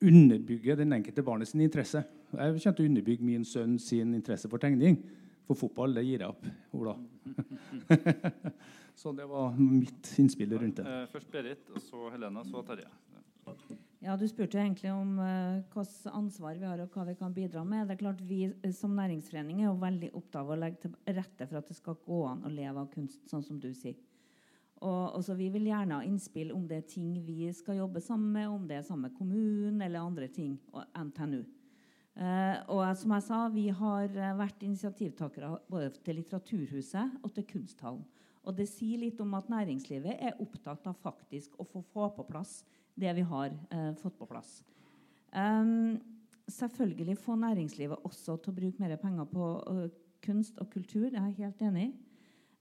underbygger 0.00 0.76
den 0.76 0.92
enkelte 0.92 1.22
barnets 1.22 1.54
interesse. 1.54 2.04
Jeg 2.30 2.60
kommer 2.60 2.76
til 2.76 2.84
å 2.84 2.90
underbygge 2.90 3.24
min 3.26 3.44
sønn 3.48 3.78
sin 3.82 4.14
interesse 4.14 4.50
for 4.50 4.62
tegning. 4.62 5.00
For 5.48 5.56
fotball 5.56 5.96
det 5.96 6.04
gir 6.04 6.22
jeg 6.22 6.28
opp. 6.28 6.46
Ola. 6.76 6.94
så 9.00 9.12
det 9.16 9.26
var 9.30 9.56
mitt 9.58 10.12
innspill 10.20 10.52
rundt 10.58 10.82
det. 10.82 10.86
Eh, 10.86 11.06
først 11.12 11.30
Berit, 11.32 11.70
så 11.82 12.10
Helena, 12.12 12.44
så 12.44 12.62
Terje. 12.68 12.88
Ja, 14.04 14.16
Du 14.16 14.28
spurte 14.28 14.60
egentlig 14.60 14.92
om 14.92 15.16
uh, 15.18 15.58
hvilket 15.72 16.10
ansvar 16.12 16.58
vi 16.60 16.68
har 16.68 16.82
og 16.84 16.92
hva 16.94 17.06
vi 17.08 17.16
kan 17.18 17.32
bidra 17.34 17.64
med. 17.66 17.88
Det 17.88 17.96
er 17.96 18.02
klart 18.04 18.20
Vi 18.28 18.42
eh, 18.46 18.74
som 18.76 18.94
næringsforening 18.94 19.62
er 19.62 19.70
jo 19.70 19.80
veldig 19.80 20.12
opptatt 20.12 20.42
av 20.44 20.52
å 20.52 20.58
legge 20.60 20.84
til 20.84 21.16
rette 21.16 21.48
for 21.48 21.58
at 21.58 21.72
det 21.72 21.78
skal 21.78 21.98
gå 22.04 22.20
an 22.28 22.44
å 22.46 22.52
leve 22.52 22.84
av 22.84 22.92
kunst, 22.92 23.24
sånn 23.30 23.42
som 23.42 23.58
du 23.58 23.72
sier. 23.74 23.96
Og, 24.78 25.16
og 25.18 25.38
Vi 25.38 25.48
vil 25.50 25.70
gjerne 25.70 25.98
ha 25.98 26.06
innspill 26.06 26.52
om 26.54 26.66
det 26.68 26.76
er 26.82 26.90
ting 26.90 27.14
vi 27.26 27.52
skal 27.52 27.80
jobbe 27.80 28.00
sammen 28.00 28.32
med, 28.32 28.48
om 28.48 28.66
det 28.68 28.76
er 28.78 28.86
sammen 28.86 29.08
med 29.08 29.16
kommunen 29.18 29.82
eller 29.82 30.00
andre 30.00 30.28
ting, 30.28 30.58
og 30.72 30.84
NTNU. 30.94 31.42
Uh, 32.18 32.56
og 32.74 32.82
som 32.98 33.12
jeg 33.14 33.22
sa, 33.22 33.40
Vi 33.54 33.68
har 33.68 34.08
vært 34.38 34.62
initiativtakere 34.66 35.58
både 35.70 35.92
til 36.02 36.18
Litteraturhuset 36.18 37.20
og 37.22 37.34
til 37.34 37.46
Kunsthallen. 37.46 38.06
Og 38.48 38.56
Det 38.56 38.68
sier 38.70 38.98
litt 39.02 39.20
om 39.20 39.34
at 39.36 39.50
næringslivet 39.52 40.16
er 40.24 40.38
opptatt 40.40 40.86
av 40.88 40.96
faktisk 41.02 41.58
å 41.60 41.66
få, 41.68 41.82
få 41.92 42.08
på 42.16 42.24
plass 42.30 42.62
det 42.98 43.12
vi 43.18 43.24
har 43.28 43.52
eh, 43.70 43.92
fått 44.00 44.16
på 44.18 44.26
plass. 44.26 44.62
Um, 45.32 45.98
selvfølgelig 46.48 47.18
få 47.20 47.36
næringslivet 47.36 48.04
også 48.08 48.38
til 48.40 48.52
å 48.54 48.56
bruke 48.56 48.82
mer 48.82 48.96
penger 48.96 49.28
på 49.28 49.48
uh, 49.68 49.84
kunst 50.24 50.58
og 50.62 50.70
kultur. 50.72 51.10
Det 51.10 51.20
er 51.20 51.28
jeg 51.28 51.44
helt 51.44 51.64
enig 51.68 51.84
i. 51.84 51.90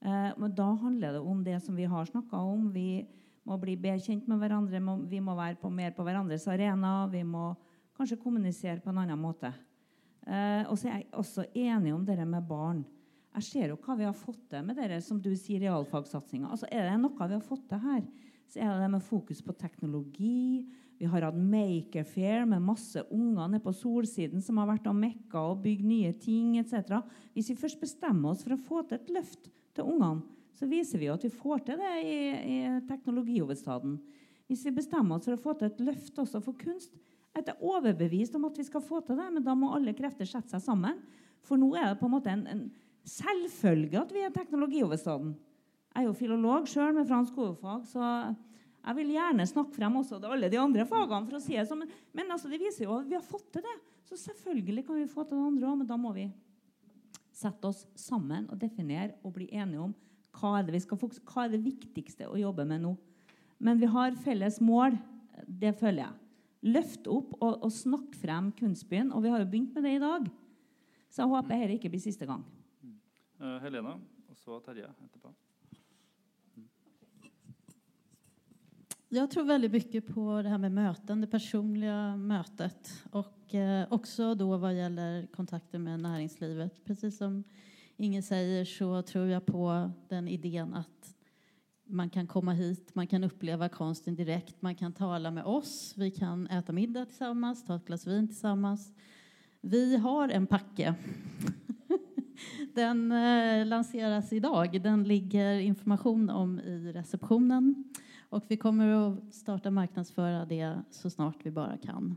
Uh, 0.05 0.33
men 0.37 0.53
da 0.53 0.67
handler 0.81 1.17
det 1.17 1.21
om 1.25 1.39
det 1.45 1.57
som 1.63 1.77
vi 1.77 1.87
har 1.89 2.05
snakka 2.05 2.37
om. 2.37 2.69
Vi 2.73 3.05
må 3.47 3.57
bli 3.61 3.77
bedre 3.79 4.03
kjent 4.03 4.27
med 4.29 4.41
hverandre. 4.41 4.81
Vi 5.09 5.21
må 5.23 5.37
være 5.37 5.57
på, 5.61 5.71
mer 5.73 5.95
på 5.95 6.05
hverandres 6.05 6.47
arena. 6.51 7.07
Vi 7.11 7.23
må 7.25 7.53
kanskje 7.97 8.19
kommunisere 8.21 8.81
på 8.83 8.91
en 8.91 9.01
annen 9.05 9.19
måte. 9.19 9.53
Uh, 10.27 10.67
og 10.67 10.75
så 10.77 10.91
er 10.91 11.01
jeg 11.01 11.09
også 11.15 11.47
enig 11.55 11.95
om 11.95 12.05
det 12.05 12.19
med 12.25 12.45
barn. 12.47 12.83
Jeg 13.37 13.45
ser 13.45 13.71
jo 13.71 13.77
hva 13.85 13.93
vi 13.99 14.07
har 14.07 14.17
fått 14.17 14.47
til 14.49 14.65
med 14.65 14.79
dere, 14.79 14.97
som 15.03 15.19
du 15.21 15.29
sier, 15.37 15.61
realfagsatsinga. 15.61 16.49
Altså, 16.49 16.69
er 16.73 16.87
det 16.89 16.97
noe 17.01 17.29
vi 17.29 17.37
har 17.37 17.45
fått 17.45 17.67
til 17.69 17.81
her, 17.83 18.01
så 18.49 18.61
er 18.63 18.79
det 18.81 18.89
med 18.95 19.05
fokus 19.05 19.43
på 19.45 19.53
teknologi. 19.59 20.65
Vi 20.97 21.05
har 21.05 21.27
hatt 21.27 21.37
Makerfair 21.37 22.47
med 22.49 22.63
masse 22.65 23.03
unger 23.13 23.51
nede 23.51 23.61
på 23.61 23.73
Solsiden 23.75 24.41
som 24.41 24.57
har 24.57 24.71
vært 24.71 24.89
og 24.89 24.97
mekka 24.97 25.43
og 25.51 25.61
bygd 25.61 25.85
nye 25.85 26.15
ting 26.17 26.55
etc. 26.57 27.03
Hvis 27.35 27.51
vi 27.51 27.59
først 27.59 27.81
bestemmer 27.83 28.33
oss 28.33 28.41
for 28.45 28.55
å 28.55 28.61
få 28.61 28.81
til 28.87 28.97
et 28.97 29.13
løft 29.13 29.51
til 29.77 29.87
ungene, 29.87 30.25
så 30.57 30.67
viser 30.69 30.99
vi 30.99 31.09
jo 31.09 31.15
at 31.17 31.25
vi 31.25 31.33
får 31.33 31.65
til 31.67 31.81
det 31.81 31.91
i, 32.01 32.17
i 32.33 32.57
teknologihovedstaden. 32.89 33.97
Hvis 34.49 34.63
vi 34.65 34.73
bestemmer 34.79 35.17
oss 35.17 35.27
for 35.27 35.35
å 35.35 35.43
få 35.43 35.53
til 35.59 35.69
et 35.69 35.83
løft 35.85 36.17
også 36.23 36.41
for 36.43 36.57
kunst, 36.57 36.95
er 37.37 37.45
jeg 37.45 37.61
overbevist 37.61 38.35
om 38.37 38.47
at 38.47 38.57
vi 38.57 38.65
skal 38.65 38.81
få 38.81 39.03
til 39.05 39.19
det, 39.19 39.27
men 39.35 39.45
da 39.45 39.53
må 39.53 39.69
alle 39.75 39.93
krefter 39.93 40.25
sette 40.25 40.55
seg 40.55 40.63
sammen. 40.63 40.97
For 41.45 41.59
nå 41.59 41.69
er 41.77 41.91
det 41.91 41.99
på 41.99 42.07
en 42.07 42.15
måte 42.15 42.33
en, 42.33 42.47
en 42.49 42.63
selvfølge 43.07 43.99
at 44.01 44.13
vi 44.15 44.23
er 44.25 44.33
teknologihovedstaden. 44.33 45.35
Jeg 45.93 46.03
er 46.03 46.07
jo 46.09 46.17
filolog 46.17 46.67
sjøl 46.69 46.95
med 46.95 47.07
fransk 47.09 47.37
hovedfag, 47.37 47.85
så 47.89 48.09
jeg 48.87 48.97
vil 48.99 49.13
gjerne 49.17 49.45
snakke 49.49 49.75
frem 49.75 49.99
også 49.99 50.19
alle 50.23 50.49
de 50.51 50.59
andre 50.61 50.85
fagene. 50.87 51.27
for 51.27 51.37
å 51.37 51.43
si 51.43 51.57
det 51.57 51.67
sånn. 51.67 51.83
Men, 51.83 51.93
men 52.15 52.33
altså, 52.33 52.49
det 52.51 52.61
viser 52.61 52.85
jo 52.85 52.97
at 52.97 53.07
vi 53.09 53.17
har 53.17 53.25
fått 53.25 53.49
til 53.53 53.65
det. 53.65 53.77
Så 54.07 54.19
selvfølgelig 54.21 54.85
kan 54.87 54.95
vi 54.95 55.09
få 55.11 55.25
til 55.27 55.35
det 55.35 55.47
andre 55.49 55.67
òg, 55.67 55.79
men 55.81 55.89
da 55.89 55.97
må 55.99 56.13
vi 56.15 56.29
sette 57.37 57.69
oss 57.69 57.85
sammen 57.97 58.47
og 58.51 58.59
definere 58.61 59.15
og 59.23 59.35
bli 59.37 59.49
enige 59.53 59.83
om 59.85 59.95
hva 60.37 60.57
er 60.57 60.67
det 60.67 60.75
vi 60.75 60.83
skal 60.83 60.99
fokusere, 61.01 61.25
hva 61.31 61.45
er 61.45 61.53
det 61.53 61.63
viktigste 61.65 62.27
å 62.29 62.37
jobbe 62.37 62.65
med 62.69 62.83
nå. 62.83 62.93
Men 63.57 63.79
vi 63.81 63.89
har 63.89 64.17
felles 64.21 64.59
mål. 64.61 64.97
Det 65.47 65.73
føler 65.79 66.03
jeg. 66.03 66.13
Løft 66.75 67.09
opp 67.09 67.33
og, 67.39 67.63
og 67.65 67.73
snakk 67.73 68.13
frem 68.17 68.51
Kunstbyen. 68.57 69.09
Og 69.13 69.25
vi 69.25 69.31
har 69.33 69.41
jo 69.41 69.49
begynt 69.49 69.73
med 69.77 69.87
det 69.87 69.95
i 69.97 70.03
dag. 70.03 70.29
Så 71.09 71.23
jeg 71.23 71.33
håper 71.33 71.63
dette 71.63 71.79
ikke 71.79 71.93
blir 71.93 72.03
siste 72.03 72.29
gang. 72.29 72.45
Uh, 73.41 73.57
Helena, 73.63 73.95
og 74.29 74.37
så 74.37 74.61
Terje 74.65 74.89
etterpå. 75.05 75.33
Jag 79.09 79.31
tror 79.31 79.43
väldigt 79.43 79.71
mycket 79.71 80.07
på 80.07 80.41
det 80.41 80.49
här 80.49 80.57
med 80.57 80.71
möten, 80.71 81.21
det 81.21 81.27
personliga 81.27 82.15
mötet 82.15 83.03
och 83.11 83.55
eh, 83.55 83.87
också 83.89 84.35
då 84.35 84.57
vad 84.57 84.77
gäller 84.77 85.27
kontakter 85.27 85.79
med 85.79 85.99
näringslivet. 85.99 86.85
Precis 86.85 87.17
som 87.17 87.43
Ingen 87.99 88.23
säger 88.23 88.65
så 88.65 89.01
tror 89.01 89.27
jag 89.27 89.45
på 89.45 89.91
den 90.09 90.27
idén 90.27 90.73
att 90.73 91.15
man 91.83 92.09
kan 92.09 92.27
komma 92.27 92.53
hit, 92.53 92.95
man 92.95 93.07
kan 93.07 93.23
uppleva 93.23 93.69
konsten 93.69 94.15
direkt, 94.15 94.61
man 94.61 94.75
kan 94.75 94.93
tala 94.93 95.31
med 95.31 95.43
oss, 95.43 95.93
vi 95.97 96.11
kan 96.11 96.47
äta 96.47 96.73
middag 96.73 97.05
tillsammans, 97.05 97.65
ta 97.65 97.75
ett 97.75 97.85
glas 97.85 98.07
vin 98.07 98.27
tillsammans. 98.27 98.93
Vi 99.61 99.97
har 99.97 100.29
en 100.29 100.47
packe. 100.47 100.95
Den 102.73 103.11
eh, 103.11 103.65
lanseras 103.65 104.33
idag. 104.33 104.81
Den 104.81 105.03
ligger 105.03 105.59
information 105.59 106.29
om 106.29 106.59
i 106.59 106.91
receptionen. 106.91 107.83
Och 108.29 108.45
vi 108.47 108.57
kommer 108.57 108.87
att 108.87 109.33
starta 109.33 109.71
marknadsföra 109.71 110.45
det 110.45 110.81
så 110.89 111.09
snart 111.09 111.45
vi 111.45 111.51
bara 111.51 111.77
kan. 111.77 112.15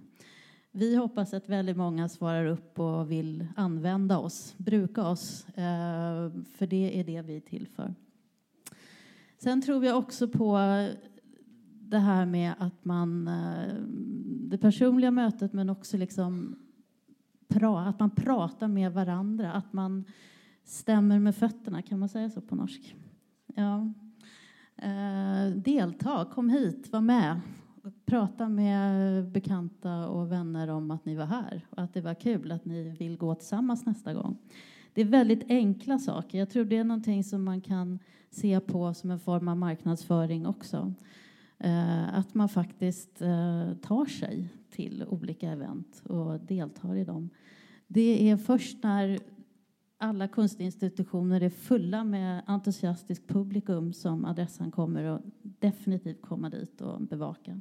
Vi 0.73 0.97
hoppas 0.97 1.35
att 1.35 1.49
väldigt 1.49 1.77
många 1.77 2.09
svarar 2.09 2.47
upp 2.47 2.79
och 2.79 3.11
vill 3.11 3.47
använda 3.57 4.19
oss, 4.19 4.55
bruka 4.59 5.03
oss, 5.03 5.49
eh, 5.49 6.31
för 6.53 6.67
det 6.67 7.01
är 7.01 7.05
det 7.05 7.23
vi 7.23 7.37
är. 7.37 7.95
Sen 9.39 9.63
tror 9.63 9.85
jag 9.85 9.99
också 9.99 10.29
på 10.29 10.59
det 11.81 11.99
här 11.99 12.27
med 12.27 12.55
att 12.59 12.85
man, 12.85 13.29
eh, 13.29 13.75
det 14.51 14.59
personliga 14.59 15.11
mötet 15.11 15.53
men 15.53 15.71
också 15.71 15.97
liksom 15.97 16.57
att 17.87 18.01
man 18.01 18.11
pratar 18.11 18.69
med 18.69 18.93
varandra, 18.93 19.53
att 19.53 19.73
man 19.73 20.05
stämmer 20.65 21.19
med 21.19 21.37
fötterna, 21.37 21.83
kan 21.83 21.99
man 21.99 22.09
säga 22.09 22.31
så 22.31 22.41
på 22.41 22.57
norsk? 22.57 22.97
Ja. 23.55 23.93
Eh, 24.83 25.51
delta, 25.55 26.25
kom 26.25 26.49
hit, 26.49 26.93
var 26.93 27.01
med. 27.01 27.41
Prata 28.05 28.49
med 28.49 29.25
bekanta 29.31 30.09
och 30.09 30.33
vänner 30.33 30.69
om 30.69 30.91
att 30.91 31.05
ni 31.05 31.15
var 31.15 31.27
här 31.27 31.67
och 31.71 31.83
att 31.83 31.95
det 31.95 32.01
var 32.01 32.15
kul 32.15 32.53
att 32.53 32.65
ni 32.65 32.97
vill 32.99 33.17
gå 33.17 33.35
tillsammans 33.35 33.87
nästa 33.87 34.15
gång. 34.15 34.39
Det 34.95 35.01
är 35.01 35.05
väldigt 35.05 35.45
enkla 35.49 35.99
saker. 35.99 36.39
Jag 36.39 36.51
tror 36.51 36.65
det 36.65 36.77
är 36.77 36.85
någonting 36.85 37.25
som 37.25 37.45
man 37.45 37.61
kan 37.61 37.99
se 38.31 38.61
på 38.61 38.95
som 38.95 39.11
en 39.11 39.21
form 39.21 39.49
av 39.49 39.57
marknadsföring 39.57 40.47
också. 40.47 40.95
Eh, 41.59 42.19
att 42.19 42.35
man 42.35 42.49
faktiskt 42.49 43.23
eh, 43.23 43.73
tar 43.83 44.07
sig 44.07 44.49
till 44.71 45.05
olika 45.09 45.51
event 45.51 46.03
och 46.05 46.41
deltar 46.41 46.97
i 46.97 47.05
dem. 47.05 47.31
Det 47.87 48.31
är 48.31 48.37
först 48.37 48.83
när 48.83 49.19
alla 50.01 50.29
kunstinstitutioner 50.29 51.41
är 51.41 51.49
fulla 51.51 52.05
med 52.05 52.43
entusiastisk 52.47 53.27
publikum 53.27 53.93
som 53.93 54.25
adressen 54.25 54.71
kommer 54.71 55.05
att 55.05 55.23
definitivt 55.43 56.23
komma 56.23 56.51
dit 56.51 56.81
och 56.81 57.01
bevaka. 57.01 57.61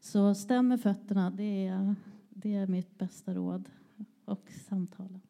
Så 0.00 0.34
stäm 0.34 0.68
med 0.68 0.80
fötterna, 0.80 1.30
det 1.30 1.66
är, 1.66 1.94
det 2.30 2.54
är 2.54 2.66
mitt 2.66 2.98
bästa 2.98 3.34
råd. 3.34 3.68
Och 4.24 4.50
samtala. 4.68 5.20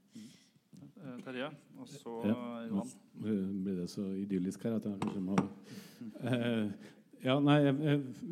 Eh, 1.04 1.24
Terje, 1.24 1.50
og 1.78 1.88
så 1.88 2.22
Ja. 2.24 2.64
Johan. 2.66 2.88
Nå 3.12 3.62
blir 3.64 3.80
det 3.80 3.88
så 3.88 4.06
idyllisk 4.14 4.64
her 4.64 4.76
at 4.78 4.86
jeg 4.86 5.00
kanskje 5.00 5.20
må 5.20 5.36
eh, 6.20 6.70
Ja, 7.24 7.38
nei, 7.40 7.58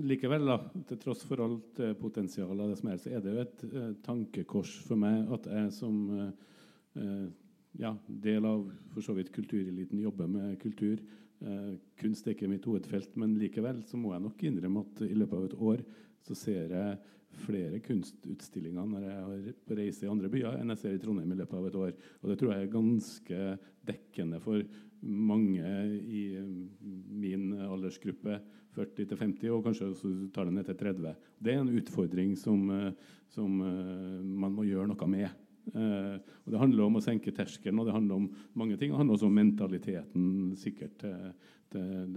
likevel, 0.05 0.47
da, 0.47 0.59
til 0.89 0.99
tross 1.01 1.23
for 1.25 1.41
alt 1.41 1.79
eh, 1.81 1.93
potensial 1.97 2.61
av 2.61 2.73
det 2.73 2.79
som 2.81 2.91
er, 2.93 2.99
så 3.01 3.11
er 3.11 3.23
det 3.25 3.33
jo 3.33 3.45
et 3.45 3.63
eh, 3.71 3.93
tankekors 4.05 4.75
for 4.87 5.01
meg 5.01 5.31
at 5.33 5.47
jeg 5.49 5.71
som 5.73 6.03
eh, 6.19 6.33
eh, 7.01 7.29
ja, 7.81 7.95
del 8.07 8.47
av 8.49 8.67
for 8.93 9.05
så 9.05 9.15
vidt 9.17 9.33
kultureliten 9.35 10.01
jobber 10.03 10.29
med 10.31 10.59
kultur. 10.63 11.01
Eh, 11.43 11.73
kunst 11.99 12.27
er 12.27 12.37
ikke 12.37 12.51
mitt 12.51 12.67
hovedfelt, 12.69 13.17
men 13.21 13.35
likevel 13.41 13.83
så 13.89 13.99
må 13.99 14.13
jeg 14.15 14.25
nok 14.27 14.45
innrømme 14.47 14.85
at 14.85 15.03
i 15.09 15.17
løpet 15.17 15.39
av 15.39 15.49
et 15.49 15.59
år 15.71 15.83
så 16.23 16.37
ser 16.39 16.75
jeg 16.77 17.01
flere 17.43 17.81
kunstutstillinger 17.83 18.89
når 18.89 19.05
jeg 19.07 19.21
er 19.49 19.61
på 19.67 19.77
reise 19.79 20.05
i 20.05 20.11
andre 20.13 20.29
byer, 20.31 20.59
enn 20.61 20.73
jeg 20.75 20.83
ser 20.83 20.97
i 20.97 21.01
Trondheim 21.03 21.33
i 21.33 21.39
løpet 21.39 21.59
av 21.59 21.69
et 21.69 21.79
år. 21.81 21.95
Og 22.21 22.31
det 22.31 22.39
tror 22.39 22.53
jeg 22.53 22.67
er 22.67 22.75
ganske 22.75 23.45
dekkende 23.89 24.41
for 24.45 24.61
mange 25.03 25.77
i 25.99 26.25
eh, 26.39 26.51
min 27.23 27.53
aldersgruppe, 27.67 28.41
40-50, 28.73 29.51
og 29.53 29.67
kanskje 29.67 29.91
også 29.91 30.11
tar 30.33 30.49
det 30.49 30.55
ned 30.57 30.69
til 30.69 30.79
30. 30.81 31.17
Det 31.45 31.53
er 31.53 31.61
en 31.61 31.75
utfordring 31.77 32.37
som, 32.41 32.63
eh, 32.73 33.17
som 33.33 33.59
eh, 33.61 34.21
man 34.23 34.55
må 34.55 34.65
gjøre 34.69 34.89
noe 34.89 35.09
med. 35.11 35.42
Eh, 35.71 36.19
og 36.45 36.53
Det 36.53 36.61
handler 36.61 36.85
om 36.85 36.99
å 36.99 37.05
senke 37.05 37.35
terskelen, 37.35 37.79
og 37.79 37.87
det 37.87 37.95
handler 37.95 38.19
om 38.19 38.29
mange 38.59 38.77
ting. 38.77 38.91
Det 38.91 38.99
handler 38.99 39.19
også 39.19 39.31
om 39.31 39.39
mentaliteten 39.39 40.27
sikkert 40.59 40.97
til, 41.01 41.33
til, 41.73 42.17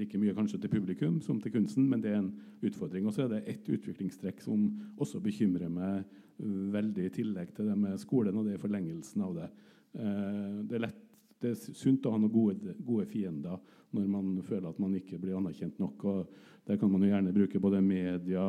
like 0.00 0.18
mye 0.18 0.34
kanskje 0.34 0.62
til 0.62 0.72
publikum 0.72 1.20
som 1.22 1.40
til 1.40 1.52
kunsten, 1.54 1.86
men 1.90 2.02
det 2.02 2.14
er 2.14 2.22
en 2.22 2.32
utfordring. 2.64 3.06
Og 3.06 3.14
så 3.14 3.26
er 3.26 3.34
det 3.34 3.44
ett 3.52 3.68
utviklingstrekk 3.68 4.42
som 4.44 4.66
også 4.96 5.20
bekymrer 5.22 5.70
meg 5.72 6.04
veldig, 6.38 7.06
i 7.06 7.14
tillegg 7.14 7.54
til 7.54 7.70
det 7.70 7.76
med 7.78 8.00
skolen, 8.02 8.36
og 8.38 8.48
det 8.48 8.56
er 8.56 8.64
forlengelsen 8.64 9.22
av 9.26 9.36
det. 9.38 9.50
Eh, 9.94 10.56
det, 10.64 10.78
er 10.78 10.86
lett, 10.86 11.04
det 11.42 11.52
er 11.52 11.76
sunt 11.76 12.06
å 12.08 12.14
ha 12.14 12.20
noen 12.20 12.32
gode, 12.32 12.74
gode 12.80 13.06
fiender 13.10 13.60
når 13.94 14.08
man 14.10 14.32
føler 14.42 14.72
at 14.72 14.80
man 14.82 14.96
ikke 14.98 15.20
blir 15.22 15.36
anerkjent 15.38 15.78
nok. 15.78 16.04
og 16.10 16.66
Der 16.66 16.80
kan 16.80 16.90
man 16.90 17.04
jo 17.04 17.12
gjerne 17.12 17.36
bruke 17.36 17.60
både 17.62 17.82
media, 17.84 18.48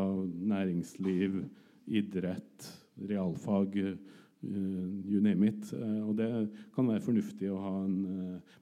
næringsliv, 0.55 1.43
idrett, 1.85 2.65
realfag, 3.09 3.77
uh, 3.79 3.95
you 5.09 5.21
name 5.23 5.47
it. 5.47 5.71
Uh, 5.73 6.09
og 6.09 6.15
det 6.19 6.27
kan 6.75 6.89
være 6.89 7.03
fornuftig 7.05 7.49
å 7.51 7.61
ha 7.61 7.73
en 7.83 7.95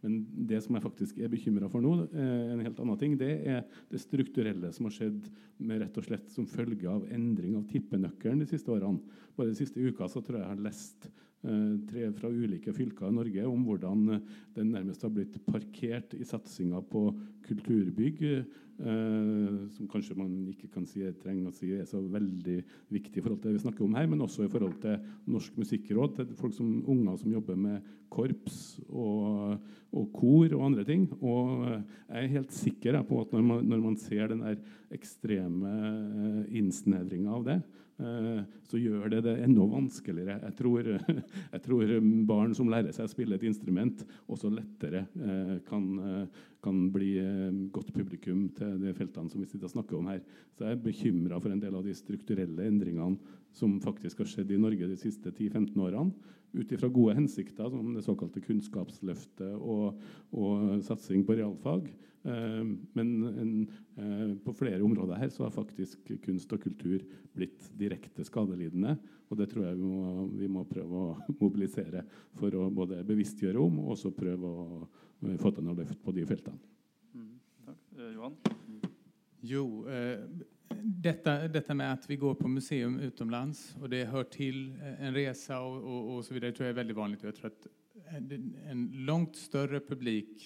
Men 0.03 0.19
det 0.49 0.61
som 0.63 0.75
jeg 0.75 0.83
faktisk 0.83 1.19
er 1.19 1.31
bekymra 1.31 1.69
for 1.71 1.83
nå, 1.83 1.93
en 2.11 2.59
helt 2.59 2.79
annen 2.79 2.97
ting, 2.99 3.13
det 3.19 3.33
er 3.47 3.61
det 3.91 4.01
strukturelle 4.01 4.71
som 4.75 4.89
har 4.89 4.95
skjedd 4.97 5.29
med 5.63 5.79
rett 5.79 5.99
og 5.99 6.07
slett 6.07 6.31
som 6.33 6.47
følge 6.49 6.89
av 6.91 7.05
endring 7.13 7.55
av 7.55 7.67
tippenøkkelen 7.71 8.41
de 8.43 8.47
siste 8.49 8.71
årene. 8.73 8.99
Bare 9.37 9.53
de 9.53 9.59
siste 9.61 9.79
uka 9.79 10.09
så 10.11 10.19
tror 10.19 10.41
jeg 10.41 10.43
jeg 10.43 10.51
har 10.51 10.65
lest 10.67 11.07
tre 11.43 12.05
fra 12.15 12.29
ulike 12.31 12.71
fylker 12.75 13.09
i 13.09 13.15
Norge 13.17 13.47
om 13.47 13.63
hvordan 13.67 14.03
den 14.55 14.69
nærmest 14.71 15.01
har 15.03 15.11
blitt 15.11 15.35
parkert 15.43 16.13
i 16.15 16.23
satsinga 16.27 16.79
på 16.87 17.09
kulturbygg, 17.43 18.21
eh, 18.83 19.57
som 19.75 19.89
kanskje 19.91 20.17
man 20.19 20.31
ikke 20.51 20.69
kan 20.75 20.85
si, 20.89 21.03
trenger 21.23 21.49
å 21.49 21.55
si 21.55 21.71
er 21.75 21.87
så 21.89 22.01
veldig 22.01 22.59
viktig 22.93 23.19
i 23.19 23.23
forhold 23.23 23.41
til 23.41 23.51
det 23.51 23.57
vi 23.57 23.63
snakker 23.65 23.85
om 23.85 23.97
her, 23.97 24.07
men 24.11 24.23
også 24.25 24.45
i 24.45 24.51
forhold 24.51 24.77
til 24.83 24.99
Norsk 25.33 25.57
musikkråd, 25.63 26.17
til 26.19 26.33
folk 26.39 26.55
som 26.57 26.71
unger 26.91 27.19
som 27.21 27.33
jobber 27.33 27.59
med 27.59 27.93
korps 28.13 28.57
og, 28.89 29.55
og 29.93 30.09
kor 30.15 30.53
og 30.53 30.65
andre 30.67 30.85
ting. 30.87 31.07
Og 31.21 31.65
jeg 31.67 32.19
er 32.19 32.33
helt 32.37 32.53
sikker 32.55 32.99
på 33.07 33.21
at 33.23 33.33
når 33.33 33.47
man, 33.47 33.63
når 33.71 33.85
man 33.87 33.99
ser 34.01 34.29
den 34.31 34.43
der 34.45 34.59
ekstreme 34.93 35.71
eh, 35.73 36.59
innsnevringa 36.59 37.33
av 37.33 37.47
det, 37.47 37.57
eh, 38.03 38.41
så 38.69 38.81
gjør 38.81 39.09
det 39.15 39.23
det 39.27 39.35
enda 39.45 39.65
vanskeligere. 39.69 40.39
Jeg 40.47 40.57
tror, 40.59 40.89
jeg 41.55 41.63
tror 41.65 41.93
barn 42.29 42.55
som 42.57 42.71
lærer 42.71 42.95
seg 42.95 43.09
å 43.09 43.13
spille 43.13 43.39
et 43.39 43.47
instrument, 43.49 44.05
også 44.27 44.53
lettere 44.53 45.05
eh, 45.17 45.55
kan, 45.69 45.89
eh, 45.99 46.43
kan 46.63 46.79
bli 46.93 47.15
eh, 47.21 47.55
godt 47.75 47.91
publikum 47.95 48.45
til 48.57 48.77
de 48.81 48.93
feltene 48.97 49.31
som 49.31 49.41
vi 49.43 49.49
sitter 49.49 49.67
og 49.69 49.75
snakker 49.75 49.99
om 49.99 50.09
her. 50.11 50.21
Så 50.55 50.65
jeg 50.65 50.77
er 50.77 50.85
bekymra 50.85 51.41
for 51.43 51.53
en 51.53 51.61
del 51.61 51.75
av 51.77 51.85
de 51.85 51.95
strukturelle 51.97 52.69
endringene 52.69 53.19
som 53.53 53.75
faktisk 53.83 54.23
har 54.23 54.31
skjedd 54.31 54.53
i 54.53 54.61
Norge 54.61 54.89
de 54.89 54.99
siste 54.99 55.33
10-15 55.33 55.75
årene. 55.83 56.31
Ut 56.53 56.69
ifra 56.69 56.89
gode 56.93 57.15
hensikter, 57.17 57.65
som 57.69 57.95
det 57.95 58.03
såkalte 58.05 58.41
Kunnskapsløftet 58.45 59.55
og, 59.57 60.01
og 60.37 60.83
satsing 60.85 61.23
på 61.25 61.37
realfag. 61.39 61.87
Eh, 62.23 62.61
men 62.95 63.09
en, 63.27 63.55
eh, 63.97 64.35
på 64.45 64.53
flere 64.55 64.83
områder 64.85 65.19
her 65.19 65.31
så 65.33 65.47
har 65.47 65.55
faktisk 65.55 66.13
kunst 66.23 66.53
og 66.53 66.61
kultur 66.63 67.01
blitt 67.35 67.71
direkte 67.79 68.23
skadelidende. 68.23 68.95
Og 69.31 69.39
det 69.39 69.49
tror 69.49 69.65
jeg 69.65 69.79
vi 69.79 69.89
må, 69.89 70.27
vi 70.37 70.51
må 70.51 70.63
prøve 70.69 71.01
å 71.07 71.15
mobilisere 71.41 72.05
for 72.37 72.53
å 72.55 72.69
både 72.71 73.01
bevisstgjøre 73.07 73.59
om 73.59 73.81
og 73.83 73.95
også 73.97 74.13
prøve 74.15 74.53
å 74.53 74.83
få 75.41 75.51
til 75.53 75.65
noe 75.65 75.77
løft 75.81 76.01
på 76.03 76.13
de 76.15 76.25
feltene. 76.27 76.59
Mm, 77.13 77.29
takk. 77.67 77.85
Eh, 77.97 78.09
Johan? 78.15 78.35
Jo, 79.43 79.63
eh, 79.91 80.23
dette, 81.03 81.35
detta 81.51 81.75
med 81.75 81.99
at 81.99 82.09
vi 82.09 82.17
går 82.19 82.35
på 82.39 82.47
museum 82.47 82.99
utomlands 83.03 83.75
og 83.81 83.89
det 83.91 84.07
hører 84.11 84.29
til 84.33 84.59
en 84.97 85.13
resa 85.15 85.59
og, 85.61 85.83
og, 85.83 86.11
og 86.15 86.25
så 86.25 86.35
videre, 86.35 86.55
tror 86.55 86.69
jeg 86.69 86.75
er 86.75 86.81
veldig 86.81 86.97
vanlig. 86.97 87.23
Jeg 87.23 87.37
tror 87.37 87.51
at 87.51 87.67
en, 88.17 88.91
langt 89.05 89.37
større 89.37 89.79
större 89.79 89.79
publik 89.79 90.43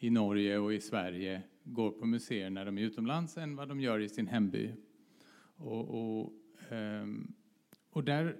i 0.00 0.10
Norge 0.10 0.58
og 0.58 0.74
i 0.74 0.80
Sverige 0.80 1.42
går 1.64 1.90
på 1.98 2.06
museer 2.06 2.50
når 2.50 2.70
de 2.70 2.80
er 2.80 2.92
utomlands 2.92 3.36
enn 3.40 3.54
hva 3.56 3.66
de 3.68 3.76
gjør 3.80 4.04
i 4.04 4.08
sin 4.08 4.28
hemby. 4.28 4.70
Og, 5.58 5.94
og, 5.94 6.32
ehm, 6.72 7.34
och 7.90 8.04
där, 8.04 8.36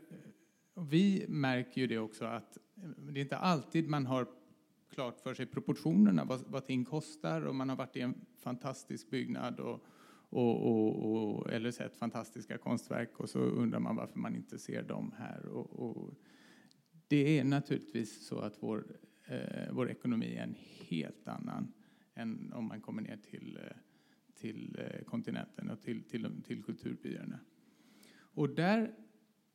vi 0.74 1.26
merker 1.28 1.80
jo 1.80 1.86
det 1.86 1.98
også 1.98 2.26
at 2.26 2.58
det 2.80 3.18
er 3.18 3.24
ikke 3.24 3.36
alltid 3.36 3.88
man 3.88 4.06
har 4.06 4.28
klart 4.90 5.20
för 5.20 5.34
sig 5.34 5.46
proportionerna, 5.46 6.24
vad, 6.24 6.40
vad 6.46 6.66
ting 6.66 6.84
kostar 6.84 7.42
och 7.42 7.54
man 7.54 7.68
har 7.68 7.76
varit 7.76 7.96
i 7.96 8.00
en 8.00 8.14
fantastisk 8.36 9.10
byggnad 9.10 9.60
och, 9.60 9.84
och, 10.28 10.66
och, 10.66 11.12
och, 11.12 11.52
eller 11.52 11.70
sett 11.70 11.96
fantastiska 11.96 12.58
konstverk 12.58 13.20
och 13.20 13.30
så 13.30 13.38
undrar 13.38 13.80
man 13.80 13.96
varför 13.96 14.18
man 14.18 14.36
inte 14.36 14.58
ser 14.58 14.82
dem 14.82 15.14
här. 15.18 15.46
Och, 15.46 16.14
det 17.08 17.38
är 17.38 17.44
naturligtvis 17.44 18.26
så 18.26 18.38
att 18.38 18.56
vår, 18.60 18.96
eh, 19.26 19.72
vår 19.72 19.90
ekonomi 19.90 20.36
är 20.36 20.42
en 20.42 20.56
helt 20.88 21.28
annan 21.28 21.72
än 22.14 22.52
om 22.52 22.64
man 22.64 22.80
kommer 22.80 23.02
ner 23.02 23.16
till, 23.16 23.58
eh, 24.42 24.50
eh, 24.50 25.04
kontinenten 25.04 25.70
och 25.70 25.80
till, 25.80 26.02
till, 26.02 26.42
till 26.42 26.62
kulturbyarna. 26.62 27.38
Och 28.12 28.54
där 28.54 28.94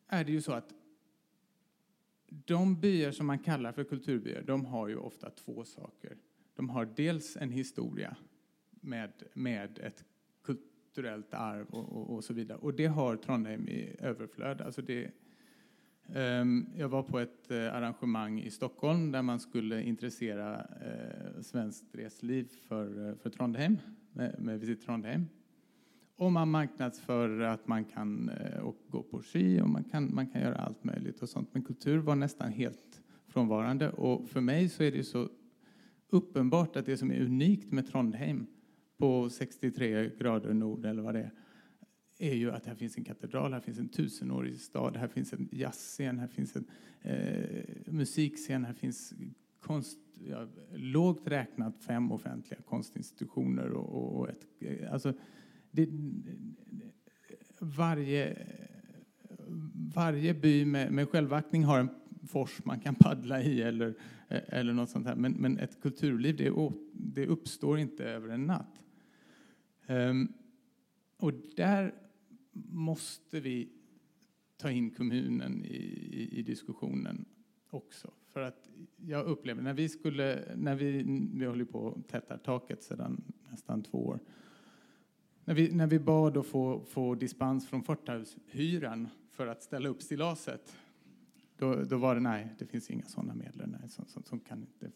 är 0.08 0.24
det 0.24 0.32
ju 0.32 0.42
så 0.42 0.52
att 0.52 0.74
de 2.46 2.80
byar 2.80 3.12
som 3.12 3.28
man 3.28 3.40
kallar 3.40 3.72
för 3.72 3.84
kulturbyar, 3.84 4.42
de 4.42 4.66
har 4.66 4.88
ju 4.88 4.96
ofta 4.96 5.30
två 5.30 5.66
saker. 5.66 6.18
De 6.56 6.70
har 6.70 6.86
dels 6.96 7.38
en 7.38 7.50
historia 7.50 8.16
med, 8.82 9.12
med 9.34 9.80
ett 9.80 10.04
kulturellt 10.44 11.34
arv 11.34 11.66
och, 11.70 11.90
och, 11.90 12.16
och, 12.16 12.24
så 12.24 12.34
vidare. 12.34 12.58
Och 12.58 12.74
det 12.74 12.86
har 12.86 13.16
Trondheim 13.16 13.68
i 13.68 13.96
överflöd. 14.00 14.62
Alltså 14.62 14.82
det, 14.82 15.12
um, 16.16 16.70
jag 16.78 16.90
var 16.90 17.04
på 17.04 17.20
ett 17.20 17.52
arrangement 17.52 17.76
arrangemang 17.76 18.42
i 18.42 18.52
Stockholm 18.52 19.12
där 19.12 19.22
man 19.22 19.40
skulle 19.40 19.84
intressera 19.84 20.68
uh, 21.36 21.78
resliv 21.92 22.52
för, 22.68 23.00
uh, 23.00 23.16
för 23.16 23.30
Trondheim, 23.30 23.78
med, 24.12 24.36
med 24.40 24.60
Visit 24.60 24.82
Trondheim. 24.86 25.28
Och 26.18 26.32
man 26.32 26.52
marknadsför 26.52 27.40
att 27.40 27.68
man 27.68 27.86
kan 27.86 28.32
och 28.62 28.78
gå 28.88 29.04
på 29.04 29.22
ski 29.22 29.62
och 29.62 29.70
man 29.70 29.84
kan, 29.84 30.16
man 30.16 30.28
kan 30.28 30.42
göra 30.42 30.56
allt 30.56 30.84
möjligt 30.84 31.22
och 31.22 31.30
sånt. 31.30 31.50
Men 31.52 31.64
kultur 31.64 31.98
var 31.98 32.16
nästan 32.16 32.52
helt 32.52 33.02
frånvarande. 33.28 33.90
Och 33.90 34.30
för 34.30 34.42
mig 34.42 34.70
så 34.70 34.84
är 34.84 34.92
det 34.92 35.04
så 35.04 35.30
uppenbart 36.10 36.76
att 36.76 36.86
det 36.86 36.98
som 36.98 37.12
är 37.12 37.22
unikt 37.22 37.72
med 37.72 37.88
Trondheim 37.88 38.48
på 38.98 39.30
63 39.30 40.10
grader 40.20 40.54
nord 40.54 40.86
eller 40.86 41.02
vad 41.02 41.14
det 41.14 41.20
är, 41.20 41.32
är 42.20 42.34
ju 42.34 42.52
att 42.52 42.66
här 42.66 42.76
finns 42.76 42.98
en 42.98 43.04
katedral, 43.04 43.54
här 43.54 43.60
finns 43.60 43.80
en 43.80 43.90
tusenårig 43.90 44.60
stad, 44.60 44.98
här 44.98 45.08
finns 45.08 45.34
en 45.34 45.50
jazzscen, 45.52 46.20
här 46.20 46.28
finns 46.28 46.56
en 46.56 46.66
eh, 47.02 47.66
musikscen, 47.88 48.66
här 48.66 48.74
finns 48.74 49.14
konst, 49.60 50.00
ja, 50.30 50.48
lågt 50.74 51.28
räknat 51.28 51.84
fem 51.84 52.12
offentliga 52.12 52.62
konstinstitutioner. 52.62 53.70
Och, 53.70 54.20
och 54.20 54.30
ett, 54.30 54.46
alltså, 54.92 55.14
det, 55.76 55.90
varje, 57.60 58.48
varje 59.96 60.34
by 60.34 60.66
med, 60.66 60.92
med 60.92 61.10
självaktning 61.10 61.64
har 61.64 61.80
en 61.80 61.90
fors 62.28 62.66
man 62.66 62.80
kan 62.80 62.96
paddla 62.96 63.42
i 63.42 63.62
eller, 63.62 63.94
eller 64.30 64.74
något 64.74 64.90
sånt 64.90 65.08
här. 65.08 65.16
Men, 65.16 65.32
men 65.32 65.60
ett 65.60 65.82
kulturliv 65.82 66.36
det, 66.36 66.72
det 66.94 67.28
uppstår 67.28 67.80
inte 67.80 68.06
över 68.06 68.30
en 68.30 68.46
natt. 68.46 68.82
Um, 69.88 70.34
och 71.18 71.34
där 71.56 71.94
måste 72.54 73.40
vi 73.40 73.70
ta 74.58 74.72
in 74.72 74.92
kommunen 74.92 75.66
i, 75.66 75.78
i, 76.12 76.40
i, 76.40 76.44
diskussionen 76.44 77.26
också. 77.70 78.12
För 78.28 78.42
att 78.42 78.70
jag 78.98 79.26
upplever, 79.26 79.62
när 79.62 79.74
vi 79.74 79.90
skulle, 79.90 80.56
när 80.56 80.76
vi, 80.76 81.04
vi 81.34 81.46
håller 81.46 81.66
på 81.66 81.90
att 81.90 82.08
täta 82.08 82.38
taket 82.38 82.84
sedan 82.84 83.24
nästan 83.52 83.84
två 83.84 84.06
år. 84.06 84.20
När 85.46 85.54
vi, 85.54 85.72
när 85.72 85.88
vi 85.88 86.00
bad 86.00 86.38
att 86.38 86.46
få, 86.46 86.82
få 86.86 87.16
dispens 87.16 87.68
från 87.68 87.84
Fortahushyran 87.84 89.08
för 89.32 89.48
att 89.48 89.64
ställa 89.64 89.90
upp 89.90 90.02
stillaset, 90.02 90.78
då, 91.58 91.76
då 91.76 91.98
var 91.98 92.16
det 92.16 92.22
nej, 92.22 92.48
det 92.60 92.66
finns 92.66 92.90
inga 92.90 93.06
sådana 93.06 93.34
medel. 93.34 93.70
Nej, 93.70 93.90
som, 93.90 94.06
som, 94.06 94.24
som 94.24 94.40
kan 94.40 94.60
inte, 94.60 94.92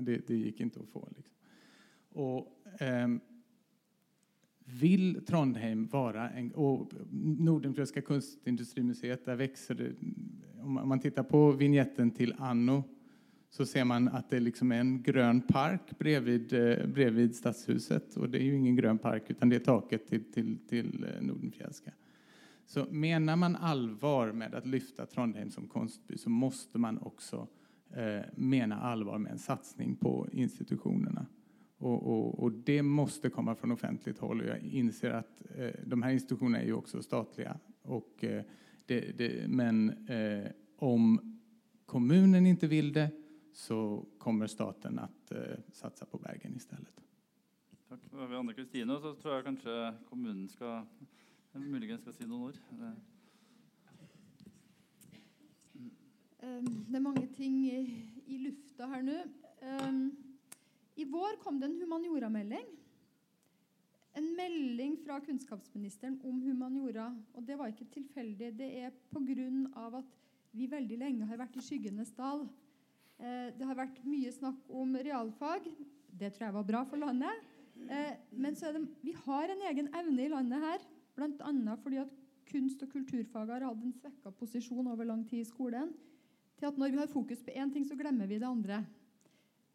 det, 0.00 0.20
det, 0.26 0.36
gick 0.36 0.60
inte 0.60 0.80
att 0.80 0.88
få. 0.88 1.08
Liksom. 1.16 1.34
Och, 2.08 2.82
eh, 2.82 3.08
vill 4.64 5.24
Trondheim 5.26 5.86
vara 5.86 6.30
en... 6.30 6.52
Och 6.52 6.92
Nordenfriska 7.38 8.02
kunstindustrimuseet, 8.02 9.24
där 9.24 9.36
växer 9.36 9.74
det... 9.74 9.92
Om 10.62 10.88
man 10.88 11.00
tittar 11.00 11.22
på 11.22 11.52
vignetten 11.52 12.10
till 12.10 12.34
Anno 12.38 12.84
så 13.50 13.66
ser 13.66 13.84
man 13.84 14.08
att 14.08 14.30
det 14.30 14.40
liksom 14.40 14.72
är 14.72 14.80
en 14.80 15.02
grön 15.02 15.40
park 15.40 15.98
bredvid, 15.98 16.52
eh, 16.52 16.86
bredvid 16.86 17.36
stadshuset. 17.36 18.16
Och 18.16 18.30
det 18.30 18.38
är 18.38 18.42
ju 18.42 18.56
ingen 18.56 18.76
grön 18.76 18.98
park, 18.98 19.22
utan 19.26 19.48
det 19.48 19.56
är 19.56 19.60
taket 19.60 20.06
till, 20.06 20.32
till, 20.32 20.58
till 20.68 21.04
eh, 21.04 21.70
Så 22.66 22.86
menar 22.90 23.36
man 23.36 23.56
allvar 23.56 24.32
med 24.32 24.54
att 24.54 24.66
lyfta 24.66 25.06
Trondheim 25.06 25.50
som 25.50 25.68
konstby 25.68 26.18
så 26.18 26.30
måste 26.30 26.78
man 26.78 26.98
också 26.98 27.48
eh, 27.90 28.20
mena 28.34 28.80
allvar 28.80 29.18
med 29.18 29.32
en 29.32 29.38
satsning 29.38 29.96
på 29.96 30.28
institutionerna. 30.32 31.26
Och, 31.78 32.06
och, 32.06 32.42
och, 32.42 32.52
det 32.52 32.82
måste 32.82 33.30
komma 33.30 33.54
från 33.54 33.72
offentligt 33.72 34.18
håll. 34.18 34.40
Och 34.40 34.46
jag 34.46 34.58
inser 34.58 35.10
att 35.10 35.42
eh, 35.56 35.70
de 35.86 36.02
här 36.02 36.10
institutionerna 36.10 36.60
är 36.60 36.66
ju 36.66 36.72
också 36.72 37.02
statliga. 37.02 37.58
Och, 37.82 38.24
eh, 38.24 38.42
det, 38.86 39.18
det, 39.18 39.48
men 39.48 39.90
eh, 40.08 40.50
om 40.78 41.20
kommunen 41.86 42.46
inte 42.46 42.66
vill 42.66 42.92
det 42.92 43.10
så 43.58 44.06
kommer 44.18 44.46
staten 44.46 44.98
att 44.98 45.32
uh, 45.32 45.38
satsa 45.72 46.06
på 46.06 46.18
Bergen 46.18 46.56
istället. 46.56 47.00
har 48.12 48.26
vi 48.26 48.36
Anne 48.36 48.54
Kristine 48.54 48.94
og 48.94 49.02
så 49.02 49.14
tror 49.18 49.34
jeg 49.34 49.44
kanskje 49.48 49.72
kommunen 50.06 50.44
skal 50.48 50.84
muligens 51.58 52.04
skal 52.04 52.14
si 52.14 52.26
noen 52.28 52.52
ord. 52.52 52.60
Det 56.38 57.00
er 57.00 57.02
mange 57.02 57.24
ting 57.34 57.56
i, 57.66 57.80
i 58.30 58.38
lufta 58.44 58.86
her 58.92 59.02
nå. 59.02 59.16
Um, 59.66 60.04
i 60.94 61.08
vår 61.10 61.40
kom 61.42 61.58
det 61.58 61.66
en 61.72 61.80
humanioramelding. 61.80 62.70
En 64.22 64.30
melding 64.38 64.94
fra 65.02 65.18
kunnskapsministeren 65.26 66.20
om 66.22 66.38
humaniora. 66.46 67.10
Og 67.34 67.42
det 67.42 67.58
var 67.58 67.74
ikke 67.74 67.90
tilfeldig. 67.98 68.54
Det 68.62 68.70
er 68.84 68.94
pga. 69.10 69.50
at 69.98 70.16
vi 70.54 70.70
veldig 70.70 71.02
lenge 71.02 71.26
har 71.26 71.42
vært 71.42 71.58
i 71.58 71.66
skyggenes 71.66 72.14
dal. 72.14 72.46
Eh, 73.18 73.48
det 73.58 73.66
har 73.66 73.78
vært 73.78 73.98
mye 74.06 74.30
snakk 74.34 74.68
om 74.70 74.94
realfag. 74.94 75.66
Det 76.08 76.30
tror 76.34 76.48
jeg 76.48 76.56
var 76.56 76.68
bra 76.68 76.84
for 76.88 77.00
landet. 77.02 77.44
Eh, 77.86 78.14
men 78.30 78.54
det, 78.54 78.84
vi 79.02 79.14
har 79.24 79.52
en 79.52 79.64
egen 79.70 79.90
evne 80.00 80.24
i 80.24 80.30
landet 80.32 80.62
her, 80.62 80.86
bl.a. 81.18 81.76
fordi 81.82 82.00
at 82.02 82.14
kunst- 82.48 82.82
og 82.82 82.92
kulturfag 82.92 83.52
har 83.52 83.66
hatt 83.66 83.84
en 83.84 83.94
svekka 83.94 84.32
posisjon 84.38 84.86
over 84.86 85.06
lang 85.06 85.26
tid 85.28 85.42
i 85.42 85.48
skolen, 85.48 85.92
til 86.58 86.70
at 86.70 86.78
når 86.78 86.94
vi 86.94 87.02
har 87.02 87.10
fokus 87.12 87.42
på 87.44 87.54
én 87.54 87.72
ting, 87.72 87.84
så 87.86 87.98
glemmer 87.98 88.26
vi 88.26 88.38
det 88.38 88.48
andre. 88.48 88.82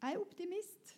Jeg 0.02 0.16
er 0.16 0.20
optimist. 0.20 0.96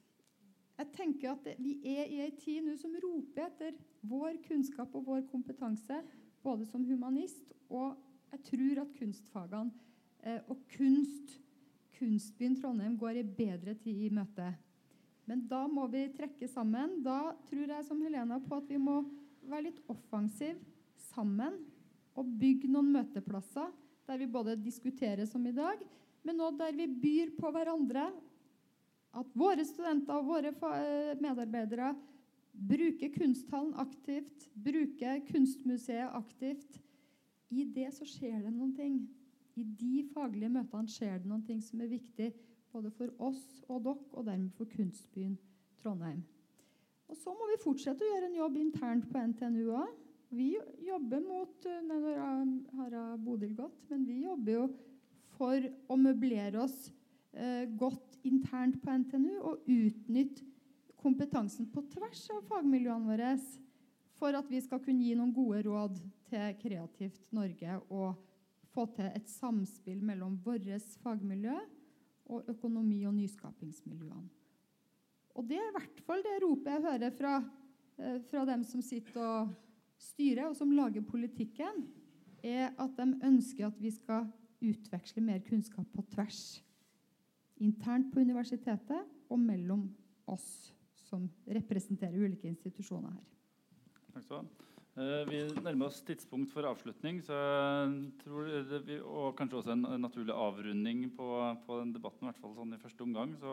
Jeg 0.77 0.93
tenker 0.93 1.31
at 1.33 1.47
Vi 1.63 1.79
er 1.85 2.11
i 2.11 2.21
en 2.25 2.37
tid 2.37 2.65
nå 2.67 2.75
som 2.77 2.95
roper 3.03 3.47
etter 3.47 3.77
vår 4.03 4.41
kunnskap 4.45 4.95
og 4.95 5.07
vår 5.07 5.23
kompetanse, 5.31 6.03
både 6.43 6.67
som 6.67 6.85
humanist 6.85 7.55
og 7.71 7.97
jeg 8.33 8.43
tror 8.51 8.83
at 8.83 8.95
kunstfagene 8.99 9.71
eh, 10.27 10.41
og 10.51 10.59
kunst, 10.77 11.39
kunstbyen 11.97 12.57
Trondheim 12.59 12.97
går 13.01 13.21
i 13.21 13.27
bedre 13.27 13.75
tid 13.81 14.07
i 14.07 14.13
møte. 14.13 14.53
Men 15.27 15.43
da 15.51 15.65
må 15.71 15.89
vi 15.91 16.07
trekke 16.15 16.49
sammen. 16.49 17.01
Da 17.03 17.35
tror 17.49 17.73
jeg 17.73 17.87
som 17.89 18.03
Helena 18.05 18.39
på 18.43 18.61
at 18.61 18.69
vi 18.71 18.79
må 18.79 19.01
være 19.47 19.69
litt 19.69 19.81
offensiv 19.91 20.61
sammen 21.11 21.59
og 22.17 22.31
bygge 22.41 22.71
noen 22.71 22.93
møteplasser 22.95 23.73
der 24.07 24.21
vi 24.23 24.29
både 24.31 24.55
diskuterer 24.63 25.27
som 25.27 25.43
i 25.49 25.55
dag, 25.55 25.81
men 26.23 26.43
òg 26.43 26.59
der 26.61 26.75
vi 26.79 26.87
byr 26.87 27.33
på 27.39 27.51
hverandre 27.55 28.07
at 29.17 29.33
våre 29.35 29.65
studenter 29.67 30.19
og 30.19 30.29
våre 30.29 30.53
medarbeidere 31.23 31.91
bruker 32.57 33.13
kunsthallen 33.15 33.75
aktivt, 33.83 34.47
bruker 34.55 35.21
kunstmuseet 35.29 36.15
aktivt. 36.17 36.79
I 37.51 37.65
det 37.65 37.91
så 37.95 38.07
skjer 38.09 38.41
det 38.45 38.53
noen 38.53 38.75
ting. 38.77 39.01
I 39.57 39.65
de 39.65 40.05
faglige 40.13 40.53
møtene 40.53 40.93
skjer 40.93 41.21
det 41.21 41.31
noen 41.31 41.45
ting 41.47 41.63
som 41.65 41.81
er 41.81 41.93
viktig 41.93 42.31
både 42.73 42.91
for 42.93 43.13
oss 43.25 43.45
og 43.73 43.85
dere, 43.87 44.03
og 44.13 44.27
dermed 44.27 44.53
for 44.57 44.69
kunstbyen 44.69 45.37
Trondheim. 45.81 46.25
Og 47.09 47.17
Så 47.17 47.33
må 47.33 47.47
vi 47.49 47.63
fortsette 47.63 48.05
å 48.05 48.11
gjøre 48.11 48.29
en 48.29 48.41
jobb 48.41 48.59
internt 48.61 49.07
på 49.09 49.23
NTNU 49.31 49.71
òg. 49.79 49.95
Vi 50.37 50.51
jobber 50.83 51.23
mot 51.23 51.69
eh, 51.71 51.83
Nå 51.87 52.01
har 52.81 52.97
Bodil 53.23 53.55
gått, 53.55 53.79
men 53.89 54.05
vi 54.09 54.25
jobber 54.25 54.57
jo 54.57 54.67
for 55.37 55.69
å 55.89 55.99
møblere 56.01 56.65
oss 56.65 56.91
eh, 57.33 57.65
godt 57.79 58.19
internt 58.27 58.81
på 58.83 58.99
NTNU 59.05 59.39
og 59.39 59.71
utnytte 59.71 60.45
kompetansen 60.99 61.69
på 61.71 61.85
tvers 61.93 62.25
av 62.35 62.43
fagmiljøene 62.51 63.07
våre 63.07 63.37
for 64.17 64.35
at 64.35 64.49
vi 64.51 64.59
skal 64.65 64.81
kunne 64.83 65.05
gi 65.05 65.15
noen 65.15 65.35
gode 65.37 65.63
råd 65.69 66.01
til 66.27 66.57
Kreativt 66.59 67.29
Norge 67.37 67.77
og 67.87 68.17
få 68.77 68.87
til 68.97 69.09
et 69.09 69.29
samspill 69.31 70.03
mellom 70.05 70.37
vårt 70.45 70.67
fagmiljø 71.03 71.57
og 72.33 72.51
økonomi- 72.53 73.07
og 73.09 73.15
nyskapingsmiljøene. 73.17 74.29
Og 75.37 75.49
Det 75.49 75.57
er 75.57 75.69
i 75.69 75.77
hvert 75.77 76.01
fall 76.07 76.23
det 76.25 76.41
ropet 76.43 76.73
jeg 76.73 76.83
hører 76.83 77.11
fra, 77.11 77.35
eh, 77.99 78.21
fra 78.31 78.45
dem 78.45 78.65
som 78.65 78.83
sitter 78.83 79.21
og 79.21 79.55
styrer, 79.99 80.49
og 80.49 80.57
som 80.57 80.71
lager 80.71 81.03
politikken, 81.03 81.89
er 82.43 82.73
at 82.79 82.97
de 82.97 83.21
ønsker 83.25 83.67
at 83.67 83.83
vi 83.83 83.91
skal 83.91 84.33
utveksle 84.63 85.23
mer 85.23 85.39
kunnskap 85.45 85.87
på 85.93 86.03
tvers 86.15 86.63
internt 87.61 88.13
på 88.13 88.21
universitetet 88.21 89.09
og 89.31 89.39
mellom 89.41 89.89
oss 90.27 90.73
som 91.07 91.29
representerer 91.47 92.17
ulike 92.17 92.49
institusjoner 92.49 93.13
her. 93.13 93.27
Takk 94.13 94.25
skal 94.25 94.37
du 94.37 94.41
ha. 94.43 94.66
Eh, 94.97 95.27
vi 95.29 95.43
nærmer 95.61 95.91
oss 95.91 95.99
tidspunkt 96.09 96.55
for 96.55 96.65
avslutning, 96.65 97.19
så 97.21 97.37
jeg 97.37 98.15
tror 98.23 98.47
det, 98.71 98.95
og 99.05 99.35
kanskje 99.37 99.59
også 99.59 99.75
en, 99.75 99.83
naturlig 100.01 100.33
avrunding 100.33 101.03
på, 101.13 101.27
på, 101.67 101.81
den 101.83 101.91
debatten. 101.93 102.25
I 102.25 102.31
hvert 102.31 102.41
fall 102.41 102.55
sånn 102.57 102.73
i 102.73 102.81
første 102.81 103.05
omgang. 103.05 103.35
Så 103.37 103.51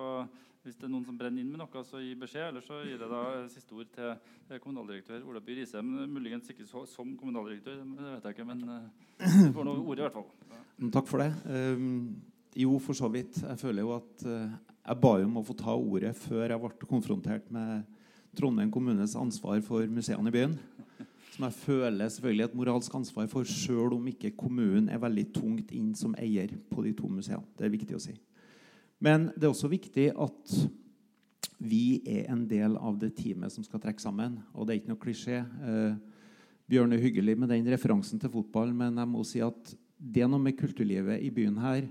hvis 0.63 0.77
det 0.79 0.87
er 0.87 0.93
noen 0.93 1.03
som 1.03 1.17
brenner 1.19 1.43
inn 1.43 1.49
med 1.51 1.59
noe, 1.59 1.83
så 1.83 1.99
gi 1.99 2.13
beskjed. 2.21 2.47
Eller 2.47 2.63
så 2.63 2.79
gir 2.85 2.95
jeg 2.95 3.11
da 3.11 3.23
siste 3.51 3.75
ord 3.75 3.91
til 3.91 4.61
kommunaldirektør 4.63 5.27
Ola 5.27 5.43
By 5.43 5.57
Riise. 5.59 5.83
Muligens 5.83 6.47
ikke 6.53 6.69
så, 6.69 6.85
som 6.87 7.11
kommunaldirektør, 7.19 7.81
det 7.83 8.13
vet 8.13 8.29
jeg 8.29 8.37
ikke, 8.37 8.47
men 8.47 8.63
du 8.63 9.57
får 9.57 9.67
noe 9.67 9.83
ord 9.83 9.99
i 9.99 10.07
hvert 10.07 10.15
fall. 10.15 10.31
Ja. 10.47 10.63
Takk 10.95 11.11
for 11.11 11.25
det. 11.25 11.31
Um, 11.43 12.21
jo, 12.55 12.77
for 12.79 12.95
så 12.95 13.11
vidt. 13.11 13.41
Jeg 13.43 13.59
føler 13.59 13.83
jo 13.83 13.97
at 13.97 14.23
jeg 14.31 15.01
ba 15.03 15.17
om 15.27 15.41
å 15.41 15.43
få 15.43 15.59
ta 15.59 15.75
ordet 15.75 16.15
før 16.23 16.45
jeg 16.47 16.63
ble 16.63 16.87
konfrontert 16.87 17.51
med 17.51 17.83
Trondheim 18.33 18.71
kommunes 18.71 19.17
ansvar 19.19 19.59
for 19.65 19.91
museene 19.91 20.31
i 20.31 20.39
byen. 20.39 20.55
Som 21.33 21.47
jeg 21.47 21.57
føler 21.63 22.11
selvfølgelig 22.13 22.45
et 22.45 22.55
moralsk 22.59 22.93
ansvar 22.93 23.25
for, 23.31 23.47
sjøl 23.47 23.95
om 23.95 24.05
ikke 24.11 24.35
kommunen 24.37 24.91
er 24.93 25.01
veldig 25.01 25.25
tungt 25.33 25.71
inn 25.73 25.95
som 25.97 26.13
eier 26.21 26.51
på 26.69 26.83
de 26.85 26.91
to 26.93 27.09
museene. 27.09 27.41
Det 27.57 27.65
er 27.65 27.73
viktig 27.73 27.97
å 27.97 28.01
si. 28.03 28.13
Men 29.01 29.31
det 29.33 29.47
er 29.47 29.53
også 29.53 29.71
viktig 29.71 30.11
at 30.13 30.53
vi 31.63 32.03
er 32.05 32.29
en 32.29 32.43
del 32.49 32.77
av 32.77 32.99
det 33.01 33.15
teamet 33.17 33.53
som 33.53 33.65
skal 33.65 33.81
trekke 33.81 34.03
sammen. 34.03 34.37
Og 34.53 34.67
det 34.67 34.75
er 34.75 34.81
ikke 34.81 34.91
noe 34.91 35.01
klisjé. 35.01 35.39
Uh, 35.63 35.97
Bjørn 36.69 36.93
er 36.93 37.01
hyggelig 37.01 37.35
med 37.39 37.49
den 37.49 37.65
referansen 37.73 38.21
til 38.21 38.31
fotball, 38.31 38.69
men 38.75 39.01
jeg 39.01 39.09
må 39.09 39.25
si 39.27 39.41
at 39.43 39.73
det 39.97 40.23
er 40.23 40.29
noe 40.29 40.43
med 40.43 40.57
kulturlivet 40.59 41.23
i 41.23 41.31
byen 41.33 41.57
her 41.63 41.87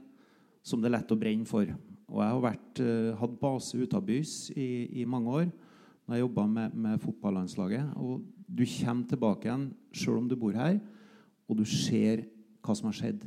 som 0.63 0.79
det 0.79 0.91
er 0.91 0.99
lett 1.01 1.11
å 1.11 1.19
brenne 1.19 1.49
for. 1.49 1.67
Og 2.13 2.23
jeg 2.23 2.37
har 2.37 2.47
vært, 2.47 2.85
uh, 2.85 3.11
hatt 3.19 3.37
base 3.43 3.83
utabys 3.83 4.53
i, 4.55 5.03
i 5.03 5.09
mange 5.09 5.35
år 5.43 5.53
jeg 6.15 6.25
jobba 6.25 6.47
med, 6.49 6.75
med, 6.75 7.01
fotballandslaget. 7.03 7.93
Og 8.01 8.23
du 8.47 8.65
kommer 8.67 9.09
tilbake 9.09 9.49
igjen 9.49 9.69
sjøl 9.97 10.21
om 10.21 10.29
du 10.31 10.37
bor 10.39 10.57
her, 10.57 10.79
og 11.49 11.61
du 11.61 11.65
ser 11.69 12.27
hva 12.63 12.77
som 12.79 12.91
har 12.91 12.99
skjedd. 12.99 13.27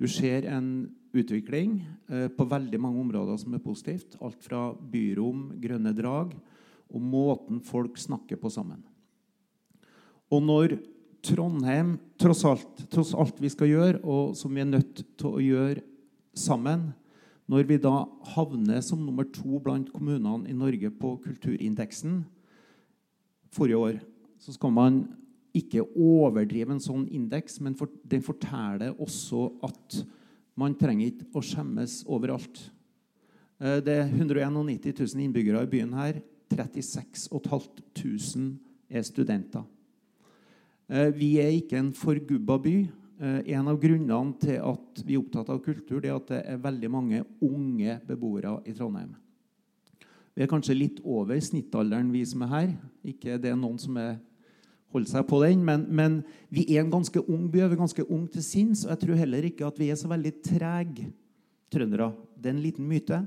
Du 0.00 0.06
ser 0.08 0.46
en 0.48 0.88
utvikling 1.16 1.80
eh, 2.08 2.28
på 2.32 2.46
veldig 2.48 2.80
mange 2.80 3.02
områder 3.02 3.40
som 3.40 3.54
er 3.54 3.64
positivt. 3.64 4.16
Alt 4.22 4.40
fra 4.44 4.70
byrom, 4.72 5.50
grønne 5.60 5.92
drag 5.96 6.36
og 6.90 7.02
måten 7.02 7.60
folk 7.62 7.98
snakker 8.00 8.40
på 8.40 8.50
sammen. 8.52 8.80
Og 10.30 10.42
når 10.42 10.78
Trondheim, 11.26 11.96
tross 12.20 12.46
alt, 12.48 12.84
tross 12.90 13.12
alt 13.18 13.40
vi 13.42 13.50
skal 13.52 13.68
gjøre, 13.68 14.00
og 14.08 14.32
som 14.38 14.54
vi 14.54 14.62
er 14.62 14.70
nødt 14.70 15.02
til 15.20 15.28
å 15.28 15.42
gjøre 15.42 15.82
sammen, 16.38 16.90
når 17.50 17.66
vi 17.66 17.80
da 17.82 18.04
havner 18.36 18.82
som 18.84 19.00
nummer 19.02 19.26
to 19.26 19.58
blant 19.62 19.88
kommunene 19.90 20.46
i 20.46 20.54
Norge 20.54 20.90
på 20.94 21.16
kulturindeksen 21.24 22.20
forrige 23.50 23.80
år, 23.80 23.96
så 24.38 24.54
skal 24.54 24.70
man 24.72 25.00
ikke 25.56 25.82
overdrive 25.98 26.70
en 26.76 26.82
sånn 26.82 27.08
indeks, 27.10 27.58
men 27.58 27.74
for, 27.74 27.90
den 28.06 28.22
forteller 28.22 28.94
også 29.02 29.48
at 29.66 29.98
man 30.60 30.76
trenger 30.78 31.10
ikke 31.10 31.26
å 31.34 31.42
skjemmes 31.42 32.00
overalt. 32.06 32.62
Eh, 33.58 33.80
det 33.82 33.96
er 33.98 34.06
191 34.06 34.94
000 34.94 35.24
innbyggere 35.26 35.64
i 35.66 35.72
byen 35.72 35.96
her. 35.98 36.22
36 36.50 37.28
500 37.30 38.46
er 38.90 39.04
studenter. 39.06 39.66
Eh, 40.90 41.10
vi 41.14 41.36
er 41.42 41.52
ikke 41.54 41.78
en 41.78 41.92
forgubba 41.94 42.58
by. 42.62 42.76
Eh, 43.20 43.52
en 43.52 43.68
av 43.68 43.76
grunnene 43.80 44.32
til 44.40 44.56
at 44.64 45.02
vi 45.04 45.12
er 45.12 45.20
opptatt 45.20 45.50
av 45.52 45.58
kultur, 45.60 45.98
det 46.00 46.08
er 46.08 46.16
at 46.16 46.30
det 46.30 46.38
er 46.48 46.62
veldig 46.62 46.88
mange 46.88 47.18
unge 47.44 47.98
beboere 48.08 48.54
i 48.64 48.72
Trondheim. 48.72 49.10
Vi 50.32 50.44
er 50.44 50.48
kanskje 50.48 50.78
litt 50.78 51.02
over 51.04 51.36
snittalderen, 51.44 52.08
vi 52.14 52.22
som 52.24 52.46
er 52.46 52.52
her. 52.54 52.70
Ikke 53.04 53.36
det 53.36 53.50
er 53.50 53.58
noen 53.60 53.76
som 53.82 53.98
er, 54.00 54.14
holder 54.94 55.10
seg 55.12 55.26
på 55.28 55.40
den, 55.44 55.60
men, 55.66 55.84
men, 55.92 56.16
vi 56.48 56.64
er 56.72 56.80
en 56.80 56.94
ganske 56.94 57.20
ung 57.20 57.44
by. 57.50 57.60
Vi 57.60 57.66
er 57.66 57.82
ganske 57.82 58.06
ung 58.08 58.24
til 58.32 58.46
sinns, 58.46 58.86
og 58.86 58.94
jeg 58.94 59.02
tror 59.02 59.20
heller 59.20 59.50
ikke 59.50 59.68
at 59.68 59.82
vi 59.82 59.90
er 59.92 60.00
så 60.00 60.08
veldig 60.08 60.32
trege 60.46 61.10
trøndere. 61.70 62.08
Det 62.40 62.48
er 62.48 62.56
en 62.56 62.64
liten 62.64 62.88
myte. 62.88 63.20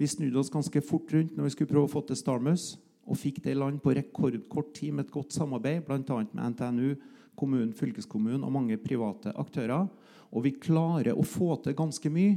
Vi 0.00 0.08
snudde 0.08 0.40
oss 0.40 0.52
ganske 0.52 0.80
fort 0.80 1.12
rundt 1.12 1.36
når 1.36 1.50
vi 1.50 1.52
skulle 1.58 1.74
prøve 1.74 1.90
å 1.90 1.92
få 1.92 2.06
til 2.08 2.16
Starmus 2.16 2.70
og 3.06 3.20
fikk 3.20 3.42
det 3.44 3.52
i 3.52 3.58
land 3.58 3.78
på 3.84 3.92
rekordkort 3.94 4.72
tid 4.74 4.96
med 4.96 5.06
et 5.06 5.12
godt 5.12 5.36
samarbeid, 5.36 5.84
bl.a. 5.86 6.24
med 6.32 6.56
NTNU, 6.56 6.96
kommunen, 7.38 7.74
fylkeskommunen 7.76 8.44
og 8.46 8.54
mange 8.54 8.78
private 8.80 9.32
aktører. 9.38 9.86
Og 10.32 10.44
vi 10.46 10.56
klarer 10.58 11.14
å 11.14 11.26
få 11.26 11.54
til 11.62 11.76
ganske 11.78 12.10
mye 12.12 12.36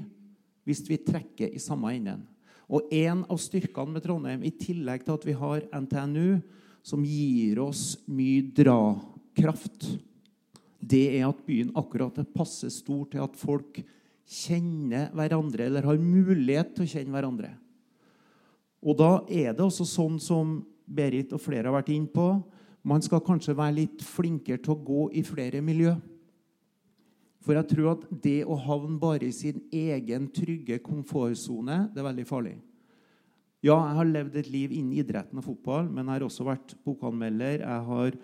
hvis 0.67 0.83
vi 0.85 0.99
trekker 1.01 1.55
i 1.55 1.61
samme 1.61 1.95
enden. 1.95 2.27
Og 2.69 2.91
en 2.93 3.23
av 3.25 3.39
styrkene 3.41 3.95
med 3.95 4.03
Trondheim, 4.05 4.43
i 4.45 4.53
tillegg 4.53 5.01
til 5.05 5.15
at 5.15 5.25
vi 5.25 5.33
har 5.33 5.65
NTNU, 5.73 6.41
som 6.85 7.01
gir 7.05 7.59
oss 7.63 7.97
mye 8.07 8.43
drakraft, 8.55 9.87
det 10.79 11.07
er 11.17 11.25
at 11.27 11.41
byen 11.47 11.73
akkurat 11.77 12.21
er 12.21 12.29
passe 12.29 12.69
stor 12.71 13.07
til 13.11 13.23
at 13.25 13.35
folk 13.37 13.81
kjenner 14.29 15.09
hverandre, 15.17 15.65
eller 15.65 15.89
har 15.89 15.99
mulighet 15.99 16.75
til 16.75 16.85
å 16.85 16.91
kjenne 16.93 17.15
hverandre. 17.15 17.51
Og 18.85 18.95
da 19.01 19.11
er 19.27 19.51
det 19.51 19.65
også 19.65 19.87
sånn 19.89 20.21
som 20.23 20.59
Berit 20.89 21.33
og 21.35 21.41
flere 21.43 21.67
har 21.67 21.75
vært 21.75 21.91
inne 21.93 22.09
på, 22.09 22.29
man 22.83 23.03
skal 23.03 23.23
kanskje 23.25 23.57
være 23.57 23.77
litt 23.81 24.03
flinkere 24.05 24.61
til 24.63 24.75
å 24.75 24.83
gå 24.87 25.03
i 25.19 25.23
flere 25.27 25.61
miljø. 25.65 25.95
For 27.43 27.55
jeg 27.55 27.69
tror 27.71 27.93
at 27.93 28.07
det 28.23 28.41
å 28.43 28.57
havne 28.59 28.99
bare 28.99 29.27
i 29.27 29.35
sin 29.35 29.61
egen 29.71 30.27
trygge 30.35 30.79
komfortsone, 30.83 31.85
det 31.93 32.01
er 32.01 32.09
veldig 32.09 32.27
farlig. 32.27 32.57
Ja, 33.59 33.75
jeg 33.75 33.95
har 33.97 34.07
levd 34.07 34.35
et 34.39 34.51
liv 34.51 34.75
innen 34.75 34.95
idretten 35.01 35.39
og 35.39 35.47
fotball, 35.47 35.89
men 35.91 36.05
jeg 36.05 36.15
har 36.15 36.27
også 36.27 36.47
vært 36.47 36.75
bokanmelder. 36.87 37.63
Jeg 37.65 37.87
har 37.89 38.19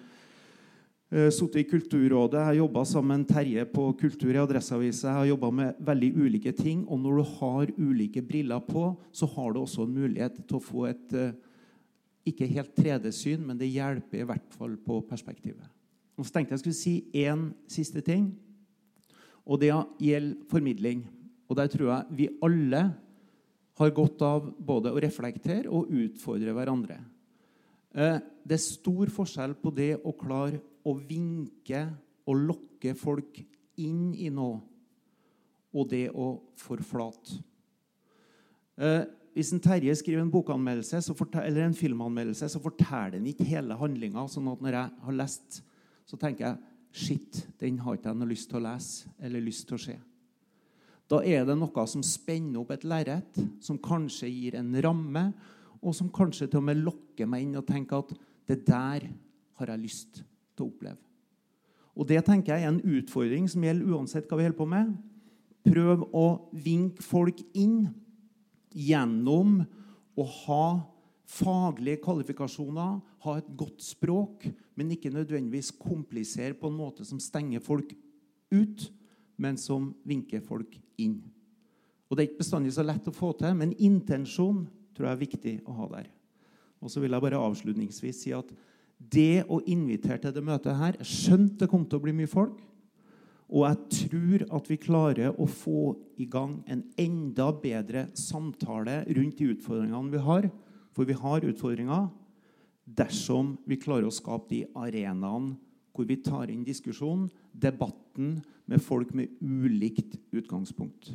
Uh, 1.13 1.29
Sittet 1.29 1.61
i 1.61 1.67
Kulturrådet, 1.69 2.39
jeg 2.39 2.47
har 2.49 2.55
jobba 2.57 2.81
sammen 2.89 3.21
med 3.21 3.29
Terje 3.29 3.65
på 3.69 3.83
Kultur 3.99 4.33
i 4.33 4.39
Adresseavisa. 4.41 5.11
Jeg 5.11 5.17
har 5.19 5.27
jobba 5.29 5.51
med 5.53 5.83
veldig 5.85 6.09
ulike 6.17 6.51
ting. 6.57 6.81
Og 6.89 6.97
når 6.99 7.19
du 7.19 7.35
har 7.37 7.73
ulike 7.77 8.23
briller 8.25 8.63
på, 8.65 8.87
så 9.13 9.29
har 9.35 9.53
du 9.53 9.59
også 9.61 9.85
en 9.85 9.93
mulighet 9.93 10.39
til 10.41 10.57
å 10.57 10.63
få 10.65 10.87
et 10.89 11.13
uh, 11.13 11.29
ikke 12.25 12.47
helt 12.49 12.73
3D-syn, 12.77 13.43
men 13.45 13.57
det 13.59 13.69
hjelper 13.69 14.23
i 14.23 14.27
hvert 14.27 14.57
fall 14.57 14.75
på 14.81 14.99
perspektivet. 15.09 15.65
Og 16.15 16.25
så 16.25 16.35
tenkte 16.35 16.55
jeg 16.55 16.63
skulle 16.63 16.77
si 16.77 16.95
én 17.25 17.49
siste 17.69 18.01
ting, 18.05 18.31
og 19.45 19.59
det 19.61 19.71
gjelder 20.01 20.47
formidling. 20.49 21.03
Og 21.45 21.59
der 21.59 21.69
tror 21.69 21.91
jeg 21.91 22.17
vi 22.17 22.29
alle 22.43 22.85
har 23.75 23.91
godt 23.93 24.23
av 24.25 24.47
både 24.57 24.93
å 24.93 25.01
reflektere 25.03 25.69
og 25.69 25.91
utfordre 25.93 26.55
hverandre. 26.55 26.97
Uh, 27.95 28.17
det 28.43 28.57
er 28.57 28.63
stor 28.63 29.11
forskjell 29.13 29.53
på 29.59 29.71
det 29.75 29.93
å 30.01 30.15
klare 30.17 30.61
å 30.85 30.95
vinke 30.97 31.83
og 32.25 32.47
lokke 32.49 32.95
folk 32.97 33.37
inn 33.81 34.13
i 34.17 34.31
noe, 34.33 34.61
og 35.75 35.89
det 35.91 36.07
å 36.15 36.29
forflate. 36.57 37.41
Hvis 39.35 39.51
en 39.51 39.59
Terje 39.59 39.91
skriver 39.99 40.23
en 40.23 40.31
bokanmeldelse 40.31 41.01
eller 41.41 41.65
en 41.65 41.75
filmanmeldelse, 41.75 42.47
så 42.49 42.61
forteller 42.63 43.17
han 43.17 43.27
ikke 43.27 43.47
hele 43.49 43.75
handlinga. 43.75 44.27
sånn 44.31 44.47
at 44.47 44.61
når 44.63 44.77
jeg 44.77 44.91
har 45.03 45.17
lest, 45.19 45.61
så 46.07 46.17
tenker 46.17 46.45
jeg 46.45 46.57
Shit, 46.95 47.41
den 47.59 47.81
har 47.83 47.97
ikke 47.97 48.07
jeg 48.07 48.15
noe 48.15 48.29
lyst 48.29 48.47
til 48.47 48.61
å 48.61 48.63
lese 48.63 49.09
eller 49.19 49.43
lyst 49.43 49.65
til 49.67 49.75
å 49.75 49.81
se. 49.83 49.95
Da 51.11 51.17
er 51.27 51.43
det 51.43 51.57
noe 51.59 51.83
som 51.91 52.03
spenner 52.07 52.61
opp 52.61 52.71
et 52.71 52.85
lerret, 52.87 53.39
som 53.59 53.75
kanskje 53.77 54.29
gir 54.31 54.55
en 54.55 54.71
ramme, 54.79 55.25
og 55.83 55.91
som 55.91 56.07
kanskje 56.07 56.47
til 56.47 56.61
og 56.61 56.69
med 56.69 56.79
lokker 56.85 57.27
meg 57.27 57.43
inn 57.43 57.59
og 57.59 57.67
tenker 57.67 57.99
at 57.99 58.15
det 58.47 58.61
der 58.63 59.09
har 59.59 59.73
jeg 59.73 59.83
lyst 59.83 60.21
til 60.55 60.63
å 60.63 60.69
oppleve. 60.69 61.01
Og 61.95 62.07
Det 62.07 62.23
tenker 62.27 62.55
jeg 62.55 62.63
er 62.63 62.71
en 62.71 62.95
utfordring 62.97 63.51
som 63.51 63.63
gjelder 63.63 63.91
uansett 63.91 64.31
hva 64.31 64.39
vi 64.39 64.47
holder 64.47 64.57
på 64.57 64.71
med. 64.71 64.95
Prøv 65.67 66.07
å 66.15 66.25
vinke 66.51 67.03
folk 67.03 67.43
inn 67.51 67.89
gjennom 68.75 69.61
å 70.15 70.25
ha 70.45 70.65
faglige 71.25 72.03
kvalifikasjoner, 72.03 72.99
ha 73.25 73.37
et 73.39 73.47
godt 73.57 73.81
språk, 73.81 74.45
men 74.77 74.91
ikke 74.93 75.13
nødvendigvis 75.13 75.71
komplisere 75.79 76.53
på 76.57 76.69
en 76.69 76.77
måte 76.77 77.05
som 77.07 77.21
stenger 77.23 77.63
folk 77.63 77.95
ut, 78.53 78.85
men 79.41 79.57
som 79.59 79.89
vinker 80.07 80.43
folk 80.45 80.77
inn. 81.01 81.23
Og 82.05 82.15
Det 82.15 82.21
er 82.21 82.29
ikke 82.29 82.43
bestandig 82.43 82.75
så 82.75 82.85
lett 82.85 83.07
å 83.09 83.15
få 83.15 83.31
til, 83.39 83.55
men 83.57 83.73
intensjon 83.81 84.67
tror 84.95 85.09
jeg 85.09 85.15
er 85.15 85.23
viktig 85.23 85.55
å 85.65 85.75
ha 85.79 85.89
der. 85.97 86.11
Og 86.83 86.91
så 86.91 87.01
vil 87.01 87.15
jeg 87.15 87.25
bare 87.25 87.41
avslutningsvis 87.41 88.21
si 88.21 88.33
at 88.35 88.51
det 88.95 89.43
å 89.51 89.57
invitere 89.67 90.21
til 90.21 90.31
det 90.35 90.43
møtet 90.45 90.77
her 90.79 90.95
Jeg 91.01 91.09
skjønte 91.09 91.65
det 91.65 91.71
kom 91.71 91.83
til 91.83 91.99
å 91.99 92.05
bli 92.05 92.13
mye 92.15 92.31
folk. 92.31 92.61
Og 93.53 93.65
jeg 93.67 93.77
tror 94.09 94.45
at 94.57 94.69
vi 94.71 94.77
klarer 94.81 95.35
å 95.37 95.45
få 95.49 95.93
i 96.17 96.25
gang 96.29 96.57
en 96.71 96.81
enda 96.97 97.51
bedre 97.53 98.07
samtale 98.17 99.03
rundt 99.05 99.37
de 99.37 99.51
utfordringene 99.53 100.13
vi 100.15 100.23
har. 100.25 100.47
For 100.95 101.05
vi 101.05 101.17
har 101.19 101.45
utfordringer 101.45 102.07
dersom 102.85 103.55
vi 103.65 103.77
klarer 103.81 104.09
å 104.09 104.13
skape 104.13 104.49
de 104.49 104.63
arenaene 104.77 105.55
hvor 105.95 106.07
vi 106.09 106.17
tar 106.19 106.51
inn 106.51 106.65
diskusjonen, 106.67 107.29
debatten, 107.53 108.41
med 108.65 108.81
folk 108.81 109.11
med 109.13 109.29
ulikt 109.45 110.17
utgangspunkt. 110.33 111.11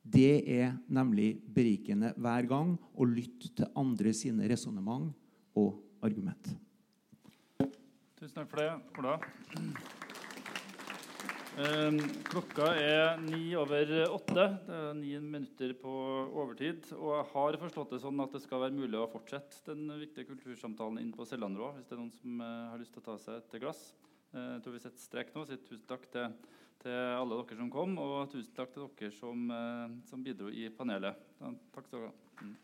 Det 0.00 0.40
er 0.48 0.72
nemlig 0.88 1.34
berikende 1.54 2.14
hver 2.16 2.48
gang 2.48 2.72
å 2.96 3.06
lytte 3.06 3.52
til 3.52 3.68
andre 3.78 4.14
sine 4.16 4.48
resonnement 4.50 5.12
og 5.60 5.76
argument. 6.02 6.54
Tusen 8.16 8.40
takk 8.40 8.48
for 8.48 8.64
det, 8.64 8.70
Ola. 8.96 9.18
Um, 11.60 11.98
klokka 12.24 12.70
er 12.78 13.18
ni 13.20 13.50
over 13.58 13.90
åtte. 14.06 14.44
Det 14.64 14.76
er 14.76 14.94
ni 14.96 15.10
minutter 15.20 15.74
på 15.76 15.90
overtid. 16.30 16.86
Og 16.96 17.10
jeg 17.18 17.26
har 17.34 17.58
forstått 17.60 17.92
det 17.92 18.00
sånn 18.04 18.22
at 18.24 18.32
det 18.32 18.40
skal 18.44 18.62
være 18.62 18.78
mulig 18.78 18.96
å 18.96 19.10
fortsette 19.12 19.74
den 19.74 19.90
viktige 20.00 20.30
kultursamtalen 20.30 21.00
inn 21.02 21.12
på 21.12 21.26
Sellandrå 21.28 21.72
hvis 21.76 21.88
det 21.90 21.96
er 21.96 22.00
noen 22.00 22.16
som 22.16 22.40
uh, 22.40 22.70
har 22.70 22.80
lyst 22.80 22.94
til 22.96 23.02
å 23.02 23.08
ta 23.10 23.18
seg 23.20 23.42
et 23.42 23.60
glass. 23.60 23.82
Uh, 24.32 24.54
jeg 24.54 24.64
tror 24.64 24.76
vi 24.78 24.84
setter 24.86 25.04
strek 25.04 25.36
nå. 25.36 25.44
Sier 25.48 25.60
tusen 25.66 25.86
takk 25.90 26.08
til, 26.14 26.26
til, 26.80 26.96
alle 26.96 27.42
dere 27.42 27.60
som 27.60 27.72
kom, 27.76 27.96
og 28.00 28.32
tusen 28.32 28.56
takk 28.56 28.70
til 28.76 28.88
dere 28.88 29.12
som, 29.20 29.48
uh, 29.52 29.88
som 30.08 30.24
bidro 30.24 30.48
i 30.48 30.70
panelet. 30.72 31.14
takk 31.74 31.84
skal 31.90 31.98
dere 31.98 32.12
ha. 32.12 32.14
Mm. 32.40 32.56